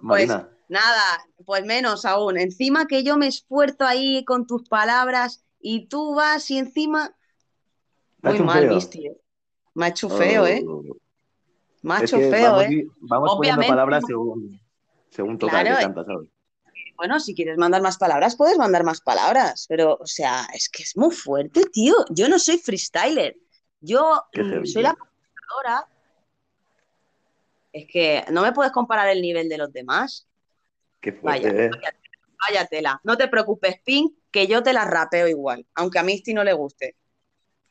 Pues 0.00 0.28
nada, 0.68 1.24
pues 1.44 1.64
menos 1.64 2.04
aún. 2.04 2.38
Encima 2.38 2.86
que 2.86 3.04
yo 3.04 3.16
me 3.16 3.28
esfuerzo 3.28 3.84
ahí 3.84 4.24
con 4.24 4.46
tus 4.46 4.68
palabras 4.68 5.44
y 5.60 5.86
tú 5.86 6.14
vas 6.14 6.50
y 6.50 6.58
encima. 6.58 7.14
¿Te 8.20 8.28
ha 8.28 8.32
Muy 8.32 8.40
mal. 8.40 8.68
Me 9.74 9.84
ha 9.86 9.88
hecho 9.88 10.08
feo, 10.08 10.46
¿eh? 10.46 10.64
Me 11.82 11.94
ha 11.94 11.96
Es 11.98 12.04
hecho 12.04 12.18
que 12.18 12.30
feo, 12.30 12.52
vamos, 12.52 12.64
¿eh? 12.64 12.86
vamos 13.00 13.36
poniendo 13.36 13.66
palabras 13.66 14.04
según, 14.06 14.60
según 15.10 15.38
toca 15.38 15.60
Claro, 15.60 15.76
que 15.76 15.82
eh. 15.82 15.84
canta, 15.84 16.04
¿sabes? 16.04 16.28
Bueno, 16.96 17.18
si 17.20 17.34
quieres 17.34 17.58
mandar 17.58 17.82
más 17.82 17.96
palabras, 17.96 18.36
puedes 18.36 18.58
mandar 18.58 18.84
más 18.84 19.00
palabras. 19.00 19.66
Pero, 19.68 19.98
o 20.00 20.06
sea, 20.06 20.46
es 20.52 20.68
que 20.68 20.82
es 20.82 20.96
muy 20.96 21.14
fuerte, 21.14 21.64
tío. 21.72 21.94
Yo 22.10 22.28
no 22.28 22.38
soy 22.38 22.58
freestyler. 22.58 23.36
Yo 23.80 24.22
mm, 24.34 24.64
soy 24.66 24.82
la 24.82 24.94
presentadora. 24.94 25.88
Es 27.72 27.86
que 27.86 28.24
no 28.30 28.42
me 28.42 28.52
puedes 28.52 28.72
comparar 28.72 29.08
el 29.08 29.22
nivel 29.22 29.48
de 29.48 29.58
los 29.58 29.72
demás. 29.72 30.28
Qué 31.00 31.12
fuerte, 31.12 31.48
Vaya, 31.48 31.64
¿eh? 31.64 31.70
vaya, 31.70 31.94
vaya 32.48 32.66
tela. 32.66 33.00
No 33.02 33.16
te 33.16 33.28
preocupes, 33.28 33.80
Pink, 33.84 34.14
que 34.30 34.46
yo 34.46 34.62
te 34.62 34.72
la 34.72 34.84
rapeo 34.84 35.26
igual, 35.26 35.66
aunque 35.74 35.98
a 35.98 36.02
Misty 36.02 36.34
no 36.34 36.44
le 36.44 36.52
guste. 36.52 36.96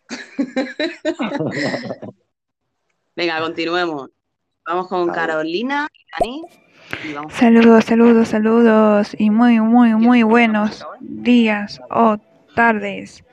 Venga, 3.15 3.39
continuemos. 3.39 4.09
Vamos 4.65 4.87
con 4.87 5.07
Vale. 5.07 5.19
Carolina 5.19 5.87
y 5.93 6.05
Dani. 6.11 6.43
Y 7.03 7.13
vamos 7.13 7.33
Saludos, 7.33 7.85
saludos, 7.85 8.27
saludos 8.27 9.15
y 9.17 9.29
muy, 9.29 9.61
muy, 9.61 9.95
muy 9.95 10.23
buenos 10.23 10.85
días 10.99 11.79
o 11.89 12.17
tardes. 12.55 13.23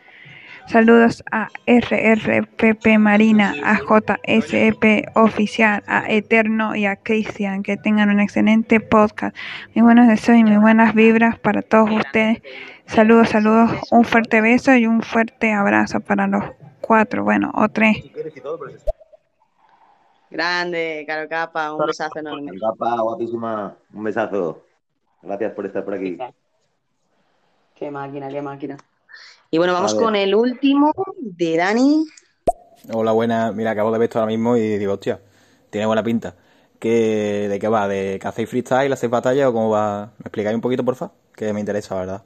Saludos 0.69 1.25
a 1.33 1.49
RRPP 1.67 2.99
Marina, 2.99 3.55
a 3.65 3.79
JSEP 3.79 5.09
Oficial, 5.15 5.83
a 5.87 6.05
Eterno 6.11 6.77
y 6.77 6.85
a 6.85 6.97
Cristian. 6.97 7.63
Que 7.63 7.79
tengan 7.79 8.11
un 8.11 8.21
excelente 8.21 8.79
podcast. 8.79 9.35
Mis 9.75 9.83
buenos 9.83 10.09
deseos 10.09 10.37
y 10.37 10.45
mis 10.45 10.61
buenas 10.61 10.95
vibras 10.95 11.39
para 11.39 11.63
todos 11.63 11.91
ustedes. 11.91 12.43
Saludos, 12.85 13.31
saludos, 13.31 13.71
un 13.91 14.05
fuerte 14.05 14.43
beso 14.43 14.75
y 14.75 14.87
un 14.87 15.01
fuerte 15.01 15.53
abrazo 15.53 16.01
para 16.01 16.27
los 16.27 16.45
cuatro, 16.83 17.25
bueno, 17.25 17.51
o 17.55 17.71
tres. 17.71 18.05
Grande, 20.31 21.05
Caro 21.07 21.29
Capa, 21.31 21.73
un 21.73 21.87
besazo 21.87 22.19
enorme. 22.19 22.53
Gapa, 22.61 23.01
guapísima. 23.01 23.75
Un 23.95 24.05
besazo. 24.05 24.67
Gracias 25.23 25.53
por 25.53 25.65
estar 25.65 25.83
por 25.83 25.95
aquí. 25.95 26.19
Qué 27.75 27.91
máquina, 27.91 28.29
qué 28.29 28.43
máquina. 28.43 28.77
Y 29.51 29.59
bueno, 29.59 29.73
vamos 29.73 29.95
con 29.95 30.15
el 30.15 30.35
último 30.35 30.93
de 31.21 31.57
Dani. 31.57 32.05
Hola, 32.93 33.13
buena. 33.13 33.53
Mira, 33.53 33.71
acabo 33.71 33.91
de 33.91 33.99
ver 33.99 34.09
esto 34.09 34.19
ahora 34.19 34.31
mismo 34.31 34.57
y 34.57 34.77
digo, 34.79 34.93
hostia, 34.95 35.21
tiene 35.71 35.87
buena 35.87 36.03
pinta. 36.03 36.37
¿Qué, 36.79 37.47
¿De 37.49 37.59
qué 37.59 37.69
va? 37.69 37.89
¿De 37.89 38.19
que 38.21 38.29
hacéis 38.29 38.49
freestyle, 38.49 38.93
hacéis 38.93 39.11
batalla 39.11 39.49
o 39.49 39.53
cómo 39.53 39.71
va? 39.71 40.13
¿Me 40.19 40.23
explicáis 40.25 40.55
un 40.55 40.61
poquito, 40.61 40.85
porfa? 40.85 41.11
Que 41.35 41.53
me 41.53 41.61
interesa, 41.61 41.95
la 41.95 42.01
verdad. 42.01 42.25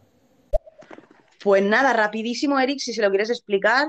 Pues 1.43 1.63
nada, 1.63 1.93
rapidísimo, 1.93 2.59
Eric, 2.59 2.79
si 2.81 2.93
se 2.93 3.03
lo 3.03 3.09
quieres 3.11 3.31
explicar. 3.31 3.89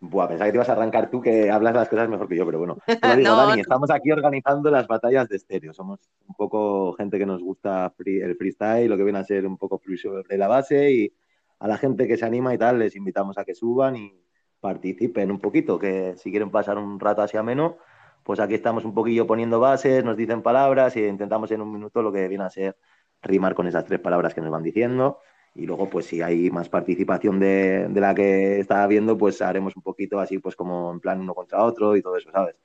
Buah, 0.00 0.28
pensaba 0.28 0.46
que 0.46 0.52
te 0.52 0.56
ibas 0.56 0.68
a 0.68 0.72
arrancar 0.72 1.10
tú, 1.10 1.20
que 1.20 1.50
hablas 1.50 1.74
las 1.74 1.88
cosas 1.88 2.08
mejor 2.08 2.28
que 2.28 2.36
yo, 2.36 2.46
pero 2.46 2.58
bueno. 2.58 2.76
Te 2.86 3.08
lo 3.08 3.16
digo, 3.16 3.30
No, 3.30 3.36
Dani, 3.36 3.54
no. 3.56 3.60
estamos 3.60 3.90
aquí 3.90 4.10
organizando 4.12 4.70
las 4.70 4.86
batallas 4.86 5.28
de 5.28 5.36
estéreo. 5.36 5.72
Somos 5.72 6.00
un 6.28 6.34
poco 6.34 6.92
gente 6.94 7.18
que 7.18 7.26
nos 7.26 7.42
gusta 7.42 7.90
free- 7.96 8.20
el 8.22 8.36
freestyle, 8.36 8.88
lo 8.88 8.96
que 8.96 9.04
viene 9.04 9.18
a 9.18 9.24
ser 9.24 9.46
un 9.46 9.56
poco 9.56 9.78
free 9.78 9.96
sobre 9.98 10.36
la 10.38 10.48
base 10.48 10.90
y 10.92 11.12
a 11.58 11.68
la 11.68 11.78
gente 11.78 12.06
que 12.08 12.16
se 12.16 12.24
anima 12.24 12.54
y 12.54 12.58
tal, 12.58 12.78
les 12.78 12.96
invitamos 12.96 13.38
a 13.38 13.44
que 13.44 13.54
suban 13.54 13.96
y 13.96 14.12
participen 14.60 15.30
un 15.30 15.40
poquito, 15.40 15.78
que 15.78 16.14
si 16.16 16.30
quieren 16.30 16.50
pasar 16.50 16.78
un 16.78 16.98
rato 16.98 17.22
así 17.22 17.36
ameno, 17.36 17.76
pues 18.22 18.40
aquí 18.40 18.54
estamos 18.54 18.84
un 18.84 18.94
poquillo 18.94 19.26
poniendo 19.26 19.60
bases, 19.60 20.02
nos 20.04 20.16
dicen 20.16 20.42
palabras 20.42 20.96
y 20.96 21.04
intentamos 21.04 21.50
en 21.50 21.60
un 21.60 21.72
minuto 21.72 22.02
lo 22.02 22.12
que 22.12 22.26
viene 22.28 22.44
a 22.44 22.50
ser 22.50 22.76
rimar 23.22 23.54
con 23.54 23.66
esas 23.66 23.84
tres 23.84 24.00
palabras 24.00 24.34
que 24.34 24.40
nos 24.40 24.50
van 24.50 24.62
diciendo. 24.62 25.18
Y 25.54 25.66
luego, 25.66 25.88
pues 25.88 26.06
si 26.06 26.20
hay 26.20 26.50
más 26.50 26.68
participación 26.68 27.38
de, 27.38 27.86
de 27.88 28.00
la 28.00 28.14
que 28.14 28.58
está 28.58 28.86
viendo, 28.86 29.16
pues 29.16 29.40
haremos 29.40 29.76
un 29.76 29.82
poquito 29.82 30.18
así, 30.18 30.38
pues 30.38 30.56
como 30.56 30.90
en 30.92 31.00
plan 31.00 31.20
uno 31.20 31.34
contra 31.34 31.62
otro 31.62 31.96
y 31.96 32.02
todo 32.02 32.16
eso, 32.16 32.30
¿sabes? 32.32 32.56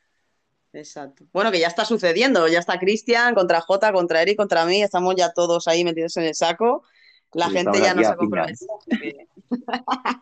Exacto. 0.74 1.26
Bueno, 1.34 1.52
que 1.52 1.60
ya 1.60 1.68
está 1.68 1.84
sucediendo, 1.84 2.48
ya 2.48 2.60
está 2.60 2.80
Cristian 2.80 3.34
contra 3.34 3.62
Jota, 3.62 3.92
contra 3.92 4.22
Eric, 4.22 4.38
contra 4.38 4.66
mí, 4.66 4.82
estamos 4.84 5.16
ya 5.16 5.34
todos 5.34 5.68
ahí 5.68 5.84
metidos 5.84 6.16
en 6.18 6.26
el 6.26 6.36
saco. 6.36 6.84
La 7.34 7.48
Sí, 7.48 7.54
gente 7.58 7.80
ya 7.80 7.92
a 7.92 8.12
ha 8.12 8.16
comprometido. 8.16 8.80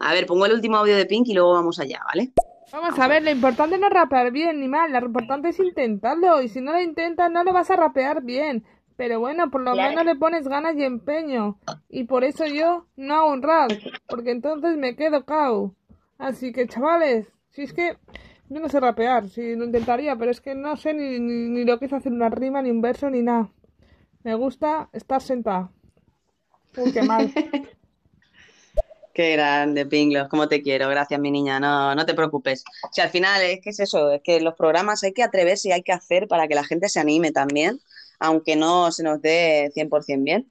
A 0.00 0.12
ver, 0.12 0.26
pongo 0.26 0.46
el 0.46 0.52
último 0.52 0.76
audio 0.76 0.96
de 0.96 1.06
Pink 1.06 1.26
y 1.28 1.34
luego 1.34 1.54
vamos 1.54 1.80
allá, 1.80 2.00
¿vale? 2.06 2.32
Vamos 2.70 2.98
a 2.98 3.08
ver, 3.08 3.22
lo 3.22 3.30
importante 3.30 3.78
no 3.78 3.86
es 3.88 3.92
rapear 3.92 4.30
bien 4.30 4.60
ni 4.60 4.68
mal, 4.68 4.92
lo 4.92 4.98
importante 5.06 5.48
es 5.48 5.58
intentarlo. 5.58 6.40
Y 6.42 6.48
si 6.48 6.60
no 6.60 6.72
lo 6.72 6.80
intentas, 6.80 7.30
no 7.30 7.42
lo 7.42 7.52
vas 7.52 7.70
a 7.70 7.76
rapear 7.76 8.22
bien. 8.22 8.64
Pero 8.96 9.18
bueno, 9.20 9.50
por 9.50 9.62
lo 9.62 9.72
Claro. 9.72 9.90
menos 9.90 10.04
le 10.04 10.16
pones 10.16 10.46
ganas 10.46 10.76
y 10.76 10.84
empeño. 10.84 11.58
Y 11.88 12.04
por 12.04 12.24
eso 12.24 12.46
yo 12.46 12.86
no 12.96 13.14
hago 13.14 13.32
un 13.32 13.42
rap, 13.42 13.70
porque 14.08 14.30
entonces 14.32 14.76
me 14.76 14.96
quedo 14.96 15.24
cao. 15.24 15.74
Así 16.18 16.52
que 16.52 16.66
chavales, 16.68 17.26
si 17.50 17.62
es 17.62 17.72
que 17.72 17.96
yo 18.50 18.60
no 18.60 18.68
sé 18.68 18.80
rapear, 18.80 19.28
si 19.28 19.56
lo 19.56 19.64
intentaría, 19.64 20.16
pero 20.16 20.30
es 20.30 20.40
que 20.40 20.54
no 20.54 20.76
sé 20.76 20.94
ni, 20.94 21.18
ni, 21.20 21.48
ni 21.48 21.64
lo 21.64 21.78
que 21.78 21.86
es 21.86 21.92
hacer 21.92 22.12
una 22.12 22.28
rima, 22.28 22.60
ni 22.62 22.70
un 22.70 22.82
verso, 22.82 23.08
ni 23.10 23.22
nada. 23.22 23.50
Me 24.24 24.34
gusta 24.34 24.88
estar 24.92 25.22
sentada. 25.22 25.70
Uy, 26.76 26.92
qué 26.92 27.02
mal. 27.02 27.32
Qué 29.14 29.32
grande, 29.32 29.84
Pinglos, 29.84 30.28
cómo 30.28 30.46
te 30.46 30.62
quiero, 30.62 30.88
gracias 30.88 31.18
mi 31.18 31.32
niña, 31.32 31.58
no, 31.58 31.92
no 31.92 32.06
te 32.06 32.14
preocupes. 32.14 32.62
Si 32.92 33.00
al 33.00 33.10
final 33.10 33.42
es 33.42 33.60
que 33.60 33.70
es 33.70 33.80
eso, 33.80 34.12
es 34.12 34.22
que 34.22 34.40
los 34.40 34.54
programas 34.54 35.02
hay 35.02 35.12
que 35.12 35.24
atreverse 35.24 35.68
y 35.70 35.72
hay 35.72 35.82
que 35.82 35.90
hacer 35.90 36.28
para 36.28 36.46
que 36.46 36.54
la 36.54 36.62
gente 36.62 36.88
se 36.88 37.00
anime 37.00 37.32
también, 37.32 37.80
aunque 38.20 38.54
no 38.54 38.92
se 38.92 39.02
nos 39.02 39.20
dé 39.20 39.72
100% 39.74 40.22
bien. 40.22 40.48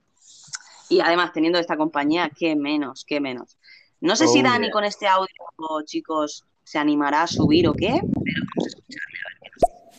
Y 0.89 0.99
además, 0.99 1.31
teniendo 1.31 1.59
esta 1.59 1.77
compañía, 1.77 2.29
qué 2.37 2.57
menos, 2.57 3.05
qué 3.05 3.21
menos. 3.21 3.57
No 4.01 4.17
sé 4.17 4.27
si 4.27 4.41
Oh, 4.41 4.43
Dani 4.43 4.65
yeah. 4.65 4.73
con 4.73 4.83
este 4.83 5.07
audio, 5.07 5.29
chicos, 5.85 6.43
se 6.65 6.77
animará 6.77 7.21
a 7.21 7.27
subir 7.27 7.69
o 7.69 7.73
qué, 7.73 8.01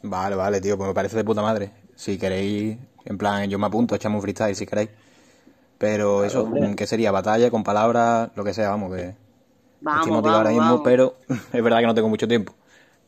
Vale, 0.02 0.36
vale, 0.36 0.60
tío, 0.60 0.76
pues 0.76 0.88
me 0.88 0.94
parece 0.94 1.16
de 1.16 1.24
puta 1.24 1.40
madre. 1.42 1.72
Si 1.96 2.18
queréis, 2.18 2.76
en 3.06 3.16
plan, 3.18 3.48
yo 3.48 3.58
me 3.58 3.66
apunto, 3.66 3.94
echamos 3.94 4.18
un 4.18 4.22
freestyle 4.22 4.54
si 4.54 4.66
queréis. 4.66 4.90
Pero 5.78 6.24
eso, 6.24 6.42
hombre. 6.42 6.74
¿qué 6.76 6.86
sería? 6.86 7.12
Batalla, 7.12 7.50
con 7.50 7.62
palabras, 7.62 8.30
lo 8.34 8.44
que 8.44 8.52
sea, 8.52 8.70
vamos, 8.70 8.94
que 8.94 9.14
Vamos, 9.80 10.00
estoy 10.00 10.12
motivado 10.12 10.38
ahora 10.38 10.50
mismo, 10.50 10.64
vamos. 10.64 10.80
pero 10.84 11.14
es 11.52 11.62
verdad 11.62 11.78
que 11.78 11.86
no 11.86 11.94
tengo 11.94 12.08
mucho 12.08 12.26
tiempo. 12.26 12.52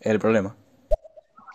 Es 0.01 0.13
el 0.13 0.21
problema. 0.21 0.55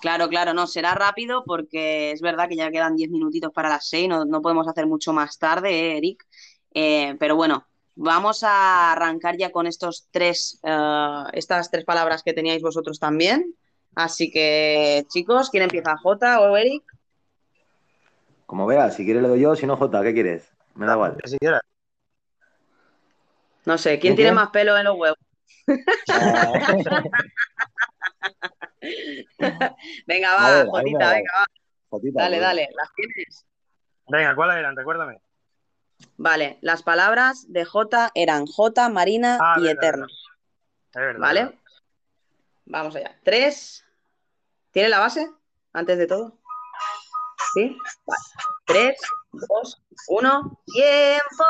Claro, 0.01 0.27
claro, 0.27 0.53
no, 0.53 0.67
será 0.67 0.93
rápido 0.93 1.43
porque 1.45 2.11
es 2.11 2.21
verdad 2.21 2.47
que 2.47 2.55
ya 2.55 2.69
quedan 2.69 2.95
10 2.95 3.09
minutitos 3.09 3.51
para 3.51 3.69
las 3.69 3.87
6, 3.87 4.07
no, 4.07 4.25
no 4.25 4.41
podemos 4.41 4.67
hacer 4.67 4.85
mucho 4.85 5.13
más 5.13 5.39
tarde, 5.39 5.69
¿eh, 5.69 5.97
Eric. 5.97 6.23
Eh, 6.73 7.15
pero 7.17 7.35
bueno, 7.35 7.65
vamos 7.95 8.43
a 8.43 8.91
arrancar 8.91 9.37
ya 9.37 9.51
con 9.51 9.65
estos 9.65 10.07
tres, 10.11 10.59
eh, 10.63 11.23
estas 11.33 11.71
tres 11.71 11.85
palabras 11.85 12.21
que 12.23 12.33
teníais 12.33 12.61
vosotros 12.61 12.99
también. 12.99 13.55
Así 13.95 14.29
que, 14.29 15.05
chicos, 15.07 15.49
¿quién 15.49 15.63
empieza? 15.63 15.97
¿Jota 15.97 16.41
o 16.41 16.57
Eric? 16.57 16.83
Como 18.45 18.67
veas, 18.67 18.95
si 18.95 19.05
quieres 19.05 19.23
le 19.23 19.29
doy 19.29 19.39
yo, 19.39 19.55
si 19.55 19.65
no, 19.65 19.77
Jota, 19.77 20.03
¿qué 20.03 20.13
quieres? 20.13 20.51
Me 20.75 20.85
da 20.85 20.93
igual. 20.93 21.17
No 23.65 23.77
sé, 23.77 23.91
¿quién 23.91 23.99
¿Quién, 23.99 24.15
tiene 24.15 24.31
más 24.33 24.49
pelo 24.49 24.77
en 24.77 24.85
los 24.85 24.95
huevos? 24.97 25.17
Venga, 30.05 30.35
va, 30.35 30.51
ver, 30.51 30.67
Jotita, 30.67 31.09
venga, 31.13 31.31
va. 31.39 31.45
Jotita, 31.89 32.21
Dale, 32.21 32.37
pues. 32.37 32.47
dale, 32.47 32.69
¿las 32.75 32.93
tienes? 32.93 33.45
Venga, 34.07 34.35
¿cuáles 34.35 34.57
eran? 34.57 34.75
Recuérdame. 34.75 35.19
Vale, 36.17 36.59
las 36.61 36.83
palabras 36.83 37.51
de 37.51 37.65
Jota 37.65 38.11
eran 38.13 38.45
Jota, 38.45 38.89
Marina 38.89 39.39
Ah, 39.41 39.55
y 39.57 39.63
verdad, 39.63 39.83
Eterno. 39.83 40.05
Es 40.07 40.93
verdad. 40.93 41.19
¿Vale? 41.19 41.59
Vamos 42.65 42.95
allá. 42.95 43.17
Tres. 43.23 43.83
¿Tiene 44.71 44.89
la 44.89 44.99
base? 44.99 45.29
Antes 45.73 45.97
de 45.97 46.05
todo. 46.07 46.37
¿Sí? 47.55 47.77
Vale. 48.05 48.19
Tres, 48.65 48.97
dos, 49.31 49.81
uno. 50.09 50.59
¡Tiempo! 50.65 51.45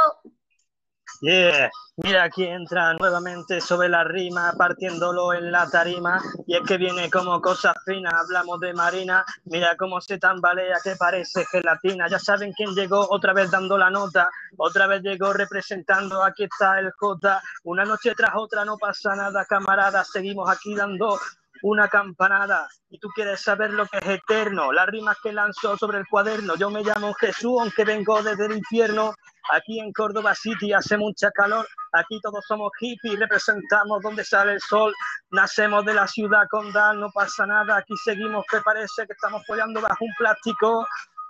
Yeah. 1.21 1.71
Mira 1.97 2.23
aquí 2.23 2.43
entra 2.43 2.93
nuevamente 2.93 3.61
sobre 3.61 3.87
la 3.87 4.03
rima, 4.03 4.53
partiéndolo 4.57 5.33
en 5.33 5.51
la 5.51 5.67
tarima. 5.69 6.21
Y 6.45 6.55
es 6.55 6.61
que 6.67 6.77
viene 6.77 7.09
como 7.09 7.41
cosa 7.41 7.73
fina, 7.85 8.11
hablamos 8.13 8.59
de 8.59 8.73
Marina. 8.73 9.25
Mira 9.45 9.75
cómo 9.77 9.99
se 10.01 10.19
tambalea, 10.19 10.77
que 10.83 10.95
parece 10.97 11.45
gelatina. 11.45 12.07
Ya 12.09 12.19
saben 12.19 12.51
quién 12.51 12.75
llegó 12.75 13.07
otra 13.09 13.33
vez 13.33 13.49
dando 13.49 13.77
la 13.77 13.89
nota. 13.89 14.29
Otra 14.57 14.87
vez 14.87 15.01
llegó 15.01 15.33
representando, 15.33 16.21
aquí 16.21 16.43
está 16.43 16.79
el 16.79 16.91
J. 16.91 17.41
Una 17.63 17.85
noche 17.85 18.13
tras 18.15 18.35
otra 18.35 18.65
no 18.65 18.77
pasa 18.77 19.15
nada, 19.15 19.45
camaradas. 19.45 20.09
Seguimos 20.11 20.49
aquí 20.49 20.75
dando 20.75 21.17
una 21.65 21.87
campanada. 21.87 22.67
Y 22.89 22.99
tú 22.99 23.07
quieres 23.15 23.41
saber 23.41 23.71
lo 23.71 23.87
que 23.87 23.97
es 23.97 24.07
eterno. 24.07 24.71
Las 24.71 24.85
rimas 24.85 25.17
que 25.21 25.33
lanzo 25.33 25.75
sobre 25.77 25.97
el 25.97 26.05
cuaderno. 26.07 26.55
Yo 26.55 26.69
me 26.69 26.83
llamo 26.83 27.13
Jesús, 27.15 27.59
aunque 27.59 27.83
vengo 27.83 28.21
desde 28.21 28.45
el 28.45 28.57
infierno. 28.57 29.15
Aquí 29.51 29.79
en 29.79 29.91
Córdoba 29.91 30.35
City 30.35 30.73
hace 30.73 30.95
mucha 30.95 31.31
calor. 31.31 31.67
Aquí 31.93 32.19
todos 32.21 32.45
somos 32.47 32.71
hippies, 32.79 33.19
representamos 33.19 33.99
donde 34.03 34.23
sale 34.23 34.53
el 34.53 34.61
sol. 34.61 34.93
Nacemos 35.31 35.83
de 35.85 35.95
la 35.95 36.07
ciudad 36.07 36.43
condal, 36.51 36.99
no 36.99 37.09
pasa 37.09 37.47
nada. 37.47 37.77
Aquí 37.77 37.95
seguimos 38.03 38.45
que 38.49 38.61
parece 38.61 39.07
que 39.07 39.13
estamos 39.13 39.43
follando 39.47 39.81
bajo 39.81 40.05
un 40.05 40.13
plástico. 40.19 40.85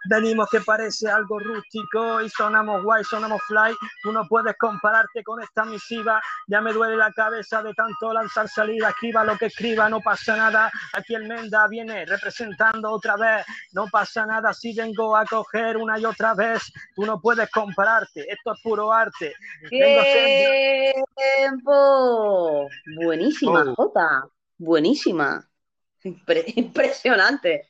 Venimos 0.09 0.47
que 0.49 0.61
parece 0.61 1.09
algo 1.09 1.39
rústico 1.39 2.21
y 2.21 2.29
sonamos 2.29 2.83
guay, 2.83 3.03
sonamos 3.03 3.41
fly. 3.47 3.73
Tú 4.03 4.11
no 4.11 4.27
puedes 4.27 4.55
compararte 4.57 5.23
con 5.23 5.41
esta 5.41 5.65
misiva. 5.65 6.21
Ya 6.47 6.61
me 6.61 6.73
duele 6.73 6.95
la 6.97 7.11
cabeza 7.11 7.63
de 7.63 7.73
tanto 7.73 8.13
lanzar 8.13 8.47
salida. 8.47 8.89
Escriba 8.89 9.23
lo 9.23 9.37
que 9.37 9.45
escriba, 9.47 9.89
no 9.89 9.99
pasa 10.01 10.35
nada. 10.37 10.71
Aquí 10.93 11.15
el 11.15 11.27
Menda 11.27 11.67
viene 11.67 12.05
representando 12.05 12.91
otra 12.91 13.15
vez. 13.17 13.45
No 13.73 13.87
pasa 13.87 14.25
nada 14.25 14.53
si 14.53 14.73
vengo 14.75 15.15
a 15.15 15.25
coger 15.25 15.77
una 15.77 15.97
y 15.99 16.05
otra 16.05 16.33
vez. 16.33 16.61
Tú 16.95 17.05
no 17.05 17.19
puedes 17.19 17.49
compararte. 17.51 18.25
Esto 18.31 18.53
es 18.53 18.61
puro 18.61 18.91
arte. 18.93 19.33
¡Tiempo! 21.35 22.67
Buenísima, 23.03 23.63
Oh. 23.67 23.75
Jota. 23.75 24.27
Buenísima. 24.57 25.47
Impre- 26.03 26.43
impresionante. 26.55 27.69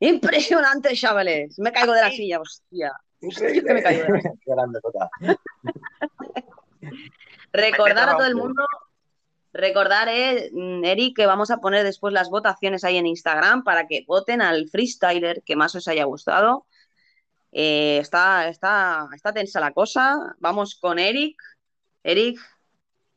Impresionante, 0.00 0.94
chavales. 0.94 1.58
Me 1.58 1.72
caigo 1.72 1.92
de 1.92 2.00
la 2.00 2.10
silla, 2.10 2.40
hostia. 2.40 2.92
Que 3.20 3.74
me 3.74 3.82
caigo 3.82 4.04
de 4.04 4.12
la 4.12 4.20
silla. 4.20 5.38
Recordar 7.52 8.08
a 8.08 8.16
todo 8.16 8.26
el 8.26 8.34
mundo, 8.34 8.64
recordar, 9.52 10.08
eh, 10.08 10.50
mm, 10.52 10.84
Eric, 10.84 11.16
que 11.16 11.26
vamos 11.26 11.50
a 11.50 11.58
poner 11.58 11.84
después 11.84 12.12
las 12.12 12.28
votaciones 12.28 12.84
ahí 12.84 12.96
en 12.96 13.06
Instagram 13.06 13.62
para 13.62 13.86
que 13.86 14.04
voten 14.06 14.42
al 14.42 14.68
freestyler 14.68 15.42
que 15.44 15.56
más 15.56 15.74
os 15.74 15.88
haya 15.88 16.04
gustado. 16.04 16.66
Eh, 17.52 17.98
está, 18.00 18.48
está, 18.48 19.08
está 19.14 19.32
tensa 19.32 19.60
la 19.60 19.72
cosa. 19.72 20.34
Vamos 20.40 20.74
con 20.74 20.98
Eric. 20.98 21.40
Eric, 22.02 22.40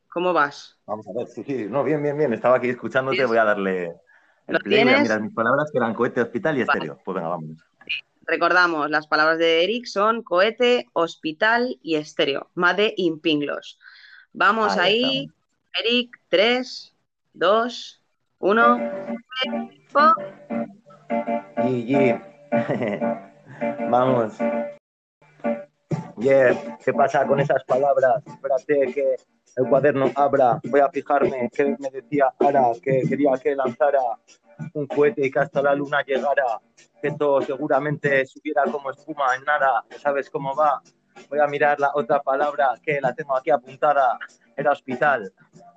¿cómo 0.07 0.33
vas? 0.33 0.77
Vamos 0.85 1.07
a 1.07 1.13
ver, 1.13 1.27
sí, 1.27 1.43
sí. 1.43 1.65
No, 1.65 1.83
bien, 1.83 2.01
bien, 2.03 2.15
bien. 2.15 2.31
Estaba 2.33 2.57
aquí 2.57 2.69
escuchándote, 2.69 3.25
voy 3.25 3.37
a 3.37 3.43
darle 3.43 3.95
¿Lo 4.47 4.59
play. 4.59 4.83
Voy 4.83 4.89
a 4.89 4.93
tienes? 4.93 5.03
mirar 5.03 5.21
mis 5.21 5.33
palabras, 5.33 5.69
que 5.71 5.77
eran 5.77 5.93
cohete, 5.93 6.21
hospital 6.21 6.57
y 6.57 6.61
estéreo. 6.61 6.99
Pues 7.03 7.15
venga, 7.15 7.29
vámonos. 7.29 7.63
Recordamos, 8.21 8.89
las 8.89 9.07
palabras 9.07 9.37
de 9.37 9.63
Eric 9.63 9.85
son 9.85 10.21
cohete, 10.21 10.87
hospital 10.93 11.79
y 11.81 11.95
estéreo. 11.95 12.49
Made 12.55 12.93
in 12.97 13.19
Pinglos. 13.19 13.79
Vamos 14.33 14.77
Ahí 14.77 15.03
ahí. 15.03 15.31
Eric, 15.79 16.19
3, 16.29 16.93
2, 17.33 18.03
1. 18.39 18.79
GG. 21.57 22.21
Vamos. 23.89 24.33
Yeah, 26.17 26.77
¿qué 26.83 26.93
pasa 26.93 27.25
con 27.27 27.39
esas 27.39 27.63
palabras? 27.63 28.23
Espérate 28.25 28.93
que 28.93 29.15
el 29.57 29.67
cuaderno 29.67 30.11
abra. 30.15 30.59
Voy 30.63 30.79
a 30.79 30.89
fijarme 30.89 31.49
qué 31.53 31.75
me 31.79 31.89
decía 31.89 32.33
Ara, 32.39 32.71
que 32.81 33.01
quería 33.09 33.31
que 33.41 33.55
lanzara 33.55 33.99
un 34.73 34.87
cohete 34.87 35.25
y 35.25 35.31
que 35.31 35.39
hasta 35.39 35.61
la 35.61 35.75
luna 35.75 36.03
llegara. 36.05 36.61
Que 37.01 37.11
todo 37.11 37.41
seguramente 37.41 38.25
subiera 38.25 38.63
como 38.71 38.91
espuma 38.91 39.35
en 39.35 39.43
nada. 39.43 39.83
¿Sabes 39.99 40.29
cómo 40.29 40.55
va? 40.55 40.81
Voy 41.29 41.39
a 41.39 41.47
mirar 41.47 41.79
la 41.79 41.91
otra 41.93 42.21
palabra 42.21 42.75
que 42.81 43.01
la 43.01 43.13
tengo 43.13 43.35
aquí 43.35 43.49
apuntada. 43.49 44.17
Era 44.55 44.71
hospital. 44.71 45.33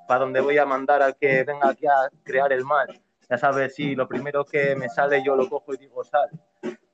Para 0.07 0.21
donde 0.21 0.41
voy 0.41 0.59
a 0.59 0.67
mandar 0.67 1.03
al 1.03 1.17
que 1.17 1.45
venga 1.45 1.71
aquí 1.71 1.87
a 1.87 2.09
crear 2.23 2.53
el 2.53 2.65
mal. 2.65 2.89
Ya 3.29 3.39
sabes, 3.39 3.75
sí, 3.75 3.95
lo 3.95 4.09
primero 4.09 4.45
que 4.45 4.75
me 4.77 4.89
sale 4.89 5.23
yo 5.25 5.37
lo 5.37 5.49
cojo 5.49 5.73
y 5.75 5.77
digo 5.79 6.03
sal. 6.05 6.29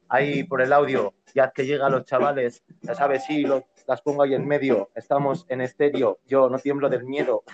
Ahí 0.09 0.45
por 0.45 0.61
el 0.63 0.73
audio, 0.73 1.15
ya 1.35 1.51
que 1.51 1.65
llega 1.67 1.89
los 1.89 2.05
chavales, 2.05 2.63
ya 2.83 2.95
sabes, 2.95 3.25
sí, 3.25 3.43
lo- 3.43 3.65
las 3.87 4.03
pongo 4.03 4.23
ahí 4.23 4.35
en 4.35 4.47
medio. 4.47 4.91
Estamos 4.95 5.47
en 5.49 5.61
estéreo, 5.61 6.19
yo 6.27 6.49
no 6.49 6.59
tiemblo 6.59 6.89
del 6.89 7.05
miedo. 7.05 7.45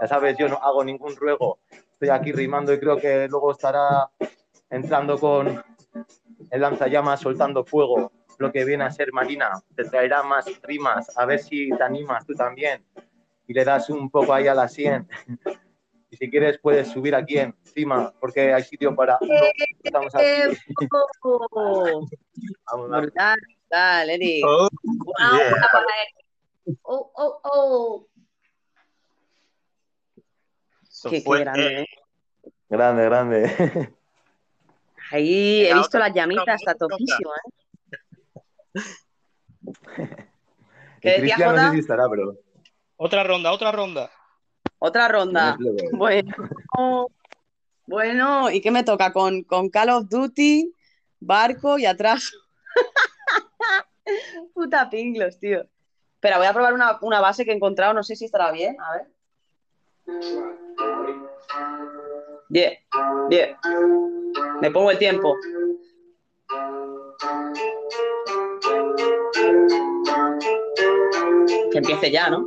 Ya 0.00 0.06
sabes, 0.06 0.36
yo 0.38 0.48
no 0.48 0.56
hago 0.56 0.84
ningún 0.84 1.16
ruego. 1.16 1.60
Estoy 1.92 2.10
aquí 2.10 2.32
rimando 2.32 2.72
y 2.72 2.78
creo 2.78 2.96
que 2.96 3.26
luego 3.28 3.52
estará 3.52 4.10
entrando 4.70 5.18
con 5.18 5.62
el 6.50 6.60
lanzallamas 6.60 7.20
soltando 7.20 7.64
fuego. 7.64 8.12
lo 8.38 8.52
que 8.52 8.64
viene 8.64 8.84
a 8.84 8.90
ser 8.90 9.12
Marina, 9.12 9.50
te 9.74 9.84
traerá 9.84 10.22
más 10.22 10.46
rimas, 10.62 11.16
a 11.16 11.26
ver 11.26 11.40
si 11.40 11.70
te 11.70 11.82
animas 11.82 12.24
tú 12.24 12.34
también 12.34 12.84
y 13.46 13.52
le 13.52 13.64
das 13.64 13.90
un 13.90 14.10
poco 14.10 14.32
ahí 14.32 14.46
a 14.46 14.54
la 14.54 14.68
100. 14.68 15.08
Y 16.10 16.16
si 16.16 16.30
quieres 16.30 16.58
puedes 16.58 16.88
subir 16.88 17.14
aquí 17.14 17.38
encima, 17.38 18.12
porque 18.18 18.54
hay 18.54 18.62
sitio 18.62 18.94
para 18.94 19.18
uno. 19.20 19.34
Estamos 19.82 20.14
aquí. 20.14 20.56
Vamos, 22.70 23.12
brutal, 23.68 24.10
Eric. 24.10 24.44
Oh, 24.46 24.68
Una 24.82 25.38
yeah. 25.38 25.52
hora 25.52 25.68
para 25.72 25.86
Eric. 26.02 26.16
Oh, 26.82 27.10
oh, 27.14 27.40
oh. 27.44 28.06
Qué, 31.08 31.20
grande, 31.20 31.82
eh. 31.82 31.86
Grande, 32.68 33.04
grande. 33.04 33.94
Ahí 35.10 35.64
he 35.64 35.74
visto 35.74 35.98
las 35.98 36.12
llamitas, 36.12 36.60
está 36.60 36.74
topísimo, 36.74 37.32
¿eh? 37.34 37.40
¿Qué 41.00 41.10
decía 41.10 41.36
Cristian 41.36 41.50
no 41.50 41.56
sé 41.56 41.62
Jota? 41.62 41.72
si 41.72 41.78
estará, 41.78 42.08
pero 42.10 42.34
Otra 42.96 43.24
ronda, 43.24 43.52
otra 43.52 43.72
ronda. 43.72 44.10
Otra 44.80 45.08
ronda. 45.08 45.56
Bueno, 45.92 46.34
bueno, 47.86 48.50
¿y 48.50 48.60
qué 48.60 48.70
me 48.70 48.84
toca? 48.84 49.12
Con, 49.12 49.44
con 49.44 49.70
Call 49.70 49.88
of 49.90 50.08
Duty, 50.08 50.74
barco 51.20 51.78
y 51.78 51.86
atrás. 51.86 52.32
Puta 54.54 54.88
pinglos, 54.90 55.38
tío. 55.38 55.64
Espera, 56.14 56.38
voy 56.38 56.46
a 56.46 56.52
probar 56.52 56.74
una, 56.74 56.98
una 57.02 57.20
base 57.20 57.44
que 57.44 57.52
he 57.52 57.54
encontrado, 57.54 57.94
no 57.94 58.02
sé 58.02 58.16
si 58.16 58.24
estará 58.24 58.50
bien. 58.50 58.76
A 58.80 58.92
ver. 58.92 59.06
Bien, 62.48 62.72
bien. 63.28 63.56
Me 64.60 64.70
pongo 64.70 64.90
el 64.90 64.98
tiempo. 64.98 65.36
Que 71.70 71.78
empiece 71.78 72.10
ya, 72.10 72.30
¿no? 72.30 72.46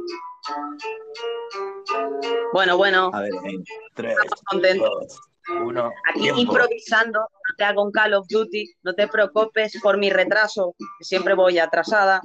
Bueno, 2.54 2.78
bueno. 2.78 3.12
A 3.14 3.22
ver, 3.22 3.32
en 3.44 3.64
3, 3.94 4.12
Estamos 4.12 4.44
contentos. 4.50 5.31
2, 5.60 5.62
1. 5.68 5.92
Aquí 6.10 6.30
improvisando, 6.42 7.20
no 7.20 7.56
te 7.58 7.64
hago 7.64 7.84
un 7.84 7.92
Call 7.92 8.14
of 8.14 8.28
Duty, 8.28 8.74
no 8.84 8.94
te 8.94 9.08
preocupes 9.08 9.80
por 9.82 9.98
mi 9.98 10.10
retraso, 10.10 10.76
siempre 11.00 11.34
voy 11.34 11.60
atrasada, 11.60 12.22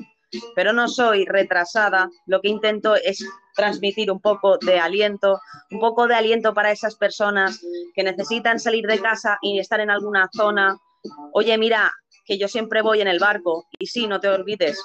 pero 0.55 0.73
no 0.73 0.89
soy 0.89 1.25
retrasada, 1.25 2.09
lo 2.27 2.41
que 2.41 2.49
intento 2.49 2.95
es 2.97 3.25
transmitir 3.55 4.11
un 4.11 4.21
poco 4.21 4.59
de 4.59 4.79
aliento, 4.79 5.41
un 5.71 5.81
poco 5.81 6.07
de 6.07 6.15
aliento 6.15 6.53
para 6.55 6.73
esas 6.73 6.97
personas 6.97 7.61
que 7.95 8.03
necesitan 8.03 8.59
salir 8.59 8.87
de 8.87 9.01
casa 9.01 9.39
y 9.41 9.59
estar 9.59 9.81
en 9.81 9.91
alguna 9.91 10.29
zona. 10.33 10.77
Oye, 11.33 11.57
mira, 11.57 11.93
que 12.25 12.39
yo 12.39 12.49
siempre 12.49 12.83
voy 12.83 13.01
en 13.01 13.09
el 13.09 13.19
barco, 13.19 13.67
y 13.79 13.87
sí, 13.87 14.07
no 14.07 14.21
te 14.21 14.29
olvides, 14.29 14.83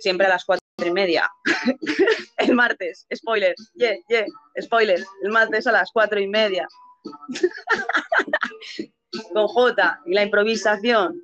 siempre 0.00 0.26
a 0.26 0.30
las 0.30 0.44
cuatro 0.44 0.64
y 0.84 0.90
media. 0.90 1.30
el 2.38 2.54
martes, 2.54 3.06
spoiler, 3.14 3.54
yeah, 3.74 3.94
yeah, 4.08 4.24
spoiler, 4.60 5.04
el 5.22 5.30
martes 5.30 5.66
a 5.66 5.72
las 5.72 5.90
cuatro 5.92 6.18
y 6.18 6.26
media 6.26 6.66
con 9.32 9.46
J 9.46 10.00
y 10.06 10.14
la 10.14 10.22
improvisación, 10.22 11.20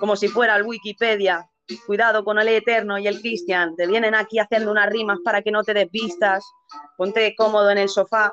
como 0.00 0.16
si 0.16 0.28
fuera 0.28 0.56
el 0.56 0.64
Wikipedia. 0.64 1.46
Cuidado 1.86 2.24
con 2.24 2.38
el 2.38 2.48
Eterno 2.48 2.98
y 2.98 3.06
el 3.06 3.20
Cristian, 3.20 3.74
te 3.76 3.86
vienen 3.86 4.14
aquí 4.14 4.38
haciendo 4.38 4.70
unas 4.70 4.90
rimas 4.90 5.18
para 5.24 5.42
que 5.42 5.50
no 5.50 5.62
te 5.62 5.72
desvistas. 5.72 6.44
Ponte 6.98 7.34
cómodo 7.36 7.70
en 7.70 7.78
el 7.78 7.88
sofá, 7.88 8.32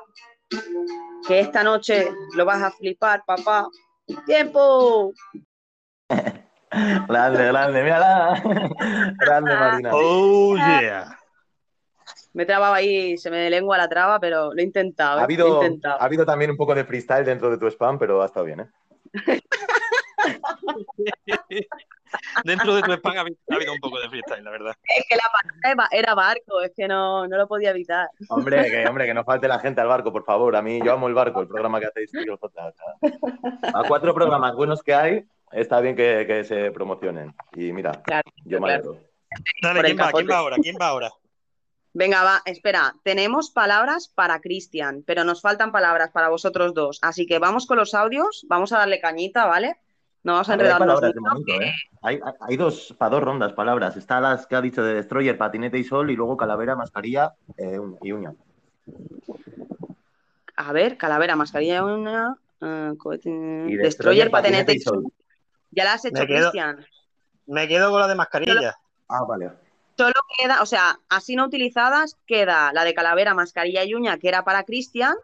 que 1.26 1.40
esta 1.40 1.62
noche 1.62 2.10
lo 2.34 2.44
vas 2.44 2.62
a 2.62 2.70
flipar, 2.70 3.22
papá. 3.24 3.66
¡Tiempo! 4.26 5.12
Grande, 7.08 7.46
grande, 7.46 7.82
mírala. 7.82 8.40
Grande, 9.18 9.56
Marina. 9.56 9.90
Oh, 9.92 10.56
yeah. 10.56 11.19
Me 12.32 12.46
trababa 12.46 12.76
ahí, 12.76 13.18
se 13.18 13.30
me 13.30 13.50
lengua 13.50 13.76
la 13.76 13.88
traba, 13.88 14.20
pero 14.20 14.54
lo 14.54 14.60
he 14.60 14.64
intentado. 14.64 15.18
Ha 15.18 15.22
¿eh? 15.22 15.24
habido, 15.24 15.48
Lo 15.48 15.62
he 15.62 15.66
intentado. 15.66 16.00
ha 16.00 16.04
habido 16.04 16.24
también 16.24 16.50
un 16.50 16.56
poco 16.56 16.74
de 16.74 16.84
freestyle 16.84 17.24
dentro 17.24 17.50
de 17.50 17.58
tu 17.58 17.66
spam, 17.66 17.98
pero 17.98 18.22
ha 18.22 18.26
estado 18.26 18.46
bien, 18.46 18.60
¿eh? 18.60 18.68
Dentro 22.44 22.74
de 22.74 22.82
tu 22.82 22.92
spam 22.92 23.16
ha 23.16 23.20
habido, 23.20 23.36
ha 23.50 23.54
habido 23.54 23.72
un 23.72 23.80
poco 23.80 24.00
de 24.00 24.08
freestyle, 24.08 24.44
la 24.44 24.50
verdad. 24.50 24.74
Es 24.82 25.04
que 25.08 25.16
la 25.16 25.22
palabra 25.72 25.88
era 25.92 26.14
barco, 26.14 26.60
es 26.60 26.72
que 26.76 26.88
no, 26.88 27.26
no 27.26 27.36
lo 27.36 27.46
podía 27.46 27.70
evitar. 27.70 28.08
Hombre, 28.28 28.70
que, 28.70 28.86
hombre, 28.86 29.06
que 29.06 29.14
no 29.14 29.24
falte 29.24 29.48
la 29.48 29.58
gente 29.58 29.80
al 29.80 29.88
barco, 29.88 30.12
por 30.12 30.24
favor. 30.24 30.56
A 30.56 30.62
mí, 30.62 30.80
yo 30.84 30.92
amo 30.92 31.08
el 31.08 31.14
barco, 31.14 31.40
el 31.40 31.48
programa 31.48 31.80
que 31.80 31.86
hacéis. 31.86 32.10
a 33.74 33.82
cuatro 33.86 34.14
programas 34.14 34.54
buenos 34.54 34.82
que 34.82 34.94
hay, 34.94 35.24
está 35.52 35.80
bien 35.80 35.96
que, 35.96 36.24
que 36.26 36.44
se 36.44 36.70
promocionen. 36.72 37.34
Y 37.54 37.72
mira, 37.72 38.02
yo 38.44 38.60
me 38.60 38.66
claro. 38.66 38.66
alegro. 38.66 38.96
Dale, 39.62 39.82
¿quién 39.82 39.98
va? 39.98 40.12
¿Quién 40.12 40.28
va 40.28 40.38
ahora? 40.38 40.56
¿Quién 40.60 40.76
va 40.80 40.88
ahora? 40.88 41.10
Venga, 41.92 42.22
va, 42.22 42.42
espera, 42.44 42.94
tenemos 43.02 43.50
palabras 43.50 44.08
para 44.14 44.40
Cristian, 44.40 45.02
pero 45.04 45.24
nos 45.24 45.42
faltan 45.42 45.72
palabras 45.72 46.10
para 46.12 46.28
vosotros 46.28 46.72
dos. 46.72 46.98
Así 47.02 47.26
que 47.26 47.38
vamos 47.38 47.66
con 47.66 47.78
los 47.78 47.94
audios, 47.94 48.46
vamos 48.48 48.72
a 48.72 48.78
darle 48.78 49.00
cañita, 49.00 49.46
¿vale? 49.46 49.76
No 50.22 50.32
vamos 50.34 50.48
a 50.50 50.52
A 50.52 50.56
ver, 50.56 50.66
hay 50.66 50.72
enredarnos 50.72 51.00
¿eh? 51.60 51.72
Hay, 52.02 52.20
hay 52.40 52.56
dos, 52.56 52.94
para 52.96 53.10
dos 53.10 53.22
rondas 53.22 53.52
palabras. 53.54 53.96
Está 53.96 54.20
las 54.20 54.46
que 54.46 54.54
ha 54.54 54.60
dicho 54.60 54.82
de 54.82 54.94
Destroyer, 54.94 55.36
Patinete 55.36 55.78
y 55.78 55.84
Sol, 55.84 56.10
y 56.10 56.16
luego 56.16 56.36
Calavera, 56.36 56.76
Mascarilla 56.76 57.32
eh, 57.56 57.78
uña- 57.78 57.98
y 58.02 58.12
Uña. 58.12 58.34
A 60.56 60.72
ver, 60.72 60.96
calavera, 60.98 61.36
mascarilla, 61.36 61.84
una, 61.84 62.36
eh, 62.60 62.92
cohete- 62.98 63.70
Y 63.70 63.76
destroyer, 63.76 64.30
patinete 64.30 64.74
y 64.74 64.80
Sol. 64.80 65.04
Ya 65.70 65.84
la 65.84 65.94
has 65.94 66.04
hecho, 66.04 66.24
Cristian. 66.26 66.84
Me 67.46 67.66
quedo 67.66 67.90
con 67.90 68.00
la 68.00 68.06
de 68.08 68.14
mascarilla. 68.14 68.76
Ah, 69.08 69.24
vale. 69.26 69.50
Solo 70.00 70.14
queda, 70.38 70.62
o 70.62 70.66
sea, 70.66 70.98
así 71.10 71.36
no 71.36 71.44
utilizadas, 71.44 72.16
queda 72.26 72.72
la 72.72 72.84
de 72.84 72.94
calavera, 72.94 73.34
mascarilla 73.34 73.84
y 73.84 73.94
uña, 73.94 74.16
que 74.18 74.28
era 74.28 74.44
para 74.44 74.64
Cristian, 74.64 75.14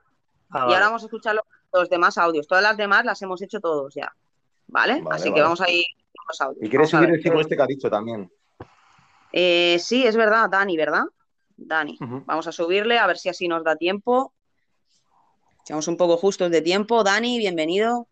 Ah, 0.51 0.59
y 0.59 0.61
vale. 0.61 0.74
ahora 0.74 0.86
vamos 0.86 1.03
a 1.03 1.07
escuchar 1.07 1.35
los, 1.35 1.44
los 1.73 1.89
demás 1.89 2.19
audios. 2.19 2.47
Todas 2.47 2.62
las 2.62 2.77
demás 2.77 3.05
las 3.07 3.20
hemos 3.23 3.40
hecho 3.40 3.59
todos 3.61 3.94
ya, 3.94 4.15
¿vale? 4.69 5.01
Vale, 5.01 5.16
así 5.16 5.32
que 5.32 5.40
vamos 5.40 5.61
a 5.62 5.70
ir 5.70 5.85
con 6.15 6.24
los 6.28 6.40
audios. 6.43 6.62
Y 6.65 6.69
quieres 6.69 6.90
subir 6.90 7.09
el 7.09 7.23
chico 7.23 7.40
este 7.40 7.57
que 7.57 7.62
ha 7.62 7.66
dicho 7.66 7.89
también. 7.89 8.31
Eh, 9.32 9.78
sí, 9.81 10.07
es 10.07 10.15
verdad, 10.15 10.48
Dani, 10.51 10.77
¿verdad? 10.77 11.05
Dani. 11.57 11.97
Vamos 11.98 12.47
a 12.47 12.53
subirle 12.53 12.98
a 12.98 13.07
ver 13.07 13.16
si 13.16 13.28
así 13.31 13.48
nos 13.48 13.65
da 13.65 13.77
tiempo. 13.77 14.35
Estamos 15.59 15.89
un 15.89 15.97
poco 15.97 16.16
justos 16.19 16.51
de 16.51 16.61
tiempo. 16.61 17.03
Dani, 17.03 17.39
bienvenido. 17.39 18.07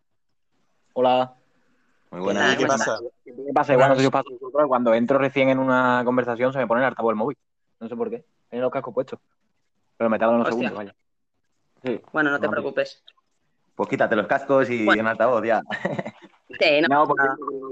Hola. 0.95 1.35
Muy 2.11 2.20
buenas. 2.20 2.57
¿Qué 2.57 2.66
pasa? 2.66 2.99
¿Qué 3.36 3.52
pasa? 3.55 3.73
Igual 3.73 3.90
no 3.90 3.94
sé 3.97 4.01
qué 4.02 4.06
os 4.06 4.12
pasa 4.12 4.28
a 4.28 4.32
vosotros, 4.32 4.69
Cuando 4.69 4.94
entro 4.94 5.19
recién 5.19 5.48
en 5.48 5.59
una 5.59 6.02
conversación 6.05 6.52
se 6.52 6.59
me 6.59 6.66
pone 6.66 6.81
el 6.82 6.86
altavoz 6.86 7.11
del 7.11 7.16
móvil. 7.16 7.36
No 7.81 7.89
sé 7.89 7.97
por 7.97 8.11
qué. 8.11 8.24
Tiene 8.51 8.62
los 8.62 8.73
cascos 8.73 8.94
puestos. 8.94 9.19
Pero 9.97 10.11
me 10.11 10.19
tardan 10.19 10.36
unos 10.36 10.48
Hostia. 10.48 10.69
segundos, 10.70 10.77
vaya. 10.77 10.94
Sí. 11.85 12.01
Bueno, 12.12 12.31
no 12.31 12.40
te 12.40 12.48
preocupes. 12.48 13.02
Pues 13.74 13.89
quítate 13.89 14.15
los 14.16 14.27
cascos 14.27 14.70
y 14.70 14.85
Bueno. 14.85 15.02
en 15.02 15.06
altavoz 15.09 15.44
ya. 15.44 15.62
Sí, 16.61 16.81
no, 16.82 16.89
No, 16.89 17.06
porque 17.06 17.24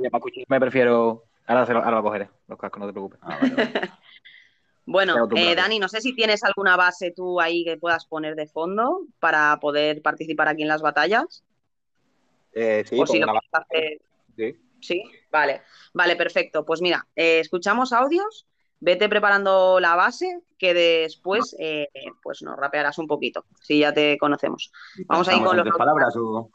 ya 0.03 0.11
para 0.11 0.19
escuchar 0.19 0.45
me 0.49 0.61
prefiero. 0.61 1.25
Ahora, 1.47 1.67
se 1.67 1.73
lo, 1.73 1.79
ahora 1.81 1.97
lo 1.99 2.03
cogeré, 2.03 2.29
los 2.49 2.59
cascos, 2.59 2.81
no 2.81 2.87
te 2.87 2.93
preocupes. 2.93 3.21
Bueno, 4.85 5.13
Te 5.15 5.19
acostumbras. 5.21 5.53
eh, 5.53 5.55
Dani, 5.55 5.79
no 5.79 5.89
sé 5.89 6.01
si 6.01 6.13
tienes 6.13 6.43
alguna 6.43 6.77
base 6.77 7.13
tú 7.13 7.41
ahí 7.41 7.65
que 7.65 7.77
puedas 7.77 8.05
poner 8.05 8.35
de 8.35 8.49
fondo 8.49 9.03
para 9.21 9.57
poder 9.61 10.03
participar 10.03 10.49
aquí 10.49 10.63
en 10.63 10.69
las 10.69 10.83
batallas. 10.83 11.45
Eh, 12.53 12.83
sí, 12.85 13.01
o 13.01 13.07
si 13.07 13.21
pongo 13.21 13.27
lo 13.27 13.33
una 13.33 13.41
quieres 13.41 13.67
hacer. 13.71 14.01
Sí. 14.37 14.61
Sí, 14.81 15.03
vale, 15.33 15.63
vale, 15.93 16.15
perfecto. 16.17 16.65
Pues 16.65 16.81
mira, 16.81 17.07
eh, 17.17 17.41
escuchamos 17.41 17.93
audios, 17.93 18.47
vete 18.79 19.09
preparando 19.09 19.81
la 19.81 19.97
base, 19.97 20.43
que 20.59 20.75
después 20.75 21.57
eh, 21.59 21.89
pues 22.23 22.43
nos 22.43 22.57
rapearás 22.57 22.99
un 22.99 23.09
poquito, 23.09 23.45
si 23.61 23.81
ya 23.81 23.93
te 23.93 24.17
conocemos. 24.19 24.71
Vamos 25.07 25.27
a 25.27 25.33
ir 25.33 25.39
¿Estamos 25.39 25.57
con 25.57 25.69
los 25.69 25.79
palabras 25.79 26.15
o...? 26.17 26.51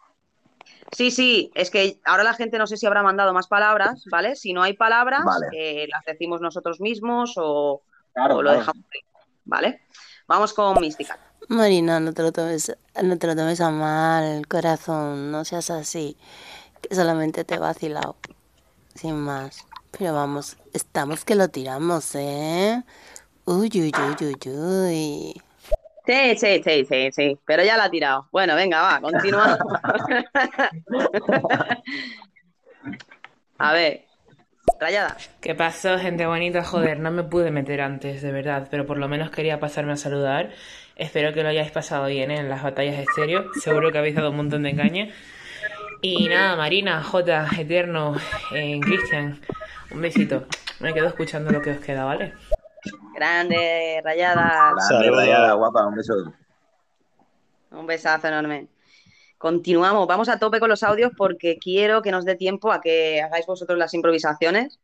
Sí, 0.92 1.12
sí, 1.12 1.52
es 1.54 1.70
que 1.70 2.00
ahora 2.06 2.24
la 2.24 2.34
gente 2.34 2.58
no 2.58 2.68
sé 2.68 2.78
si 2.78 2.86
habrá 2.86 3.04
mandado 3.04 3.34
más 3.34 3.48
palabras, 3.48 4.04
¿vale? 4.10 4.36
Si 4.36 4.54
no 4.54 4.64
hay 4.64 4.74
palabras, 4.74 5.26
Vale. 5.26 5.48
eh, 5.54 5.88
las 5.90 6.06
decimos 6.06 6.40
nosotros 6.40 6.80
mismos 6.80 7.34
o, 7.38 7.82
Claro, 8.14 8.36
o 8.38 8.42
lo 8.42 8.50
claro. 8.50 8.60
dejamos 8.60 8.84
ahí, 8.94 9.02
¿vale? 9.46 9.82
Vamos 10.28 10.54
con 10.54 10.80
Mística. 10.80 11.20
Marina, 11.50 12.00
no 12.00 12.14
te 12.14 12.24
lo 12.24 12.32
tomes, 12.32 12.76
no 13.04 13.18
te 13.18 13.28
lo 13.28 13.36
tomes 13.36 13.62
a 13.62 13.70
mal, 13.70 14.48
corazón, 14.48 15.32
no 15.32 15.46
seas 15.46 15.70
así, 15.70 16.18
que 16.82 16.96
solamente 16.96 17.44
te 17.44 17.56
he 17.56 17.60
vacilado, 17.60 18.16
sin 18.98 19.16
más. 19.16 19.66
Pero 19.98 20.14
vamos, 20.14 20.58
estamos 20.74 21.24
que 21.24 21.36
lo 21.36 21.48
tiramos, 21.50 22.16
¿eh? 22.16 22.84
Uy, 23.46 23.70
uy, 23.74 23.92
uy, 23.96 24.16
uy, 24.22 24.36
uy. 24.52 25.42
Sí, 26.06 26.38
sí, 26.38 26.62
sí, 26.64 26.86
sí, 26.86 27.12
sí, 27.12 27.38
pero 27.46 27.64
ya 27.64 27.78
la 27.78 27.86
ha 27.86 27.90
tirado. 27.90 28.28
Bueno, 28.32 28.56
venga, 28.56 28.82
va, 28.82 29.02
continuamos. 29.02 29.58
A 33.60 33.74
ver, 33.74 34.08
Rayada. 34.80 35.18
¿Qué 35.42 35.56
pasó, 35.56 35.98
gente 35.98 36.26
bonita? 36.28 36.64
Joder, 36.64 37.00
no 37.00 37.10
me 37.10 37.24
pude 37.24 37.52
meter 37.52 37.82
antes, 37.82 38.22
de 38.22 38.32
verdad, 38.32 38.68
pero 38.70 38.86
por 38.86 38.98
lo 38.98 39.08
menos 39.08 39.32
quería 39.32 39.60
pasarme 39.60 39.94
a 39.94 39.98
saludar. 39.98 40.52
Espero 40.96 41.34
que 41.34 41.42
lo 41.42 41.50
hayáis 41.50 41.72
pasado 41.72 42.06
bien 42.08 42.32
¿eh? 42.32 42.40
en 42.40 42.50
las 42.50 42.62
batallas 42.64 42.98
de 42.98 43.04
estéreo. 43.04 43.46
Seguro 43.60 43.92
que 43.92 43.98
habéis 43.98 44.16
dado 44.16 44.30
un 44.30 44.38
montón 44.38 44.64
de 44.64 44.76
caña. 44.76 45.10
Y 46.02 46.28
nada, 46.28 46.56
Marina, 46.56 47.04
J, 47.04 47.48
Eterno, 47.58 48.16
eh, 48.54 48.80
Cristian, 48.82 49.40
Un 49.92 50.02
besito. 50.02 50.46
Me 50.80 50.94
quedo 50.94 51.08
escuchando 51.08 51.52
lo 51.52 51.62
que 51.62 51.72
os 51.72 51.80
queda, 51.80 52.06
¿vale? 52.06 52.34
Grande, 53.16 54.02
rayada. 54.04 54.74
Grande, 54.90 55.12
rayada, 55.12 55.54
guapa, 55.54 55.88
un 55.88 55.96
beso. 55.96 56.34
Un 57.72 57.88
besazo 57.88 58.28
enorme. 58.28 58.68
Continuamos, 59.38 60.08
vamos 60.08 60.30
a 60.30 60.40
tope 60.40 60.60
con 60.60 60.70
los 60.70 60.84
audios 60.84 61.12
porque 61.16 61.58
quiero 61.58 62.02
que 62.02 62.12
nos 62.12 62.26
dé 62.26 62.36
tiempo 62.36 62.72
a 62.72 62.82
que 62.82 63.22
hagáis 63.22 63.46
vosotros 63.46 63.78
las 63.78 63.94
improvisaciones, 63.94 64.80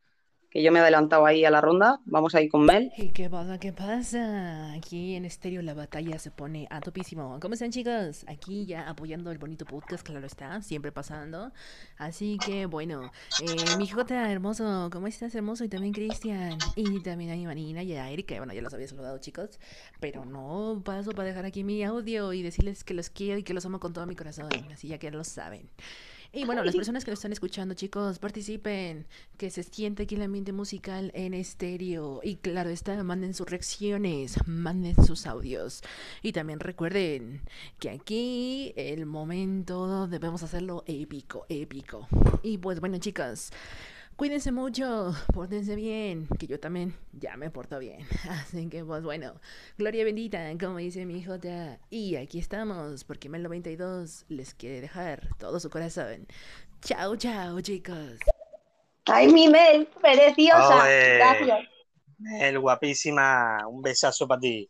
que 0.54 0.62
yo 0.62 0.72
me 0.72 0.78
he 0.78 0.82
adelantado 0.84 1.26
ahí 1.26 1.44
a 1.46 1.50
la 1.50 1.62
ronda. 1.62 2.00
Vamos 2.06 2.36
a 2.36 2.42
ir 2.42 2.52
con 2.52 2.64
Mel. 2.64 2.92
¿Y 2.96 3.10
qué 3.10 3.28
pasa? 3.28 3.58
¿Qué 3.58 3.74
pasa? 3.74 4.72
Aquí 4.74 5.16
en 5.16 5.26
estéreo 5.26 5.64
la 5.64 5.74
batalla 5.74 6.20
se 6.20 6.30
pone 6.30 6.68
a 6.70 6.80
topísimo. 6.80 7.40
¿Cómo 7.42 7.56
están 7.56 7.72
chicos? 7.72 8.24
Aquí 8.28 8.68
ya 8.68 8.88
apoyando 8.88 9.32
el 9.32 9.40
bonito 9.40 9.66
podcast, 9.66 10.06
claro 10.06 10.28
está, 10.28 10.62
siempre 10.62 10.92
pasando. 10.92 11.52
Así 11.98 12.38
que 12.46 12.68
bueno, 12.68 13.12
eh, 13.42 13.78
mi 13.80 13.88
Jota 13.88 14.32
hermoso, 14.32 14.90
¿cómo 14.92 15.08
estás 15.08 15.34
hermoso? 15.34 15.64
Y 15.64 15.70
también 15.70 15.92
Cristian. 15.92 16.60
Y 16.76 17.02
también 17.02 17.32
a 17.32 17.56
mi 17.56 17.72
y 17.72 17.94
a 17.94 18.12
Erika. 18.12 18.38
Bueno, 18.38 18.54
ya 18.54 18.62
los 18.62 18.76
había 18.76 18.88
saludado 18.88 19.18
chicos. 19.18 19.60
Pero 20.00 20.24
no 20.24 20.84
paso 20.86 21.14
para 21.14 21.30
dejar 21.30 21.46
aquí 21.46 21.64
mi 21.64 21.84
audio 21.84 22.32
y 22.32 22.44
decirles 22.44 22.84
que 22.84 22.94
los 22.94 23.10
quiero 23.10 23.40
y 23.40 23.44
que 23.44 23.56
los 23.56 23.66
amo 23.66 23.80
con 23.80 23.92
todo 23.92 24.06
mi 24.06 24.16
corazón. 24.16 24.50
Así 24.72 24.88
ya 24.88 25.00
que 25.00 25.10
lo 25.10 25.24
saben. 25.24 25.68
Y 26.36 26.46
bueno, 26.46 26.64
las 26.64 26.76
personas 26.76 27.06
que 27.06 27.12
lo 27.12 27.14
están 27.14 27.32
escuchando, 27.32 27.76
chicos, 27.76 28.18
participen, 28.18 29.06
que 29.38 29.52
se 29.52 29.62
siente 29.62 30.02
aquí 30.02 30.16
el 30.16 30.24
ambiente 30.24 30.52
musical 30.52 31.12
en 31.14 31.36
estéreo. 31.36 32.22
Y 32.24 32.38
claro 32.38 32.72
está, 32.72 33.04
manden 33.04 33.36
sus 33.36 33.48
reacciones, 33.48 34.38
manden 34.48 34.96
sus 35.06 35.28
audios. 35.28 35.84
Y 36.24 36.32
también 36.32 36.60
recuerden 36.60 37.42
que 37.78 37.92
aquí 37.92 38.74
el 38.76 39.06
momento 39.06 40.08
debemos 40.08 40.42
hacerlo 40.42 40.84
épico, 40.88 41.46
épico. 41.50 42.08
Y 42.42 42.58
pues 42.58 42.80
bueno, 42.80 42.98
chicos. 42.98 43.52
Cuídense 44.24 44.54
mucho, 44.54 45.12
pórtense 45.34 45.76
bien, 45.76 46.30
que 46.40 46.48
yo 46.48 46.58
también 46.58 46.96
ya 47.12 47.36
me 47.36 47.50
porto 47.50 47.78
bien. 47.78 48.08
Así 48.30 48.70
que, 48.70 48.82
pues 48.86 49.04
bueno, 49.04 49.34
gloria 49.78 50.06
bendita, 50.06 50.50
como 50.58 50.78
dice 50.78 51.06
mi 51.06 51.22
Jota. 51.22 51.78
Y 51.90 52.16
aquí 52.16 52.40
estamos, 52.40 53.04
porque 53.04 53.28
Mel 53.28 53.44
92 53.44 54.24
les 54.30 54.54
quiere 54.54 54.80
dejar 54.80 55.28
todo 55.40 55.60
su 55.60 55.70
corazón. 55.70 56.26
Chao, 56.80 57.18
chao, 57.18 57.60
chicos. 57.60 58.18
Ay, 59.08 59.28
mi 59.28 59.50
Mel, 59.50 59.90
preciosa. 60.00 60.88
Gracias. 60.88 61.60
Mel, 62.18 62.60
guapísima. 62.60 63.68
Un 63.68 63.82
besazo 63.82 64.26
para 64.26 64.40
ti. 64.40 64.70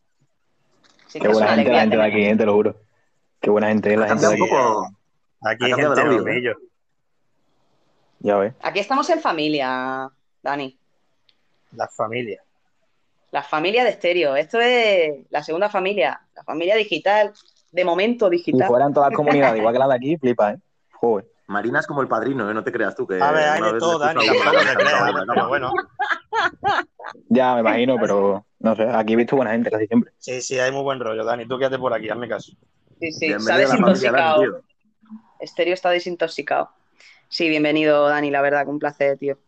Sí, 1.06 1.20
Qué 1.20 1.28
buena 1.28 1.54
gente 1.54 1.70
la 1.70 1.80
gente 1.82 1.96
de 1.96 2.02
aquí, 2.02 2.36
te 2.36 2.44
lo 2.44 2.54
juro. 2.54 2.76
Qué 3.40 3.50
buena 3.50 3.68
gente 3.68 3.96
la 3.96 4.08
gente 4.08 4.26
de 4.26 4.32
aquí. 4.34 4.42
Aquí 5.42 5.64
Ha 5.64 5.66
hay 5.66 5.74
gente 5.74 6.00
el 6.00 6.24
de. 6.24 6.54
Ya 8.24 8.36
ves. 8.36 8.54
Aquí 8.62 8.80
estamos 8.80 9.08
en 9.10 9.20
familia, 9.20 10.10
Dani. 10.42 10.78
La 11.72 11.86
familia. 11.88 12.42
La 13.30 13.42
familia 13.42 13.84
de 13.84 13.90
estéreo. 13.90 14.34
Esto 14.34 14.58
es 14.62 15.26
la 15.28 15.42
segunda 15.42 15.68
familia, 15.68 16.22
la 16.34 16.42
familia 16.42 16.74
digital, 16.74 17.34
de 17.70 17.84
momento 17.84 18.30
digital. 18.30 18.66
fueran 18.66 18.94
todas 18.94 19.10
las 19.10 19.16
comunidades 19.18 19.58
igual 19.58 19.74
que 19.74 19.78
la 19.78 19.88
de 19.88 19.94
aquí, 19.94 20.16
flipa, 20.16 20.52
¿eh? 20.52 20.58
Joder. 20.92 21.26
Marina 21.48 21.80
es 21.80 21.86
como 21.86 22.00
el 22.00 22.08
padrino, 22.08 22.50
¿eh? 22.50 22.54
No 22.54 22.64
te 22.64 22.72
creas 22.72 22.96
tú 22.96 23.06
que. 23.06 23.20
A 23.20 23.30
ver, 23.30 23.46
hay 23.46 23.72
de 23.74 23.78
todo, 23.78 23.98
Dani, 23.98 24.26
tampoco 24.26 25.24
pero 25.34 25.48
bueno. 25.48 25.72
Ya 27.28 27.54
me 27.56 27.60
imagino, 27.60 27.96
pero 28.00 28.46
no 28.58 28.74
sé. 28.74 28.84
Aquí 28.84 29.12
he 29.12 29.16
visto 29.16 29.36
buena 29.36 29.52
gente 29.52 29.70
casi 29.70 29.86
siempre. 29.86 30.12
Sí, 30.16 30.40
sí, 30.40 30.58
hay 30.58 30.72
muy 30.72 30.82
buen 30.82 30.98
rollo, 30.98 31.26
Dani. 31.26 31.46
Tú 31.46 31.58
quédate 31.58 31.78
por 31.78 31.92
aquí, 31.92 32.08
hazme 32.08 32.26
caso. 32.26 32.52
Sí, 33.00 33.12
sí, 33.12 33.26
Bienvenido 33.26 33.36
está 33.36 33.56
desintoxicado. 33.58 34.62
Estéreo 35.40 35.74
está 35.74 35.90
desintoxicado. 35.90 36.70
Sí, 37.28 37.48
bienvenido, 37.48 38.08
Dani, 38.08 38.30
la 38.30 38.42
verdad, 38.42 38.64
que 38.64 38.70
un 38.70 38.78
placer, 38.78 39.18
tío. 39.18 39.38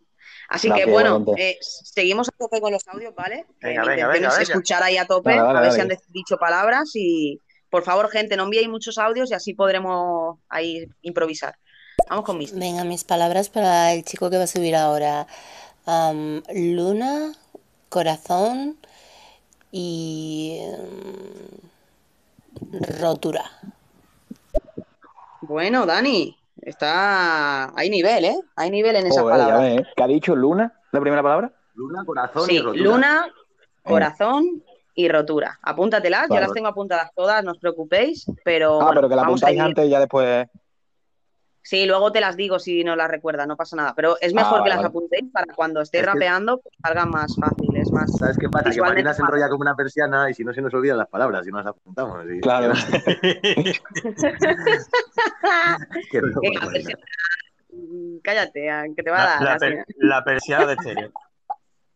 Así 0.48 0.68
Gracias, 0.68 0.86
que 0.86 0.92
bueno, 0.92 1.24
eh, 1.36 1.58
seguimos 1.60 2.28
a 2.28 2.32
tope 2.32 2.60
con 2.60 2.72
los 2.72 2.86
audios, 2.88 3.14
¿vale? 3.14 3.46
Venga, 3.60 3.82
Mi 3.82 3.88
venga, 3.88 4.06
venga, 4.08 4.28
es 4.28 4.38
venga. 4.38 4.42
escuchar 4.42 4.82
ahí 4.82 4.96
a 4.96 5.06
tope, 5.06 5.32
a 5.32 5.60
ver 5.60 5.72
si 5.72 5.80
han 5.80 5.88
dicho 6.08 6.36
palabras 6.36 6.90
y 6.94 7.40
por 7.70 7.82
favor, 7.82 8.08
gente, 8.10 8.36
no 8.36 8.44
enviéis 8.44 8.68
muchos 8.68 8.96
audios 8.98 9.30
y 9.30 9.34
así 9.34 9.54
podremos 9.54 10.38
ahí 10.48 10.86
improvisar. 11.02 11.58
Vamos 12.08 12.24
con 12.24 12.38
mis. 12.38 12.52
Venga, 12.52 12.84
mis 12.84 13.04
palabras 13.04 13.48
para 13.48 13.92
el 13.92 14.04
chico 14.04 14.30
que 14.30 14.36
va 14.38 14.44
a 14.44 14.48
subir 14.48 14.76
ahora. 14.76 15.26
Luna, 16.54 17.32
corazón 17.88 18.76
y 19.72 20.60
mm, 22.70 22.84
rotura. 23.00 23.50
Bueno, 25.42 25.86
Dani, 25.86 26.35
está. 26.70 27.72
Hay 27.78 27.90
nivel, 27.90 28.24
¿eh? 28.24 28.36
Hay 28.56 28.70
nivel 28.70 28.96
en 28.96 29.06
esa 29.06 29.22
Joder, 29.22 29.38
palabra. 29.38 29.58
ves, 29.60 29.80
¿eh? 29.80 29.86
¿Qué 29.96 30.02
ha 30.02 30.06
dicho 30.06 30.36
Luna? 30.36 30.72
¿La 30.92 31.00
primera 31.00 31.22
palabra? 31.22 31.52
Luna, 31.74 32.04
corazón 32.04 32.46
Sí, 32.46 32.56
y 32.56 32.60
rotura. 32.60 32.82
luna, 32.84 33.26
corazón 33.82 34.62
y 34.94 35.08
rotura. 35.08 35.58
Apúntatelas, 35.62 36.22
yo 36.22 36.34
Vale. 36.34 36.40
las 36.46 36.52
tengo 36.52 36.68
apuntadas 36.68 37.10
todas, 37.14 37.44
no 37.44 37.52
os 37.52 37.58
preocupéis, 37.58 38.26
pero 38.44 38.80
Ah, 38.80 38.84
bueno, 38.86 38.94
pero 39.00 39.08
que 39.10 39.16
la 39.16 39.22
apuntáis 39.22 39.60
antes 39.60 39.86
y 39.86 39.90
ya 39.90 40.00
después. 40.00 40.46
Sí, 41.68 41.84
luego 41.84 42.12
te 42.12 42.20
las 42.20 42.36
digo 42.36 42.60
si 42.60 42.84
no 42.84 42.94
las 42.94 43.10
recuerdas, 43.10 43.48
no 43.48 43.56
pasa 43.56 43.74
nada. 43.74 43.92
Pero 43.96 44.16
es 44.20 44.32
mejor 44.32 44.60
Ah, 44.60 44.62
que 44.62 44.68
vale, 44.70 44.76
las 44.76 44.84
apuntéis 44.84 45.24
para 45.32 45.52
cuando 45.52 45.80
estéis 45.80 46.02
Es 46.02 46.06
que- 46.06 46.12
rapeando 46.14 46.60
pues, 46.60 46.72
salgan 46.80 47.10
más 47.10 47.34
fáciles, 47.36 47.90
más. 47.90 48.16
¿Sabes 48.16 48.38
qué 48.38 48.48
pasa? 48.48 48.70
Que 48.70 48.80
Marina 48.80 49.12
se 49.12 49.22
enrolla 49.22 49.48
como 49.48 49.62
una 49.62 49.74
persiana 49.74 50.30
y 50.30 50.34
si 50.34 50.44
no 50.44 50.52
se 50.54 50.62
nos 50.62 50.72
olvidan 50.74 50.96
las 50.98 51.08
palabras, 51.08 51.44
si 51.44 51.50
no 51.50 51.58
las 51.58 51.66
apuntamos. 51.66 52.24
y- 52.32 52.38
Claro. 52.40 52.72
Persiana. 56.10 57.00
Mm, 57.72 58.18
Cállate, 58.22 58.70
ah, 58.70 58.84
que 58.94 59.02
te 59.02 59.10
va 59.10 59.22
a 59.22 59.26
dar. 59.26 59.42
la 59.42 59.52
la 59.54 59.58
per- 59.58 59.70
señora. 59.70 59.86
la 59.98 60.24
persiana 60.24 60.66
de 60.66 60.72
estéreo. 60.74 61.12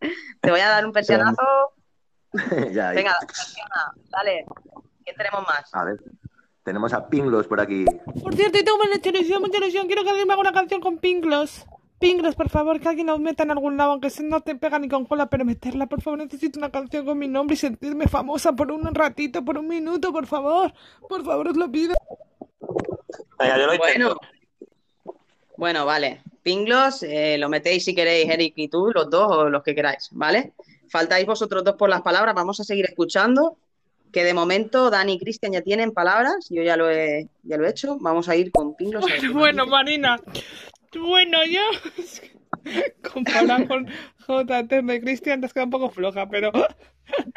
Te 0.41 0.51
voy 0.51 0.61
a 0.61 0.69
dar 0.69 0.85
un 0.87 0.93
persianazo. 0.93 1.43
ya, 2.73 2.91
Venga, 2.93 3.17
persiana, 3.21 3.93
dale. 4.11 4.47
¿Quién 5.05 5.17
tenemos 5.17 5.43
más? 5.47 5.75
A 5.75 5.85
ver. 5.85 5.99
Tenemos 6.71 6.93
a 6.93 7.09
Pinglos 7.09 7.49
por 7.49 7.61
aquí. 7.61 7.85
Por 8.23 8.33
cierto, 8.37 8.61
tengo 8.65 8.79
mucha 8.79 9.09
ilusión, 9.09 9.43
mucha 9.43 9.59
ilusión. 9.59 9.89
Quiero 9.89 10.05
que 10.05 10.11
alguien 10.11 10.29
me 10.29 10.35
haga 10.35 10.43
una 10.43 10.53
canción 10.53 10.81
con 10.81 10.99
Pinglos. 10.99 11.67
Pinglos, 11.99 12.37
por 12.37 12.49
favor, 12.49 12.79
que 12.79 12.87
alguien 12.87 13.09
la 13.09 13.19
meta 13.19 13.43
en 13.43 13.51
algún 13.51 13.77
lado, 13.77 13.91
aunque 13.91 14.09
se 14.09 14.23
no 14.23 14.41
te 14.41 14.55
pega 14.55 14.79
ni 14.79 14.89
con 14.89 15.05
cola, 15.05 15.29
pero 15.29 15.45
meterla, 15.45 15.89
por 15.89 16.01
favor. 16.01 16.21
Necesito 16.21 16.61
una 16.61 16.71
canción 16.71 17.05
con 17.05 17.19
mi 17.19 17.27
nombre 17.27 17.55
y 17.55 17.57
sentirme 17.57 18.07
famosa 18.07 18.53
por 18.53 18.71
un 18.71 18.95
ratito, 18.95 19.45
por 19.45 19.59
un 19.59 19.67
minuto, 19.67 20.13
por 20.13 20.29
favor. 20.29 20.73
Por 21.09 21.25
favor, 21.25 21.49
os 21.49 21.57
lo 21.57 21.69
pido. 21.73 21.97
Venga, 23.41 23.59
yo 23.59 23.67
lo 23.67 23.77
Bueno, 23.77 24.17
bueno, 25.57 25.85
vale. 25.85 26.23
Pinglos, 26.45 27.03
eh, 27.03 27.37
lo 27.37 27.49
metéis 27.49 27.85
si 27.85 27.97
queréis, 27.97 28.31
Eric 28.31 28.55
y 28.55 28.69
tú, 28.69 28.93
los 28.95 29.11
dos 29.11 29.29
o 29.29 29.51
los 29.51 29.65
que 29.65 29.75
queráis, 29.75 30.09
¿vale? 30.13 30.53
Faltáis 30.89 31.27
vosotros 31.27 31.65
dos 31.65 31.75
por 31.75 31.91
las 31.91 32.03
palabras, 32.03 32.33
vamos 32.33 32.61
a 32.61 32.65
seguir 32.65 32.85
escuchando. 32.85 33.57
Que 34.13 34.25
de 34.25 34.35
momento 34.35 34.91
Dani 34.91 35.15
y 35.15 35.19
Cristian 35.19 35.53
ya 35.53 35.63
tienen 35.63 35.93
palabras, 35.93 36.49
yo 36.51 36.63
ya 36.63 36.77
lo 36.77 36.91
he, 36.91 37.29
ya 37.45 37.57
lo 37.57 37.67
he 37.67 37.71
hecho. 37.71 37.97
Vamos 38.01 38.29
a 38.29 38.37
ir 38.37 38.51
con 38.51 38.75
Pinglos. 38.77 39.05
Bueno. 39.33 39.67
Marina. 39.67 40.21
Bueno, 40.99 41.39
yo. 41.45 41.61
Comparado 43.13 43.67
con 43.69 43.89
J. 44.27 44.59
Eterno 44.59 44.93
y 44.95 45.01
Cristian, 45.01 45.41
te 45.41 45.47
has 45.47 45.53
quedado 45.53 45.67
un 45.67 45.71
poco 45.71 45.91
floja, 45.91 46.29
pero. 46.29 46.51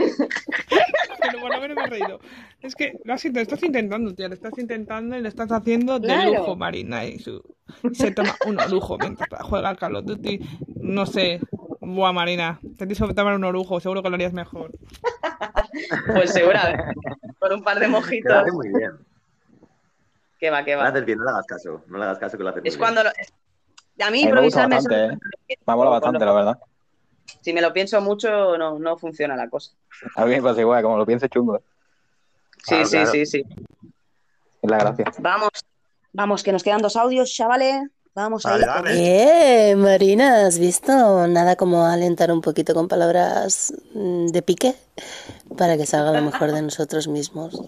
pero 1.22 1.40
por 1.40 1.50
lo 1.56 1.62
menos 1.62 1.78
me 1.78 1.84
he 1.84 1.88
reído. 1.88 2.20
Es 2.62 2.76
que 2.76 2.94
lo, 3.04 3.14
has, 3.14 3.24
int- 3.26 3.38
estás 3.40 3.64
intentando, 3.64 4.14
tío. 4.14 4.28
Lo 4.28 4.34
estás 4.34 4.58
intentando 4.58 5.18
y 5.18 5.22
lo 5.22 5.28
estás 5.28 5.52
haciendo 5.52 6.00
de 6.00 6.08
Claro. 6.08 6.32
lujo, 6.34 6.56
Marina. 6.56 7.06
Y 7.06 7.20
su, 7.20 7.42
se 7.94 8.12
toma 8.12 8.36
un 8.46 8.58
lujo 8.70 8.98
mientras 8.98 9.30
juega 9.44 9.70
al 9.70 9.78
Call 9.78 9.96
of 9.96 10.06
Duty. 10.06 10.40
No 10.82 11.06
sé. 11.06 11.40
Buah, 11.86 12.14
Marina. 12.14 12.60
Te 12.62 12.86
tienes 12.88 13.00
que 13.00 13.14
tomar 13.14 13.36
un 13.36 13.44
orujo, 13.44 13.80
seguro 13.80 14.02
que 14.02 14.10
lo 14.10 14.16
harías 14.16 14.34
mejor. 14.34 14.72
Pues 16.14 16.32
seguramente. 16.32 16.84
Por 17.40 17.52
un 17.54 17.64
par 17.64 17.80
de 17.80 17.88
mojitos. 17.88 18.32
hace 18.32 18.52
muy 18.52 18.70
bien. 18.70 18.92
Que 20.40 20.50
va, 20.52 20.64
que 20.64 20.74
Lo 20.74 20.80
va. 20.82 20.88
haces 20.90 21.04
bien, 21.06 21.18
no 21.18 21.26
le 21.26 21.32
hagas 21.32 21.46
caso. 21.48 21.82
No 21.88 21.98
le 21.98 22.04
hagas 22.04 22.20
caso 22.20 22.38
que 22.38 22.44
lo 22.44 22.50
hace 22.50 22.60
muy 22.62 22.68
Es 22.70 22.76
bien. 22.76 22.80
cuando 22.80 23.04
lo- 23.04 23.10
A 23.10 23.14
mí 24.12 24.24
A 24.24 24.26
mí 24.28 24.32
me 24.32 24.42
me 24.42 24.50
bastante, 24.50 25.06
¿eh? 25.06 25.18
Me 25.66 25.76
mola 25.76 25.90
bastante, 25.90 26.24
la 26.26 26.34
verdad. 26.34 26.60
Si 27.42 27.54
me 27.54 27.62
lo 27.62 27.74
pienso 27.74 28.00
mucho, 28.02 28.58
no, 28.58 28.78
no 28.78 28.98
funciona 28.98 29.36
la 29.36 29.50
cosa. 29.50 29.72
A 30.16 30.26
mí 30.26 30.32
me 30.36 30.42
pasa 30.44 30.62
igual, 30.62 30.84
como 30.84 30.98
lo 30.98 31.06
pienses 31.06 31.30
chungo. 31.30 31.58
¿eh? 31.58 31.62
Sí, 32.58 32.64
Claro, 32.68 32.86
sí, 32.86 32.92
claro. 32.98 33.12
sí, 33.12 33.26
sí. 33.26 33.44
Es 34.62 34.70
la 34.72 34.78
gracia. 34.78 35.06
Vamos, 35.20 35.50
vamos, 36.14 36.44
que 36.44 36.52
nos 36.52 36.64
quedan 36.64 36.82
dos 36.82 36.96
audios, 36.96 37.34
chavales. 37.34 37.90
Vamos 38.16 38.46
a 38.46 38.58
ir 38.60 38.66
Eh, 38.92 39.76
Marina, 39.76 40.46
¿has 40.46 40.60
visto? 40.60 41.28
Nada 41.28 41.56
como 41.56 41.86
alentar 41.86 42.32
un 42.32 42.42
poquito 42.42 42.76
con 42.76 42.88
palabras 42.88 43.74
mm, 43.96 44.28
de 44.28 44.42
pique 44.44 44.76
para 45.58 45.78
que 45.78 45.88
salga 45.88 46.12
lo 46.12 46.22
mejor 46.22 46.52
de 46.52 46.62
nosotros 46.62 47.08
mismos. 47.08 47.60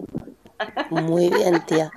Muy 0.90 1.30
bien, 1.30 1.66
tía. 1.66 1.90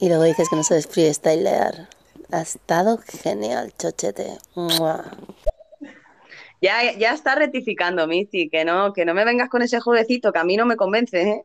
Y 0.00 0.08
luego 0.08 0.24
dices 0.24 0.48
que 0.48 0.56
no 0.56 0.64
sabes 0.64 0.88
freestylear. 0.88 1.88
Ha 2.32 2.40
estado 2.40 2.98
genial, 3.22 3.72
chochete. 3.78 4.36
Mua. 4.56 5.04
Ya, 6.60 6.92
ya 6.92 7.12
está 7.12 7.34
rectificando, 7.34 8.06
Misti, 8.06 8.48
que 8.48 8.64
no, 8.64 8.92
que 8.92 9.04
no 9.04 9.14
me 9.14 9.24
vengas 9.24 9.48
con 9.48 9.62
ese 9.62 9.80
jueguecito, 9.80 10.32
que 10.32 10.38
a 10.38 10.44
mí 10.44 10.56
no 10.56 10.66
me 10.66 10.76
convence, 10.76 11.22
¿eh? 11.22 11.44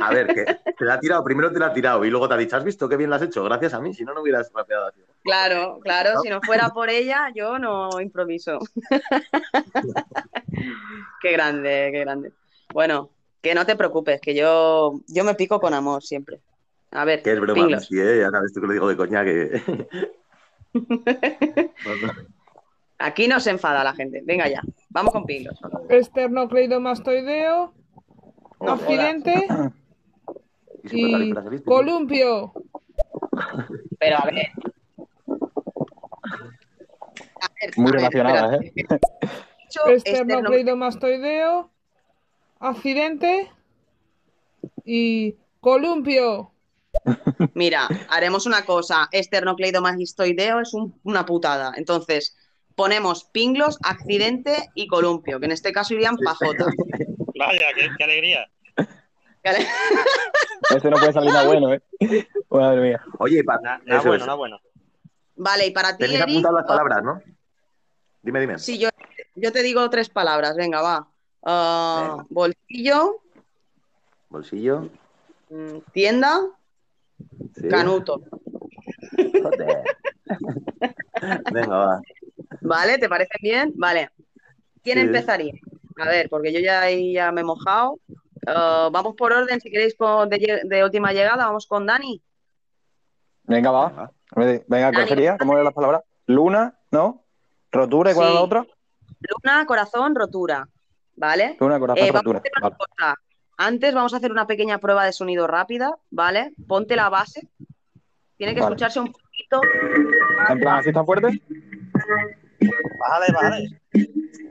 A 0.00 0.12
ver, 0.12 0.34
que 0.34 0.44
te 0.78 0.84
la 0.84 0.94
ha 0.94 1.00
tirado, 1.00 1.24
primero 1.24 1.52
te 1.52 1.58
la 1.58 1.66
ha 1.66 1.72
tirado 1.72 2.04
y 2.04 2.10
luego 2.10 2.28
te 2.28 2.34
ha 2.34 2.38
dicho, 2.38 2.56
¿has 2.56 2.64
visto 2.64 2.88
qué 2.88 2.96
bien 2.96 3.10
lo 3.10 3.16
has 3.16 3.22
hecho? 3.22 3.44
Gracias 3.44 3.74
a 3.74 3.80
mí, 3.80 3.94
si 3.94 4.04
no, 4.04 4.14
no 4.14 4.22
hubieras 4.22 4.50
rapeado 4.54 4.86
así. 4.86 5.00
Claro, 5.22 5.80
claro, 5.82 6.20
si 6.22 6.28
no 6.28 6.40
fuera 6.42 6.70
por 6.70 6.90
ella, 6.90 7.30
yo 7.34 7.58
no 7.58 7.88
improviso. 8.00 8.58
qué 11.22 11.32
grande, 11.32 11.90
qué 11.92 12.00
grande. 12.00 12.32
Bueno, 12.72 13.10
que 13.40 13.54
no 13.54 13.64
te 13.64 13.76
preocupes, 13.76 14.20
que 14.20 14.34
yo, 14.34 15.00
yo 15.06 15.24
me 15.24 15.34
pico 15.34 15.60
con 15.60 15.74
amor 15.74 16.02
siempre. 16.02 16.40
A 16.90 17.04
ver, 17.04 17.22
Que 17.22 17.32
es 17.32 17.40
broma, 17.40 17.80
sí, 17.80 17.98
¿eh? 17.98 18.20
Ya 18.20 18.30
sabes 18.30 18.52
tú 18.52 18.60
que 18.60 18.66
lo 18.66 18.72
digo 18.72 18.88
de 18.88 18.96
coña 18.96 19.24
que... 19.24 19.62
Aquí 23.04 23.28
no 23.28 23.38
se 23.38 23.50
enfada 23.50 23.84
la 23.84 23.92
gente. 23.94 24.22
Venga 24.24 24.48
ya, 24.48 24.62
vamos 24.88 25.12
con 25.12 25.24
pinglos. 25.26 25.60
Esternocleidomastoideo, 25.90 27.74
accidente 28.60 29.46
y 30.90 31.32
columpio. 31.64 32.52
Pero 33.98 34.16
a 34.18 34.24
ver. 34.26 34.48
Muy 37.76 37.92
relacionadas, 37.92 38.60
¿eh? 38.62 38.72
Esternocleidomastoideo, 40.04 41.70
accidente 42.60 43.50
y 44.84 45.36
columpio. 45.60 46.52
Mira, 47.54 47.88
haremos 48.08 48.46
una 48.46 48.64
cosa. 48.64 49.08
Esternocleidomastoideo 49.10 50.60
es 50.60 50.72
un- 50.74 50.98
una 51.04 51.26
putada. 51.26 51.72
Entonces, 51.76 52.36
ponemos 52.74 53.24
pinglos, 53.24 53.78
accidente 53.82 54.70
y 54.74 54.86
columpio, 54.86 55.38
que 55.40 55.46
en 55.46 55.52
este 55.52 55.72
caso 55.72 55.94
irían 55.94 56.16
pajota. 56.16 56.66
Vaya, 57.38 57.66
qué, 57.74 57.88
qué 57.96 58.04
alegría. 58.04 58.48
Ese 59.44 60.90
no 60.90 60.96
puede 60.96 61.12
salir 61.12 61.32
nada 61.32 61.46
bueno, 61.46 61.72
¿eh? 61.74 61.82
Madre 62.50 62.80
mía. 62.80 63.04
Oye, 63.18 63.44
para... 63.44 63.78
Nada 63.84 64.00
bueno, 64.02 64.24
nada 64.24 64.34
bueno. 64.38 64.58
Vale, 65.36 65.66
y 65.66 65.70
para 65.70 65.96
ti, 65.96 66.04
Tenéis 66.04 66.20
Eric, 66.20 66.30
apuntado 66.30 66.56
las 66.56 66.66
palabras, 66.66 67.02
¿no? 67.02 67.20
Dime, 68.22 68.40
dime. 68.40 68.58
Sí, 68.58 68.78
yo, 68.78 68.88
yo 69.34 69.52
te 69.52 69.62
digo 69.62 69.88
tres 69.90 70.08
palabras. 70.08 70.56
Venga, 70.56 70.80
va. 70.80 71.06
Ah, 71.42 72.24
bolsillo, 72.30 73.20
Bolsillo. 74.30 74.88
mm, 75.50 75.78
tienda, 75.92 76.40
Sí. 77.54 77.68
canuto. 77.68 78.22
Venga, 81.52 81.76
va. 81.76 82.00
¿Vale? 82.64 82.98
¿Te 82.98 83.08
parece 83.08 83.38
bien? 83.40 83.72
Vale. 83.76 84.10
¿Quién 84.82 84.98
Sí. 84.98 85.04
empezaría? 85.04 85.52
A 85.98 86.06
ver, 86.08 86.28
porque 86.28 86.52
yo 86.52 86.60
ya 86.60 86.90
ya 86.90 87.30
me 87.30 87.42
he 87.42 87.44
mojado. 87.44 87.98
Ah, 88.46 88.88
vamos 88.90 89.14
por 89.16 89.32
orden, 89.32 89.60
si 89.60 89.70
queréis, 89.70 89.94
con- 89.94 90.28
de, 90.28 90.82
última 90.82 91.12
llegada. 91.12 91.46
Vamos 91.46 91.66
con 91.66 91.86
Dani. 91.86 92.20
Venga, 93.44 93.70
va. 93.70 94.10
Venga, 94.34 94.92
¿cuál 94.92 95.08
sería? 95.08 95.36
¿Cómo 95.38 95.52
eran 95.52 95.64
las 95.66 95.74
palabras? 95.74 96.02
Luna, 96.26 96.74
¿no? 96.90 97.22
Rotura, 97.70 98.12
¿y 98.12 98.14
cuál 98.14 98.28
es 98.28 98.34
la 98.34 98.40
otra? 98.42 98.66
Luna, 99.20 99.66
corazón, 99.66 100.14
rotura. 100.14 100.66
¿Vale? 101.16 101.56
Luna, 101.60 101.78
corazón, 101.78 102.04
Eh, 102.04 102.10
vamos 102.10 102.14
a 102.16 102.18
rotura. 102.20 102.38
hacer 102.38 102.52
una 102.56 102.70
Vale. 102.70 102.76
cosa. 102.78 103.14
Antes 103.56 103.94
vamos 103.94 104.14
a 104.14 104.16
hacer 104.16 104.32
una 104.32 104.46
pequeña 104.46 104.78
prueba 104.78 105.04
de 105.04 105.12
sonido 105.12 105.46
rápida, 105.46 105.96
¿vale? 106.10 106.52
Ponte 106.66 106.96
la 106.96 107.08
base. 107.10 107.46
Tiene 108.36 108.54
que 108.54 108.60
Vale. 108.60 108.72
escucharse 108.72 108.98
un 109.00 109.12
poquito. 109.12 109.60
En 110.48 110.58
plan, 110.58 110.78
¿así 110.78 110.88
está 110.88 111.04
fuerte? 111.04 111.40
Bájale, 112.98 113.26
bájale. 113.32 113.68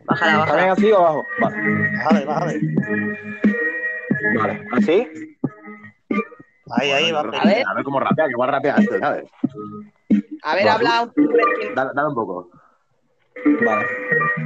Bájala, 0.05 0.31
¿Está 0.31 0.37
bájala. 0.39 0.57
bien 0.61 0.69
así 0.71 0.91
o 0.91 0.97
abajo? 0.97 1.25
Vale. 1.41 1.57
Bájale, 1.97 2.25
bájale. 2.25 2.59
Vale. 4.37 4.67
¿Así? 4.73 5.07
Ahí, 6.71 6.91
ahí, 6.91 7.11
va. 7.11 7.19
A 7.21 7.23
ver, 7.45 7.63
a 7.67 7.73
ver 7.73 7.83
cómo 7.83 7.99
rapea, 7.99 8.25
que 8.25 8.31
igual 8.31 8.49
rapea 8.49 8.75
esto, 8.77 8.97
¿sabes? 8.99 9.25
A 10.43 10.55
ver, 10.55 10.67
Va, 10.67 10.73
habla 10.73 11.03
un 11.03 11.13
Dale, 11.75 11.91
dale 11.93 12.07
un 12.09 12.15
poco. 12.15 12.49
Vale. 13.65 13.85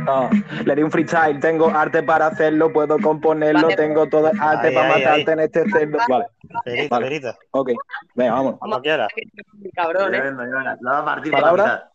No, 0.06 0.30
le 0.66 0.76
di 0.76 0.82
un 0.84 0.92
freestyle, 0.92 1.40
tengo 1.40 1.70
arte 1.70 2.02
para 2.04 2.28
hacerlo, 2.28 2.72
puedo 2.74 2.98
componerlo, 3.00 3.64
Vale. 3.64 3.76
tengo 3.76 4.08
todo 4.08 4.30
el 4.32 4.40
arte 4.40 4.68
Ahí, 4.70 4.74
para 4.76 4.94
ahí, 4.94 5.02
matarte 5.04 5.32
ahí. 5.32 5.34
en 5.34 5.40
este 5.40 5.70
cerdo. 5.70 5.98
Vale. 6.10 6.26
Perita, 6.64 6.96
Vale. 6.96 7.06
perita. 7.06 7.38
Ok. 7.52 7.72
Venga, 8.16 8.32
vamos. 8.34 8.60
Como 8.60 8.82
quiera. 8.82 9.08
Cabrón, 9.76 10.16
¿eh? 10.16 10.32
La 10.82 10.92
va 10.92 11.00
a 11.00 11.06
partir 11.06 11.32
¿Palabra? 11.32 11.92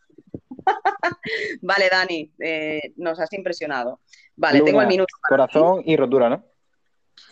Vale, 1.62 1.88
Dani, 1.90 2.32
eh, 2.38 2.92
nos 2.96 3.18
has 3.20 3.32
impresionado. 3.32 4.00
Vale, 4.36 4.58
Luna, 4.58 4.66
tengo 4.66 4.80
el 4.82 4.88
minuto. 4.88 5.14
Corazón 5.28 5.82
y 5.84 5.96
rotura, 5.96 6.28
¿no? 6.28 6.44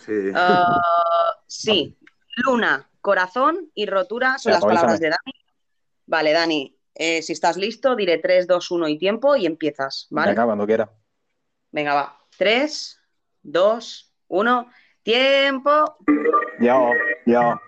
Sí. 0.05 0.13
Ah, 0.35 1.37
sí, 1.47 1.99
luna, 2.45 2.89
corazón 3.01 3.71
y 3.75 3.87
rotura 3.87 4.39
son 4.39 4.51
Ya, 4.51 4.57
las 4.57 4.65
palabras 4.65 4.93
avísame. 4.95 5.07
de 5.07 5.11
Dani. 5.11 5.45
Vale, 6.07 6.33
Dani, 6.33 6.77
eh, 6.95 7.23
si 7.23 7.33
estás 7.33 7.57
listo, 7.57 7.97
diré 7.97 8.19
3, 8.19 8.47
2, 8.47 8.71
1 8.71 8.89
y 8.89 8.99
tiempo 8.99 9.37
y 9.37 9.47
empiezas, 9.47 10.07
¿vale? 10.11 10.33
Venga, 10.33 10.45
cuando 10.45 10.67
quiera. 10.67 10.91
Venga, 11.73 11.95
va. 11.95 12.19
3, 12.37 13.01
2, 13.43 14.13
1, 14.29 14.71
tiempo. 15.03 15.97
Yo, 16.61 16.91
yo. 17.27 17.61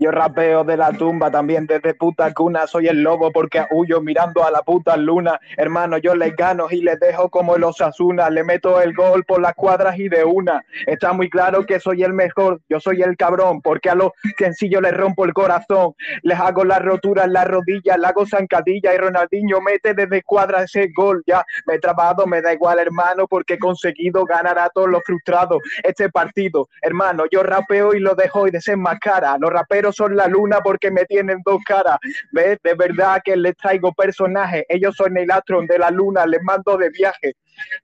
Yo 0.00 0.10
rapeo 0.10 0.64
de 0.64 0.78
la 0.78 0.92
tumba 0.92 1.30
también 1.30 1.66
desde 1.66 1.92
puta 1.92 2.32
cuna. 2.32 2.66
Soy 2.66 2.88
el 2.88 3.02
lobo 3.02 3.30
porque 3.30 3.66
huyo 3.70 4.00
mirando 4.00 4.42
a 4.42 4.50
la 4.50 4.62
puta 4.62 4.96
luna. 4.96 5.38
Hermano, 5.58 5.98
yo 5.98 6.14
les 6.14 6.34
gano 6.34 6.68
y 6.70 6.80
les 6.80 6.98
dejo 6.98 7.28
como 7.28 7.54
el 7.54 7.64
Osasuna. 7.64 8.30
Le 8.30 8.42
meto 8.42 8.80
el 8.80 8.94
gol 8.94 9.26
por 9.26 9.42
las 9.42 9.52
cuadras 9.52 9.98
y 9.98 10.08
de 10.08 10.24
una. 10.24 10.64
Está 10.86 11.12
muy 11.12 11.28
claro 11.28 11.66
que 11.66 11.78
soy 11.80 12.02
el 12.02 12.14
mejor. 12.14 12.62
Yo 12.70 12.80
soy 12.80 13.02
el 13.02 13.14
cabrón 13.18 13.60
porque 13.60 13.90
a 13.90 13.94
los 13.94 14.12
sencillos 14.38 14.80
les 14.80 14.96
rompo 14.96 15.26
el 15.26 15.34
corazón. 15.34 15.92
Les 16.22 16.40
hago 16.40 16.64
la 16.64 16.78
rotura 16.78 17.24
en 17.24 17.34
la 17.34 17.44
rodilla, 17.44 17.98
le 17.98 18.06
hago 18.06 18.24
zancadilla 18.24 18.94
y 18.94 18.96
Ronaldinho 18.96 19.60
mete 19.60 19.92
desde 19.92 20.22
cuadra 20.22 20.62
ese 20.62 20.88
gol. 20.96 21.22
Ya 21.26 21.44
me 21.66 21.74
he 21.74 21.78
trabado, 21.78 22.26
me 22.26 22.40
da 22.40 22.54
igual, 22.54 22.78
hermano, 22.78 23.26
porque 23.28 23.54
he 23.54 23.58
conseguido 23.58 24.24
ganar 24.24 24.58
a 24.58 24.70
todos 24.70 24.88
los 24.88 25.02
frustrados 25.04 25.58
este 25.82 26.08
partido. 26.08 26.70
Hermano, 26.80 27.24
yo 27.30 27.42
rapeo 27.42 27.92
y 27.92 28.00
lo 28.00 28.14
dejo 28.14 28.48
y 28.48 28.50
desenmascara. 28.50 29.36
Los 29.38 29.52
raperos 29.52 29.89
son 29.92 30.16
la 30.16 30.26
luna 30.26 30.60
porque 30.62 30.90
me 30.90 31.04
tienen 31.04 31.40
dos 31.44 31.60
caras. 31.64 31.98
¿Ves? 32.32 32.58
De 32.62 32.74
verdad 32.74 33.20
que 33.24 33.36
les 33.36 33.56
traigo 33.56 33.92
personajes. 33.92 34.64
Ellos 34.68 34.96
son 34.96 35.16
el 35.16 35.30
Astron 35.30 35.66
de 35.66 35.78
la 35.78 35.90
luna, 35.90 36.26
les 36.26 36.42
mando 36.42 36.76
de 36.76 36.90
viaje. 36.90 37.34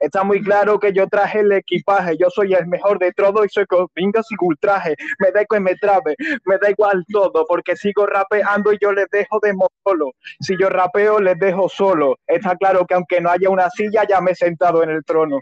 Está 0.01 0.25
muy 0.25 0.43
claro 0.43 0.79
que 0.79 0.93
yo 0.93 1.07
traje 1.07 1.41
el 1.41 1.53
equipaje. 1.53 2.17
Yo 2.19 2.31
soy 2.31 2.55
el 2.55 2.67
mejor 2.67 2.99
de 2.99 3.13
todo 3.13 3.45
y 3.45 3.49
soy 3.49 3.67
con 3.67 3.87
vingas 3.95 4.27
y 4.31 4.37
ultraje. 4.41 4.95
Me 5.19 5.31
da 5.33 5.45
que 5.45 5.61
me 5.61 5.75
trabe, 5.77 6.15
me 6.45 6.59
da 6.59 6.71
igual 6.71 7.05
todo 7.11 7.45
porque 7.47 7.77
sigo 7.77 8.07
rapeando 8.07 8.73
y 8.73 8.79
yo 8.81 8.93
les 8.93 9.07
dejo 9.11 9.39
de 9.43 9.55
solo. 9.85 10.13
Si 10.41 10.57
yo 10.59 10.69
rapeo, 10.69 11.21
les 11.21 11.39
dejo 11.39 11.69
solo. 11.69 12.19
Está 12.27 12.57
claro 12.57 12.87
que 12.87 12.95
aunque 12.95 13.21
no 13.21 13.31
haya 13.31 13.51
una 13.51 13.71
silla, 13.71 14.05
ya 14.09 14.21
me 14.21 14.33
he 14.33 14.35
sentado 14.35 14.83
en 14.83 14.91
el 14.91 15.05
trono. 15.05 15.41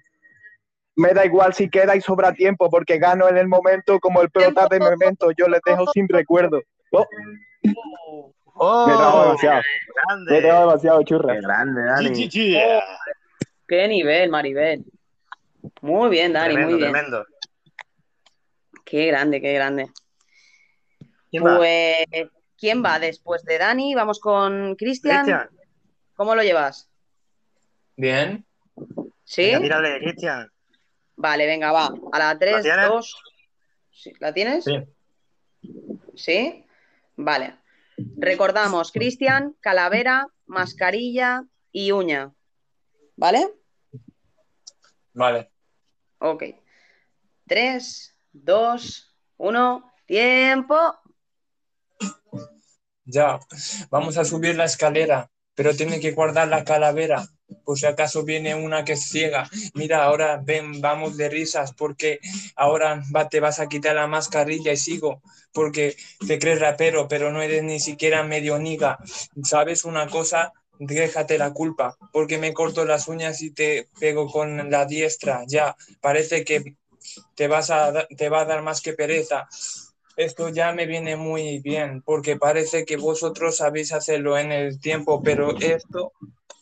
Me 0.97 1.13
da 1.13 1.25
igual 1.25 1.53
si 1.55 1.69
queda 1.69 1.97
y 1.97 2.01
sobra 2.01 2.33
tiempo 2.33 2.71
porque 2.71 2.99
gano 2.99 3.29
en 3.29 3.37
el 3.37 3.49
momento 3.49 3.99
como 3.99 4.23
el 4.23 4.31
prota 4.31 4.69
de 4.69 4.79
memento. 4.79 5.31
Yo 5.33 5.49
les 5.49 5.61
dejo 5.65 5.87
sin 5.93 6.09
recuerdo. 6.09 6.63
Oh, 6.93 7.05
¡Oh! 8.55 8.87
me 8.87 8.93
trabado 8.95 9.23
demasiado. 9.25 9.63
Grande. 9.95 10.33
Me 10.33 10.41
demasiado, 10.41 11.03
churra. 11.03 11.35
Qué 11.35 11.41
grande, 11.41 11.83
Dani. 11.83 12.29
Qué 13.67 13.89
nivel, 13.89 14.31
Maribel. 14.31 14.85
Muy 15.81 16.11
bien, 16.11 16.33
Dani, 16.33 16.55
Tremendo, 16.55 16.71
muy 16.71 16.81
bien. 16.81 16.93
tremendo. 16.93 17.27
Qué 18.85 19.07
grande, 19.07 19.41
qué 19.41 19.53
grande. 19.55 19.89
¿Quién 21.31 21.45
va? 21.45 21.57
Pues, 21.57 22.07
¿quién 22.57 22.85
va 22.85 22.99
después 23.01 23.43
de 23.45 23.59
Dani? 23.59 23.95
Vamos 23.95 24.21
con 24.21 24.77
Cristian. 24.77 25.49
¿Cómo 26.15 26.35
lo 26.37 26.43
llevas? 26.43 26.89
Bien. 27.97 28.45
¿Sí? 29.25 29.53
Tírale, 29.61 29.99
Cristian. 29.99 30.49
Vale, 31.17 31.47
venga, 31.47 31.73
va. 31.73 31.93
A 32.13 32.19
la 32.19 32.39
3, 32.39 32.63
tienes? 32.63 32.89
2. 32.89 33.23
¿La 34.21 34.35
tienes? 34.35 34.65
Sí. 34.65 34.73
¿Sí? 36.17 36.67
Vale. 37.17 37.59
Recordamos, 38.17 38.91
Cristian, 38.91 39.57
calavera, 39.61 40.27
mascarilla 40.47 41.45
y 41.71 41.93
uña. 41.93 42.33
¿Vale? 43.17 43.49
Vale. 45.13 45.51
Ok. 46.19 46.45
3, 47.47 48.17
2, 48.33 49.17
1, 49.37 49.93
tiempo. 50.07 50.77
Ya. 53.05 53.39
Vamos 53.91 54.19
a 54.19 54.25
subir 54.25 54.57
la 54.57 54.65
escalera, 54.65 55.31
pero 55.55 55.77
tiene 55.77 56.01
que 56.01 56.13
guardar 56.13 56.49
la 56.49 56.65
calavera. 56.65 57.25
Por 57.65 57.79
si 57.79 57.87
acaso 57.87 58.25
viene 58.25 58.55
una 58.55 58.85
que 58.85 58.93
es 58.93 59.09
ciega. 59.09 59.49
Mira, 59.75 60.05
ahora 60.05 60.41
ven, 60.43 60.81
vamos 60.81 61.17
de 61.17 61.29
risas 61.29 61.73
porque 61.73 62.21
ahora 62.57 63.03
va, 63.15 63.29
te 63.29 63.41
vas 63.41 63.61
a 63.61 63.69
quitar 63.69 63.95
la 63.97 64.07
mascarilla 64.07 64.73
y 64.73 64.77
sigo 64.77 65.23
porque 65.55 65.97
te 66.27 66.39
crees 66.39 66.61
rapero, 66.61 67.09
pero 67.09 67.31
no 67.33 67.41
eres 67.41 67.63
ni 67.63 67.81
siquiera 67.81 68.23
medio 68.25 68.59
niga. 68.59 68.99
¿Sabes 69.43 69.85
una 69.85 70.09
cosa? 70.09 70.53
Déjate 70.79 71.39
la 71.39 71.53
culpa, 71.53 71.97
porque 72.13 72.37
me 72.37 72.53
corto 72.53 72.85
las 72.85 73.07
uñas 73.07 73.41
y 73.41 73.53
te 73.53 73.89
pego 74.01 74.27
con 74.27 74.71
la 74.71 74.85
diestra. 74.85 75.45
Ya, 75.47 75.77
parece 76.01 76.45
que 76.45 76.75
te, 77.37 77.47
vas 77.47 77.71
a, 77.71 78.07
te 78.09 78.29
va 78.29 78.41
a 78.41 78.45
dar 78.45 78.63
más 78.63 78.83
que 78.83 78.93
pereza. 78.93 79.47
esto 80.17 80.49
ya 80.49 80.73
me 80.73 80.87
viene 80.87 81.17
muy 81.17 81.61
bien, 81.61 82.03
porque 82.03 82.37
parece 82.37 82.85
que 82.85 82.97
vosotros 82.97 83.57
sabéis 83.57 83.93
hacerlo 83.93 84.37
en 84.37 84.51
el 84.51 84.81
tiempo, 84.81 85.23
pero 85.23 85.57
esto 85.61 86.13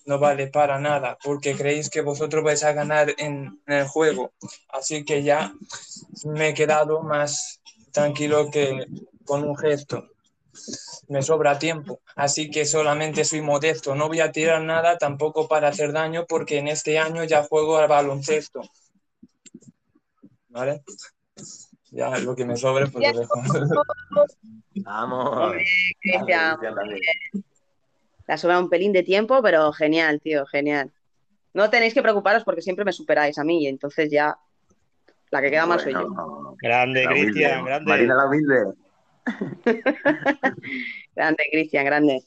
no 0.07 0.19
vale 0.19 0.49
para 0.49 0.79
nada, 0.79 1.17
porque 1.23 1.55
creéis 1.55 1.91
que 1.91 2.01
vosotros 2.01 2.45
vais 2.45 2.63
a 2.65 2.73
ganar 2.73 3.15
en, 3.19 3.61
en 3.67 3.75
el 3.75 3.87
juego. 3.87 4.33
Así 4.69 5.05
que 5.05 5.23
ya 5.23 5.53
me 6.25 6.49
he 6.49 6.55
quedado 6.55 7.03
más 7.03 7.61
tranquilo 7.93 8.51
que 8.51 8.87
con 9.25 9.45
un 9.45 9.57
gesto. 9.57 10.09
Me 11.09 11.23
sobra 11.23 11.59
tiempo, 11.59 12.01
así 12.15 12.51
que 12.51 12.65
solamente 12.65 13.25
soy 13.25 13.41
modesto. 13.41 13.95
No 13.95 14.09
voy 14.09 14.21
a 14.21 14.33
tirar 14.33 14.63
nada 14.63 14.99
tampoco 14.99 15.49
para 15.49 15.69
hacer 15.69 15.93
daño, 15.93 16.27
porque 16.27 16.59
en 16.59 16.69
este 16.69 16.99
año 16.99 17.25
ya 17.25 17.45
juego 17.45 17.79
al 17.79 17.89
baloncesto. 17.89 18.61
¿Vale? 20.49 20.83
Ya 21.91 22.19
lo 22.19 22.35
que 22.35 22.45
me 22.45 22.57
sobre, 22.57 22.87
pues 22.89 23.13
lo 23.13 23.21
dejo. 23.21 23.35
Vamos. 24.77 25.49
Muy 25.49 25.59
bien, 25.59 25.67
Cristian, 26.01 26.59
muy 26.75 27.01
bien. 27.01 27.45
Le 28.33 28.37
ha 28.37 28.39
sobrado 28.39 28.63
un 28.63 28.71
pelín 28.71 28.95
de 28.95 29.03
tiempo, 29.03 29.43
pero 29.43 29.71
genial, 29.75 30.19
tío, 30.19 30.47
genial. 30.47 30.91
No 31.53 31.69
tenéis 31.69 31.93
que 31.93 32.01
preocuparos 32.01 32.45
porque 32.45 32.63
siempre 32.63 32.83
me 32.83 32.95
superáis 32.95 33.37
a 33.37 33.45
mí 33.45 33.65
y 33.65 33.67
entonces 33.67 34.11
ya 34.11 34.39
la 35.31 35.43
que 35.43 35.51
queda 35.51 35.67
mal 35.67 35.79
soy 35.79 35.93
yo. 35.93 36.57
Grande. 36.63 37.05
Cristian, 37.09 37.63
grande. 37.63 37.91
Marina 37.91 38.15
la 38.15 38.27
humilde. 38.27 38.73
Grande, 41.15 41.45
Cristian, 41.53 41.85
grande. 41.85 42.23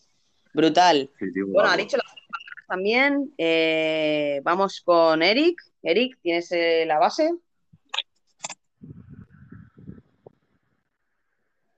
Brutal. 0.53 1.09
Sí, 1.17 1.41
Bueno, 1.41 1.71
ha 1.71 1.75
dicho 1.75 1.97
las 1.97 2.05
palabras 2.05 2.67
también. 2.67 3.33
Eh, 3.39 4.41
vamos 4.43 4.81
con 4.81 5.23
Eric. 5.23 5.59
Eric, 5.81 6.19
¿tienes 6.21 6.51
eh, 6.51 6.85
la 6.85 6.99
base? 6.99 7.33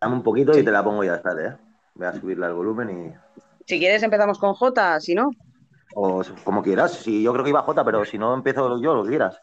Dame 0.02 0.16
un 0.16 0.24
poquito 0.24 0.60
y 0.60 0.66
te 0.66 0.72
la 0.72 0.84
pongo 0.84 1.06
ya 1.06 1.16
está, 1.16 1.32
¿eh? 1.41 1.56
Voy 1.95 2.08
a 2.08 2.14
subirle 2.14 2.45
al 2.45 2.56
volumen 2.56 2.90
y. 2.90 3.27
Si 3.68 3.80
quieres 3.80 4.02
empezamos 4.02 4.39
con 4.39 4.53
J, 4.53 4.99
si 5.02 5.14
no. 5.14 5.30
O 5.94 6.23
como 6.45 6.64
quieras. 6.64 6.94
Si 6.94 7.22
yo 7.22 7.34
creo 7.34 7.44
que 7.44 7.49
iba 7.49 7.61
J, 7.64 7.84
pero 7.84 8.06
si 8.06 8.18
no 8.18 8.34
empiezo 8.34 8.81
yo, 8.81 8.95
lo 8.95 9.03
que 9.03 9.10
quieras. 9.10 9.41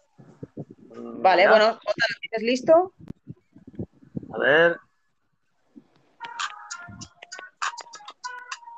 Vale, 0.97 1.43
Ya. 1.43 1.51
bueno, 1.51 1.67
J, 1.75 1.85
¿lo 1.85 2.21
tienes 2.21 2.43
listo? 2.43 2.95
A 4.33 4.39
ver. 4.39 4.79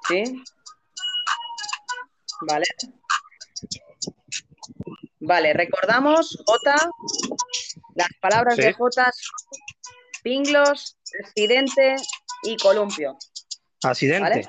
Sí. 0.09 0.43
Vale. 2.49 2.65
Vale, 5.21 5.53
recordamos, 5.53 6.43
J, 6.45 6.91
las 7.95 8.09
palabras 8.21 8.57
Sí. 8.57 8.63
de 8.63 8.73
J 8.73 9.13
son 9.13 9.59
pinglos, 10.23 10.97
accidente 11.25 11.97
y 12.43 12.57
columpio. 12.57 13.17
Accidente. 13.83 14.29
¿Vale? 14.29 14.49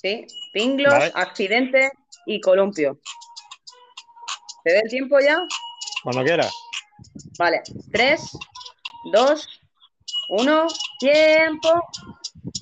Sí, 0.00 0.26
pinglos, 0.52 0.92
Vale. 0.92 1.12
accidente 1.16 1.90
y 2.24 2.40
columpio. 2.40 3.00
¿Te 4.62 4.72
da 4.72 4.80
el 4.80 4.88
tiempo 4.88 5.18
ya? 5.18 5.38
Cuando 6.04 6.22
quieras. 6.22 6.52
Vale, 7.36 7.62
3, 7.90 8.30
2, 9.12 9.48
1, 10.28 10.66
tiempo. 11.00 11.68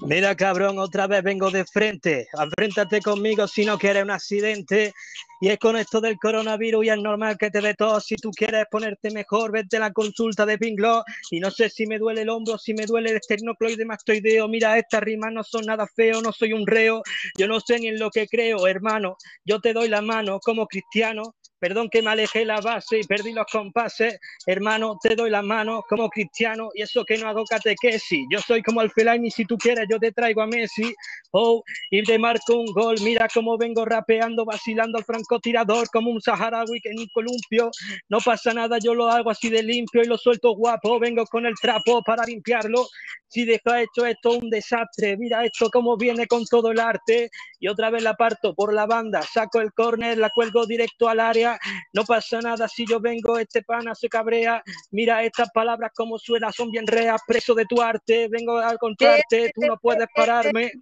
Mira, 0.06 0.34
cabrón, 0.34 0.78
otra 0.78 1.06
vez 1.06 1.22
vengo 1.22 1.50
de 1.50 1.64
frente. 1.64 2.26
Afréntate 2.36 3.00
conmigo 3.00 3.46
si 3.46 3.64
no 3.64 3.78
quieres 3.78 4.04
un 4.04 4.10
accidente. 4.10 4.92
Y 5.40 5.48
es 5.48 5.58
con 5.58 5.76
esto 5.76 6.00
del 6.00 6.16
coronavirus 6.16 6.86
y 6.86 6.88
es 6.88 6.98
normal 6.98 7.36
que 7.36 7.50
te 7.50 7.60
dé 7.60 7.74
tos. 7.74 8.06
Si 8.06 8.16
tú 8.16 8.30
quieres 8.30 8.64
ponerte 8.70 9.10
mejor, 9.10 9.52
vete 9.52 9.76
a 9.76 9.80
la 9.80 9.92
consulta 9.92 10.46
de 10.46 10.56
Pinglo. 10.56 11.04
Y 11.30 11.40
no 11.40 11.50
sé 11.50 11.68
si 11.68 11.86
me 11.86 11.98
duele 11.98 12.22
el 12.22 12.30
hombro, 12.30 12.56
si 12.56 12.72
me 12.72 12.86
duele 12.86 13.10
el 13.10 13.16
esternocloide 13.16 13.84
mastoideo. 13.84 14.48
Mira, 14.48 14.78
estas 14.78 15.02
rimas 15.02 15.32
no 15.32 15.44
son 15.44 15.66
nada 15.66 15.86
feo, 15.86 16.22
no 16.22 16.32
soy 16.32 16.54
un 16.54 16.66
reo. 16.66 17.02
Yo 17.38 17.46
no 17.46 17.60
sé 17.60 17.78
ni 17.78 17.88
en 17.88 17.98
lo 17.98 18.10
que 18.10 18.26
creo, 18.26 18.66
hermano. 18.66 19.16
Yo 19.44 19.60
te 19.60 19.74
doy 19.74 19.88
la 19.88 20.00
mano 20.00 20.40
como 20.40 20.66
cristiano. 20.66 21.35
Perdón 21.58 21.88
que 21.88 22.02
me 22.02 22.10
alejé 22.10 22.44
la 22.44 22.60
base 22.60 23.00
y 23.00 23.04
perdí 23.04 23.32
los 23.32 23.46
compases. 23.50 24.18
Hermano, 24.46 24.98
te 25.02 25.14
doy 25.14 25.30
la 25.30 25.42
mano 25.42 25.82
como 25.88 26.08
cristiano 26.10 26.68
y 26.74 26.82
eso 26.82 27.04
que 27.04 27.16
no 27.18 27.28
hago 27.28 27.44
catequesis. 27.44 28.26
Yo 28.30 28.40
soy 28.40 28.62
como 28.62 28.82
el 28.82 28.90
Fellaini, 28.90 29.30
si 29.30 29.44
tú 29.44 29.56
quieres 29.56 29.86
yo 29.90 29.98
te 29.98 30.12
traigo 30.12 30.42
a 30.42 30.46
Messi. 30.46 30.94
Oh, 31.32 31.62
y 31.90 32.02
te 32.02 32.18
marco 32.18 32.56
un 32.56 32.66
gol. 32.72 32.96
Mira 33.02 33.28
cómo 33.32 33.56
vengo 33.56 33.84
rapeando, 33.84 34.44
vacilando 34.44 34.98
al 34.98 35.04
francotirador 35.04 35.88
como 35.90 36.10
un 36.10 36.20
saharaui 36.20 36.80
que 36.80 36.90
en 36.90 37.00
un 37.00 37.08
columpio. 37.12 37.70
No 38.08 38.18
pasa 38.20 38.52
nada, 38.52 38.78
yo 38.78 38.94
lo 38.94 39.08
hago 39.08 39.30
así 39.30 39.48
de 39.50 39.62
limpio 39.62 40.02
y 40.02 40.06
lo 40.06 40.18
suelto 40.18 40.54
guapo. 40.54 40.98
Vengo 40.98 41.24
con 41.26 41.46
el 41.46 41.54
trapo 41.60 42.02
para 42.02 42.24
limpiarlo. 42.24 42.86
Si 43.28 43.44
deja 43.44 43.82
hecho 43.82 44.06
esto 44.06 44.32
un 44.32 44.50
desastre, 44.50 45.16
mira 45.16 45.44
esto 45.44 45.68
cómo 45.70 45.96
viene 45.96 46.26
con 46.26 46.44
todo 46.44 46.70
el 46.70 46.80
arte. 46.80 47.30
Y 47.60 47.68
otra 47.68 47.90
vez 47.90 48.02
la 48.02 48.14
parto 48.14 48.54
por 48.54 48.72
la 48.72 48.86
banda, 48.86 49.22
saco 49.22 49.60
el 49.60 49.72
córner, 49.72 50.18
la 50.18 50.30
cuelgo 50.30 50.66
directo 50.66 51.08
al 51.08 51.20
área. 51.20 51.45
No 51.92 52.04
pasa 52.04 52.40
nada 52.40 52.68
si 52.68 52.86
yo 52.86 53.00
vengo, 53.00 53.38
este 53.38 53.62
pana 53.62 53.94
se 53.94 54.08
cabrea. 54.08 54.62
Mira 54.90 55.22
estas 55.22 55.50
palabras 55.52 55.92
como 55.94 56.18
suenan, 56.18 56.52
son 56.52 56.70
bien 56.70 56.86
reas, 56.86 57.20
preso 57.26 57.54
de 57.54 57.66
tu 57.66 57.80
arte. 57.80 58.28
Vengo 58.28 58.58
a 58.58 58.76
contarte, 58.76 59.52
tú 59.54 59.62
no 59.62 59.76
puedes 59.78 60.06
pararme. 60.14 60.72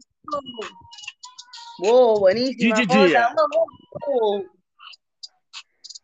Wow, 1.78 2.20
buenísima. 2.20 2.76
Wow. 4.06 4.44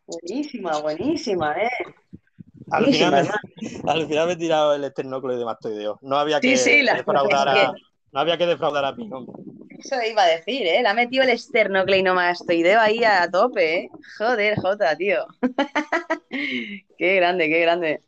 Buenísima, 0.07 0.79
buenísima, 0.79 1.53
eh. 1.53 1.69
Al 2.71 2.83
Buenísima, 2.83 3.07
final, 3.07 3.39
me, 3.61 3.91
al 3.91 4.07
final 4.07 4.27
me 4.27 4.33
he 4.33 4.37
tirado 4.37 4.75
el 4.75 4.83
esternoclo 4.83 5.37
de 5.37 5.45
mastoideo. 5.45 5.99
No 6.01 6.17
había 6.17 6.39
que 6.39 6.57
sí, 6.57 6.81
defraudar 6.81 7.49
a, 7.49 7.73
no 8.11 8.19
había 8.19 8.37
que 8.37 8.45
defraudar 8.45 8.85
a 8.85 8.89
hombre. 8.89 9.43
Eso 9.79 9.95
iba 10.03 10.23
a 10.23 10.27
decir, 10.27 10.67
¿eh? 10.67 10.81
Le 10.81 10.87
ha 10.87 10.93
metido 10.93 11.23
el 11.23 11.29
esternocleidomastoideo 11.29 12.79
ahí 12.79 13.03
a 13.03 13.29
tope, 13.31 13.75
¿eh? 13.75 13.89
Joder, 14.17 14.59
Jota, 14.59 14.95
tío. 14.95 15.25
qué 16.29 17.15
grande, 17.15 17.49
qué 17.49 17.59
grande. 17.61 18.01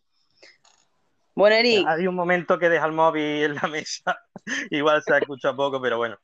Bueno, 1.34 1.56
Eric. 1.56 1.88
Hay 1.88 2.06
un 2.06 2.16
momento 2.16 2.60
que 2.60 2.70
deja 2.70 2.86
el 2.86 2.92
móvil 2.92 3.44
en 3.44 3.56
la 3.56 3.68
mesa. 3.68 4.20
Igual 4.70 5.02
se 5.04 5.18
escucha 5.18 5.56
poco, 5.56 5.82
pero 5.82 5.98
bueno. 5.98 6.18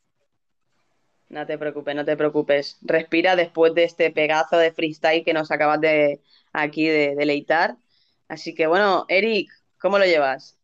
No 1.30 1.46
te 1.46 1.58
preocupes, 1.58 1.96
no 1.96 2.06
te 2.06 2.18
preocupes. 2.18 2.78
Respira 2.82 3.36
después 3.36 3.74
de 3.74 3.86
este 3.86 4.12
pegazo 4.12 4.58
de 4.58 4.72
freestyle 4.72 5.24
que 5.24 5.34
nos 5.34 5.50
acabas 5.52 5.82
de 5.82 6.22
aquí 6.54 6.88
de 6.88 7.16
deleitar. 7.16 7.78
Así 8.28 8.54
que 8.54 8.68
bueno, 8.68 9.06
Eric, 9.08 9.52
¿cómo 9.80 9.98
lo 9.98 10.06
llevas? 10.06 10.59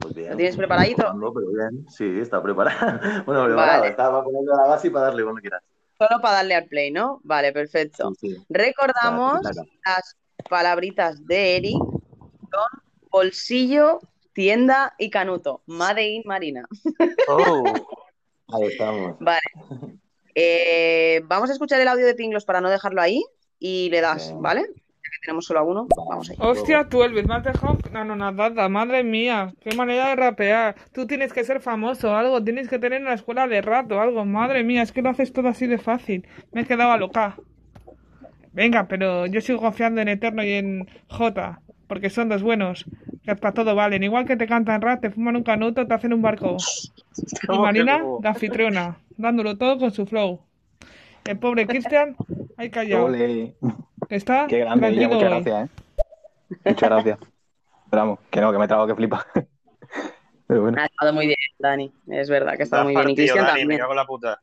Pues 0.00 0.14
bien. 0.14 0.30
¿Lo 0.30 0.36
tienes 0.36 0.56
preparadito? 0.56 1.12
No, 1.14 1.32
pero 1.32 1.46
bien. 1.48 1.86
Sí, 1.88 2.18
está 2.20 2.42
preparado. 2.42 2.78
Bueno, 3.26 3.44
preparado. 3.44 3.80
Vale. 3.80 3.88
Estaba 3.88 4.22
poniendo 4.22 4.54
la 4.54 4.66
base 4.66 4.88
y 4.88 4.90
para 4.90 5.06
darle 5.06 5.22
cuando 5.22 5.40
quieras. 5.40 5.62
Solo 5.98 6.20
para 6.20 6.36
darle 6.36 6.54
al 6.54 6.66
play, 6.66 6.90
¿no? 6.90 7.20
Vale, 7.24 7.52
perfecto. 7.52 8.12
Sí, 8.20 8.34
sí. 8.34 8.44
Recordamos 8.48 9.40
las 9.84 10.16
palabritas 10.48 11.26
de 11.26 11.56
Eric 11.56 11.78
son 12.50 12.82
bolsillo, 13.10 14.00
tienda 14.32 14.94
y 14.98 15.10
canuto. 15.10 15.62
Made 15.66 16.06
in 16.08 16.22
Marina. 16.24 16.66
Oh. 17.28 17.64
Ahí 18.50 18.68
estamos. 18.68 19.18
Vale. 19.20 19.40
Eh, 20.34 21.20
vamos 21.24 21.50
a 21.50 21.52
escuchar 21.52 21.80
el 21.80 21.88
audio 21.88 22.06
de 22.06 22.14
Pinglos 22.14 22.46
para 22.46 22.62
no 22.62 22.70
dejarlo 22.70 23.02
ahí 23.02 23.22
y 23.58 23.90
le 23.90 24.00
das, 24.00 24.32
¿vale? 24.38 24.70
Ya 25.08 25.10
que 25.10 25.18
tenemos 25.24 25.46
solo 25.46 25.60
a 25.60 25.62
uno, 25.62 25.86
vamos 25.96 26.28
ahí. 26.28 26.36
Hostia, 26.38 26.86
tú, 26.88 27.02
Elvis, 27.02 27.26
me 27.26 27.34
has 27.34 27.44
dejado 27.44 27.78
anonadada, 27.94 28.68
madre 28.68 29.02
mía, 29.02 29.54
qué 29.60 29.74
manera 29.74 30.08
de 30.08 30.16
rapear. 30.16 30.76
Tú 30.92 31.06
tienes 31.06 31.32
que 31.32 31.44
ser 31.44 31.60
famoso, 31.60 32.14
algo, 32.14 32.44
tienes 32.44 32.68
que 32.68 32.78
tener 32.78 33.00
una 33.00 33.14
escuela 33.14 33.48
de 33.48 33.62
rato, 33.62 34.00
algo, 34.00 34.24
madre 34.26 34.64
mía, 34.64 34.82
es 34.82 34.92
que 34.92 35.00
lo 35.00 35.08
haces 35.08 35.32
todo 35.32 35.48
así 35.48 35.66
de 35.66 35.78
fácil. 35.78 36.26
Me 36.52 36.62
he 36.62 36.66
quedado 36.66 36.96
loca. 36.98 37.36
Venga, 38.52 38.86
pero 38.86 39.26
yo 39.26 39.40
sigo 39.40 39.60
confiando 39.60 40.00
en 40.02 40.08
Eterno 40.08 40.42
y 40.42 40.52
en 40.52 40.88
J, 41.08 41.60
porque 41.86 42.10
son 42.10 42.28
dos 42.28 42.42
buenos, 42.42 42.84
que 43.24 43.34
para 43.34 43.54
todo 43.54 43.74
valen. 43.74 44.02
Igual 44.02 44.26
que 44.26 44.36
te 44.36 44.46
cantan 44.46 44.82
rap, 44.82 45.00
te 45.00 45.10
fuman 45.10 45.36
un 45.36 45.42
canuto, 45.42 45.86
te 45.86 45.94
hacen 45.94 46.12
un 46.12 46.20
barco. 46.20 46.56
Y 47.16 47.46
¿Cómo 47.46 47.60
que 47.60 47.66
Marina, 47.66 48.02
de 48.20 48.28
anfitriona, 48.28 48.98
dándolo 49.16 49.56
todo 49.56 49.78
con 49.78 49.90
su 49.90 50.04
flow. 50.04 50.40
El 51.24 51.38
pobre 51.38 51.66
Cristian, 51.66 52.14
ahí 52.56 52.68
callado. 52.68 53.06
Ole. 53.06 53.54
Está 54.08 54.46
Qué 54.46 54.60
grande, 54.60 54.90
muchas 54.90 55.20
gracias, 55.20 55.66
¿eh? 55.66 56.56
Muchas 56.64 56.88
gracias. 56.88 57.18
Pero 57.90 58.02
vamos, 58.02 58.18
que 58.30 58.40
no, 58.40 58.52
que 58.52 58.58
me 58.58 58.68
trago 58.68 58.86
que 58.86 58.94
flipa. 58.94 59.26
Pero 60.46 60.62
bueno. 60.62 60.80
Ha 60.80 60.86
estado 60.86 61.12
muy 61.12 61.26
bien, 61.26 61.36
Dani. 61.58 61.92
Es 62.08 62.28
verdad 62.30 62.54
que 62.54 62.62
ha 62.62 62.64
estado 62.64 62.84
muy 62.84 62.94
bien. 62.94 63.02
Y 63.02 63.04
partido, 63.04 63.34
Cristian 63.34 63.46
Dani, 63.46 63.58
me 63.58 63.62
también. 63.62 63.80
cago 63.80 63.92
en 63.92 63.96
la 63.96 64.06
puta. 64.06 64.42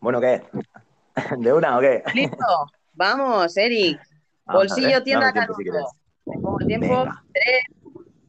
Bueno, 0.00 0.20
¿qué? 0.20 0.42
¿De 1.38 1.52
una 1.52 1.76
o 1.76 1.80
qué? 1.80 2.02
¿Listo? 2.14 2.46
Vamos, 2.92 3.56
Eric. 3.56 4.00
Vamos 4.44 4.68
Bolsillo, 4.68 5.02
tienda, 5.02 5.32
tiempo 5.32 5.54
si 5.54 6.38
pongo 6.40 6.60
el 6.60 6.66
tiempo. 6.66 7.04
3, 7.32 7.44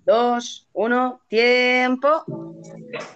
2, 0.08 0.70
1, 0.72 1.22
tiempo. 1.28 2.24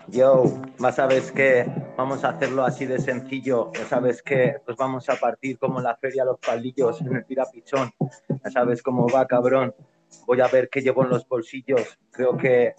Yo, 0.09 0.43
más 0.77 0.97
sabes 0.97 1.31
que 1.31 1.65
vamos 1.95 2.25
a 2.25 2.31
hacerlo 2.31 2.65
así 2.65 2.85
de 2.85 2.99
sencillo. 2.99 3.71
Ya 3.71 3.85
sabes 3.85 4.21
que 4.21 4.57
pues 4.65 4.75
vamos 4.75 5.07
a 5.07 5.15
partir 5.15 5.57
como 5.57 5.77
en 5.77 5.85
la 5.85 5.95
feria 5.95 6.25
los 6.25 6.37
palillos 6.39 6.99
en 6.99 7.15
el 7.15 7.25
tirapichón. 7.25 7.93
Ya 8.43 8.51
sabes 8.51 8.83
cómo 8.83 9.07
va, 9.07 9.25
cabrón. 9.25 9.73
Voy 10.27 10.41
a 10.41 10.49
ver 10.49 10.67
qué 10.69 10.81
llevo 10.81 11.05
en 11.05 11.11
los 11.11 11.25
bolsillos. 11.25 11.97
Creo 12.11 12.35
que 12.35 12.75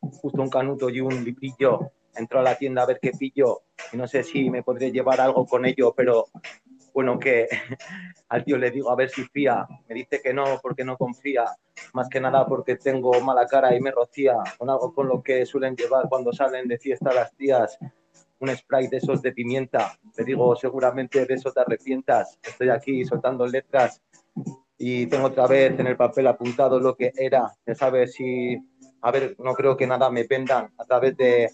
justo 0.00 0.40
un 0.40 0.48
canuto 0.48 0.88
y 0.88 1.02
un 1.02 1.22
librillo. 1.22 1.92
Entro 2.16 2.40
a 2.40 2.42
la 2.42 2.56
tienda 2.56 2.84
a 2.84 2.86
ver 2.86 2.98
qué 2.98 3.10
pillo 3.10 3.64
y 3.92 3.98
no 3.98 4.08
sé 4.08 4.22
si 4.22 4.48
me 4.48 4.62
podré 4.62 4.90
llevar 4.90 5.20
algo 5.20 5.44
con 5.44 5.66
ello, 5.66 5.92
pero 5.94 6.28
bueno, 6.92 7.18
que 7.18 7.48
al 8.28 8.44
tío 8.44 8.56
le 8.58 8.70
digo 8.70 8.90
a 8.90 8.96
ver 8.96 9.10
si 9.10 9.24
fía. 9.24 9.66
Me 9.88 9.94
dice 9.94 10.20
que 10.22 10.32
no 10.32 10.58
porque 10.62 10.84
no 10.84 10.96
confía. 10.96 11.44
Más 11.94 12.08
que 12.08 12.20
nada 12.20 12.46
porque 12.46 12.76
tengo 12.76 13.20
mala 13.20 13.46
cara 13.46 13.74
y 13.74 13.80
me 13.80 13.90
rocía 13.90 14.34
con 14.58 14.70
algo 14.70 14.92
con 14.94 15.08
lo 15.08 15.22
que 15.22 15.46
suelen 15.46 15.76
llevar 15.76 16.08
cuando 16.08 16.32
salen 16.32 16.68
de 16.68 16.78
fiesta 16.78 17.12
las 17.12 17.34
tías. 17.36 17.78
Un 18.38 18.48
spray 18.56 18.88
de 18.88 18.98
esos 18.98 19.20
de 19.22 19.32
pimienta. 19.32 19.98
Te 20.14 20.24
digo, 20.24 20.54
seguramente 20.56 21.26
de 21.26 21.34
eso 21.34 21.52
te 21.52 21.60
arrepientas. 21.60 22.38
Estoy 22.42 22.70
aquí 22.70 23.04
soltando 23.04 23.46
letras 23.46 24.02
y 24.78 25.06
tengo 25.06 25.26
otra 25.26 25.46
vez 25.46 25.78
en 25.78 25.86
el 25.86 25.96
papel 25.96 26.26
apuntado 26.26 26.80
lo 26.80 26.96
que 26.96 27.12
era. 27.14 27.52
Ya 27.66 27.74
sabes 27.74 28.14
si, 28.14 28.56
a 29.02 29.10
ver, 29.10 29.36
no 29.38 29.52
creo 29.52 29.76
que 29.76 29.86
nada 29.86 30.10
me 30.10 30.24
vendan 30.24 30.72
a 30.78 30.84
través 30.86 31.16
de 31.18 31.50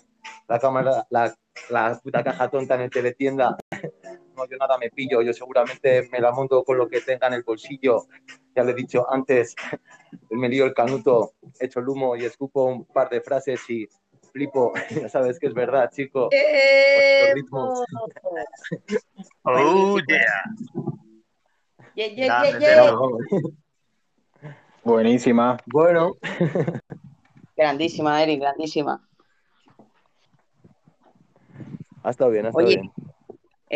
la 0.49 0.61
cámara, 0.61 1.07
la, 1.11 1.35
la 1.71 2.01
puta 2.01 2.23
caja 2.23 2.49
tonta 2.49 2.77
en 2.77 2.83
el 2.83 2.91
teletienda. 2.91 3.57
No, 4.37 4.47
yo 4.47 4.57
nada 4.59 4.77
me 4.77 4.91
pillo, 4.91 5.23
yo 5.23 5.33
seguramente 5.33 6.09
me 6.13 6.21
la 6.21 6.31
monto 6.31 6.63
con 6.63 6.77
lo 6.77 6.89
que 6.89 7.01
tenga 7.01 7.29
en 7.29 7.35
el 7.35 7.43
bolsillo. 7.43 8.07
Ya 8.55 8.63
le 8.65 8.73
he 8.73 8.75
dicho 8.75 9.11
antes, 9.11 9.55
me 10.31 10.49
lío 10.49 10.67
el 10.67 10.75
canuto, 10.75 11.33
echo 11.59 11.81
el 11.81 11.89
humo 11.89 12.17
y 12.17 12.25
escupo 12.25 12.65
un 12.65 12.85
par 12.85 13.09
de 13.09 13.21
frases 13.21 13.61
y 13.71 13.89
flipo. 14.33 14.73
Ya 15.07 15.09
sabes 15.09 15.39
que 15.39 15.47
es 15.47 15.55
verdad, 15.55 15.91
chico. 15.91 16.29
¡Eh! 16.33 17.33
Oh, 19.45 19.99
yeah. 20.07 20.45
Buenísima. 24.85 25.57
Bueno. 25.67 26.17
Grandísima, 27.57 28.23
Eric, 28.23 28.41
grandísima. 28.41 29.03
Ha 32.03 32.11
estado 32.11 32.31
bien, 32.31 32.45
ha 32.47 32.51
estado 32.51 32.67
Oye, 32.67 32.77
bien. 32.77 32.93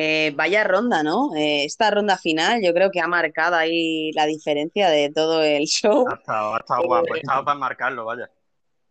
Eh, 0.02 0.32
vaya 0.35 0.64
ronda, 0.64 1.02
¿no? 1.02 1.35
Eh, 1.36 1.64
esta 1.64 1.90
ronda 1.90 2.16
final 2.16 2.62
yo 2.64 2.72
creo 2.72 2.90
que 2.90 3.01
ha 3.01 3.06
marcado 3.06 3.56
ahí 3.56 4.12
la 4.12 4.24
diferencia 4.24 4.89
de 4.89 5.10
todo 5.10 5.43
el 5.43 5.64
show. 5.64 6.06
Ha 6.09 6.14
estado, 6.14 6.55
ha 6.55 6.59
estado 6.59 6.82
guapo, 6.85 7.12
ha 7.12 7.18
estado 7.18 7.44
para 7.44 7.59
marcarlo, 7.59 8.06
vaya. 8.06 8.31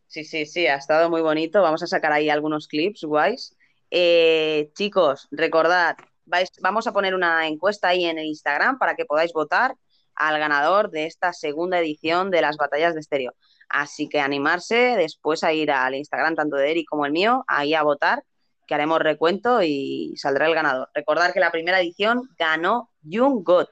Sí, 0.06 0.23
sí, 0.23 0.45
sí, 0.45 0.68
ha 0.68 0.76
estado 0.76 1.10
muy 1.10 1.22
bonito. 1.22 1.64
Vamos 1.64 1.81
a 1.81 1.88
sacar 1.88 2.11
ahí 2.11 2.30
algunos 2.30 2.68
clips 2.68 3.03
guays. 3.03 3.56
Eh, 3.90 4.72
chicos, 4.76 5.27
recordad, 5.31 5.98
vais, 6.26 6.52
vamos 6.61 6.86
a 6.86 6.94
poner 6.94 7.15
una 7.15 7.48
encuesta 7.48 7.88
ahí 7.88 8.06
en 8.06 8.19
el 8.19 8.26
Instagram 8.26 8.77
para 8.77 8.95
que 8.95 9.06
podáis 9.06 9.34
votar 9.34 9.76
al 10.14 10.38
ganador 10.38 10.91
de 10.91 11.06
esta 11.06 11.34
segunda 11.34 11.80
edición 11.80 12.30
de 12.30 12.41
las 12.41 12.57
batallas 12.57 12.94
de 12.94 12.99
estéreo. 12.99 13.34
Así 13.68 14.07
que 14.10 14.19
animarse 14.19 14.95
después 14.95 15.44
a 15.44 15.53
ir 15.53 15.72
al 15.72 15.95
Instagram, 15.95 16.36
tanto 16.36 16.56
de 16.56 16.69
Eric 16.69 16.88
como 16.88 17.06
el 17.06 17.11
mío, 17.11 17.45
ahí 17.48 17.73
a 17.73 17.81
votar, 17.81 18.23
que 18.69 18.75
haremos 18.75 18.99
recuento 18.99 19.63
y 19.63 20.13
saldrá 20.15 20.45
el 20.45 20.53
ganador. 20.53 20.89
Recordar 20.93 21.33
que 21.33 21.39
la 21.39 21.49
primera 21.49 21.81
edición 21.81 22.29
ganó 22.37 22.91
Jung 23.03 23.43
Got, 23.43 23.67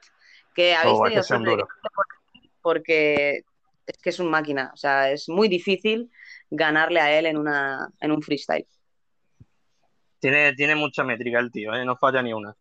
que 0.56 0.74
habéis 0.74 0.98
Oh, 0.98 1.04
tenido 1.04 1.22
que 1.22 1.28
porque 2.60 3.42
es 3.86 3.98
que 4.02 4.10
es 4.10 4.18
un 4.18 4.28
máquina, 4.28 4.72
o 4.74 4.76
sea, 4.76 5.12
es 5.12 5.28
muy 5.28 5.46
difícil 5.46 6.10
ganarle 6.50 6.98
a 7.00 7.16
él 7.16 7.26
en, 7.26 7.36
una, 7.36 7.88
en 8.00 8.10
un 8.10 8.20
freestyle. 8.20 8.66
Tiene, 10.18 10.52
tiene 10.54 10.74
mucha 10.74 11.04
métrica 11.04 11.38
el 11.38 11.52
tío, 11.52 11.72
¿eh? 11.74 11.84
no 11.84 11.96
falla 11.96 12.20
ni 12.20 12.32
una. 12.32 12.56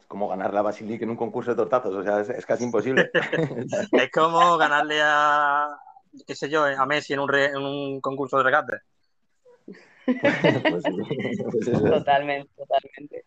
Es 0.00 0.06
como 0.08 0.26
ganar 0.28 0.52
la 0.52 0.62
Basilic 0.62 1.02
en 1.02 1.10
un 1.10 1.16
concurso 1.16 1.52
de 1.52 1.56
tortazos, 1.56 1.94
o 1.94 2.02
sea, 2.02 2.18
es, 2.20 2.30
es 2.30 2.44
casi 2.44 2.64
imposible. 2.64 3.10
Es 3.92 4.10
como 4.10 4.58
ganarle 4.58 4.98
a, 5.00 5.68
qué 6.26 6.34
sé 6.34 6.50
yo, 6.50 6.64
a 6.64 6.84
Messi 6.84 7.12
en 7.12 7.20
un, 7.20 7.28
re- 7.28 7.46
en 7.52 7.58
un 7.58 8.00
concurso 8.00 8.38
de 8.38 8.42
regate. 8.42 8.72
Pues 10.70 10.84
Totalmente, 11.82 12.50
totalmente. 12.56 13.24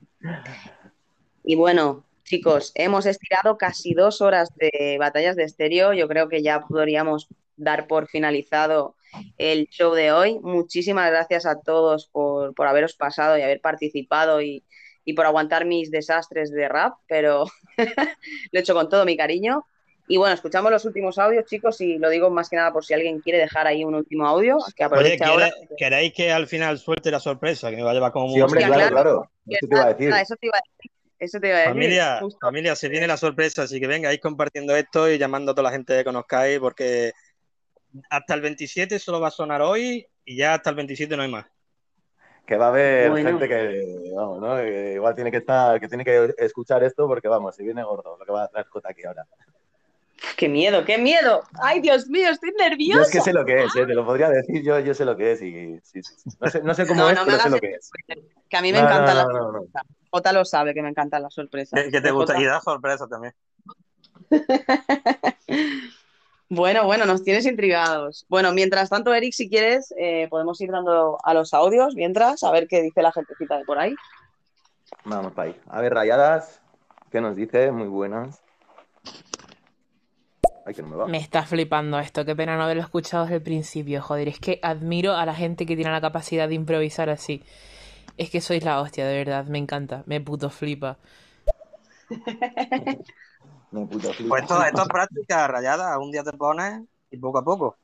Y 1.43 1.55
bueno, 1.55 2.05
chicos, 2.23 2.71
hemos 2.75 3.05
estirado 3.05 3.57
casi 3.57 3.93
dos 3.93 4.21
horas 4.21 4.49
de 4.55 4.97
batallas 4.99 5.35
de 5.35 5.43
estéreo. 5.43 5.93
Yo 5.93 6.07
creo 6.07 6.29
que 6.29 6.41
ya 6.41 6.61
podríamos 6.61 7.27
dar 7.55 7.87
por 7.87 8.07
finalizado 8.07 8.95
el 9.37 9.67
show 9.67 9.93
de 9.93 10.11
hoy. 10.11 10.39
Muchísimas 10.39 11.09
gracias 11.09 11.45
a 11.45 11.59
todos 11.61 12.07
por, 12.07 12.53
por 12.55 12.67
haberos 12.67 12.95
pasado 12.95 13.37
y 13.37 13.41
haber 13.41 13.61
participado 13.61 14.41
y, 14.41 14.63
y 15.05 15.13
por 15.13 15.25
aguantar 15.25 15.65
mis 15.65 15.91
desastres 15.91 16.51
de 16.51 16.67
rap, 16.67 16.93
pero 17.07 17.45
lo 17.77 18.59
he 18.59 18.59
hecho 18.59 18.73
con 18.73 18.89
todo 18.89 19.05
mi 19.05 19.17
cariño. 19.17 19.65
Y 20.11 20.17
bueno, 20.17 20.33
escuchamos 20.35 20.69
los 20.69 20.83
últimos 20.83 21.17
audios, 21.17 21.45
chicos, 21.45 21.79
y 21.79 21.97
lo 21.97 22.09
digo 22.09 22.29
más 22.29 22.49
que 22.49 22.57
nada 22.57 22.73
por 22.73 22.83
si 22.83 22.93
alguien 22.93 23.21
quiere 23.21 23.39
dejar 23.39 23.65
ahí 23.65 23.85
un 23.85 23.95
último 23.95 24.27
audio, 24.27 24.57
que 24.75 24.83
Oye, 24.83 24.85
aproveche 24.93 25.23
ahora. 25.23 25.49
¿quiere- 25.49 25.75
¿queréis 25.77 26.13
que 26.13 26.31
al 26.33 26.47
final 26.47 26.77
suelte 26.79 27.11
la 27.11 27.21
sorpresa? 27.21 27.69
Que 27.69 27.77
me 27.77 27.83
va 27.83 27.91
a 27.91 27.93
llevar 27.93 28.11
como 28.11 28.27
Sí, 28.33 28.41
hombre, 28.41 28.59
música? 28.59 28.75
claro, 28.75 28.91
claro. 28.93 29.31
Eso 29.47 29.67
te 29.69 29.73
iba 29.73 29.85
a 29.85 29.93
decir. 29.93 30.11
Ah, 30.13 30.21
eso 30.21 30.35
te 30.35 30.47
iba 30.47 30.57
a 30.57 30.61
decir. 30.67 30.91
Eso 31.17 31.39
te 31.39 31.47
iba 31.47 31.55
a 31.55 31.59
decir. 31.59 31.73
Familia, 31.73 32.17
justo. 32.19 32.39
familia, 32.41 32.75
se 32.75 32.89
viene 32.89 33.07
la 33.07 33.15
sorpresa, 33.15 33.61
así 33.61 33.79
que 33.79 33.87
vengáis 33.87 34.19
compartiendo 34.19 34.75
esto 34.75 35.09
y 35.09 35.17
llamando 35.17 35.53
a 35.53 35.55
toda 35.55 35.69
la 35.69 35.71
gente 35.71 35.95
que 35.97 36.03
conozcáis, 36.03 36.59
porque 36.59 37.13
hasta 38.09 38.33
el 38.33 38.41
27 38.41 38.99
solo 38.99 39.21
va 39.21 39.29
a 39.29 39.31
sonar 39.31 39.61
hoy 39.61 40.05
y 40.25 40.35
ya 40.35 40.55
hasta 40.55 40.71
el 40.71 40.75
27 40.75 41.15
no 41.15 41.23
hay 41.23 41.31
más. 41.31 41.45
Que 42.45 42.57
va 42.57 42.65
a 42.65 42.69
haber 42.69 43.11
Bueno. 43.11 43.29
gente 43.29 43.47
que, 43.47 44.11
vamos, 44.13 44.41
¿no? 44.41 44.57
Que 44.57 44.91
igual 44.95 45.15
tiene 45.15 45.31
que 45.31 45.37
estar, 45.37 45.79
que 45.79 45.87
tiene 45.87 46.03
que 46.03 46.33
escuchar 46.37 46.83
esto 46.83 47.07
porque, 47.07 47.29
vamos, 47.29 47.55
si 47.55 47.63
viene 47.63 47.81
gordo 47.81 48.17
lo 48.17 48.25
que 48.25 48.31
va 48.33 48.43
a 48.43 48.47
traer 48.49 48.67
Jota 48.67 48.89
aquí 48.89 49.05
ahora. 49.05 49.25
¡Qué 50.37 50.47
miedo, 50.49 50.85
qué 50.85 50.97
miedo! 50.97 51.43
¡Ay, 51.61 51.79
Dios 51.81 52.07
mío, 52.07 52.29
estoy 52.29 52.51
nerviosa! 52.57 52.99
Yo 52.99 53.03
es 53.03 53.11
que 53.11 53.21
sé 53.21 53.33
lo 53.33 53.45
que 53.45 53.63
es, 53.63 53.75
¿eh? 53.75 53.85
te 53.85 53.93
lo 53.93 54.05
podría 54.05 54.29
decir 54.29 54.63
yo, 54.63 54.79
yo 54.79 54.93
sé 54.93 55.05
lo 55.05 55.17
que 55.17 55.31
es 55.31 55.41
y 55.41 55.79
sí, 55.83 56.01
sí, 56.03 56.13
sí. 56.17 56.29
No, 56.39 56.49
sé, 56.49 56.61
no 56.63 56.73
sé 56.73 56.87
cómo 56.87 57.01
No, 57.01 57.09
es, 57.09 57.15
no 57.15 57.25
pero 57.25 57.39
sé 57.39 57.49
lo 57.49 57.59
que 57.59 57.71
es. 57.71 57.89
Que 58.49 58.57
a 58.57 58.61
mí 58.61 58.71
me 58.71 58.81
no, 58.81 58.89
no. 58.89 59.07
sorpresas. 59.07 59.83
Jota 60.11 60.33
lo 60.33 60.45
sabe 60.45 60.73
que 60.73 60.81
me 60.81 60.89
encantan 60.89 61.23
las 61.23 61.33
sorpresas. 61.33 61.81
¿Qué, 61.81 61.91
qué 61.91 62.01
te 62.01 62.09
¿Eh, 62.09 62.11
gusta? 62.11 62.33
Jota? 62.33 62.43
Y 62.43 62.45
da 62.45 62.61
sorpresa 62.61 63.07
también. 63.07 63.33
Bueno, 66.53 66.83
bueno, 66.85 67.05
nos 67.05 67.23
tienes 67.23 67.45
intrigados. 67.45 68.25
Bueno, 68.27 68.51
mientras 68.51 68.89
tanto, 68.89 69.13
Eric, 69.13 69.31
si 69.31 69.47
quieres, 69.49 69.93
eh, 69.97 70.27
podemos 70.29 70.59
ir 70.59 70.69
dando 70.69 71.17
a 71.23 71.33
los 71.33 71.53
audios 71.53 71.95
mientras, 71.95 72.43
a 72.43 72.51
ver 72.51 72.67
qué 72.67 72.81
dice 72.81 73.01
la 73.01 73.13
gentecita 73.13 73.57
de 73.57 73.63
por 73.63 73.79
ahí. 73.79 73.95
Vamos 75.05 75.31
para 75.31 75.47
ahí. 75.47 75.61
A 75.69 75.79
ver, 75.79 75.93
rayadas, 75.93 76.61
¿qué 77.09 77.21
nos 77.21 77.37
dice? 77.37 77.71
Muy 77.71 77.87
buenas. 77.87 78.41
Ay, 80.65 80.73
que 80.73 80.81
no 80.81 80.89
me 80.89 80.95
va. 80.95 81.07
Me 81.07 81.17
está 81.17 81.43
flipando 81.43 81.99
esto, 81.99 82.25
qué 82.25 82.35
pena 82.35 82.55
no 82.55 82.63
haberlo 82.63 82.83
escuchado 82.83 83.23
desde 83.23 83.37
el 83.37 83.41
principio, 83.41 84.01
joder, 84.01 84.27
es 84.27 84.39
que 84.39 84.59
admiro 84.61 85.13
a 85.13 85.25
la 85.25 85.33
gente 85.33 85.65
que 85.65 85.75
tiene 85.75 85.91
la 85.91 86.01
capacidad 86.01 86.47
de 86.47 86.55
improvisar 86.55 87.09
así. 87.09 87.43
Es 88.17 88.29
que 88.29 88.41
sois 88.41 88.63
la 88.63 88.81
hostia, 88.81 89.05
de 89.05 89.17
verdad, 89.17 89.45
me 89.45 89.57
encanta, 89.57 90.03
me 90.05 90.21
puto 90.21 90.49
flipa. 90.49 90.97
Me 93.71 93.85
puto 93.85 94.11
flipa. 94.11 94.29
Pues 94.29 94.43
esto, 94.43 94.63
esto 94.63 94.81
es 94.81 94.87
práctica 94.89 95.47
rayada, 95.47 95.97
un 95.97 96.11
día 96.11 96.23
te 96.23 96.33
pones 96.33 96.81
y 97.09 97.17
poco 97.17 97.37
a 97.39 97.43
poco. 97.43 97.77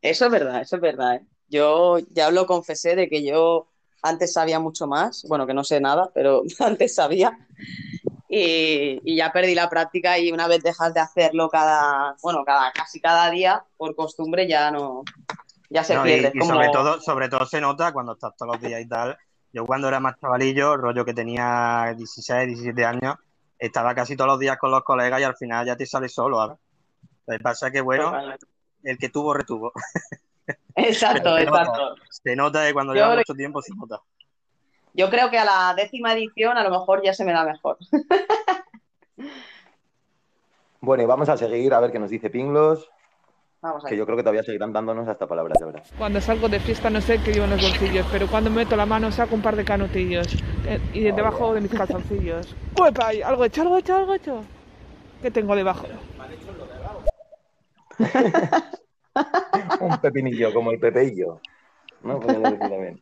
Eso 0.00 0.26
es 0.26 0.30
verdad, 0.30 0.60
eso 0.60 0.76
es 0.76 0.82
verdad. 0.82 1.16
¿eh? 1.16 1.26
Yo 1.48 1.98
ya 2.10 2.30
lo 2.30 2.46
confesé 2.46 2.94
de 2.94 3.08
que 3.08 3.24
yo 3.24 3.68
antes 4.02 4.32
sabía 4.32 4.60
mucho 4.60 4.86
más, 4.86 5.24
bueno, 5.28 5.46
que 5.46 5.54
no 5.54 5.64
sé 5.64 5.80
nada, 5.80 6.10
pero 6.14 6.42
antes 6.60 6.94
sabía. 6.94 7.36
Y, 8.28 9.00
y 9.04 9.16
ya 9.16 9.32
perdí 9.32 9.54
la 9.54 9.70
práctica 9.70 10.18
y 10.18 10.30
una 10.32 10.46
vez 10.48 10.62
dejas 10.62 10.92
de 10.92 11.00
hacerlo 11.00 11.48
cada, 11.48 12.14
bueno, 12.22 12.44
cada, 12.44 12.70
casi 12.72 13.00
cada 13.00 13.30
día, 13.30 13.64
por 13.78 13.94
costumbre 13.96 14.46
ya 14.46 14.70
no, 14.70 15.02
ya 15.70 15.82
se 15.82 15.94
No, 15.94 16.06
y, 16.06 16.10
pierde. 16.12 16.32
y 16.34 16.38
como- 16.38 16.52
sobre 16.54 16.68
todo, 16.68 17.00
sobre 17.00 17.28
todo 17.30 17.46
se 17.46 17.60
nota 17.60 17.92
cuando 17.92 18.12
estás 18.12 18.36
todos 18.36 18.52
los 18.54 18.60
días 18.62 18.80
y 18.82 18.86
tal. 18.88 19.16
Yo 19.52 19.64
cuando 19.64 19.88
era 19.88 19.98
más 19.98 20.20
chavalillo, 20.20 20.76
rollo 20.76 21.06
que 21.06 21.14
tenía 21.14 21.94
16, 21.96 22.46
17 22.48 22.84
años, 22.84 23.16
estaba 23.58 23.94
casi 23.94 24.14
todos 24.14 24.28
los 24.28 24.38
días 24.38 24.58
con 24.58 24.70
los 24.70 24.84
colegas 24.84 25.20
y 25.20 25.24
al 25.24 25.34
final 25.36 25.64
ya 25.66 25.74
te 25.76 25.86
sales 25.86 26.12
solo. 26.12 26.46
Lo 27.26 27.32
que 27.36 27.40
pasa 27.42 27.68
es 27.68 27.72
que, 27.72 27.80
bueno, 27.80 28.12
el 28.82 28.98
que 28.98 29.08
tuvo, 29.08 29.32
retuvo. 29.32 29.72
Exacto, 30.74 31.34
Se 31.38 31.44
nota, 31.46 31.62
exacto. 31.62 31.94
Se 32.10 32.36
nota 32.36 32.66
que 32.66 32.72
cuando 32.74 32.92
Yo 32.94 33.00
lleva 33.00 33.14
le- 33.14 33.20
mucho 33.20 33.34
tiempo 33.34 33.62
se 33.62 33.74
nota. 33.74 34.00
Yo 34.94 35.10
creo 35.10 35.30
que 35.30 35.38
a 35.38 35.44
la 35.44 35.74
décima 35.74 36.12
edición 36.12 36.56
a 36.56 36.64
lo 36.64 36.70
mejor 36.70 37.02
ya 37.04 37.12
se 37.14 37.24
me 37.24 37.32
da 37.32 37.44
mejor. 37.44 37.78
Bueno, 40.80 41.02
y 41.02 41.06
vamos 41.06 41.28
a 41.28 41.36
seguir 41.36 41.74
a 41.74 41.80
ver 41.80 41.90
qué 41.90 41.98
nos 41.98 42.08
dice 42.08 42.30
Pinglos, 42.30 42.88
Vamos 43.60 43.84
a 43.84 43.88
que 43.88 43.96
yo 43.96 44.06
creo 44.06 44.16
que 44.16 44.22
todavía 44.22 44.44
seguirán 44.44 44.72
dándonos 44.72 45.08
hasta 45.08 45.26
palabras, 45.26 45.58
de 45.58 45.66
verdad. 45.66 45.82
Cuando 45.98 46.20
salgo 46.20 46.48
de 46.48 46.60
fiesta 46.60 46.88
no 46.88 47.00
sé 47.00 47.20
qué 47.20 47.32
llevo 47.32 47.46
en 47.46 47.50
los 47.50 47.60
bolsillos, 47.62 48.06
pero 48.12 48.28
cuando 48.28 48.48
meto 48.48 48.76
la 48.76 48.86
mano 48.86 49.10
saco 49.10 49.34
un 49.34 49.42
par 49.42 49.56
de 49.56 49.64
canutillos 49.64 50.32
eh, 50.66 50.78
y 50.92 51.00
de 51.00 51.12
debajo 51.12 51.52
de 51.52 51.62
mis 51.62 51.72
calzoncillos. 51.72 52.54
¡Uepa! 52.80 53.08
Algo 53.24 53.44
hecho, 53.44 53.62
algo 53.62 53.76
hecho, 53.76 53.96
algo 53.96 54.14
hecho. 54.14 54.44
¿Qué 55.20 55.32
tengo 55.32 55.56
debajo? 55.56 55.86
Un 59.80 59.98
pepinillo, 59.98 60.54
como 60.54 60.70
el 60.70 60.78
pepeillo. 60.78 61.40
¿No? 62.02 62.20
Decir 62.20 62.58
también. 62.60 63.00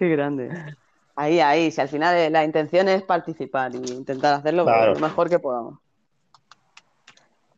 Qué 0.00 0.08
grande. 0.08 0.50
Ahí, 1.14 1.40
ahí, 1.40 1.70
si 1.70 1.78
al 1.78 1.88
final 1.88 2.16
eh, 2.16 2.30
la 2.30 2.42
intención 2.42 2.88
es 2.88 3.02
participar 3.02 3.72
y 3.74 3.78
intentar 3.92 4.32
hacerlo 4.32 4.64
Claro. 4.64 4.94
lo 4.94 5.00
mejor 5.00 5.28
que 5.28 5.38
podamos. 5.38 5.78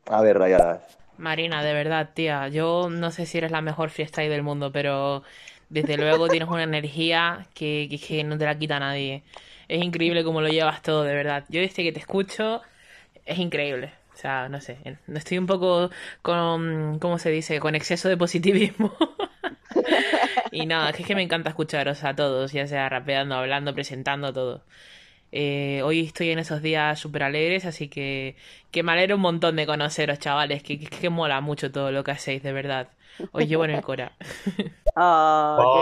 A 0.07 0.21
ver, 0.23 0.37
rayadas. 0.39 0.99
Marina, 1.19 1.63
de 1.63 1.73
verdad, 1.73 2.11
tía, 2.15 2.49
yo 2.49 2.89
no 2.91 3.13
sé 3.13 3.27
si 3.27 3.39
eres 3.39 3.53
la 3.53 3.61
mejor 3.61 3.91
freestyle 3.91 4.29
del 4.29 4.43
mundo, 4.43 4.73
pero 4.73 5.23
desde 5.69 5.97
luego 5.97 6.29
tienes 6.29 6.49
una 6.49 6.65
energía 6.65 7.47
que, 7.55 7.87
que, 7.89 8.01
que 8.01 8.25
no 8.25 8.37
te 8.37 8.45
la 8.45 8.59
quita 8.59 8.81
nadie. 8.81 9.23
Es 9.69 9.83
increíble 9.85 10.25
cómo 10.25 10.41
lo 10.41 10.49
llevas 10.49 10.83
todo, 10.83 11.05
de 11.05 11.15
verdad. 11.15 11.45
Yo 11.49 11.61
desde 11.61 11.85
que 11.85 11.93
te 11.93 12.01
escucho, 12.01 12.63
es 13.25 13.39
increíble. 13.39 13.93
O 14.15 14.17
sea, 14.17 14.49
no 14.49 14.61
sé, 14.61 14.79
no 15.07 15.19
estoy 15.19 15.39
un 15.39 15.47
poco 15.47 15.91
con, 16.23 16.99
¿cómo 17.01 17.19
se 17.19 17.31
dice? 17.31 17.61
Con 17.61 17.75
exceso 17.75 18.09
de 18.09 18.17
positivismo. 18.17 18.95
Y 20.51 20.67
nada, 20.67 20.91
es 20.91 20.97
que, 20.97 21.03
es 21.03 21.09
que 21.09 21.15
me 21.15 21.23
encanta 21.23 21.51
escucharos 21.51 22.05
a 22.05 22.15
todos, 22.15 22.53
ya 22.53 22.67
sea 22.67 22.89
rapeando, 22.89 23.35
hablando, 23.35 23.75
presentando, 23.75 24.33
todo. 24.33 24.65
Eh, 25.33 25.83
hoy 25.85 26.01
estoy 26.07 26.31
en 26.31 26.39
esos 26.41 26.63
días 26.63 26.99
súper 27.01 27.25
alegres, 27.25 27.65
así 27.67 27.89
que, 27.89 28.37
que 28.71 28.83
me 28.83 28.93
alegro 28.93 29.17
un 29.17 29.23
montón 29.23 29.57
de 29.57 29.67
conoceros, 29.67 30.19
chavales, 30.21 30.63
que, 30.63 30.79
que, 30.81 30.87
que 30.89 31.11
mola 31.11 31.41
mucho 31.41 31.73
todo 31.73 31.93
lo 31.93 32.05
que 32.05 32.13
hacéis, 32.13 32.43
de 32.43 32.53
verdad. 32.53 32.91
Os 33.33 33.47
llevo 33.49 33.65
en 33.65 33.73
el 33.73 33.83
cora. 33.83 34.17
Ah. 34.97 35.73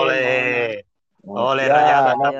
¡Ole, 1.22 1.68
rayada! 1.68 2.14
no, 2.14 2.30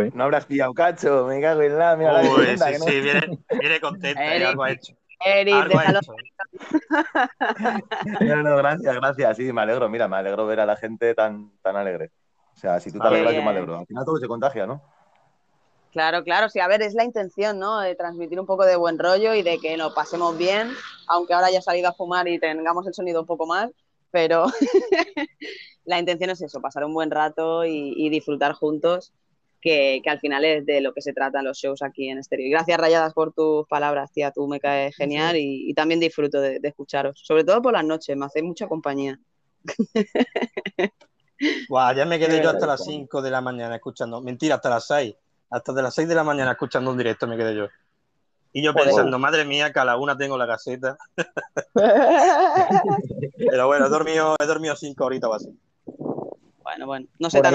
eh. 0.00 0.10
No, 0.14 0.24
habrás 0.24 0.46
pillado 0.46 0.74
cacho, 0.74 1.26
me 1.26 1.40
cago 1.40 1.62
en 1.62 1.78
la, 1.78 1.96
mira 1.96 2.20
Uy, 2.20 2.46
sí, 2.58 2.64
que 2.64 2.78
no. 2.78 2.84
sí, 2.84 3.00
viene, 3.00 3.38
viene 3.58 3.80
contenta, 3.80 4.24
eh, 4.24 4.36
Eric, 4.36 4.48
algo 4.48 4.62
ha 4.62 4.70
hecho. 4.70 4.92
Eric, 5.24 5.54
Algo 5.54 5.78
ha 5.78 5.82
déjalo. 5.82 6.00
hecho. 6.00 6.12
No, 8.20 8.42
no, 8.42 8.56
gracias, 8.56 8.94
gracias, 8.94 9.36
sí, 9.36 9.52
me 9.52 9.62
alegro, 9.62 9.88
mira, 9.88 10.06
me 10.08 10.16
alegro 10.16 10.46
ver 10.46 10.60
a 10.60 10.66
la 10.66 10.76
gente 10.76 11.14
tan, 11.14 11.50
tan 11.62 11.76
alegre. 11.76 12.10
O 12.54 12.60
sea, 12.60 12.80
si 12.80 12.90
tú 12.92 12.98
te 12.98 13.06
Ah, 13.06 13.10
alegras, 13.10 13.34
yo 13.34 13.42
me 13.42 13.50
alegro. 13.50 13.78
Al 13.78 13.86
final 13.86 14.04
todo 14.04 14.16
se 14.18 14.26
contagia, 14.28 14.66
¿no? 14.66 14.82
Claro, 15.92 16.22
claro, 16.22 16.48
sí, 16.48 16.60
a 16.60 16.68
ver, 16.68 16.82
es 16.82 16.94
la 16.94 17.04
intención, 17.04 17.58
¿no? 17.58 17.80
De 17.80 17.94
transmitir 17.94 18.38
un 18.38 18.46
poco 18.46 18.64
de 18.64 18.76
buen 18.76 18.98
rollo 18.98 19.34
y 19.34 19.42
de 19.42 19.58
que 19.58 19.76
nos 19.76 19.94
pasemos 19.94 20.36
bien, 20.36 20.70
aunque 21.06 21.34
ahora 21.34 21.50
ya 21.50 21.58
he 21.58 21.62
salido 21.62 21.88
a 21.88 21.94
fumar 21.94 22.28
y 22.28 22.38
tengamos 22.38 22.86
el 22.86 22.94
sonido 22.94 23.20
un 23.20 23.26
poco 23.26 23.46
mal, 23.46 23.74
pero 24.10 24.46
la 25.84 25.98
intención 25.98 26.30
es 26.30 26.42
eso, 26.42 26.60
pasar 26.60 26.84
un 26.84 26.94
buen 26.94 27.10
rato 27.10 27.64
y, 27.64 27.94
y 27.96 28.10
disfrutar 28.10 28.52
juntos, 28.52 29.12
que, 29.60 30.00
que 30.04 30.10
al 30.10 30.20
final 30.20 30.44
es 30.44 30.66
de 30.66 30.80
lo 30.80 30.92
que 30.92 31.02
se 31.02 31.12
tratan 31.12 31.44
los 31.44 31.58
shows 31.58 31.82
aquí 31.82 32.08
en 32.08 32.18
Estéreo. 32.18 32.46
Y 32.46 32.50
gracias, 32.50 32.78
Rayadas, 32.78 33.12
por 33.12 33.32
tus 33.32 33.66
palabras, 33.66 34.12
tía, 34.12 34.30
tú 34.30 34.46
me 34.46 34.60
caes 34.60 34.94
genial 34.96 35.36
y, 35.36 35.68
y 35.68 35.74
también 35.74 36.00
disfruto 36.00 36.40
de, 36.40 36.60
de 36.60 36.68
escucharos, 36.68 37.20
sobre 37.22 37.44
todo 37.44 37.60
por 37.60 37.72
las 37.72 37.84
noches, 37.84 38.16
me 38.16 38.26
hacéis 38.26 38.44
mucha 38.44 38.68
compañía. 38.68 39.18
Guau, 41.68 41.94
ya 41.94 42.04
me 42.04 42.18
quedé 42.18 42.42
yo 42.42 42.50
hasta 42.50 42.66
las 42.66 42.84
5 42.84 43.22
de 43.22 43.30
la 43.30 43.40
mañana 43.40 43.76
escuchando. 43.76 44.20
Mentira, 44.20 44.56
hasta 44.56 44.70
las 44.70 44.86
6. 44.86 45.14
Hasta 45.50 45.72
de 45.72 45.82
las 45.82 45.94
6 45.94 46.08
de 46.08 46.14
la 46.14 46.24
mañana 46.24 46.52
escuchando 46.52 46.90
un 46.90 46.98
directo 46.98 47.26
me 47.26 47.36
quedé 47.36 47.54
yo. 47.54 47.68
Y 48.58 48.62
yo 48.64 48.74
pensando, 48.74 49.20
madre 49.20 49.44
mía, 49.44 49.72
que 49.72 49.78
a 49.78 49.84
la 49.84 49.96
una 49.96 50.16
tengo 50.16 50.36
la 50.36 50.48
caseta. 50.48 50.96
Pero 53.38 53.68
bueno, 53.68 53.86
he 53.86 53.88
dormido, 53.88 54.34
he 54.36 54.46
dormido 54.46 54.74
5 54.74 55.04
horitas 55.04 55.30
o 55.30 55.34
así. 55.34 55.56
Bueno, 56.64 56.86
bueno, 56.86 57.06
no 57.20 57.30
se 57.30 57.40
te. 57.40 57.48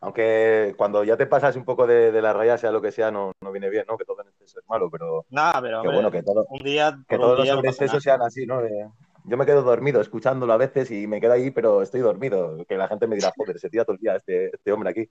Aunque 0.00 0.74
cuando 0.78 1.04
ya 1.04 1.18
te 1.18 1.26
pasas 1.26 1.56
un 1.56 1.66
poco 1.66 1.86
de, 1.86 2.10
de 2.10 2.22
la 2.22 2.32
raya, 2.32 2.56
sea 2.56 2.72
lo 2.72 2.80
que 2.80 2.90
sea, 2.90 3.10
no, 3.10 3.32
no 3.42 3.52
viene 3.52 3.68
bien, 3.68 3.84
¿no? 3.86 3.98
Que 3.98 4.06
todo 4.06 4.22
en 4.22 4.28
exceso 4.28 4.60
es 4.60 4.66
malo, 4.66 4.88
pero 4.90 5.26
Nada, 5.28 5.60
pero 5.60 5.82
que 5.82 5.88
hombre, 5.88 5.94
bueno, 5.94 6.10
que 6.10 6.22
todo, 6.22 6.46
un 6.48 6.62
día, 6.62 6.98
que 7.06 7.16
un 7.16 7.20
todos 7.20 7.46
los 7.46 7.62
no 7.62 7.62
nada. 7.70 8.00
sean 8.00 8.22
así, 8.22 8.46
¿no? 8.46 8.62
De- 8.62 8.88
yo 9.24 9.36
me 9.36 9.44
quedo 9.44 9.62
dormido 9.62 10.00
escuchándolo 10.00 10.54
a 10.54 10.56
veces 10.56 10.90
y 10.90 11.06
me 11.06 11.20
quedo 11.20 11.34
ahí, 11.34 11.50
pero 11.50 11.82
estoy 11.82 12.00
dormido. 12.00 12.64
Que 12.66 12.78
la 12.78 12.88
gente 12.88 13.06
me 13.06 13.16
dirá, 13.16 13.30
joder, 13.36 13.58
se 13.58 13.68
tira 13.68 13.84
todo 13.84 13.94
el 13.94 14.00
día 14.00 14.16
este, 14.16 14.46
este 14.54 14.72
hombre 14.72 14.88
aquí. 14.88 15.10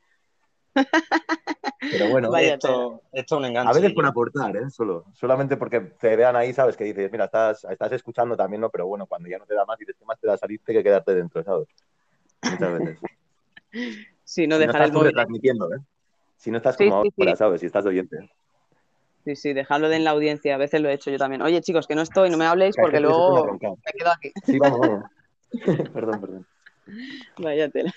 Pero 1.91 2.10
bueno, 2.10 2.30
Vaya 2.31 2.53
Esto, 2.53 3.02
esto 3.11 3.35
es 3.35 3.39
un 3.39 3.45
a 3.45 3.48
enganche. 3.49 3.80
veces 3.80 3.93
por 3.93 4.06
aportar, 4.06 4.56
¿eh? 4.56 4.69
Solo, 4.69 5.06
solamente 5.14 5.57
porque 5.57 5.80
te 5.81 6.15
vean 6.15 6.35
ahí, 6.35 6.53
¿sabes? 6.53 6.77
Que 6.77 6.84
dices, 6.85 7.11
mira, 7.11 7.26
estás, 7.26 7.64
estás 7.65 7.91
escuchando 7.91 8.38
también, 8.38 8.61
¿no? 8.61 8.69
Pero 8.69 8.88
bueno, 8.88 9.06
cuando 9.07 9.27
ya 9.30 9.38
no 9.39 9.45
te 9.45 9.56
da 9.56 9.65
más, 9.65 9.77
dices, 9.80 9.95
¿qué 9.98 10.06
más 10.06 10.19
te 10.19 10.27
da 10.27 10.38
salirte 10.38 10.73
que 10.73 10.84
quedarte 10.84 11.14
dentro, 11.15 11.43
¿sabes? 11.43 11.68
Muchas 12.49 12.80
veces. 12.80 12.98
Sí, 14.23 14.48
no 14.48 14.56
Si 14.56 14.60
no 14.61 14.68
dejar 14.68 14.76
estás 14.81 14.88
el 14.88 14.93
móvil. 14.93 15.07
retransmitiendo, 15.07 15.73
¿eh? 15.73 15.80
Si 16.38 16.52
no 16.52 16.57
estás 16.57 16.76
Sí, 16.77 16.89
como 16.89 17.03
sí, 17.03 17.35
¿sabes? 17.35 17.60
Si 17.60 17.68
estás 17.68 17.85
oyente. 17.85 18.31
Sí, 19.26 19.35
sí, 19.35 19.53
dejarlo 19.53 19.89
de 19.89 19.98
en 19.98 20.03
la 20.06 20.11
audiencia. 20.11 20.56
A 20.56 20.57
veces 20.57 20.81
lo 20.81 20.89
he 20.89 20.93
hecho 20.93 21.11
yo 21.11 21.18
también. 21.18 21.41
Oye, 21.41 21.60
chicos, 21.61 21.85
que 21.85 21.95
no 21.95 22.02
estoy, 22.02 22.30
no 22.30 22.38
me 22.38 22.45
habléis 22.45 22.76
porque 22.76 22.98
a 22.98 22.99
luego 23.02 23.53
me 23.53 23.60
quedo 23.60 24.11
aquí. 24.11 24.31
Sí, 24.45 24.57
vamos, 24.57 24.80
vamos. 24.80 25.03
perdón, 25.93 26.22
perdón. 26.22 26.48
Vaya 27.38 27.69
tela. 27.69 27.93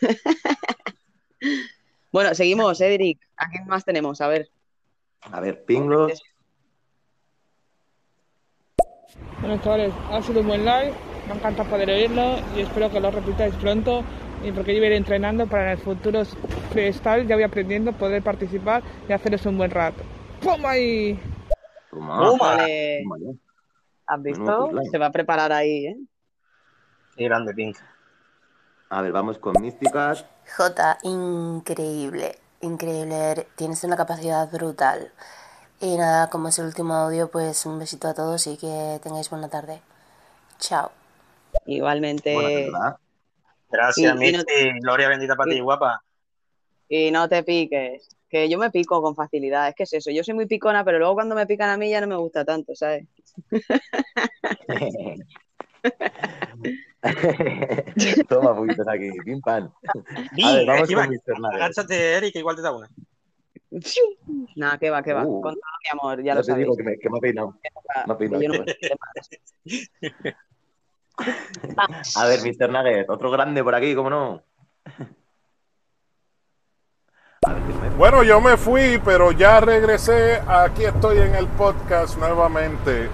Bueno, 2.15 2.33
seguimos, 2.33 2.81
¿eh, 2.81 2.95
Eric. 2.95 3.19
¿A 3.37 3.51
quién 3.51 3.67
más 3.67 3.85
tenemos? 3.85 4.21
A 4.21 4.29
ver. 4.29 4.49
A 5.33 5.41
ver, 5.41 5.65
Pinglo. 5.65 6.07
Bueno, 9.41 9.61
chavales, 9.61 9.93
ha 10.13 10.23
sido 10.23 10.43
un 10.43 10.47
buen 10.47 10.65
live. 10.65 10.95
Me 11.27 11.35
encanta 11.35 11.65
poder 11.65 11.91
oírlo 11.91 12.37
y 12.55 12.61
espero 12.61 12.89
que 12.89 13.01
lo 13.01 13.11
repitáis 13.11 13.57
pronto. 13.57 14.05
Y 14.45 14.53
porque 14.53 14.75
yo 14.75 14.79
voy 14.79 14.87
a 14.87 14.91
ir 14.91 14.97
entrenando 14.99 15.49
para 15.49 15.65
en 15.65 15.71
el 15.71 15.79
futuro 15.79 16.25
freestyle, 16.71 17.27
ya 17.27 17.35
voy 17.35 17.43
aprendiendo 17.43 17.93
poder 17.93 18.23
participar 18.23 18.85
y 19.09 19.13
haceros 19.13 19.45
un 19.47 19.59
buen 19.59 19.73
rato. 19.73 20.05
¡Pum 20.41 20.65
ahí! 20.67 21.19
¿Has 24.07 24.21
Menudo 24.21 24.69
visto? 24.69 24.83
Se 24.89 24.99
va 24.99 25.07
a 25.07 25.11
preparar 25.11 25.53
ahí, 25.53 25.87
¿eh? 25.87 25.97
Qué 27.17 27.25
grande, 27.25 27.53
Pink. 27.53 27.77
A 28.95 29.03
ver, 29.03 29.11
vamos 29.11 29.39
con 29.39 29.61
místicas. 29.61 30.25
Jota, 30.57 30.99
increíble, 31.03 32.39
increíble, 32.61 33.49
tienes 33.57 33.83
una 33.83 33.97
capacidad 33.97 34.49
brutal. 34.53 35.11
Y 35.81 35.97
nada, 35.97 36.31
como 36.31 36.47
es 36.47 36.61
el 36.61 36.67
último 36.67 36.95
audio, 36.95 37.29
pues 37.29 37.67
un 37.67 37.81
besito 37.81 38.07
a 38.07 38.15
todos 38.15 38.47
y 38.47 38.57
que 38.57 39.01
tengáis 39.03 39.31
buena 39.31 39.49
tarde. 39.49 39.83
Chao. 40.61 40.93
Igualmente. 41.67 42.71
Gracias, 43.69 44.17
Y- 44.21 44.29
y 44.29 44.33
no-. 44.33 44.45
Gloria 44.81 45.09
bendita 45.09 45.35
para 45.35 45.51
ti, 45.51 45.59
guapa. 45.59 46.05
Y 46.89 47.11
no 47.11 47.29
te 47.29 47.43
piques. 47.43 48.09
Que 48.29 48.49
yo 48.49 48.59
me 48.59 48.71
pico 48.71 49.03
con 49.03 49.17
facilidad. 49.17 49.71
Es 49.71 49.75
que 49.75 49.83
es 49.83 49.93
eso. 49.95 50.13
Yo 50.13 50.23
soy 50.23 50.35
muy 50.35 50.47
picona, 50.47 50.85
pero 50.85 51.01
luego 51.01 51.15
cuando 51.15 51.35
me 51.35 51.49
pican 51.49 51.71
a 51.71 51.77
mí 51.77 51.91
ya 51.91 52.01
no 52.01 52.07
me 52.07 52.15
gusta 52.17 52.45
tanto, 52.45 52.77
¿sabes? 52.77 53.09
Toma, 58.29 58.57
poquitos 58.57 58.89
aquí. 58.89 59.11
Pim, 59.25 59.41
pam. 59.41 59.71
A 60.45 60.53
ver, 60.53 60.67
vamos 60.67 60.81
encima, 60.83 61.07
con 61.07 61.15
Mr. 61.43 61.55
Agáchate, 61.55 62.13
Eric, 62.17 62.33
que 62.33 62.39
igual 62.39 62.57
te 62.57 62.63
da 62.63 62.73
una. 62.73 62.89
Nada, 64.57 64.79
que 64.79 64.91
va, 64.91 65.03
que 65.03 65.13
va. 65.13 65.25
Uh. 65.27 65.41
Con 65.41 65.55
todo 65.55 65.63
mi 65.83 65.99
amor, 65.99 66.19
ya 66.23 66.25
Ya 66.25 66.35
lo 66.37 66.41
te 66.41 66.47
sabéis. 66.47 66.65
digo 66.65 66.77
que 66.77 66.83
me, 66.85 66.99
que 66.99 67.11
me 67.11 67.19
ha 67.19 67.21
peinado. 67.21 67.59
Me 68.07 68.13
ha 68.13 68.17
peinado, 68.19 68.43
yo 68.43 68.49
no-. 68.49 68.65
A 72.17 72.27
ver, 72.27 72.41
Mr. 72.41 72.71
Nugget, 72.71 73.11
otro 73.11 73.31
grande 73.31 73.63
por 73.63 73.75
aquí, 73.75 73.95
¿cómo 73.95 74.11
no? 74.11 74.43
Bueno, 77.99 78.23
yo 78.23 78.41
me 78.41 78.57
fui, 78.57 79.01
pero 79.05 79.31
ya 79.33 79.61
regresé. 79.61 80.41
Aquí 80.47 80.85
estoy 80.85 81.19
en 81.19 81.35
el 81.35 81.47
podcast 81.49 82.17
nuevamente. 82.19 83.09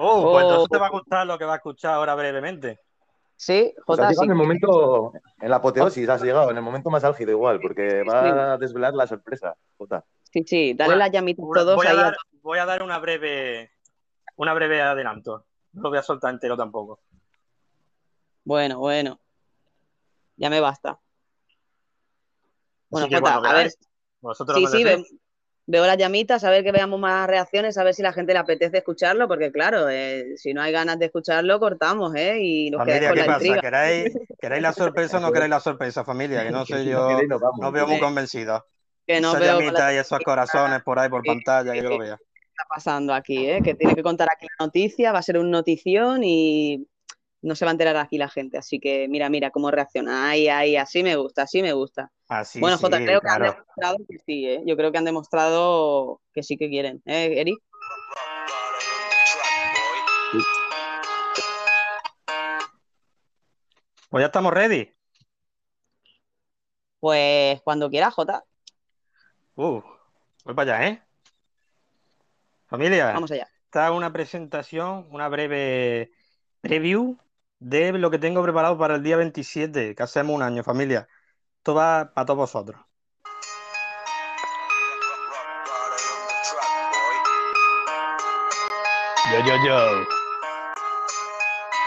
Oh, 0.00 0.22
pues 0.32 0.44
Oh. 0.44 0.48
entonces 0.48 0.68
te 0.70 0.78
va 0.78 0.86
a 0.86 0.90
gustar 0.90 1.26
lo 1.26 1.36
que 1.38 1.44
va 1.44 1.54
a 1.54 1.56
escuchar 1.56 1.94
ahora 1.94 2.14
brevemente. 2.14 2.78
Sí, 3.34 3.72
Pues 3.86 3.98
Jota, 3.98 4.08
has 4.08 4.10
llegado 4.10 4.22
sí. 4.22 4.26
en 4.26 4.30
el 4.30 4.36
momento, 4.36 5.12
en 5.40 5.50
la 5.50 5.56
apoteosis, 5.56 6.08
has 6.08 6.22
llegado, 6.22 6.50
en 6.50 6.56
el 6.56 6.62
momento 6.62 6.88
más 6.90 7.02
álgido 7.04 7.30
igual, 7.32 7.60
porque 7.60 8.02
va 8.04 8.52
a 8.54 8.58
desvelar 8.58 8.94
la 8.94 9.06
sorpresa, 9.06 9.56
Jota. 9.76 10.04
Sí, 10.32 10.44
sí, 10.46 10.74
dale 10.74 10.96
las 10.96 11.10
llamitas 11.10 11.44
Una- 11.44 11.60
todos 11.60 11.76
voy, 11.76 11.86
a 11.86 11.90
ahí. 11.90 11.98
a 11.98 12.02
dar, 12.02 12.16
voy 12.42 12.58
a 12.58 12.66
dar 12.66 12.82
una 12.82 12.98
breve, 12.98 13.70
una 14.36 14.54
breve 14.54 14.82
adelanto. 14.82 15.46
No 15.72 15.82
lo 15.82 15.88
voy 15.90 15.98
a 15.98 16.02
soltar 16.02 16.32
entero 16.32 16.56
tampoco. 16.56 17.00
Bueno, 18.44 18.78
bueno. 18.78 19.18
Ya 20.36 20.48
me 20.50 20.60
basta. 20.60 20.98
Bueno, 22.88 23.06
Jota, 23.08 23.20
cuando 23.20 23.48
a 23.48 23.52
ver. 23.52 23.70
vosotros 24.20 24.56
Sí, 24.58 24.66
sí, 24.66 24.84
decís. 24.84 25.14
Ve- 25.68 25.78
veo 25.78 25.86
las 25.86 25.96
llamitas, 25.98 26.44
a 26.44 26.50
ver 26.50 26.64
que 26.64 26.72
veamos 26.72 26.98
más 26.98 27.26
reacciones, 27.28 27.76
a 27.78 27.84
ver 27.84 27.94
si 27.94 28.02
la 28.02 28.12
gente 28.12 28.32
le 28.32 28.38
apetece 28.38 28.78
escucharlo, 28.78 29.28
porque 29.28 29.52
claro, 29.52 29.88
eh, 29.88 30.36
si 30.36 30.52
no 30.54 30.62
hay 30.62 30.72
ganas 30.72 30.98
de 30.98 31.06
escucharlo, 31.06 31.60
cortamos, 31.60 32.14
¿eh? 32.16 32.38
Y 32.40 32.70
nos 32.70 32.78
Familia, 32.80 33.08
con 33.08 33.14
¿qué 33.14 33.20
la 33.20 33.26
pasa? 33.26 33.44
intriga. 33.46 33.60
¿Queréis, 33.60 34.14
¿Queréis 34.40 34.62
la 34.62 34.72
sorpresa 34.72 35.16
o 35.18 35.20
no 35.20 35.32
queréis 35.32 35.50
la 35.50 35.60
sorpresa, 35.60 36.04
familia? 36.04 36.42
Que 36.44 36.50
no 36.50 36.64
sé 36.66 36.84
yo, 36.84 37.08
no 37.60 37.72
veo 37.72 37.86
muy 37.86 37.96
Que- 37.96 38.00
convencido. 38.00 38.64
Que 39.06 39.20
no 39.20 39.30
Esa 39.30 39.38
veo 39.38 39.60
llamita 39.60 39.72
la 39.84 39.94
y 39.94 39.96
esos 39.98 40.20
corazones 40.20 40.82
por 40.82 40.98
ahí 40.98 41.08
por 41.08 41.24
pantalla, 41.24 41.72
que 41.72 41.82
yo 41.82 41.90
lo 41.90 41.98
vea. 41.98 42.14
está 42.14 42.64
pasando 42.68 43.14
aquí, 43.14 43.46
¿eh? 43.48 43.60
Que 43.62 43.74
tiene 43.74 43.94
que 43.94 44.02
contar 44.02 44.28
aquí 44.30 44.46
la 44.58 44.66
noticia, 44.66 45.12
va 45.12 45.18
a 45.20 45.22
ser 45.22 45.38
un 45.38 45.50
notición 45.50 46.22
y 46.24 46.86
no 47.40 47.54
se 47.54 47.64
va 47.64 47.70
a 47.70 47.72
enterar 47.72 47.96
aquí 47.96 48.18
la 48.18 48.28
gente. 48.28 48.58
Así 48.58 48.80
que 48.80 49.08
mira, 49.08 49.28
mira 49.28 49.50
cómo 49.50 49.70
reacciona. 49.70 50.30
Ay, 50.30 50.48
ay, 50.48 50.76
así 50.76 51.02
me 51.02 51.16
gusta, 51.16 51.42
así 51.42 51.62
me 51.62 51.72
gusta. 51.72 52.10
Así, 52.28 52.60
bueno, 52.60 52.76
sí, 52.76 52.82
Jota, 52.84 52.98
creo 52.98 53.20
que 53.20 53.28
han 53.28 53.42
demostrado 53.42 53.96
que 54.08 54.18
sí, 54.18 54.46
¿eh? 54.46 54.62
Yo 54.66 54.76
creo 54.76 54.92
que 54.92 54.98
han 54.98 55.04
demostrado 55.04 56.20
que 56.32 56.42
sí 56.42 56.56
que 56.56 56.68
quieren, 56.68 57.02
¿eh, 57.06 57.40
Eric? 57.40 57.58
Pues 64.10 64.22
ya 64.22 64.26
estamos 64.26 64.52
ready. 64.52 64.90
Pues 67.00 67.60
cuando 67.62 67.90
quieras, 67.90 68.14
Jota. 68.14 68.44
Uh, 69.54 69.80
voy 70.44 70.54
para 70.54 70.76
allá, 70.76 70.88
¿eh? 70.88 71.02
Familia, 72.66 73.12
Vamos 73.12 73.30
allá. 73.30 73.48
está 73.64 73.92
una 73.92 74.12
presentación, 74.12 75.06
una 75.10 75.28
breve 75.28 76.12
preview 76.60 77.16
de 77.60 77.92
lo 77.92 78.10
que 78.10 78.18
tengo 78.18 78.42
preparado 78.42 78.78
para 78.78 78.96
el 78.96 79.02
día 79.02 79.16
27, 79.16 79.94
que 79.94 80.02
hacemos 80.02 80.34
un 80.34 80.42
año, 80.42 80.62
familia. 80.64 81.08
Esto 81.58 81.74
va 81.74 82.12
para 82.14 82.26
todos 82.26 82.38
vosotros. 82.38 82.80
Yo, 89.32 89.38
yo, 89.46 89.54
yo. 89.66 90.06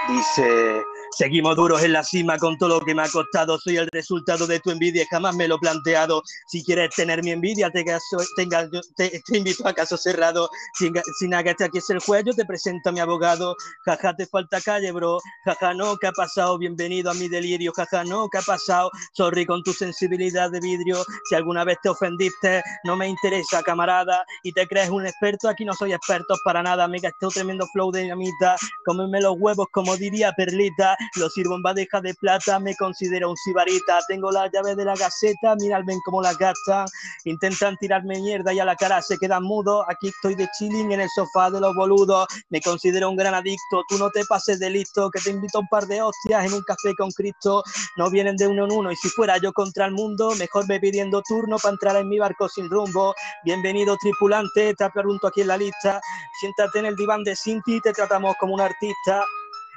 Dice, 0.08 0.84
seguimos 1.18 1.56
duros 1.56 1.84
en 1.84 1.94
la 1.94 2.04
cima 2.04 2.38
con 2.38 2.58
todo 2.58 2.80
lo 2.80 2.82
que 2.82 2.96
me 2.96 3.04
ha 3.04 3.10
costado. 3.10 3.58
Soy 3.60 3.78
el 3.78 3.88
resultado 3.92 4.48
de 4.48 4.60
tu 4.60 4.72
envidia, 4.72 5.06
jamás 5.10 5.36
me 5.36 5.48
lo 5.48 5.56
he 5.56 5.60
planteado. 5.60 6.24
Si 6.48 6.64
quieres 6.64 6.90
tener 6.96 7.24
mi 7.24 7.32
envidia, 7.32 7.70
te, 7.70 7.84
caso- 7.86 8.18
tenga- 8.38 8.70
yo- 8.72 8.82
te, 8.96 9.22
te 9.26 9.38
invito 9.38 9.68
a 9.68 9.74
caso 9.74 9.98
cerrado. 9.98 10.50
Sin, 10.78 10.94
sin 11.20 11.34
agachar 11.34 11.68
aquí 11.68 11.80
es 11.80 11.90
el 11.90 12.02
cuello, 12.02 12.34
te 12.34 12.46
presento 12.46 12.90
a 12.90 12.92
mi 12.92 13.00
abogado. 13.00 13.56
Jaja, 13.86 14.16
te 14.16 14.26
falta 14.28 14.62
calle, 14.62 14.92
bro. 14.92 15.20
Jaja, 15.46 15.74
no, 15.74 15.98
¿qué 15.98 16.08
ha 16.08 16.12
pasado? 16.12 16.58
Bienvenido 16.58 17.12
a 17.12 17.14
mi 17.14 17.28
delirio. 17.28 17.72
Jaja, 17.76 18.04
no, 18.04 18.28
¿qué 18.30 18.40
ha 18.40 18.42
pasado? 18.42 18.90
Sorry 19.14 19.46
con 19.46 19.64
tu 19.64 19.74
sensibilidad 19.74 20.52
de 20.52 20.60
vidrio. 20.60 21.04
Si 21.30 21.36
alguna 21.36 21.64
vez 21.64 21.78
te 21.84 21.90
ofendiste, 21.90 22.62
no 22.86 22.96
me 22.96 23.08
interesa, 23.08 23.62
camarada. 23.64 24.24
Y 24.44 24.52
te 24.54 24.68
crees 24.68 24.90
un 24.90 25.06
experto, 25.06 25.50
aquí 25.50 25.66
no 25.66 25.74
soy 25.74 25.94
experto 25.94 26.36
para 26.46 26.64
nada. 26.64 26.88
Me 26.88 27.00
gasté 27.00 27.26
un 27.26 27.32
tremendo 27.32 27.68
flow 27.74 27.92
de 27.92 28.02
dinamita. 28.04 28.56
Cómeme 28.86 29.22
los 29.22 29.36
huevos, 29.40 29.68
como 29.72 29.96
diría 29.98 30.32
Perlita. 30.34 30.98
Lo 31.18 31.30
sirvo 31.30 31.56
en 31.56 31.64
bandeja 31.64 32.02
de 32.02 32.14
plata, 32.16 32.60
me 32.60 32.76
considero 32.76 33.30
un 33.32 33.38
sibarita. 33.38 34.00
Tengo 34.08 34.32
la 34.32 34.50
llave 34.52 34.76
de 34.76 34.86
la 34.86 34.96
gaceta, 34.96 35.56
mirad 35.60 35.82
ven 35.86 36.00
cómo 36.06 36.22
la 36.22 36.34
gastan. 36.34 36.88
Intentan 37.26 37.78
tirarme 37.78 38.20
mierda 38.22 38.54
y 38.54 38.60
a 38.60 38.66
la 38.66 38.76
cara 38.76 39.02
se 39.02 39.18
quedan 39.18 39.44
mudos. 39.44 39.86
Aquí 39.90 40.10
estoy 40.10 40.36
de 40.36 40.48
chilling 40.58 40.92
en 40.92 41.02
el 41.02 41.10
sofá 41.16 41.50
de 41.52 41.62
los 41.62 41.76
boludos. 41.76 42.28
Me 42.50 42.62
considero 42.62 43.10
un 43.10 43.16
gran 43.18 43.34
adicto, 43.36 43.84
tú 43.90 43.98
no 43.98 44.10
te 44.12 44.26
pases 44.26 44.60
de 44.60 44.70
listo. 44.70 45.10
Que 45.12 45.22
te 45.22 45.32
invito 45.32 45.60
a 45.60 45.62
un 45.62 45.68
par 45.70 45.88
de 45.88 46.02
hostias 46.02 46.46
en 46.46 46.54
un 46.54 46.64
café 46.64 46.96
con 46.98 47.12
Cristo. 47.12 47.64
No 47.98 48.10
vienen 48.10 48.38
de 48.38 48.48
uno 48.48 48.66
en 48.66 48.72
uno 48.74 48.92
y 48.92 48.96
si 48.98 49.10
fuera 49.10 49.38
yo 49.38 49.54
contra 49.54 49.86
el 49.88 49.94
mundo, 49.94 50.34
mejor 50.40 50.68
me 50.68 50.80
pidiendo 50.80 51.22
turno 51.24 51.58
para 51.58 51.74
entrar 51.74 51.96
en 51.98 52.10
mi 52.10 52.20
barco 52.20 52.50
sin 52.50 52.70
rumbo. 52.70 53.16
Bienvenido 53.44 53.98
tripulante, 53.98 54.74
te 54.76 54.90
pregunto 54.92 55.28
aquí 55.28 55.42
en 55.42 55.48
la 55.50 55.58
lista. 55.58 56.02
Siéntate 56.40 56.80
en 56.80 56.86
el 56.88 56.96
diván 56.96 57.24
de 57.24 57.36
Cinti, 57.36 57.82
te 57.82 57.94
tratamos 57.94 58.36
como 58.40 58.54
un 58.56 58.62
artista. 58.62 59.26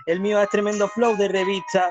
El 0.07 0.21
mío 0.21 0.41
es 0.41 0.49
tremendo 0.51 0.89
flow 0.89 1.17
de 1.17 1.29
revista, 1.29 1.91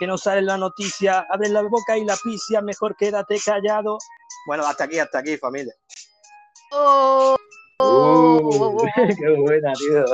que 0.00 0.06
no 0.06 0.16
sale 0.16 0.42
la 0.42 0.56
noticia. 0.56 1.26
Abre 1.30 1.48
la 1.48 1.62
boca 1.62 1.96
y 1.98 2.04
la 2.04 2.16
picia, 2.16 2.60
mejor 2.60 2.96
quédate 2.96 3.38
callado. 3.44 3.98
Bueno, 4.46 4.64
hasta 4.66 4.84
aquí, 4.84 4.98
hasta 4.98 5.18
aquí, 5.18 5.36
familia. 5.36 5.74
Uh, 6.72 7.36
qué 9.18 9.30
buena, 9.36 9.72
tío. 9.74 10.04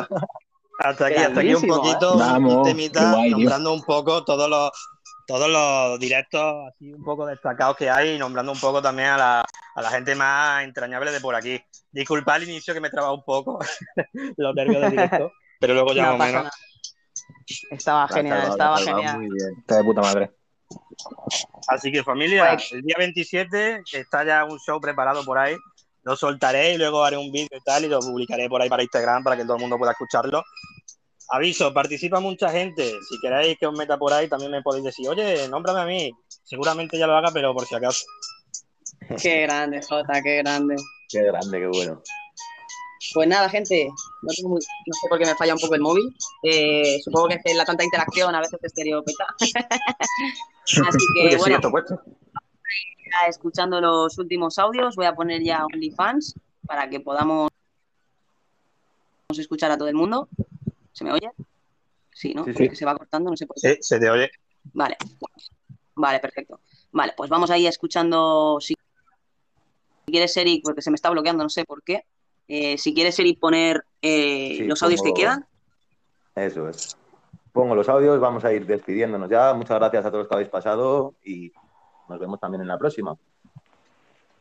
Hasta 0.78 1.06
aquí, 1.06 1.16
hasta 1.16 1.40
aquí 1.40 1.54
un 1.54 1.66
poquito, 1.66 2.14
¿eh? 2.14 2.18
Vamos, 2.18 2.54
un 2.54 2.62
temita, 2.62 3.12
guay, 3.12 3.28
tío. 3.28 3.38
nombrando 3.38 3.72
un 3.72 3.82
poco 3.82 4.24
todos 4.24 4.48
los 4.48 4.70
todos 5.26 5.48
los 5.48 5.98
directos 5.98 6.66
así 6.68 6.92
un 6.92 7.02
poco 7.02 7.24
destacados 7.24 7.78
que 7.78 7.88
hay 7.88 8.10
y 8.10 8.18
nombrando 8.18 8.52
un 8.52 8.60
poco 8.60 8.82
también 8.82 9.08
a 9.08 9.16
la, 9.16 9.44
a 9.74 9.82
la 9.82 9.88
gente 9.90 10.14
más 10.14 10.62
entrañable 10.64 11.12
de 11.12 11.20
por 11.20 11.34
aquí. 11.34 11.58
Disculpa 11.90 12.34
al 12.34 12.42
inicio 12.42 12.74
que 12.74 12.80
me 12.80 12.88
he 12.88 12.90
trabado 12.90 13.14
un 13.14 13.24
poco 13.24 13.58
los 14.36 14.54
nervios 14.54 14.82
del 14.82 14.90
directo, 14.90 15.32
pero 15.60 15.74
luego 15.74 15.92
ya 15.94 16.10
No 16.10 16.18
más 16.18 16.28
o 16.28 16.32
menos. 16.32 16.44
nada. 16.44 16.50
Estaba 17.70 18.08
genial, 18.08 18.48
estaba 18.50 18.78
genial. 18.78 19.18
Muy 19.18 19.28
bien. 19.30 19.58
Está 19.58 19.76
de 19.76 19.84
puta 19.84 20.00
madre. 20.00 20.30
Así 21.68 21.92
que 21.92 22.02
familia, 22.02 22.56
el 22.72 22.82
día 22.82 22.96
27 22.98 23.82
está 23.92 24.24
ya 24.24 24.44
un 24.44 24.58
show 24.58 24.80
preparado 24.80 25.24
por 25.24 25.38
ahí. 25.38 25.56
Lo 26.02 26.16
soltaré 26.16 26.74
y 26.74 26.78
luego 26.78 27.04
haré 27.04 27.16
un 27.16 27.32
vídeo 27.32 27.56
y 27.58 27.64
tal 27.64 27.84
y 27.84 27.88
lo 27.88 27.98
publicaré 28.00 28.48
por 28.48 28.60
ahí 28.60 28.68
para 28.68 28.82
Instagram 28.82 29.24
para 29.24 29.36
que 29.36 29.44
todo 29.44 29.56
el 29.56 29.62
mundo 29.62 29.78
pueda 29.78 29.92
escucharlo. 29.92 30.42
Aviso, 31.30 31.72
participa 31.72 32.20
mucha 32.20 32.50
gente. 32.50 32.84
Si 33.08 33.18
queréis 33.20 33.58
que 33.58 33.66
os 33.66 33.76
meta 33.76 33.96
por 33.98 34.12
ahí, 34.12 34.28
también 34.28 34.50
me 34.50 34.62
podéis 34.62 34.84
decir, 34.84 35.08
oye, 35.08 35.48
nómbrame 35.48 35.80
a 35.80 35.86
mí. 35.86 36.12
Seguramente 36.42 36.98
ya 36.98 37.06
lo 37.06 37.16
haga, 37.16 37.30
pero 37.32 37.54
por 37.54 37.64
si 37.64 37.74
acaso. 37.74 38.04
Qué 39.20 39.42
grande, 39.42 39.80
Jota, 39.82 40.22
qué 40.22 40.38
grande. 40.38 40.76
Qué 41.08 41.22
grande, 41.22 41.58
qué 41.58 41.66
bueno. 41.66 42.02
Pues 43.12 43.28
nada, 43.28 43.48
gente, 43.50 43.88
no, 44.22 44.28
tengo 44.34 44.48
muy- 44.50 44.60
no 44.86 44.92
sé 44.94 45.08
por 45.08 45.18
qué 45.18 45.26
me 45.26 45.34
falla 45.34 45.54
un 45.54 45.60
poco 45.60 45.74
el 45.74 45.80
móvil. 45.80 46.16
Eh, 46.42 46.98
supongo 47.02 47.28
que 47.28 47.40
es 47.44 47.56
la 47.56 47.64
tanta 47.64 47.84
interacción 47.84 48.34
a 48.34 48.40
veces 48.40 48.58
te 48.60 48.66
estereopeta. 48.66 49.26
Así 50.88 51.06
que, 51.14 51.30
sí, 51.32 51.36
bueno, 51.36 51.58
ya 51.60 53.26
escuchando 53.28 53.80
los 53.80 54.16
últimos 54.18 54.58
audios, 54.58 54.96
voy 54.96 55.06
a 55.06 55.14
poner 55.14 55.42
ya 55.42 55.64
OnlyFans 55.66 56.34
para 56.66 56.88
que 56.88 57.00
podamos 57.00 57.50
escuchar 59.36 59.70
a 59.70 59.76
todo 59.78 59.88
el 59.88 59.94
mundo. 59.94 60.28
¿Se 60.92 61.04
me 61.04 61.12
oye? 61.12 61.30
Sí, 62.12 62.32
¿no? 62.34 62.44
Sí, 62.44 62.52
sí. 62.52 62.58
Porque 62.64 62.76
se 62.76 62.84
va 62.84 62.96
cortando, 62.96 63.30
no 63.30 63.36
sé 63.36 63.46
por 63.46 63.56
qué. 63.60 63.74
Sí, 63.74 63.78
se 63.82 63.98
te 63.98 64.08
oye. 64.08 64.30
Vale, 64.72 64.96
vale, 65.96 66.20
perfecto. 66.20 66.60
Vale, 66.92 67.12
pues 67.16 67.28
vamos 67.28 67.50
ahí 67.50 67.66
escuchando. 67.66 68.58
Si 68.60 68.74
si 70.06 70.12
quieres, 70.12 70.36
Eric, 70.36 70.62
porque 70.62 70.82
se 70.82 70.90
me 70.90 70.96
está 70.96 71.10
bloqueando, 71.10 71.42
no 71.42 71.48
sé 71.50 71.64
por 71.64 71.82
qué. 71.82 72.04
Eh, 72.48 72.76
si 72.78 72.94
quieres, 72.94 73.18
Eric, 73.18 73.38
poner 73.38 73.84
eh, 74.02 74.54
Sí, 74.58 74.64
los 74.64 74.82
audios 74.82 75.02
que 75.02 75.14
quedan. 75.14 75.46
Eso 76.34 76.68
es. 76.68 76.96
Pongo 77.52 77.74
los 77.74 77.88
audios, 77.88 78.20
vamos 78.20 78.44
a 78.44 78.52
ir 78.52 78.66
despidiéndonos 78.66 79.30
ya. 79.30 79.54
Muchas 79.54 79.78
gracias 79.78 80.04
a 80.04 80.10
todos 80.10 80.22
los 80.22 80.28
que 80.28 80.34
habéis 80.34 80.50
pasado 80.50 81.14
y 81.24 81.52
nos 82.08 82.18
vemos 82.18 82.40
también 82.40 82.62
en 82.62 82.68
la 82.68 82.78
próxima. 82.78 83.16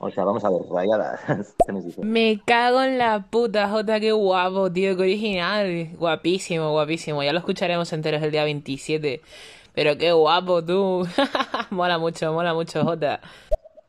O 0.05 0.11
sea, 0.11 0.25
vamos 0.25 0.43
a 0.43 0.49
ver, 0.49 0.61
rayadas. 0.69 1.21
Me 2.01 2.41
cago 2.45 2.81
en 2.81 2.97
la 2.97 3.23
puta, 3.29 3.69
Jota, 3.69 4.01
qué 4.01 4.11
guapo, 4.11 4.69
tío, 4.69 4.97
qué 4.97 5.03
original. 5.03 5.89
Guapísimo, 5.95 6.71
guapísimo. 6.71 7.23
Ya 7.23 7.31
lo 7.31 7.39
escucharemos 7.39 7.93
enteros 7.93 8.21
el 8.21 8.31
día 8.31 8.43
27. 8.43 9.21
Pero 9.73 9.97
qué 9.97 10.11
guapo, 10.11 10.63
tú. 10.63 11.07
mola 11.69 11.97
mucho, 11.99 12.33
mola 12.33 12.53
mucho, 12.53 12.83
Jota. 12.83 13.21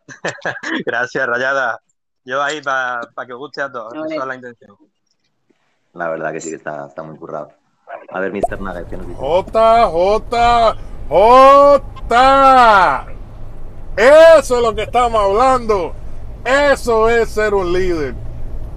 Gracias, 0.87 1.27
Rayada. 1.27 1.81
Yo 2.25 2.43
ahí 2.43 2.63
para 2.63 3.09
que 3.27 3.33
os 3.33 3.39
guste 3.39 3.63
a 3.63 3.71
todos. 3.71 3.93
Vale. 3.93 4.15
Esa 4.15 4.23
es 4.23 4.29
la 4.29 4.35
intención. 4.35 4.77
La 5.93 6.09
verdad 6.09 6.33
que 6.33 6.41
sí 6.41 6.51
que 6.51 6.57
está, 6.57 6.87
está 6.87 7.03
muy 7.03 7.17
currado. 7.17 7.53
A 8.11 8.21
ver, 8.21 8.33
Mr. 8.33 8.61
Nugget, 8.61 8.89
¿qué 8.89 8.97
nos 8.97 9.07
dice? 9.07 9.19
J, 9.21 9.87
J, 9.87 10.77
J. 11.09 13.07
Eso 13.97 14.57
es 14.57 14.63
lo 14.63 14.75
que 14.75 14.83
estamos 14.83 15.23
hablando. 15.23 15.95
Eso 16.45 17.09
es 17.09 17.29
ser 17.31 17.55
un 17.55 17.73
líder. 17.73 18.15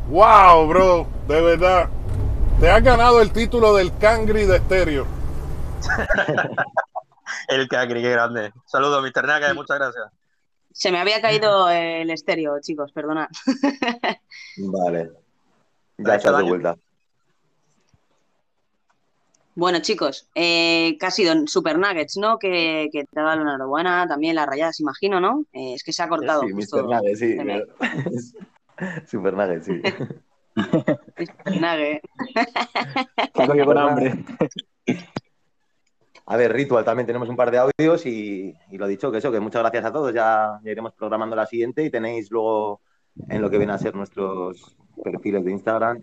Wow, 0.09 0.67
bro, 0.67 1.07
de 1.27 1.41
verdad. 1.41 1.89
Te 2.59 2.69
has 2.69 2.83
ganado 2.83 3.21
el 3.21 3.31
título 3.31 3.75
del 3.75 3.95
Cangri 3.97 4.45
de 4.45 4.57
estéreo. 4.57 5.05
El 7.47 7.67
Cacri, 7.67 8.01
qué 8.01 8.11
grande. 8.11 8.51
Saludos, 8.65 9.01
Mr. 9.01 9.25
Naga, 9.25 9.53
muchas 9.53 9.77
gracias. 9.77 10.05
Se 10.77 10.91
me 10.91 10.99
había 10.99 11.19
caído 11.21 11.71
el 11.71 12.07
estéreo, 12.11 12.59
chicos, 12.61 12.91
perdonad. 12.91 13.29
Vale. 14.57 15.09
Ya 15.97 16.15
estás 16.15 16.37
de 16.37 16.43
vuelta. 16.43 16.77
Bueno, 19.55 19.79
chicos, 19.79 20.29
eh, 20.35 20.95
que 20.99 21.05
ha 21.07 21.09
sido 21.09 21.33
Super 21.47 21.79
Nuggets, 21.79 22.17
¿no? 22.17 22.37
Que, 22.37 22.89
que 22.91 23.05
te 23.05 23.19
ha 23.19 23.23
dado 23.23 23.37
la 23.37 23.41
enhorabuena, 23.41 24.07
también 24.07 24.35
las 24.35 24.45
rayadas, 24.45 24.79
imagino, 24.79 25.19
¿no? 25.19 25.45
Eh, 25.51 25.73
es 25.73 25.83
que 25.83 25.91
se 25.91 26.03
ha 26.03 26.09
cortado. 26.09 26.43
Sí, 26.43 26.51
justo. 26.51 26.87
Mr. 26.87 27.01
Nugget, 27.01 27.17
sí. 27.17 27.37
Me- 27.43 29.07
Super 29.07 29.33
Nugget, 29.33 29.63
sí. 29.63 29.81
Super 30.53 31.59
Nugget. 31.59 32.01
Saco 33.35 33.55
yo 33.55 33.65
con 33.65 33.77
hambre. 33.79 34.13
A 36.27 36.37
ver, 36.37 36.51
Ritual, 36.51 36.83
también 36.83 37.07
tenemos 37.07 37.29
un 37.29 37.35
par 37.35 37.51
de 37.51 37.57
audios 37.57 38.05
y, 38.05 38.53
y 38.69 38.77
lo 38.77 38.85
dicho, 38.87 39.11
que 39.11 39.19
eso, 39.19 39.31
que 39.31 39.39
muchas 39.39 39.61
gracias 39.61 39.85
a 39.85 39.93
todos. 39.93 40.13
Ya, 40.13 40.59
ya 40.63 40.71
iremos 40.71 40.93
programando 40.93 41.35
la 41.35 41.45
siguiente 41.45 41.83
y 41.83 41.89
tenéis 41.89 42.29
luego 42.29 42.81
en 43.29 43.41
lo 43.41 43.49
que 43.49 43.57
vienen 43.57 43.75
a 43.75 43.79
ser 43.79 43.95
nuestros 43.95 44.75
perfiles 45.03 45.45
de 45.45 45.51
Instagram 45.51 45.99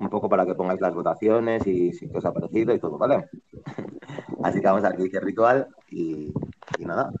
un 0.00 0.08
poco 0.08 0.28
para 0.28 0.46
que 0.46 0.54
pongáis 0.54 0.80
las 0.80 0.94
votaciones 0.94 1.66
y 1.66 1.92
si 1.92 2.08
qué 2.08 2.18
os 2.18 2.24
ha 2.24 2.32
parecido 2.32 2.74
y 2.74 2.78
todo, 2.78 2.96
¿vale? 2.96 3.28
Así 4.42 4.60
que 4.60 4.66
vamos 4.66 4.82
a 4.82 4.88
ver 4.88 4.96
qué 4.96 5.04
dice 5.04 5.20
Ritual 5.20 5.68
y, 5.90 6.32
y 6.78 6.84
nada. 6.86 7.12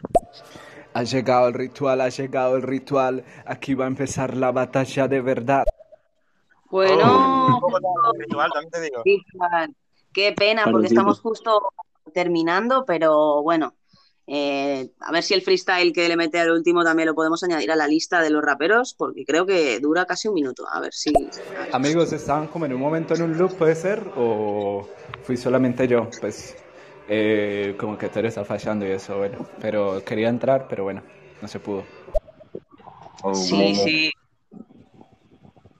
Ha 0.94 1.02
llegado 1.02 1.48
el 1.48 1.54
ritual, 1.54 2.00
ha 2.00 2.08
llegado 2.08 2.56
el 2.56 2.62
ritual. 2.62 3.24
Aquí 3.44 3.74
va 3.74 3.84
a 3.84 3.88
empezar 3.88 4.36
la 4.36 4.50
batalla 4.50 5.06
de 5.06 5.20
verdad. 5.20 5.64
Bueno, 6.70 7.60
Ritual, 8.18 8.50
también 8.52 8.70
te 8.70 8.80
digo. 8.80 9.02
Ritual, 9.04 9.74
qué 10.12 10.32
pena, 10.32 10.64
porque 10.64 10.86
estamos 10.86 11.20
justo 11.20 11.60
terminando, 12.12 12.84
pero 12.86 13.42
bueno, 13.42 13.74
eh, 14.32 14.92
a 15.00 15.10
ver 15.10 15.24
si 15.24 15.34
el 15.34 15.42
freestyle 15.42 15.92
que 15.92 16.08
le 16.08 16.16
mete 16.16 16.38
al 16.38 16.52
último 16.52 16.84
también 16.84 17.08
lo 17.08 17.16
podemos 17.16 17.42
añadir 17.42 17.72
a 17.72 17.74
la 17.74 17.88
lista 17.88 18.22
de 18.22 18.30
los 18.30 18.44
raperos, 18.44 18.94
porque 18.94 19.24
creo 19.24 19.44
que 19.44 19.80
dura 19.80 20.06
casi 20.06 20.28
un 20.28 20.34
minuto. 20.34 20.68
A 20.70 20.78
ver 20.78 20.92
si. 20.92 21.12
Amigos, 21.72 22.12
¿estaban 22.12 22.46
como 22.46 22.66
en 22.66 22.74
un 22.74 22.80
momento 22.80 23.14
en 23.14 23.22
un 23.22 23.36
loop, 23.36 23.56
puede 23.56 23.74
ser? 23.74 24.08
¿O 24.16 24.88
fui 25.24 25.36
solamente 25.36 25.88
yo? 25.88 26.08
Pues 26.20 26.56
eh, 27.08 27.74
como 27.76 27.98
que 27.98 28.08
Tere 28.08 28.28
está 28.28 28.44
fallando 28.44 28.86
y 28.86 28.92
eso, 28.92 29.18
bueno. 29.18 29.48
Pero 29.60 30.04
quería 30.04 30.28
entrar, 30.28 30.68
pero 30.68 30.84
bueno, 30.84 31.02
no 31.42 31.48
se 31.48 31.58
pudo. 31.58 31.84
Sí, 33.34 33.74
sí. 33.74 34.12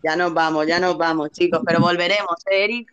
Ya 0.02 0.16
nos 0.16 0.34
vamos, 0.34 0.66
ya 0.66 0.80
nos 0.80 0.98
vamos, 0.98 1.30
chicos, 1.30 1.60
pero 1.64 1.78
volveremos, 1.78 2.36
¿eh, 2.50 2.64
Eric? 2.64 2.90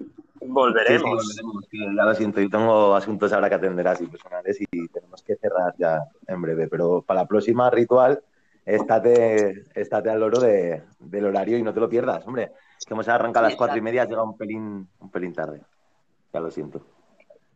Volveremos. 0.48 1.26
Sí, 1.26 1.38
sí, 1.40 1.78
volveremos, 1.80 1.96
ya 1.98 2.04
lo 2.06 2.16
siento, 2.16 2.42
yo 2.42 2.50
tengo 2.50 2.96
asuntos 2.96 3.32
ahora 3.34 3.50
que 3.50 3.56
atender 3.56 3.88
así 3.88 4.06
personales 4.08 4.58
y 4.60 4.88
tenemos 4.90 5.22
que 5.24 5.36
cerrar 5.36 5.74
ya 5.78 6.00
en 6.28 6.42
breve, 6.42 6.68
pero 6.68 7.02
para 7.02 7.22
la 7.22 7.28
próxima 7.28 7.70
ritual, 7.70 8.22
estate, 8.66 9.66
estate 9.76 10.10
al 10.10 10.20
loro 10.20 10.40
de, 10.40 10.84
del 11.00 11.26
horario 11.26 11.58
y 11.58 11.64
no 11.64 11.74
te 11.74 11.80
lo 11.80 11.90
pierdas, 11.90 12.26
hombre. 12.28 12.52
Que 12.86 12.94
hemos 12.94 13.08
arrancado 13.08 13.46
a 13.46 13.50
las 13.50 13.58
cuatro 13.58 13.78
y 13.78 13.82
media, 13.82 14.04
has 14.04 14.10
llegado 14.10 14.28
un 14.28 14.38
pelín, 14.38 14.88
un 15.00 15.12
pelín 15.12 15.34
tarde. 15.34 15.62
Ya 16.34 16.40
lo 16.40 16.52
siento. 16.52 16.86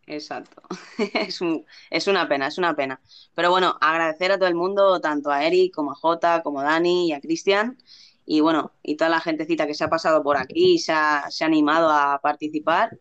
Exacto. 0.07 0.61
Es, 1.13 1.39
un- 1.41 1.65
es 1.89 2.07
una 2.07 2.27
pena, 2.27 2.47
es 2.47 2.57
una 2.57 2.76
pena. 2.76 2.99
Pero 3.35 3.49
bueno, 3.51 3.77
agradecer 3.80 4.31
a 4.31 4.38
todo 4.38 4.49
el 4.49 4.55
mundo, 4.55 4.99
tanto 4.99 5.30
a 5.31 5.45
Eric 5.45 5.73
como 5.73 5.91
a 5.91 5.95
Jota, 5.95 6.41
como 6.43 6.59
a 6.59 6.63
Dani 6.63 7.07
y 7.09 7.13
a 7.13 7.22
Cristian. 7.22 7.77
Y 8.26 8.41
bueno, 8.41 8.72
y 8.84 8.95
toda 8.95 9.10
la 9.10 9.19
gentecita 9.19 9.68
que 9.68 9.73
se 9.73 9.84
ha 9.84 9.89
pasado 9.89 10.23
por 10.23 10.38
aquí, 10.38 10.77
se 10.77 10.93
ha, 10.93 11.26
se 11.30 11.43
ha 11.43 11.48
animado 11.48 11.89
a 11.89 12.19
participar. 12.22 12.98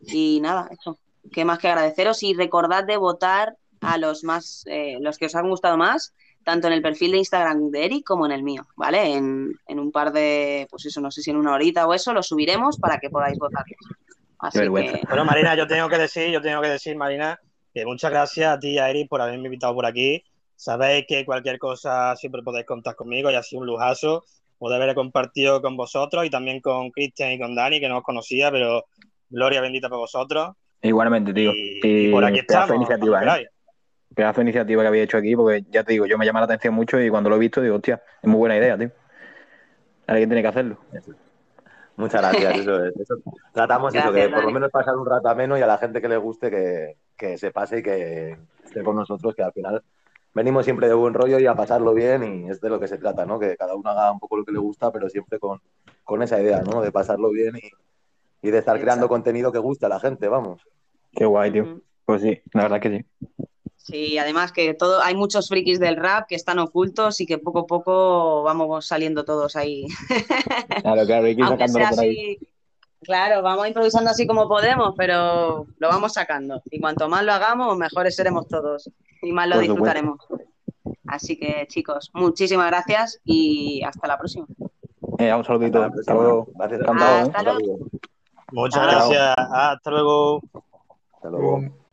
Y 0.00 0.40
nada, 0.40 0.68
eso. 0.70 0.98
¿Qué 1.32 1.44
más 1.44 1.58
que 1.58 1.68
agradeceros? 1.68 2.22
Y 2.22 2.34
recordad 2.34 2.84
de 2.84 2.96
votar 2.96 3.56
a 3.80 3.98
los 3.98 4.24
más, 4.24 4.64
eh, 4.66 4.98
los 5.00 5.18
que 5.18 5.26
os 5.26 5.34
han 5.34 5.48
gustado 5.48 5.76
más, 5.76 6.14
tanto 6.44 6.66
en 6.66 6.72
el 6.72 6.82
perfil 6.82 7.12
de 7.12 7.18
Instagram 7.18 7.70
de 7.70 7.84
Eric 7.84 8.04
como 8.04 8.26
en 8.26 8.32
el 8.32 8.42
mío, 8.42 8.66
¿vale? 8.76 9.14
En, 9.14 9.52
en 9.66 9.78
un 9.78 9.92
par 9.92 10.12
de, 10.12 10.66
pues 10.70 10.86
eso, 10.86 11.00
no 11.00 11.10
sé 11.10 11.22
si 11.22 11.30
en 11.30 11.36
una 11.36 11.52
horita 11.52 11.86
o 11.86 11.94
eso, 11.94 12.12
lo 12.12 12.22
subiremos 12.22 12.78
para 12.78 12.98
que 12.98 13.10
podáis 13.10 13.38
votarlos. 13.38 13.78
Así 14.38 14.60
que, 14.60 14.68
Bueno, 14.68 15.24
Marina, 15.24 15.54
yo 15.56 15.66
tengo 15.66 15.88
que 15.88 15.98
decir, 15.98 16.30
yo 16.30 16.40
tengo 16.40 16.62
que 16.62 16.68
decir, 16.68 16.96
Marina, 16.96 17.38
que 17.74 17.84
muchas 17.84 18.10
gracias 18.10 18.56
a 18.56 18.58
ti 18.58 18.70
y 18.70 18.78
a 18.78 18.88
Eric 18.88 19.08
por 19.08 19.20
haberme 19.20 19.46
invitado 19.46 19.74
por 19.74 19.84
aquí. 19.84 20.22
Sabéis 20.54 21.04
que 21.06 21.24
cualquier 21.24 21.58
cosa 21.58 22.16
siempre 22.16 22.42
podéis 22.42 22.66
contar 22.66 22.96
conmigo 22.96 23.30
y 23.30 23.34
ha 23.34 23.42
sido 23.42 23.60
un 23.60 23.66
lujazo 23.66 24.24
poder 24.58 24.82
haber 24.82 24.94
compartido 24.94 25.62
con 25.62 25.76
vosotros 25.76 26.24
y 26.26 26.30
también 26.30 26.60
con 26.60 26.90
Cristian 26.90 27.32
y 27.32 27.38
con 27.38 27.54
Dani, 27.54 27.80
que 27.80 27.88
no 27.88 27.98
os 27.98 28.04
conocía, 28.04 28.50
pero 28.50 28.84
gloria 29.30 29.60
bendita 29.60 29.88
para 29.88 30.00
vosotros. 30.00 30.50
Igualmente, 30.82 31.32
tío. 31.32 31.52
y 31.54 32.10
por 32.10 32.24
aquí 32.24 32.42
pedazo 32.42 32.72
de 32.72 32.76
iniciativa, 32.76 33.38
¿eh? 33.38 33.48
Pedazo 34.14 34.40
de 34.40 34.44
iniciativa 34.44 34.82
que 34.82 34.88
había 34.88 35.02
hecho 35.02 35.18
aquí, 35.18 35.36
porque 35.36 35.64
ya 35.70 35.84
te 35.84 35.92
digo, 35.92 36.06
yo 36.06 36.18
me 36.18 36.26
llama 36.26 36.40
la 36.40 36.46
atención 36.46 36.74
mucho 36.74 37.00
y 37.00 37.08
cuando 37.08 37.30
lo 37.30 37.36
he 37.36 37.40
visto 37.40 37.60
digo, 37.60 37.76
hostia, 37.76 38.02
es 38.22 38.28
muy 38.28 38.38
buena 38.38 38.56
idea, 38.56 38.76
tío. 38.76 38.90
Alguien 40.06 40.28
tiene 40.28 40.42
que 40.42 40.48
hacerlo. 40.48 40.78
Muchas 41.96 42.22
gracias, 42.22 42.58
eso 42.58 42.84
es. 42.84 42.96
eso. 42.96 43.16
Tratamos 43.52 43.94
eso, 43.94 44.12
que 44.12 44.28
por 44.28 44.44
lo 44.44 44.50
menos 44.52 44.70
pasar 44.70 44.96
un 44.96 45.04
rato 45.04 45.28
ameno 45.28 45.58
y 45.58 45.62
a 45.62 45.66
la 45.66 45.78
gente 45.78 46.00
que 46.00 46.08
le 46.08 46.16
guste 46.16 46.50
que, 46.50 46.96
que 47.16 47.36
se 47.36 47.50
pase 47.50 47.80
y 47.80 47.82
que 47.82 48.36
esté 48.64 48.82
con 48.84 48.96
nosotros, 48.96 49.34
que 49.34 49.42
al 49.42 49.52
final 49.52 49.82
venimos 50.38 50.64
siempre 50.64 50.86
de 50.86 50.94
buen 50.94 51.14
rollo 51.14 51.40
y 51.40 51.46
a 51.46 51.56
pasarlo 51.56 51.92
bien 51.94 52.22
y 52.22 52.48
es 52.48 52.60
de 52.60 52.68
lo 52.70 52.78
que 52.78 52.86
se 52.86 52.96
trata, 52.96 53.26
¿no? 53.26 53.40
Que 53.40 53.56
cada 53.56 53.74
uno 53.74 53.90
haga 53.90 54.12
un 54.12 54.20
poco 54.20 54.36
lo 54.36 54.44
que 54.44 54.52
le 54.52 54.60
gusta, 54.60 54.92
pero 54.92 55.08
siempre 55.08 55.40
con, 55.40 55.60
con 56.04 56.22
esa 56.22 56.40
idea, 56.40 56.62
¿no? 56.62 56.80
De 56.80 56.92
pasarlo 56.92 57.30
bien 57.30 57.56
y, 57.56 58.46
y 58.46 58.50
de 58.52 58.58
estar 58.58 58.80
creando 58.80 59.08
contenido 59.08 59.50
que 59.50 59.58
guste 59.58 59.86
a 59.86 59.88
la 59.88 59.98
gente, 59.98 60.28
vamos. 60.28 60.62
Qué 61.12 61.24
guay, 61.24 61.50
tío. 61.50 61.80
Pues 62.04 62.22
sí, 62.22 62.40
la 62.52 62.62
verdad 62.62 62.80
que 62.80 62.98
sí. 62.98 63.26
Sí, 63.76 64.18
además 64.18 64.52
que 64.52 64.74
todo, 64.74 65.02
hay 65.02 65.16
muchos 65.16 65.48
frikis 65.48 65.80
del 65.80 65.96
rap 65.96 66.28
que 66.28 66.36
están 66.36 66.60
ocultos 66.60 67.20
y 67.20 67.26
que 67.26 67.38
poco 67.38 67.60
a 67.60 67.66
poco 67.66 68.42
vamos 68.44 68.86
saliendo 68.86 69.24
todos 69.24 69.56
ahí. 69.56 69.86
Claro, 70.82 71.04
claro, 71.04 71.26
hay 71.26 71.34
que 71.34 71.42
Aunque 71.42 71.66
sea 71.66 71.90
por 71.90 72.00
ahí. 72.00 72.10
así, 72.10 72.48
claro, 73.00 73.42
vamos 73.42 73.66
improvisando 73.66 74.10
así 74.10 74.26
como 74.26 74.48
podemos, 74.48 74.94
pero 74.96 75.66
lo 75.78 75.88
vamos 75.88 76.12
sacando. 76.12 76.62
Y 76.70 76.80
cuanto 76.80 77.08
más 77.08 77.24
lo 77.24 77.32
hagamos, 77.32 77.76
mejores 77.76 78.14
seremos 78.16 78.46
todos 78.48 78.90
y 79.22 79.32
más 79.32 79.48
lo 79.48 79.56
Por 79.56 79.66
supuesto. 79.66 79.84
disfrutaremos. 79.84 80.18
Así 81.06 81.38
que, 81.38 81.66
chicos, 81.68 82.10
muchísimas 82.14 82.66
gracias 82.68 83.20
y 83.24 83.82
hasta 83.82 84.06
la 84.06 84.18
próxima. 84.18 84.46
Eh, 85.18 85.34
un 85.34 85.44
saludito. 85.44 85.82
Hasta 85.82 86.14
luego. 86.14 86.48
Gracias. 86.54 86.80
Encantado, 86.80 87.16
¿eh? 87.16 87.22
Hasta 87.22 87.42
luego. 87.42 87.78
Muchas 88.52 88.82
gracias. 88.82 89.34
Hasta 89.36 89.90
luego. 89.90 90.42
Hasta 91.14 91.30
luego. 91.30 91.87